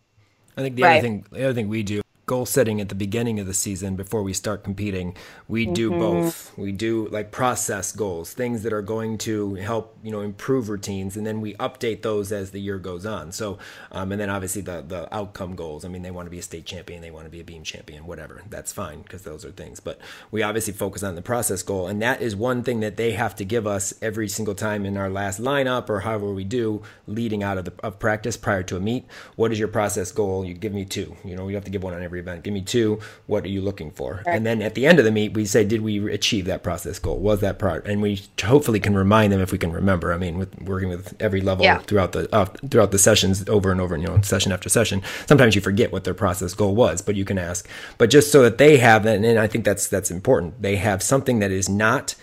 I 0.56 0.62
think 0.62 0.76
the 0.76 0.84
right. 0.84 0.98
other 0.98 1.02
thing, 1.02 1.26
the 1.32 1.44
other 1.44 1.54
thing 1.54 1.70
we 1.70 1.84
do 1.84 2.02
goal 2.32 2.46
setting 2.46 2.80
at 2.80 2.88
the 2.88 2.96
beginning 2.96 3.42
of 3.42 3.46
the 3.46 3.54
season 3.54 3.98
before 3.98 4.24
we 4.24 4.32
start 4.32 4.64
competing. 4.64 5.14
We 5.50 5.66
mm-hmm. 5.66 5.74
do 5.74 5.90
both. 5.90 6.58
We 6.58 6.72
do 6.72 7.10
like 7.10 7.30
process 7.30 7.92
goals, 7.92 8.34
things 8.34 8.64
that 8.64 8.72
are 8.72 8.82
going 8.82 9.18
to 9.30 9.56
help 9.56 9.98
you 10.02 10.12
know 10.12 10.22
improve 10.22 10.70
routines, 10.70 11.18
and 11.18 11.28
then 11.28 11.42
we 11.42 11.56
update 11.56 12.04
those 12.04 12.32
as 12.32 12.52
the 12.52 12.62
year 12.62 12.80
goes 12.80 13.06
on. 13.06 13.34
So, 13.34 13.60
um, 13.92 14.14
and 14.14 14.22
then 14.22 14.30
obviously 14.30 14.62
the 14.62 14.82
the 14.82 15.14
outcome 15.14 15.58
goals. 15.58 15.84
I 15.84 15.90
mean, 15.90 16.04
they 16.04 16.12
want 16.12 16.26
to 16.26 16.30
be 16.30 16.40
a 16.40 16.42
state 16.42 16.64
champion, 16.64 17.02
they 17.02 17.12
want 17.12 17.26
to 17.26 17.30
be 17.30 17.42
a 17.42 17.44
beam 17.44 17.64
champion, 17.64 18.06
whatever. 18.06 18.42
That's 18.50 18.72
fine 18.72 19.02
because 19.02 19.24
those 19.24 19.44
are 19.44 19.52
things. 19.52 19.82
But 19.82 20.00
we 20.32 20.42
obviously 20.42 20.72
focus 20.72 21.04
on 21.04 21.16
the 21.16 21.22
process 21.22 21.62
goal, 21.64 21.88
and 21.88 22.02
that 22.02 22.22
is 22.22 22.34
one 22.34 22.64
thing 22.64 22.80
that 22.80 22.96
they 22.96 23.12
have 23.12 23.36
to 23.36 23.44
give 23.44 23.68
us 23.68 23.94
every 24.02 24.30
single 24.30 24.56
time 24.56 24.86
in 24.86 24.96
our 24.96 25.10
last 25.10 25.42
lineup 25.42 25.90
or 25.90 26.00
however 26.00 26.32
we 26.34 26.46
do 26.46 26.82
leading 27.08 27.44
out 27.44 27.58
of 27.58 27.66
the 27.66 27.74
of 27.84 28.00
practice 28.00 28.38
prior 28.38 28.64
to 28.64 28.78
a 28.78 28.80
meet. 28.80 29.06
What 29.36 29.52
is 29.52 29.60
your 29.60 29.68
process 29.68 30.14
goal? 30.14 30.46
You 30.46 30.54
give 30.54 30.72
me 30.72 30.86
two. 30.86 31.18
You 31.26 31.36
know, 31.36 31.50
you 31.50 31.56
have 31.56 31.66
to 31.66 31.72
give 31.72 31.84
one 31.84 31.94
on 31.94 32.02
every 32.02 32.21
event. 32.22 32.44
Give 32.44 32.54
me 32.54 32.62
two. 32.62 33.00
What 33.28 33.44
are 33.44 33.50
you 33.50 33.62
looking 33.62 33.92
for? 33.92 34.24
Right. 34.26 34.36
And 34.36 34.46
then 34.46 34.62
at 34.62 34.76
the 34.76 34.86
end 34.86 35.00
of 35.00 35.06
the 35.06 35.12
meet, 35.12 35.34
we 35.34 35.46
say, 35.46 35.64
did 35.64 35.82
we 35.82 36.12
achieve 36.12 36.46
that 36.46 36.64
process 36.64 37.00
goal? 37.00 37.20
Was 37.20 37.42
that 37.42 37.60
part? 37.60 37.86
And 37.86 38.02
we 38.02 38.22
hopefully 38.42 38.80
can 38.80 38.96
remind 38.96 39.34
them 39.34 39.42
if 39.42 39.52
we 39.52 39.58
can 39.58 39.72
remember. 39.72 40.14
I 40.14 40.18
mean, 40.18 40.38
with 40.38 40.60
working 40.62 40.90
with 40.90 41.16
every 41.20 41.42
level 41.42 41.66
yeah. 41.66 41.80
throughout 41.80 42.14
the 42.14 42.34
uh, 42.34 42.46
throughout 42.70 42.92
the 42.92 43.00
sessions 43.00 43.48
over 43.50 43.72
and 43.72 43.82
over, 43.82 43.98
you 43.98 44.08
know, 44.08 44.22
session 44.22 44.52
after 44.52 44.70
session. 44.70 45.02
Sometimes 45.26 45.56
you 45.56 45.62
forget 45.62 45.92
what 45.92 46.04
their 46.04 46.14
process 46.14 46.54
goal 46.54 46.76
was, 46.76 47.02
but 47.02 47.16
you 47.16 47.26
can 47.26 47.38
ask. 47.38 47.68
But 47.98 48.10
just 48.10 48.32
so 48.32 48.42
that 48.44 48.58
they 48.58 48.78
have 48.78 49.04
that, 49.04 49.24
and 49.24 49.40
I 49.40 49.48
think 49.48 49.66
that's 49.66 49.88
that's 49.88 50.12
important. 50.12 50.62
They 50.62 50.78
have 50.78 51.04
something 51.04 51.40
that 51.40 51.52
is 51.52 51.68
not 51.68 52.16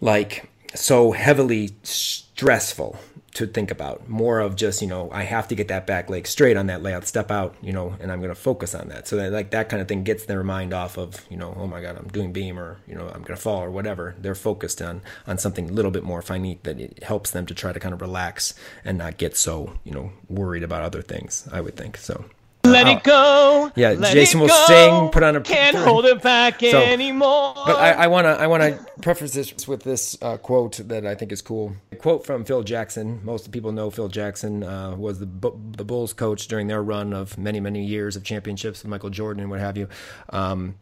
like 0.00 0.50
so 0.74 1.12
heavily 1.12 1.70
stressful 1.82 2.98
to 3.34 3.46
think 3.46 3.70
about. 3.70 4.08
More 4.08 4.40
of 4.40 4.56
just 4.56 4.82
you 4.82 4.88
know 4.88 5.10
i 5.12 5.22
have 5.22 5.48
to 5.48 5.54
get 5.54 5.68
that 5.68 5.86
back 5.86 6.10
leg 6.10 6.26
straight 6.26 6.56
on 6.56 6.66
that 6.66 6.82
layout 6.82 7.06
step 7.06 7.30
out 7.30 7.54
you 7.62 7.72
know 7.72 7.96
and 8.00 8.12
i'm 8.12 8.20
going 8.20 8.34
to 8.34 8.40
focus 8.40 8.74
on 8.74 8.88
that. 8.88 9.08
So 9.08 9.16
that 9.16 9.32
like 9.32 9.50
that 9.50 9.68
kind 9.68 9.80
of 9.80 9.88
thing 9.88 10.04
gets 10.04 10.26
their 10.26 10.42
mind 10.42 10.72
off 10.72 10.98
of 10.98 11.24
you 11.30 11.36
know 11.36 11.54
oh 11.58 11.66
my 11.66 11.80
god 11.80 11.96
i'm 11.96 12.08
doing 12.08 12.32
beam 12.32 12.58
or 12.58 12.78
you 12.86 12.94
know 12.94 13.06
i'm 13.08 13.22
going 13.22 13.36
to 13.36 13.36
fall 13.36 13.62
or 13.62 13.70
whatever. 13.70 14.14
They're 14.18 14.34
focused 14.34 14.82
on 14.82 15.02
on 15.26 15.38
something 15.38 15.70
a 15.70 15.72
little 15.72 15.90
bit 15.90 16.04
more 16.04 16.22
finite 16.22 16.64
that 16.64 16.80
it 16.80 17.02
helps 17.02 17.30
them 17.30 17.46
to 17.46 17.54
try 17.54 17.72
to 17.72 17.80
kind 17.80 17.94
of 17.94 18.00
relax 18.00 18.54
and 18.84 18.98
not 18.98 19.16
get 19.16 19.36
so 19.36 19.74
you 19.84 19.92
know 19.92 20.12
worried 20.28 20.62
about 20.62 20.82
other 20.82 21.02
things 21.02 21.48
i 21.52 21.60
would 21.60 21.76
think 21.76 21.96
so 21.96 22.24
let 22.64 22.86
it 22.86 23.02
go. 23.02 23.72
Yeah, 23.74 23.90
Let 23.90 24.12
Jason 24.12 24.40
will 24.40 24.48
go. 24.48 24.64
sing, 24.66 25.08
put 25.08 25.22
on 25.22 25.36
a. 25.36 25.40
Can't 25.40 25.76
hold 25.76 26.04
it 26.04 26.22
back 26.22 26.60
so, 26.60 26.78
anymore. 26.78 27.54
But 27.54 27.76
I 27.76 28.06
want 28.06 28.26
to 28.26 28.30
I 28.30 28.46
want 28.46 28.62
to 28.62 28.84
preface 29.00 29.32
this 29.32 29.66
with 29.66 29.82
this 29.82 30.16
uh, 30.22 30.36
quote 30.36 30.80
that 30.88 31.06
I 31.06 31.14
think 31.14 31.32
is 31.32 31.42
cool. 31.42 31.74
A 31.90 31.96
quote 31.96 32.24
from 32.24 32.44
Phil 32.44 32.62
Jackson. 32.62 33.20
Most 33.24 33.50
people 33.50 33.72
know 33.72 33.90
Phil 33.90 34.08
Jackson 34.08 34.62
uh, 34.62 34.94
was 34.96 35.18
the 35.18 35.26
the 35.26 35.84
Bulls 35.84 36.12
coach 36.12 36.46
during 36.48 36.68
their 36.68 36.82
run 36.82 37.12
of 37.12 37.36
many 37.36 37.60
many 37.60 37.84
years 37.84 38.16
of 38.16 38.22
championships 38.22 38.82
with 38.82 38.90
Michael 38.90 39.10
Jordan 39.10 39.42
and 39.42 39.50
what 39.50 39.60
have 39.60 39.76
you. 39.76 39.88
Um, 40.30 40.76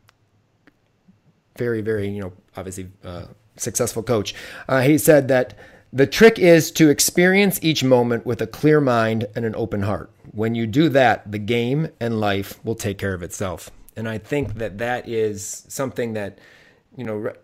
very 1.57 1.81
very 1.81 2.09
you 2.09 2.21
know 2.21 2.33
obviously 2.57 2.91
uh, 3.05 3.25
successful 3.57 4.03
coach. 4.03 4.35
Uh, 4.69 4.83
he 4.83 4.99
said 4.99 5.29
that 5.29 5.55
the 5.93 6.07
trick 6.07 6.39
is 6.39 6.71
to 6.73 6.89
experience 6.89 7.59
each 7.63 7.83
moment 7.83 8.25
with 8.25 8.41
a 8.41 8.47
clear 8.47 8.81
mind 8.81 9.27
and 9.35 9.45
an 9.45 9.55
open 9.57 9.83
heart. 9.83 10.11
When 10.33 10.55
you 10.55 10.67
do 10.67 10.89
that, 10.91 11.31
the 11.31 11.39
game 11.39 11.89
and 11.99 12.21
life 12.21 12.61
will 12.65 12.75
take 12.75 12.99
care 12.99 13.15
of 13.15 13.23
itself. 13.23 13.71
And 13.97 14.09
I 14.09 14.19
think 14.19 14.55
that 14.55 14.79
that 14.79 15.09
is 15.09 15.65
something 15.69 16.13
that 16.15 16.39
you 16.97 17.05
know 17.05 17.15
re- 17.15 17.35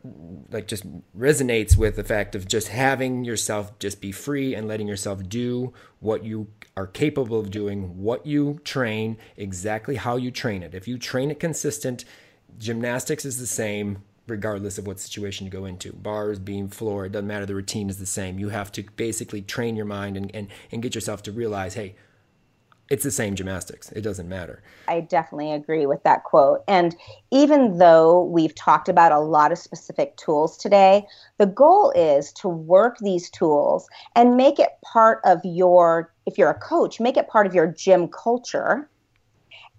like 0.51 0.67
just 0.67 0.85
resonates 1.17 1.77
with 1.77 1.97
the 1.97 2.05
fact 2.05 2.35
of 2.35 2.49
just 2.49 2.69
having 2.69 3.25
yourself 3.25 3.79
just 3.79 4.01
be 4.01 4.13
free 4.13 4.55
and 4.55 4.67
letting 4.67 4.89
yourself 4.89 5.29
do 5.29 5.73
what 6.01 6.25
you 6.25 6.49
are 6.77 6.87
capable 6.87 7.41
of 7.41 7.51
doing, 7.51 8.03
what 8.03 8.27
you 8.27 8.61
train, 8.65 9.17
exactly 9.37 9.97
how 9.97 10.17
you 10.17 10.31
train 10.31 10.63
it. 10.63 10.75
If 10.75 10.87
you 10.87 10.99
train 10.99 11.31
it 11.31 11.41
consistent, 11.41 12.05
gymnastics 12.59 13.25
is 13.25 13.39
the 13.39 13.47
same, 13.47 14.03
regardless 14.27 14.79
of 14.79 14.87
what 14.87 15.01
situation 15.01 15.47
you 15.47 15.51
go 15.51 15.65
into. 15.65 15.93
Bars, 15.93 16.39
beam, 16.39 16.69
floor, 16.69 17.07
it 17.07 17.13
doesn't 17.13 17.27
matter. 17.27 17.47
The 17.47 17.55
routine 17.55 17.89
is 17.89 17.99
the 17.99 18.07
same. 18.07 18.39
You 18.39 18.51
have 18.51 18.71
to 18.73 18.85
basically 18.97 19.41
train 19.43 19.75
your 19.75 19.87
mind 19.87 20.17
and, 20.17 20.31
and, 20.35 20.49
and 20.71 20.83
get 20.83 20.95
yourself 20.95 21.23
to 21.25 21.33
realize, 21.33 21.75
hey, 21.75 21.97
it's 22.89 23.05
the 23.05 23.11
same 23.11 23.35
gymnastics. 23.35 23.91
It 23.93 24.03
doesn't 24.03 24.29
matter. 24.29 24.63
I 24.89 25.01
definitely 25.01 25.53
agree 25.53 25.87
with 25.87 26.03
that 26.05 26.23
quote. 26.25 26.63
And 26.69 26.95
even 27.33 27.79
though 27.79 28.23
we've 28.25 28.55
talked 28.55 28.89
about 28.89 29.11
a 29.11 29.19
lot 29.19 29.51
of 29.51 29.59
specific 29.59 30.17
tools 30.17 30.57
today, 30.57 31.07
the 31.39 31.47
goal 31.47 31.91
is 31.97 32.33
to 32.35 32.49
work 32.49 32.99
these 33.01 33.29
tools 33.31 33.89
and 34.15 34.37
make 34.37 34.59
it 34.61 34.71
part 34.85 35.21
of 35.25 35.41
your, 35.45 36.13
if 36.27 36.39
you're 36.39 36.51
a 36.51 36.59
coach, 36.59 37.01
make 37.01 37.17
it 37.17 37.29
part 37.29 37.47
of 37.47 37.55
your 37.55 37.67
gym 37.67 38.09
culture 38.09 38.89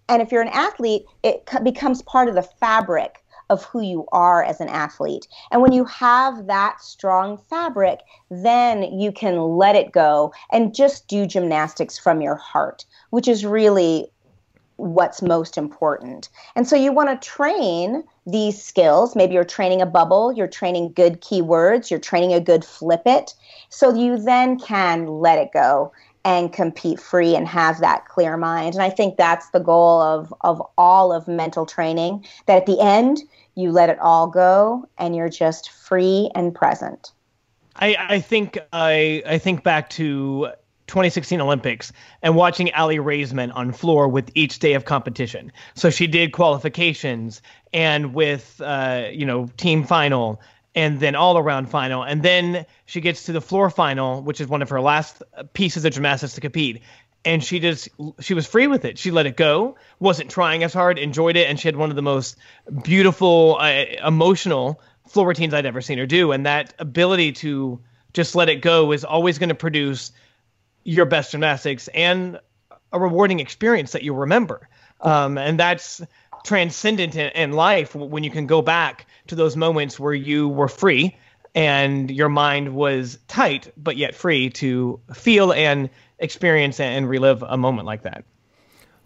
And 0.10 0.22
if 0.22 0.32
you're 0.32 0.42
an 0.42 0.50
athlete, 0.50 1.06
it 1.24 1.50
becomes 1.64 2.02
part 2.02 2.30
of 2.30 2.36
the 2.36 2.42
fabric 2.42 3.24
of 3.50 3.64
who 3.66 3.82
you 3.82 4.06
are 4.12 4.44
as 4.44 4.60
an 4.60 4.70
athlete. 4.70 5.28
And 5.52 5.62
when 5.62 5.72
you 5.72 5.86
have 5.86 6.48
that 6.48 6.82
strong 6.82 7.38
fabric, 7.38 8.02
then 8.30 8.84
you 8.84 9.12
can 9.12 9.40
let 9.40 9.76
it 9.76 9.92
go 9.92 10.34
and 10.52 10.76
just 10.76 11.08
do 11.08 11.26
gymnastics 11.26 11.98
from 11.98 12.22
your 12.22 12.36
heart, 12.36 12.86
which 13.10 13.28
is 13.28 13.46
really 13.46 14.12
what's 14.78 15.22
most 15.22 15.58
important. 15.58 16.30
And 16.56 16.68
so 16.68 16.76
you 16.76 16.92
want 16.92 17.10
to 17.10 17.28
train 17.28 18.04
these 18.28 18.62
skills. 18.62 19.16
Maybe 19.16 19.34
you're 19.34 19.44
training 19.44 19.82
a 19.82 19.86
bubble, 19.86 20.32
you're 20.32 20.48
training 20.48 20.94
good 20.94 21.22
keywords, 21.22 21.90
you're 21.90 22.00
training 22.00 22.34
a 22.34 22.40
good 22.40 22.64
flip 22.64 23.02
it. 23.06 23.34
So 23.70 23.94
you 23.94 24.18
then 24.18 24.60
can 24.60 25.08
let 25.08 25.40
it 25.40 25.52
go 25.52 25.92
and 26.28 26.52
compete 26.52 27.00
free 27.00 27.38
and 27.38 27.48
have 27.48 27.80
that 27.80 28.06
clear 28.06 28.36
mind. 28.36 28.76
And 28.76 28.84
I 28.84 28.90
think 28.90 29.16
that's 29.16 29.50
the 29.52 29.62
goal 29.62 30.02
of, 30.02 30.34
of 30.42 30.62
all 30.78 31.14
of 31.14 31.26
mental 31.26 31.66
training 31.66 32.26
that 32.48 32.58
at 32.58 32.66
the 32.66 32.82
end, 32.82 33.20
you 33.56 33.72
let 33.72 33.90
it 33.90 33.98
all 34.00 34.28
go 34.28 34.86
and 34.98 35.16
you're 35.16 35.30
just 35.30 35.72
free 35.72 36.30
and 36.36 36.54
present. 36.54 37.14
I, 37.78 37.96
I 37.98 38.20
think 38.20 38.58
I 38.74 39.24
I 39.26 39.38
think 39.38 39.64
back 39.64 39.90
to 39.92 40.50
2016 40.88 41.40
Olympics 41.40 41.94
and 42.22 42.36
watching 42.36 42.72
Aly 42.78 42.98
Raisman 42.98 43.56
on 43.56 43.72
floor 43.72 44.10
with 44.10 44.30
each 44.36 44.60
day 44.60 44.74
of 44.74 44.84
competition. 44.84 45.52
So 45.76 45.90
she 45.90 46.08
did 46.08 46.34
qualifications 46.34 47.42
and 47.72 48.14
with 48.14 48.60
uh, 48.62 49.08
you 49.12 49.26
know 49.26 49.48
team 49.56 49.86
final 49.86 50.42
and 50.78 51.00
then 51.00 51.16
all 51.16 51.40
around 51.40 51.72
final 51.72 52.04
and 52.04 52.22
then 52.22 52.68
she 52.86 53.02
gets 53.02 53.24
to 53.24 53.32
the 53.32 53.42
floor 53.42 53.72
final, 53.72 54.22
which 54.22 54.40
is 54.40 54.48
one 54.48 54.62
of 54.62 54.70
her 54.70 54.80
last 54.80 55.24
pieces 55.54 55.84
of 55.84 55.92
gymnastics 55.92 56.36
to 56.36 56.42
compete. 56.42 56.84
And 57.26 57.44
she 57.44 57.60
just 57.60 57.90
she 58.22 58.36
was 58.36 58.46
free 58.46 58.68
with 58.68 58.86
it. 58.86 59.00
She 59.00 59.10
let 59.10 59.26
it 59.26 59.36
go, 59.36 59.76
wasn't 60.00 60.30
trying 60.30 60.64
as 60.64 60.74
hard, 60.74 61.00
enjoyed 61.00 61.36
it, 61.36 61.50
and 61.50 61.60
she 61.60 61.68
had 61.68 61.76
one 61.76 61.90
of 61.90 61.96
the 61.96 62.04
most 62.04 62.38
beautiful, 62.84 63.58
uh, 63.60 63.86
emotional 64.06 64.80
floor 65.08 65.28
routines 65.28 65.54
I'd 65.54 65.66
ever 65.66 65.82
seen 65.82 65.98
her 65.98 66.06
do. 66.06 66.32
And 66.32 66.46
that 66.46 66.76
ability 66.78 67.32
to 67.34 67.82
just 68.14 68.36
let 68.36 68.48
it 68.48 68.62
go 68.62 68.92
is 68.92 69.04
always 69.04 69.40
going 69.40 69.50
to 69.50 69.56
produce 69.56 70.12
your 70.84 71.06
best 71.06 71.32
gymnastics 71.32 71.88
and 71.90 72.40
a 72.94 73.00
rewarding 73.00 73.40
experience 73.40 73.94
that 73.94 74.04
you 74.04 74.14
remember. 74.14 74.70
Um, 75.02 75.38
and 75.38 75.60
that's 75.60 76.02
transcendent 76.44 77.16
in, 77.16 77.30
in, 77.30 77.52
life 77.54 77.96
when 77.96 78.24
you 78.24 78.30
can 78.30 78.48
go 78.48 78.62
back 78.62 79.08
to 79.28 79.36
those 79.36 79.56
moments 79.56 80.00
where 80.00 80.14
you 80.14 80.48
were 80.48 80.68
free 80.68 81.18
and 81.56 82.12
your 82.12 82.30
mind 82.30 82.76
was 82.76 83.20
tight, 83.28 83.72
but 83.78 83.98
yet 83.98 84.16
free 84.16 84.50
to 84.52 85.00
feel 85.14 85.52
and 85.52 85.90
experience 86.20 86.80
and 86.80 87.10
relive 87.10 87.44
a 87.44 87.58
moment 87.58 87.86
like 87.86 88.04
that. 88.04 88.24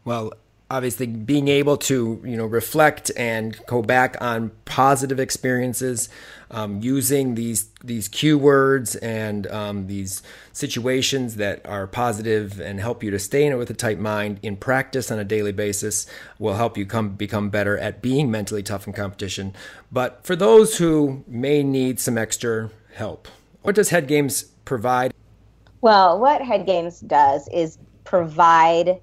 Well, 0.03 0.33
obviously 0.71 1.05
being 1.05 1.49
able 1.49 1.75
to 1.75 2.21
you 2.23 2.37
know 2.37 2.45
reflect 2.45 3.11
and 3.17 3.59
go 3.67 3.81
back 3.81 4.15
on 4.21 4.49
positive 4.63 5.19
experiences 5.19 6.07
um, 6.49 6.79
using 6.81 7.35
these 7.35 7.69
these 7.83 8.07
cue 8.07 8.37
words 8.37 8.95
and 8.95 9.47
um, 9.47 9.87
these 9.87 10.23
situations 10.53 11.35
that 11.35 11.63
are 11.65 11.87
positive 11.87 12.61
and 12.61 12.79
help 12.79 13.03
you 13.03 13.11
to 13.11 13.19
stay 13.19 13.45
in 13.45 13.51
it 13.51 13.57
with 13.57 13.69
a 13.69 13.73
tight 13.73 13.99
mind 13.99 14.39
in 14.41 14.55
practice 14.55 15.11
on 15.11 15.19
a 15.19 15.25
daily 15.25 15.51
basis 15.51 16.07
will 16.39 16.55
help 16.55 16.77
you 16.77 16.85
come 16.85 17.09
become 17.09 17.49
better 17.49 17.77
at 17.77 18.01
being 18.01 18.31
mentally 18.31 18.63
tough 18.63 18.87
in 18.87 18.93
competition. 18.93 19.53
But 19.91 20.25
for 20.25 20.37
those 20.37 20.77
who 20.77 21.25
may 21.27 21.63
need 21.63 21.99
some 21.99 22.17
extra 22.17 22.71
help 22.93 23.27
what 23.61 23.75
does 23.75 23.89
head 23.89 24.07
games 24.07 24.43
provide? 24.63 25.13
Well 25.81 26.17
what 26.17 26.41
head 26.41 26.65
games 26.65 27.01
does 27.01 27.49
is 27.49 27.77
provide 28.05 29.01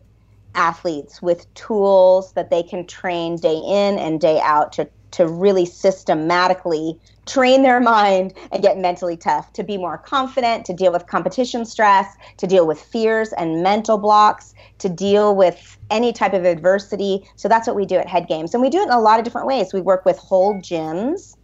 athletes 0.58 1.22
with 1.22 1.52
tools 1.54 2.32
that 2.32 2.50
they 2.50 2.62
can 2.62 2.84
train 2.86 3.36
day 3.36 3.56
in 3.64 3.98
and 3.98 4.20
day 4.20 4.40
out 4.40 4.72
to 4.72 4.88
to 5.10 5.26
really 5.26 5.64
systematically 5.64 6.98
train 7.24 7.62
their 7.62 7.80
mind 7.80 8.34
and 8.52 8.62
get 8.62 8.76
mentally 8.76 9.16
tough 9.16 9.52
to 9.54 9.62
be 9.62 9.78
more 9.78 9.96
confident 9.96 10.66
to 10.66 10.74
deal 10.74 10.92
with 10.92 11.06
competition 11.06 11.64
stress 11.64 12.14
to 12.36 12.46
deal 12.46 12.66
with 12.66 12.78
fears 12.78 13.32
and 13.34 13.62
mental 13.62 13.96
blocks 13.96 14.52
to 14.78 14.88
deal 14.88 15.34
with 15.34 15.78
any 15.90 16.12
type 16.12 16.34
of 16.34 16.44
adversity. 16.44 17.26
So 17.36 17.48
that's 17.48 17.66
what 17.66 17.76
we 17.76 17.86
do 17.86 17.96
at 17.96 18.06
head 18.06 18.28
games. 18.28 18.52
And 18.52 18.62
we 18.62 18.68
do 18.68 18.80
it 18.80 18.84
in 18.84 18.90
a 18.90 19.00
lot 19.00 19.18
of 19.18 19.24
different 19.24 19.46
ways. 19.46 19.72
We 19.72 19.80
work 19.80 20.04
with 20.04 20.18
whole 20.18 20.60
gyms 20.60 21.37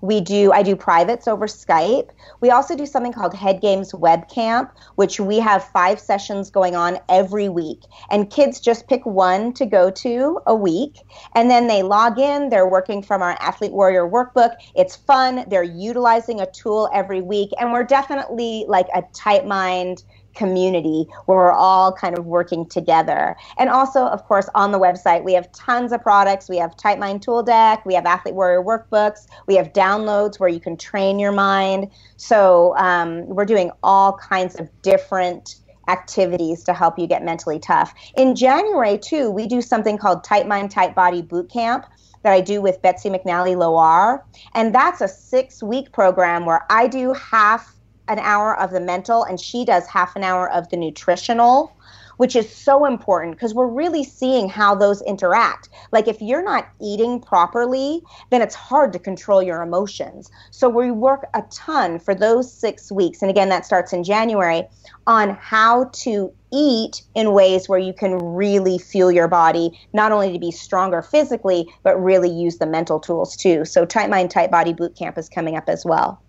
we 0.00 0.20
do 0.20 0.52
I 0.52 0.62
do 0.62 0.76
privates 0.76 1.26
over 1.26 1.46
Skype. 1.46 2.10
We 2.40 2.50
also 2.50 2.76
do 2.76 2.86
something 2.86 3.12
called 3.12 3.34
Head 3.34 3.60
Games 3.60 3.94
Web 3.94 4.28
Camp, 4.28 4.72
which 4.94 5.18
we 5.20 5.38
have 5.38 5.64
five 5.64 5.98
sessions 5.98 6.50
going 6.50 6.76
on 6.76 6.98
every 7.08 7.48
week. 7.48 7.82
And 8.10 8.30
kids 8.30 8.60
just 8.60 8.88
pick 8.88 9.04
one 9.04 9.52
to 9.54 9.66
go 9.66 9.90
to 9.90 10.40
a 10.46 10.54
week. 10.54 11.00
And 11.34 11.50
then 11.50 11.66
they 11.66 11.82
log 11.82 12.18
in, 12.18 12.48
they're 12.48 12.68
working 12.68 13.02
from 13.02 13.22
our 13.22 13.36
Athlete 13.40 13.72
Warrior 13.72 14.08
workbook. 14.08 14.54
It's 14.74 14.96
fun. 14.96 15.44
They're 15.48 15.62
utilizing 15.62 16.40
a 16.40 16.50
tool 16.50 16.88
every 16.92 17.20
week. 17.20 17.50
And 17.58 17.72
we're 17.72 17.84
definitely 17.84 18.64
like 18.68 18.86
a 18.94 19.02
tight 19.12 19.46
mind 19.46 20.02
community 20.38 21.06
where 21.26 21.36
we're 21.36 21.52
all 21.52 21.92
kind 21.92 22.16
of 22.16 22.24
working 22.24 22.66
together. 22.66 23.36
And 23.58 23.68
also, 23.68 24.06
of 24.06 24.24
course, 24.24 24.48
on 24.54 24.72
the 24.72 24.78
website, 24.78 25.24
we 25.24 25.34
have 25.34 25.50
tons 25.52 25.92
of 25.92 26.00
products. 26.02 26.48
We 26.48 26.56
have 26.58 26.76
Tight 26.76 26.98
Mind 26.98 27.20
Tool 27.22 27.42
Deck, 27.42 27.84
we 27.84 27.94
have 27.94 28.06
Athlete 28.06 28.34
Warrior 28.34 28.62
workbooks, 28.62 29.26
we 29.46 29.56
have 29.56 29.72
downloads 29.72 30.38
where 30.38 30.48
you 30.48 30.60
can 30.60 30.76
train 30.76 31.18
your 31.18 31.32
mind. 31.32 31.90
So 32.16 32.76
um, 32.78 33.26
we're 33.26 33.44
doing 33.44 33.70
all 33.82 34.16
kinds 34.16 34.54
of 34.54 34.70
different 34.82 35.56
activities 35.88 36.62
to 36.64 36.74
help 36.74 36.98
you 36.98 37.06
get 37.06 37.24
mentally 37.24 37.58
tough. 37.58 37.92
In 38.16 38.36
January, 38.36 38.98
too, 38.98 39.30
we 39.30 39.46
do 39.46 39.60
something 39.60 39.98
called 39.98 40.22
Tight 40.22 40.46
Mind, 40.46 40.70
Tight 40.70 40.94
Body 40.94 41.22
Boot 41.22 41.50
Camp 41.50 41.86
that 42.22 42.32
I 42.32 42.40
do 42.40 42.60
with 42.60 42.82
Betsy 42.82 43.08
McNally 43.08 43.56
Loire. 43.56 44.24
And 44.54 44.74
that's 44.74 45.00
a 45.00 45.08
six 45.08 45.62
week 45.62 45.92
program 45.92 46.44
where 46.44 46.64
I 46.70 46.86
do 46.86 47.14
half 47.14 47.74
an 48.08 48.18
hour 48.18 48.58
of 48.58 48.70
the 48.70 48.80
mental 48.80 49.24
and 49.24 49.40
she 49.40 49.64
does 49.64 49.86
half 49.86 50.16
an 50.16 50.24
hour 50.24 50.50
of 50.50 50.68
the 50.70 50.76
nutritional 50.76 51.74
which 52.18 52.36
is 52.36 52.52
so 52.52 52.84
important 52.84 53.34
because 53.34 53.54
we're 53.54 53.66
really 53.66 54.04
seeing 54.04 54.48
how 54.48 54.74
those 54.74 55.00
interact. 55.02 55.70
Like 55.90 56.06
if 56.06 56.20
you're 56.20 56.44
not 56.44 56.68
eating 56.80 57.20
properly, 57.20 58.02
then 58.30 58.42
it's 58.42 58.54
hard 58.54 58.92
to 58.92 58.98
control 58.98 59.42
your 59.42 59.62
emotions. 59.62 60.30
So 60.50 60.68
we 60.68 60.90
work 60.90 61.26
a 61.34 61.42
ton 61.50 61.98
for 61.98 62.14
those 62.14 62.52
six 62.52 62.92
weeks. 62.92 63.22
And 63.22 63.30
again, 63.30 63.48
that 63.48 63.64
starts 63.64 63.92
in 63.92 64.04
January 64.04 64.64
on 65.06 65.30
how 65.40 65.84
to 65.94 66.32
eat 66.52 67.02
in 67.14 67.32
ways 67.32 67.68
where 67.68 67.78
you 67.78 67.92
can 67.92 68.18
really 68.18 68.78
fuel 68.78 69.12
your 69.12 69.28
body, 69.28 69.78
not 69.92 70.12
only 70.12 70.32
to 70.32 70.38
be 70.38 70.50
stronger 70.50 71.02
physically, 71.02 71.72
but 71.82 71.96
really 72.02 72.30
use 72.30 72.58
the 72.58 72.66
mental 72.66 72.98
tools 72.98 73.36
too. 73.36 73.64
So 73.64 73.86
Tight 73.86 74.10
Mind, 74.10 74.30
Tight 74.30 74.50
Body 74.50 74.72
Boot 74.72 74.96
Camp 74.96 75.16
is 75.18 75.28
coming 75.28 75.56
up 75.56 75.68
as 75.68 75.84
well. 75.84 76.20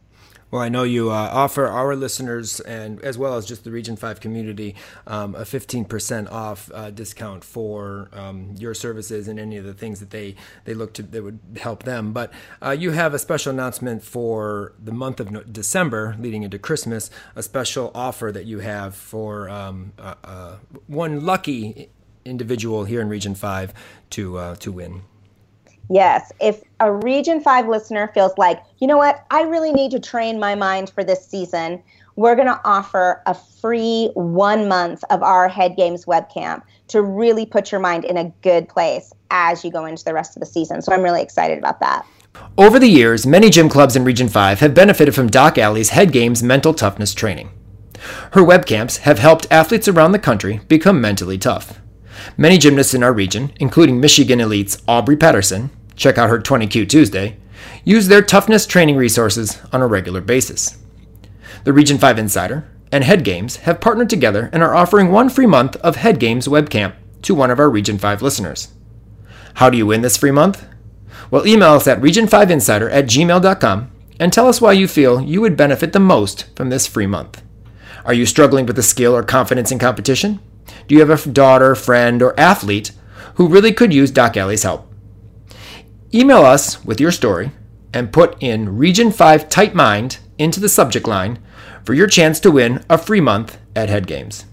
Well, 0.51 0.63
I 0.63 0.69
know 0.69 0.81
you 0.81 1.11
uh, 1.11 1.29
offer 1.31 1.67
our 1.67 1.95
listeners 1.95 2.59
and 2.59 2.99
as 3.01 3.19
well 3.19 3.35
as 3.35 3.45
just 3.45 3.63
the 3.63 3.69
Region 3.69 3.95
5 3.95 4.19
community 4.19 4.75
um, 5.05 5.35
a 5.35 5.41
15% 5.41 6.31
off 6.31 6.71
uh, 6.73 6.89
discount 6.89 7.43
for 7.43 8.09
um, 8.13 8.55
your 8.57 8.73
services 8.73 9.27
and 9.27 9.39
any 9.39 9.57
of 9.57 9.65
the 9.65 9.75
things 9.75 9.99
that 9.99 10.09
they, 10.09 10.35
they 10.65 10.73
look 10.73 10.93
to 10.93 11.03
that 11.03 11.23
would 11.23 11.39
help 11.61 11.83
them. 11.83 12.13
But 12.13 12.33
uh, 12.63 12.71
you 12.71 12.91
have 12.91 13.13
a 13.13 13.19
special 13.19 13.51
announcement 13.51 14.03
for 14.03 14.73
the 14.83 14.91
month 14.91 15.19
of 15.19 15.53
December 15.53 16.15
leading 16.17 16.41
into 16.41 16.57
Christmas, 16.57 17.11
a 17.35 17.43
special 17.43 17.91
offer 17.93 18.31
that 18.31 18.45
you 18.45 18.57
have 18.59 18.95
for 18.95 19.49
um, 19.49 19.93
uh, 19.99 20.15
uh, 20.23 20.55
one 20.87 21.23
lucky 21.23 21.91
individual 22.25 22.85
here 22.85 23.01
in 23.01 23.09
Region 23.09 23.35
5 23.35 23.71
to, 24.11 24.37
uh, 24.39 24.55
to 24.55 24.71
win. 24.71 25.03
Yes. 25.89 26.31
If 26.39 26.61
a 26.79 26.91
Region 26.91 27.41
5 27.41 27.67
listener 27.67 28.11
feels 28.13 28.37
like, 28.37 28.63
you 28.77 28.87
know 28.87 28.97
what, 28.97 29.25
I 29.31 29.41
really 29.41 29.71
need 29.71 29.91
to 29.91 29.99
train 29.99 30.39
my 30.39 30.53
mind 30.55 30.91
for 30.91 31.03
this 31.03 31.25
season, 31.25 31.81
we're 32.15 32.35
going 32.35 32.47
to 32.47 32.61
offer 32.63 33.23
a 33.25 33.33
free 33.33 34.11
one 34.13 34.67
month 34.67 35.03
of 35.09 35.23
our 35.23 35.47
Head 35.47 35.75
Games 35.75 36.05
webcamp 36.05 36.61
to 36.89 37.01
really 37.01 37.45
put 37.45 37.71
your 37.71 37.81
mind 37.81 38.05
in 38.05 38.17
a 38.17 38.31
good 38.41 38.69
place 38.69 39.13
as 39.31 39.63
you 39.63 39.71
go 39.71 39.85
into 39.85 40.03
the 40.03 40.13
rest 40.13 40.35
of 40.35 40.41
the 40.41 40.45
season. 40.45 40.81
So 40.81 40.93
I'm 40.93 41.01
really 41.01 41.21
excited 41.21 41.57
about 41.57 41.79
that. 41.79 42.05
Over 42.57 42.77
the 42.77 42.87
years, 42.87 43.25
many 43.25 43.49
gym 43.49 43.69
clubs 43.69 43.95
in 43.95 44.03
Region 44.03 44.27
5 44.27 44.59
have 44.59 44.75
benefited 44.75 45.15
from 45.15 45.27
Doc 45.27 45.57
Ali's 45.57 45.89
Head 45.89 46.11
Games 46.11 46.43
mental 46.43 46.73
toughness 46.73 47.13
training. 47.13 47.51
Her 48.33 48.41
webcamps 48.41 48.99
have 48.99 49.19
helped 49.19 49.47
athletes 49.49 49.87
around 49.87 50.11
the 50.11 50.19
country 50.19 50.61
become 50.67 51.01
mentally 51.01 51.37
tough. 51.37 51.79
Many 52.37 52.57
gymnasts 52.57 52.93
in 52.93 53.03
our 53.03 53.13
region, 53.13 53.53
including 53.59 53.99
Michigan 53.99 54.39
elites 54.39 54.81
Aubrey 54.87 55.17
Patterson, 55.17 55.71
check 55.99 56.17
out 56.17 56.29
her 56.29 56.39
20Q 56.39 56.89
Tuesday, 56.89 57.37
use 57.83 58.07
their 58.07 58.21
toughness 58.21 58.65
training 58.65 58.95
resources 58.95 59.59
on 59.71 59.81
a 59.81 59.87
regular 59.87 60.21
basis. 60.21 60.77
The 61.65 61.73
Region 61.73 61.97
5 61.97 62.17
Insider 62.17 62.67
and 62.91 63.03
Head 63.03 63.23
Games 63.23 63.57
have 63.57 63.81
partnered 63.81 64.09
together 64.09 64.49
and 64.51 64.63
are 64.63 64.73
offering 64.73 65.11
one 65.11 65.29
free 65.29 65.45
month 65.45 65.75
of 65.77 65.97
Head 65.97 66.19
Games 66.19 66.47
Webcamp 66.47 66.95
to 67.23 67.35
one 67.35 67.51
of 67.51 67.59
our 67.59 67.69
Region 67.69 67.97
5 67.97 68.21
listeners. 68.21 68.69
How 69.55 69.69
do 69.69 69.77
you 69.77 69.85
win 69.85 70.01
this 70.01 70.17
free 70.17 70.31
month? 70.31 70.65
Well, 71.29 71.45
email 71.45 71.73
us 71.73 71.87
at 71.87 72.01
region5insider 72.01 72.91
at 72.91 73.05
gmail.com 73.05 73.91
and 74.19 74.33
tell 74.33 74.47
us 74.47 74.61
why 74.61 74.71
you 74.71 74.87
feel 74.87 75.21
you 75.21 75.41
would 75.41 75.57
benefit 75.57 75.93
the 75.93 75.99
most 75.99 76.45
from 76.55 76.69
this 76.69 76.87
free 76.87 77.05
month. 77.05 77.43
Are 78.05 78.13
you 78.13 78.25
struggling 78.25 78.65
with 78.65 78.79
a 78.79 78.83
skill 78.83 79.15
or 79.15 79.23
confidence 79.23 79.71
in 79.71 79.77
competition? 79.79 80.39
Do 80.87 80.95
you 80.95 81.05
have 81.05 81.27
a 81.27 81.29
daughter, 81.29 81.75
friend, 81.75 82.21
or 82.21 82.39
athlete 82.39 82.91
who 83.39 83.47
really 83.47 83.71
could 83.71 83.93
use 83.93 84.11
Doc 84.11 84.35
Ali's 84.35 84.63
help. 84.63 84.88
Email 86.11 86.43
us 86.43 86.83
with 86.83 86.99
your 86.99 87.11
story 87.11 87.51
and 87.93 88.11
put 88.11 88.35
in 88.41 88.77
Region 88.77 89.11
5 89.11 89.47
Tight 89.47 89.75
Mind 89.75 90.17
into 90.39 90.59
the 90.59 90.69
subject 90.69 91.07
line 91.07 91.37
for 91.83 91.93
your 91.93 92.07
chance 92.07 92.39
to 92.39 92.49
win 92.49 92.83
a 92.89 92.97
free 92.97 93.21
month 93.21 93.59
at 93.75 93.89
Head 93.89 94.07
Games. 94.07 94.45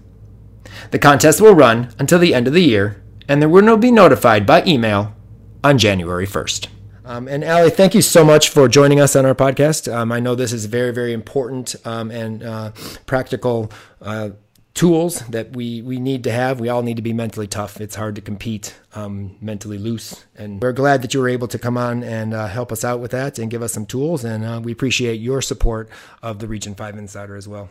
The 0.91 0.99
contest 0.99 1.41
will 1.41 1.55
run 1.55 1.93
until 1.97 2.19
the 2.19 2.35
end 2.35 2.47
of 2.47 2.53
the 2.53 2.61
year, 2.61 3.01
and 3.27 3.41
there 3.41 3.49
will 3.49 3.77
be 3.77 3.91
notified 3.91 4.45
by 4.45 4.63
email 4.65 5.15
on 5.63 5.79
January 5.79 6.27
1st. 6.27 6.67
Um, 7.03 7.27
and 7.27 7.43
Ali, 7.43 7.71
thank 7.71 7.95
you 7.95 8.03
so 8.03 8.23
much 8.23 8.49
for 8.49 8.67
joining 8.67 8.99
us 8.99 9.15
on 9.15 9.25
our 9.25 9.33
podcast. 9.33 9.91
Um, 9.91 10.11
I 10.11 10.19
know 10.19 10.35
this 10.35 10.53
is 10.53 10.65
very, 10.65 10.93
very 10.93 11.13
important 11.13 11.75
um, 11.85 12.11
and 12.11 12.43
uh, 12.43 12.71
practical 13.05 13.71
uh, 14.01 14.31
tools 14.77 15.19
that 15.27 15.55
we, 15.55 15.81
we 15.81 15.99
need 15.99 16.23
to 16.23 16.31
have. 16.31 16.59
We 16.59 16.69
all 16.69 16.83
need 16.83 16.97
to 16.97 17.01
be 17.01 17.11
mentally 17.11 17.47
tough. 17.47 17.81
It's 17.81 17.95
hard 17.95 18.15
to 18.15 18.21
compete 18.21 18.75
um, 18.93 19.35
mentally 19.41 19.79
loose. 19.79 20.23
And 20.35 20.61
we're 20.61 20.71
glad 20.71 21.01
that 21.01 21.13
you 21.13 21.19
were 21.19 21.27
able 21.27 21.47
to 21.47 21.57
come 21.57 21.77
on 21.77 22.03
and 22.03 22.33
uh, 22.33 22.47
help 22.47 22.71
us 22.71 22.85
out 22.85 22.99
with 22.99 23.11
that 23.11 23.39
and 23.39 23.49
give 23.49 23.63
us 23.63 23.73
some 23.73 23.87
tools. 23.87 24.23
And 24.23 24.45
uh, 24.45 24.61
we 24.63 24.71
appreciate 24.71 25.19
your 25.19 25.41
support 25.41 25.89
of 26.21 26.39
the 26.39 26.47
Region 26.47 26.75
5 26.75 26.97
Insider 26.97 27.35
as 27.35 27.47
well. 27.47 27.69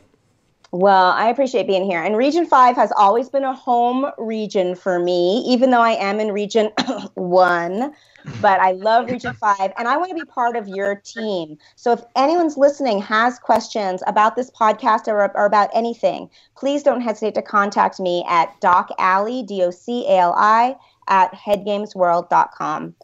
Well, 0.76 1.12
I 1.12 1.30
appreciate 1.30 1.66
being 1.66 1.86
here. 1.86 2.02
And 2.02 2.18
Region 2.18 2.44
5 2.44 2.76
has 2.76 2.92
always 2.98 3.30
been 3.30 3.44
a 3.44 3.54
home 3.54 4.10
region 4.18 4.74
for 4.74 4.98
me, 4.98 5.42
even 5.46 5.70
though 5.70 5.80
I 5.80 5.92
am 5.92 6.20
in 6.20 6.32
Region 6.32 6.70
1 7.14 7.94
but 8.42 8.60
I 8.60 8.72
love 8.72 9.08
Region 9.08 9.32
5 9.40 9.72
and 9.78 9.88
I 9.88 9.96
want 9.96 10.10
to 10.10 10.14
be 10.14 10.24
part 10.24 10.54
of 10.54 10.68
your 10.68 10.96
team. 10.96 11.56
So 11.76 11.92
if 11.92 12.02
anyone's 12.14 12.58
listening 12.58 13.00
has 13.00 13.38
questions 13.38 14.02
about 14.06 14.36
this 14.36 14.50
podcast 14.50 15.08
or, 15.08 15.34
or 15.34 15.46
about 15.46 15.70
anything, 15.72 16.28
please 16.58 16.82
don't 16.82 17.00
hesitate 17.00 17.34
to 17.36 17.42
contact 17.42 17.98
me 17.98 18.22
at 18.28 18.60
Doc 18.60 18.90
Ali, 18.98 19.44
D 19.44 19.62
O 19.62 19.70
C 19.70 20.04
A 20.08 20.18
L 20.18 20.34
I, 20.36 20.76
at 21.08 21.32
headgamesworld.com 21.32 22.94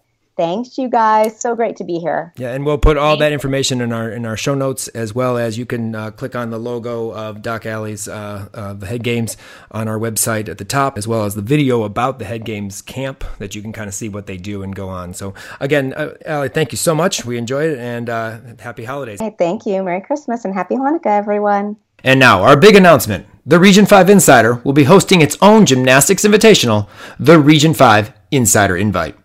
thanks 0.42 0.76
you 0.76 0.88
guys. 0.88 1.38
So 1.38 1.54
great 1.54 1.76
to 1.76 1.84
be 1.84 1.98
here. 1.98 2.32
Yeah 2.36 2.52
and 2.52 2.66
we'll 2.66 2.78
put 2.78 2.96
all 2.96 3.16
that 3.16 3.32
information 3.32 3.80
in 3.80 3.92
our 3.92 4.10
in 4.10 4.26
our 4.26 4.36
show 4.36 4.54
notes 4.54 4.88
as 4.88 5.14
well 5.14 5.38
as 5.38 5.56
you 5.56 5.64
can 5.66 5.94
uh, 5.94 6.10
click 6.10 6.34
on 6.34 6.50
the 6.50 6.58
logo 6.58 7.12
of 7.12 7.42
doc 7.42 7.64
Ali's 7.64 8.08
uh, 8.08 8.48
uh, 8.52 8.74
the 8.74 8.86
head 8.86 9.04
games 9.04 9.36
on 9.70 9.86
our 9.88 9.98
website 9.98 10.48
at 10.48 10.58
the 10.58 10.64
top 10.64 10.98
as 10.98 11.06
well 11.06 11.24
as 11.24 11.34
the 11.34 11.42
video 11.42 11.84
about 11.84 12.18
the 12.18 12.24
head 12.24 12.44
games 12.44 12.82
camp 12.82 13.24
that 13.38 13.54
you 13.54 13.62
can 13.62 13.72
kind 13.72 13.88
of 13.88 13.94
see 13.94 14.08
what 14.08 14.26
they 14.26 14.36
do 14.36 14.62
and 14.62 14.74
go 14.74 14.88
on. 14.88 15.14
So 15.14 15.32
again 15.60 15.94
uh, 15.94 16.48
thank 16.48 16.72
you 16.72 16.78
so 16.78 16.94
much. 16.94 17.24
We 17.24 17.38
enjoyed 17.38 17.70
it 17.70 17.78
and 17.78 18.10
uh, 18.10 18.38
happy 18.58 18.84
holidays. 18.84 19.20
Hey, 19.20 19.34
thank 19.38 19.64
you. 19.64 19.82
Merry 19.82 20.00
christmas 20.00 20.44
and 20.44 20.52
happy 20.52 20.74
hanukkah 20.74 21.06
everyone. 21.06 21.76
And 22.02 22.18
now 22.18 22.42
our 22.42 22.56
big 22.56 22.74
announcement. 22.74 23.26
The 23.44 23.58
region 23.58 23.86
5 23.86 24.08
insider 24.08 24.60
will 24.62 24.72
be 24.72 24.84
hosting 24.84 25.20
its 25.20 25.36
own 25.42 25.66
gymnastics 25.66 26.24
invitational 26.24 26.88
the 27.18 27.40
region 27.40 27.74
5 27.74 28.12
insider 28.30 28.76
invite 28.76 29.16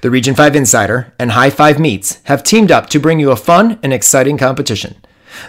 the 0.00 0.10
Region 0.10 0.34
5 0.34 0.56
Insider 0.56 1.12
and 1.18 1.32
High 1.32 1.50
5 1.50 1.78
Meets 1.78 2.20
have 2.24 2.42
teamed 2.42 2.70
up 2.70 2.88
to 2.90 3.00
bring 3.00 3.20
you 3.20 3.30
a 3.30 3.36
fun 3.36 3.78
and 3.82 3.92
exciting 3.92 4.38
competition. 4.38 4.96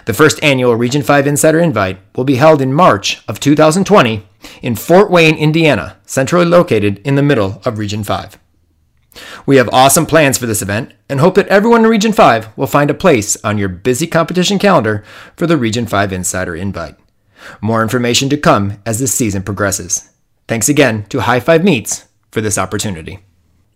The 0.06 0.14
first 0.14 0.42
annual 0.42 0.76
Region 0.76 1.02
5 1.02 1.26
Insider 1.26 1.60
Invite 1.60 1.98
will 2.16 2.24
be 2.24 2.36
held 2.36 2.60
in 2.60 2.72
March 2.72 3.22
of 3.28 3.40
2020 3.40 4.26
in 4.62 4.76
Fort 4.76 5.10
Wayne, 5.10 5.36
Indiana, 5.36 5.98
centrally 6.06 6.46
located 6.46 6.98
in 6.98 7.14
the 7.14 7.22
middle 7.22 7.60
of 7.64 7.78
Region 7.78 8.04
5. 8.04 8.38
We 9.46 9.56
have 9.56 9.68
awesome 9.72 10.06
plans 10.06 10.38
for 10.38 10.46
this 10.46 10.62
event 10.62 10.92
and 11.08 11.20
hope 11.20 11.34
that 11.36 11.48
everyone 11.48 11.84
in 11.84 11.90
Region 11.90 12.12
5 12.12 12.56
will 12.56 12.66
find 12.66 12.90
a 12.90 12.94
place 12.94 13.36
on 13.44 13.58
your 13.58 13.68
busy 13.68 14.06
competition 14.06 14.58
calendar 14.58 15.04
for 15.36 15.46
the 15.46 15.56
Region 15.56 15.86
5 15.86 16.12
Insider 16.12 16.56
Invite. 16.56 16.96
More 17.60 17.82
information 17.82 18.28
to 18.30 18.36
come 18.36 18.78
as 18.86 18.98
this 18.98 19.14
season 19.14 19.42
progresses. 19.42 20.10
Thanks 20.48 20.68
again 20.68 21.04
to 21.10 21.20
High 21.20 21.40
5 21.40 21.62
Meets 21.62 22.08
for 22.30 22.40
this 22.40 22.58
opportunity. 22.58 23.20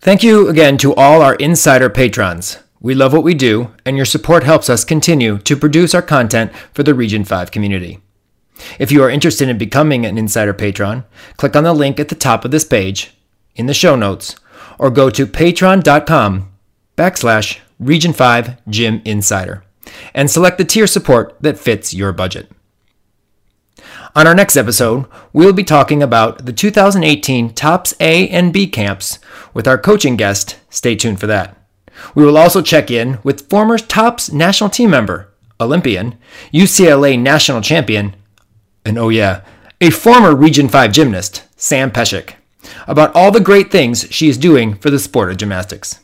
Thank 0.01 0.23
you 0.23 0.49
again 0.49 0.79
to 0.79 0.95
all 0.95 1.23
our 1.23 1.35
insider 1.35 1.91
patrons. 1.91 2.59
We 2.81 2.95
love 2.95 3.13
what 3.13 3.25
we 3.25 3.35
do, 3.35 3.75
and 3.85 3.97
your 3.97 4.07
support 4.07 4.45
helps 4.45 4.71
us 4.71 4.85
continue 4.85 5.39
to 5.39 5.57
produce 5.57 5.93
our 5.93 6.03
content 6.03 6.53
for 6.73 6.85
the 6.85 6.95
Region 6.95 7.25
5 7.25 7.51
community. 7.51 7.99
If 8.79 8.93
you 8.93 9.03
are 9.03 9.11
interested 9.11 9.49
in 9.49 9.59
becoming 9.59 10.07
an 10.07 10.17
insider 10.17 10.55
patron, 10.55 11.03
click 11.37 11.57
on 11.57 11.65
the 11.65 11.73
link 11.73 11.99
at 11.99 12.11
the 12.11 12.15
top 12.15 12.45
of 12.45 12.53
this 12.53 12.65
page, 12.65 13.17
in 13.57 13.67
the 13.67 13.75
show 13.75 13.97
notes, 13.97 14.37
or 14.79 14.91
go 14.91 15.11
to 15.11 15.27
patreon.com 15.27 16.49
backslash 16.97 17.59
Region 17.81 18.13
5 18.13 18.69
Gym 18.69 19.03
Insider 19.05 19.65
and 20.15 20.31
select 20.31 20.59
the 20.59 20.65
tier 20.65 20.87
support 20.87 21.37
that 21.41 21.59
fits 21.59 21.93
your 21.93 22.13
budget. 22.13 22.49
On 24.15 24.27
our 24.27 24.35
next 24.35 24.57
episode, 24.57 25.07
we'll 25.33 25.53
be 25.53 25.65
talking 25.65 26.03
about 26.03 26.47
the 26.47 26.53
2018 26.53 27.51
TOPS 27.55 27.95
A 28.01 28.29
and 28.29 28.53
B 28.53 28.67
camps 28.67 29.19
with 29.53 29.69
our 29.69 29.79
coaching 29.79 30.17
guest. 30.17 30.59
Stay 30.71 30.97
tuned 30.97 31.21
for 31.21 31.27
that. 31.27 31.57
We 32.15 32.25
will 32.25 32.39
also 32.39 32.63
check 32.63 32.91
in 32.91 33.19
with 33.23 33.49
former 33.49 33.77
TOPS 33.77 34.33
national 34.33 34.71
team 34.71 34.91
member, 34.91 35.33
Olympian, 35.61 36.17
UCLA 36.53 37.19
national 37.19 37.61
champion, 37.61 38.15
and 38.85 38.99
oh 38.99 39.11
yeah, 39.11 39.43
a 39.81 39.91
former 39.91 40.35
Region 40.35 40.69
5 40.69 40.93
gymnast, 40.93 41.45
Sam 41.57 41.91
Peszek, 41.91 42.35
about 42.87 43.15
all 43.15 43.31
the 43.31 43.41
great 43.41 43.71
things 43.71 44.07
she 44.11 44.29
is 44.29 44.39
doing 44.39 44.75
for 44.75 44.91
the 44.91 44.99
sport 44.99 45.31
of 45.31 45.37
gymnastics. 45.37 46.01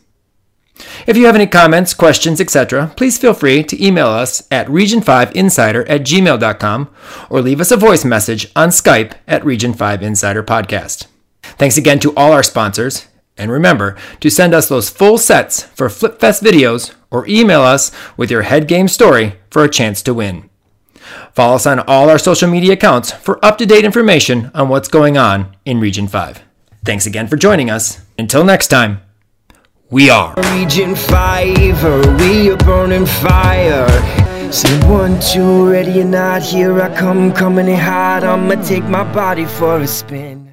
If 1.06 1.16
you 1.16 1.26
have 1.26 1.34
any 1.34 1.46
comments, 1.46 1.94
questions, 1.94 2.40
etc., 2.40 2.92
please 2.96 3.18
feel 3.18 3.34
free 3.34 3.62
to 3.64 3.84
email 3.84 4.08
us 4.08 4.46
at 4.50 4.66
region5insider 4.66 5.88
at 5.88 6.02
gmail.com 6.02 6.90
or 7.30 7.40
leave 7.40 7.60
us 7.60 7.70
a 7.70 7.76
voice 7.76 8.04
message 8.04 8.50
on 8.56 8.70
Skype 8.70 9.14
at 9.28 9.44
Region 9.44 9.72
5 9.72 10.02
Insider 10.02 10.42
Podcast. 10.42 11.06
Thanks 11.42 11.76
again 11.76 12.00
to 12.00 12.14
all 12.16 12.32
our 12.32 12.42
sponsors, 12.42 13.06
and 13.36 13.50
remember 13.50 13.96
to 14.20 14.30
send 14.30 14.54
us 14.54 14.68
those 14.68 14.90
full 14.90 15.18
sets 15.18 15.62
for 15.62 15.88
FlipFest 15.88 16.42
videos 16.42 16.94
or 17.10 17.26
email 17.28 17.62
us 17.62 17.92
with 18.16 18.30
your 18.30 18.42
head 18.42 18.66
game 18.66 18.88
story 18.88 19.36
for 19.50 19.62
a 19.62 19.70
chance 19.70 20.02
to 20.02 20.14
win. 20.14 20.48
Follow 21.32 21.56
us 21.56 21.66
on 21.66 21.80
all 21.80 22.08
our 22.08 22.18
social 22.18 22.48
media 22.48 22.72
accounts 22.72 23.12
for 23.12 23.44
up 23.44 23.58
to 23.58 23.66
date 23.66 23.84
information 23.84 24.50
on 24.54 24.68
what's 24.68 24.88
going 24.88 25.18
on 25.18 25.54
in 25.64 25.80
Region 25.80 26.08
5. 26.08 26.42
Thanks 26.84 27.06
again 27.06 27.28
for 27.28 27.36
joining 27.36 27.70
us. 27.70 28.00
Until 28.18 28.44
next 28.44 28.68
time. 28.68 29.00
We 29.90 30.08
are 30.08 30.34
Region 30.54 30.96
5, 30.96 32.18
we 32.20 32.50
are 32.50 32.56
burning 32.56 33.04
fire. 33.04 33.86
Say 34.50 34.80
one, 34.88 35.20
two, 35.20 35.70
ready 35.70 36.00
or 36.00 36.04
not, 36.04 36.42
here 36.42 36.80
I 36.80 36.88
come, 36.96 37.32
coming 37.32 37.68
in 37.68 37.76
hot. 37.76 38.24
I'ma 38.24 38.54
take 38.62 38.84
my 38.84 39.04
body 39.12 39.44
for 39.44 39.78
a 39.80 39.86
spin. 39.86 40.43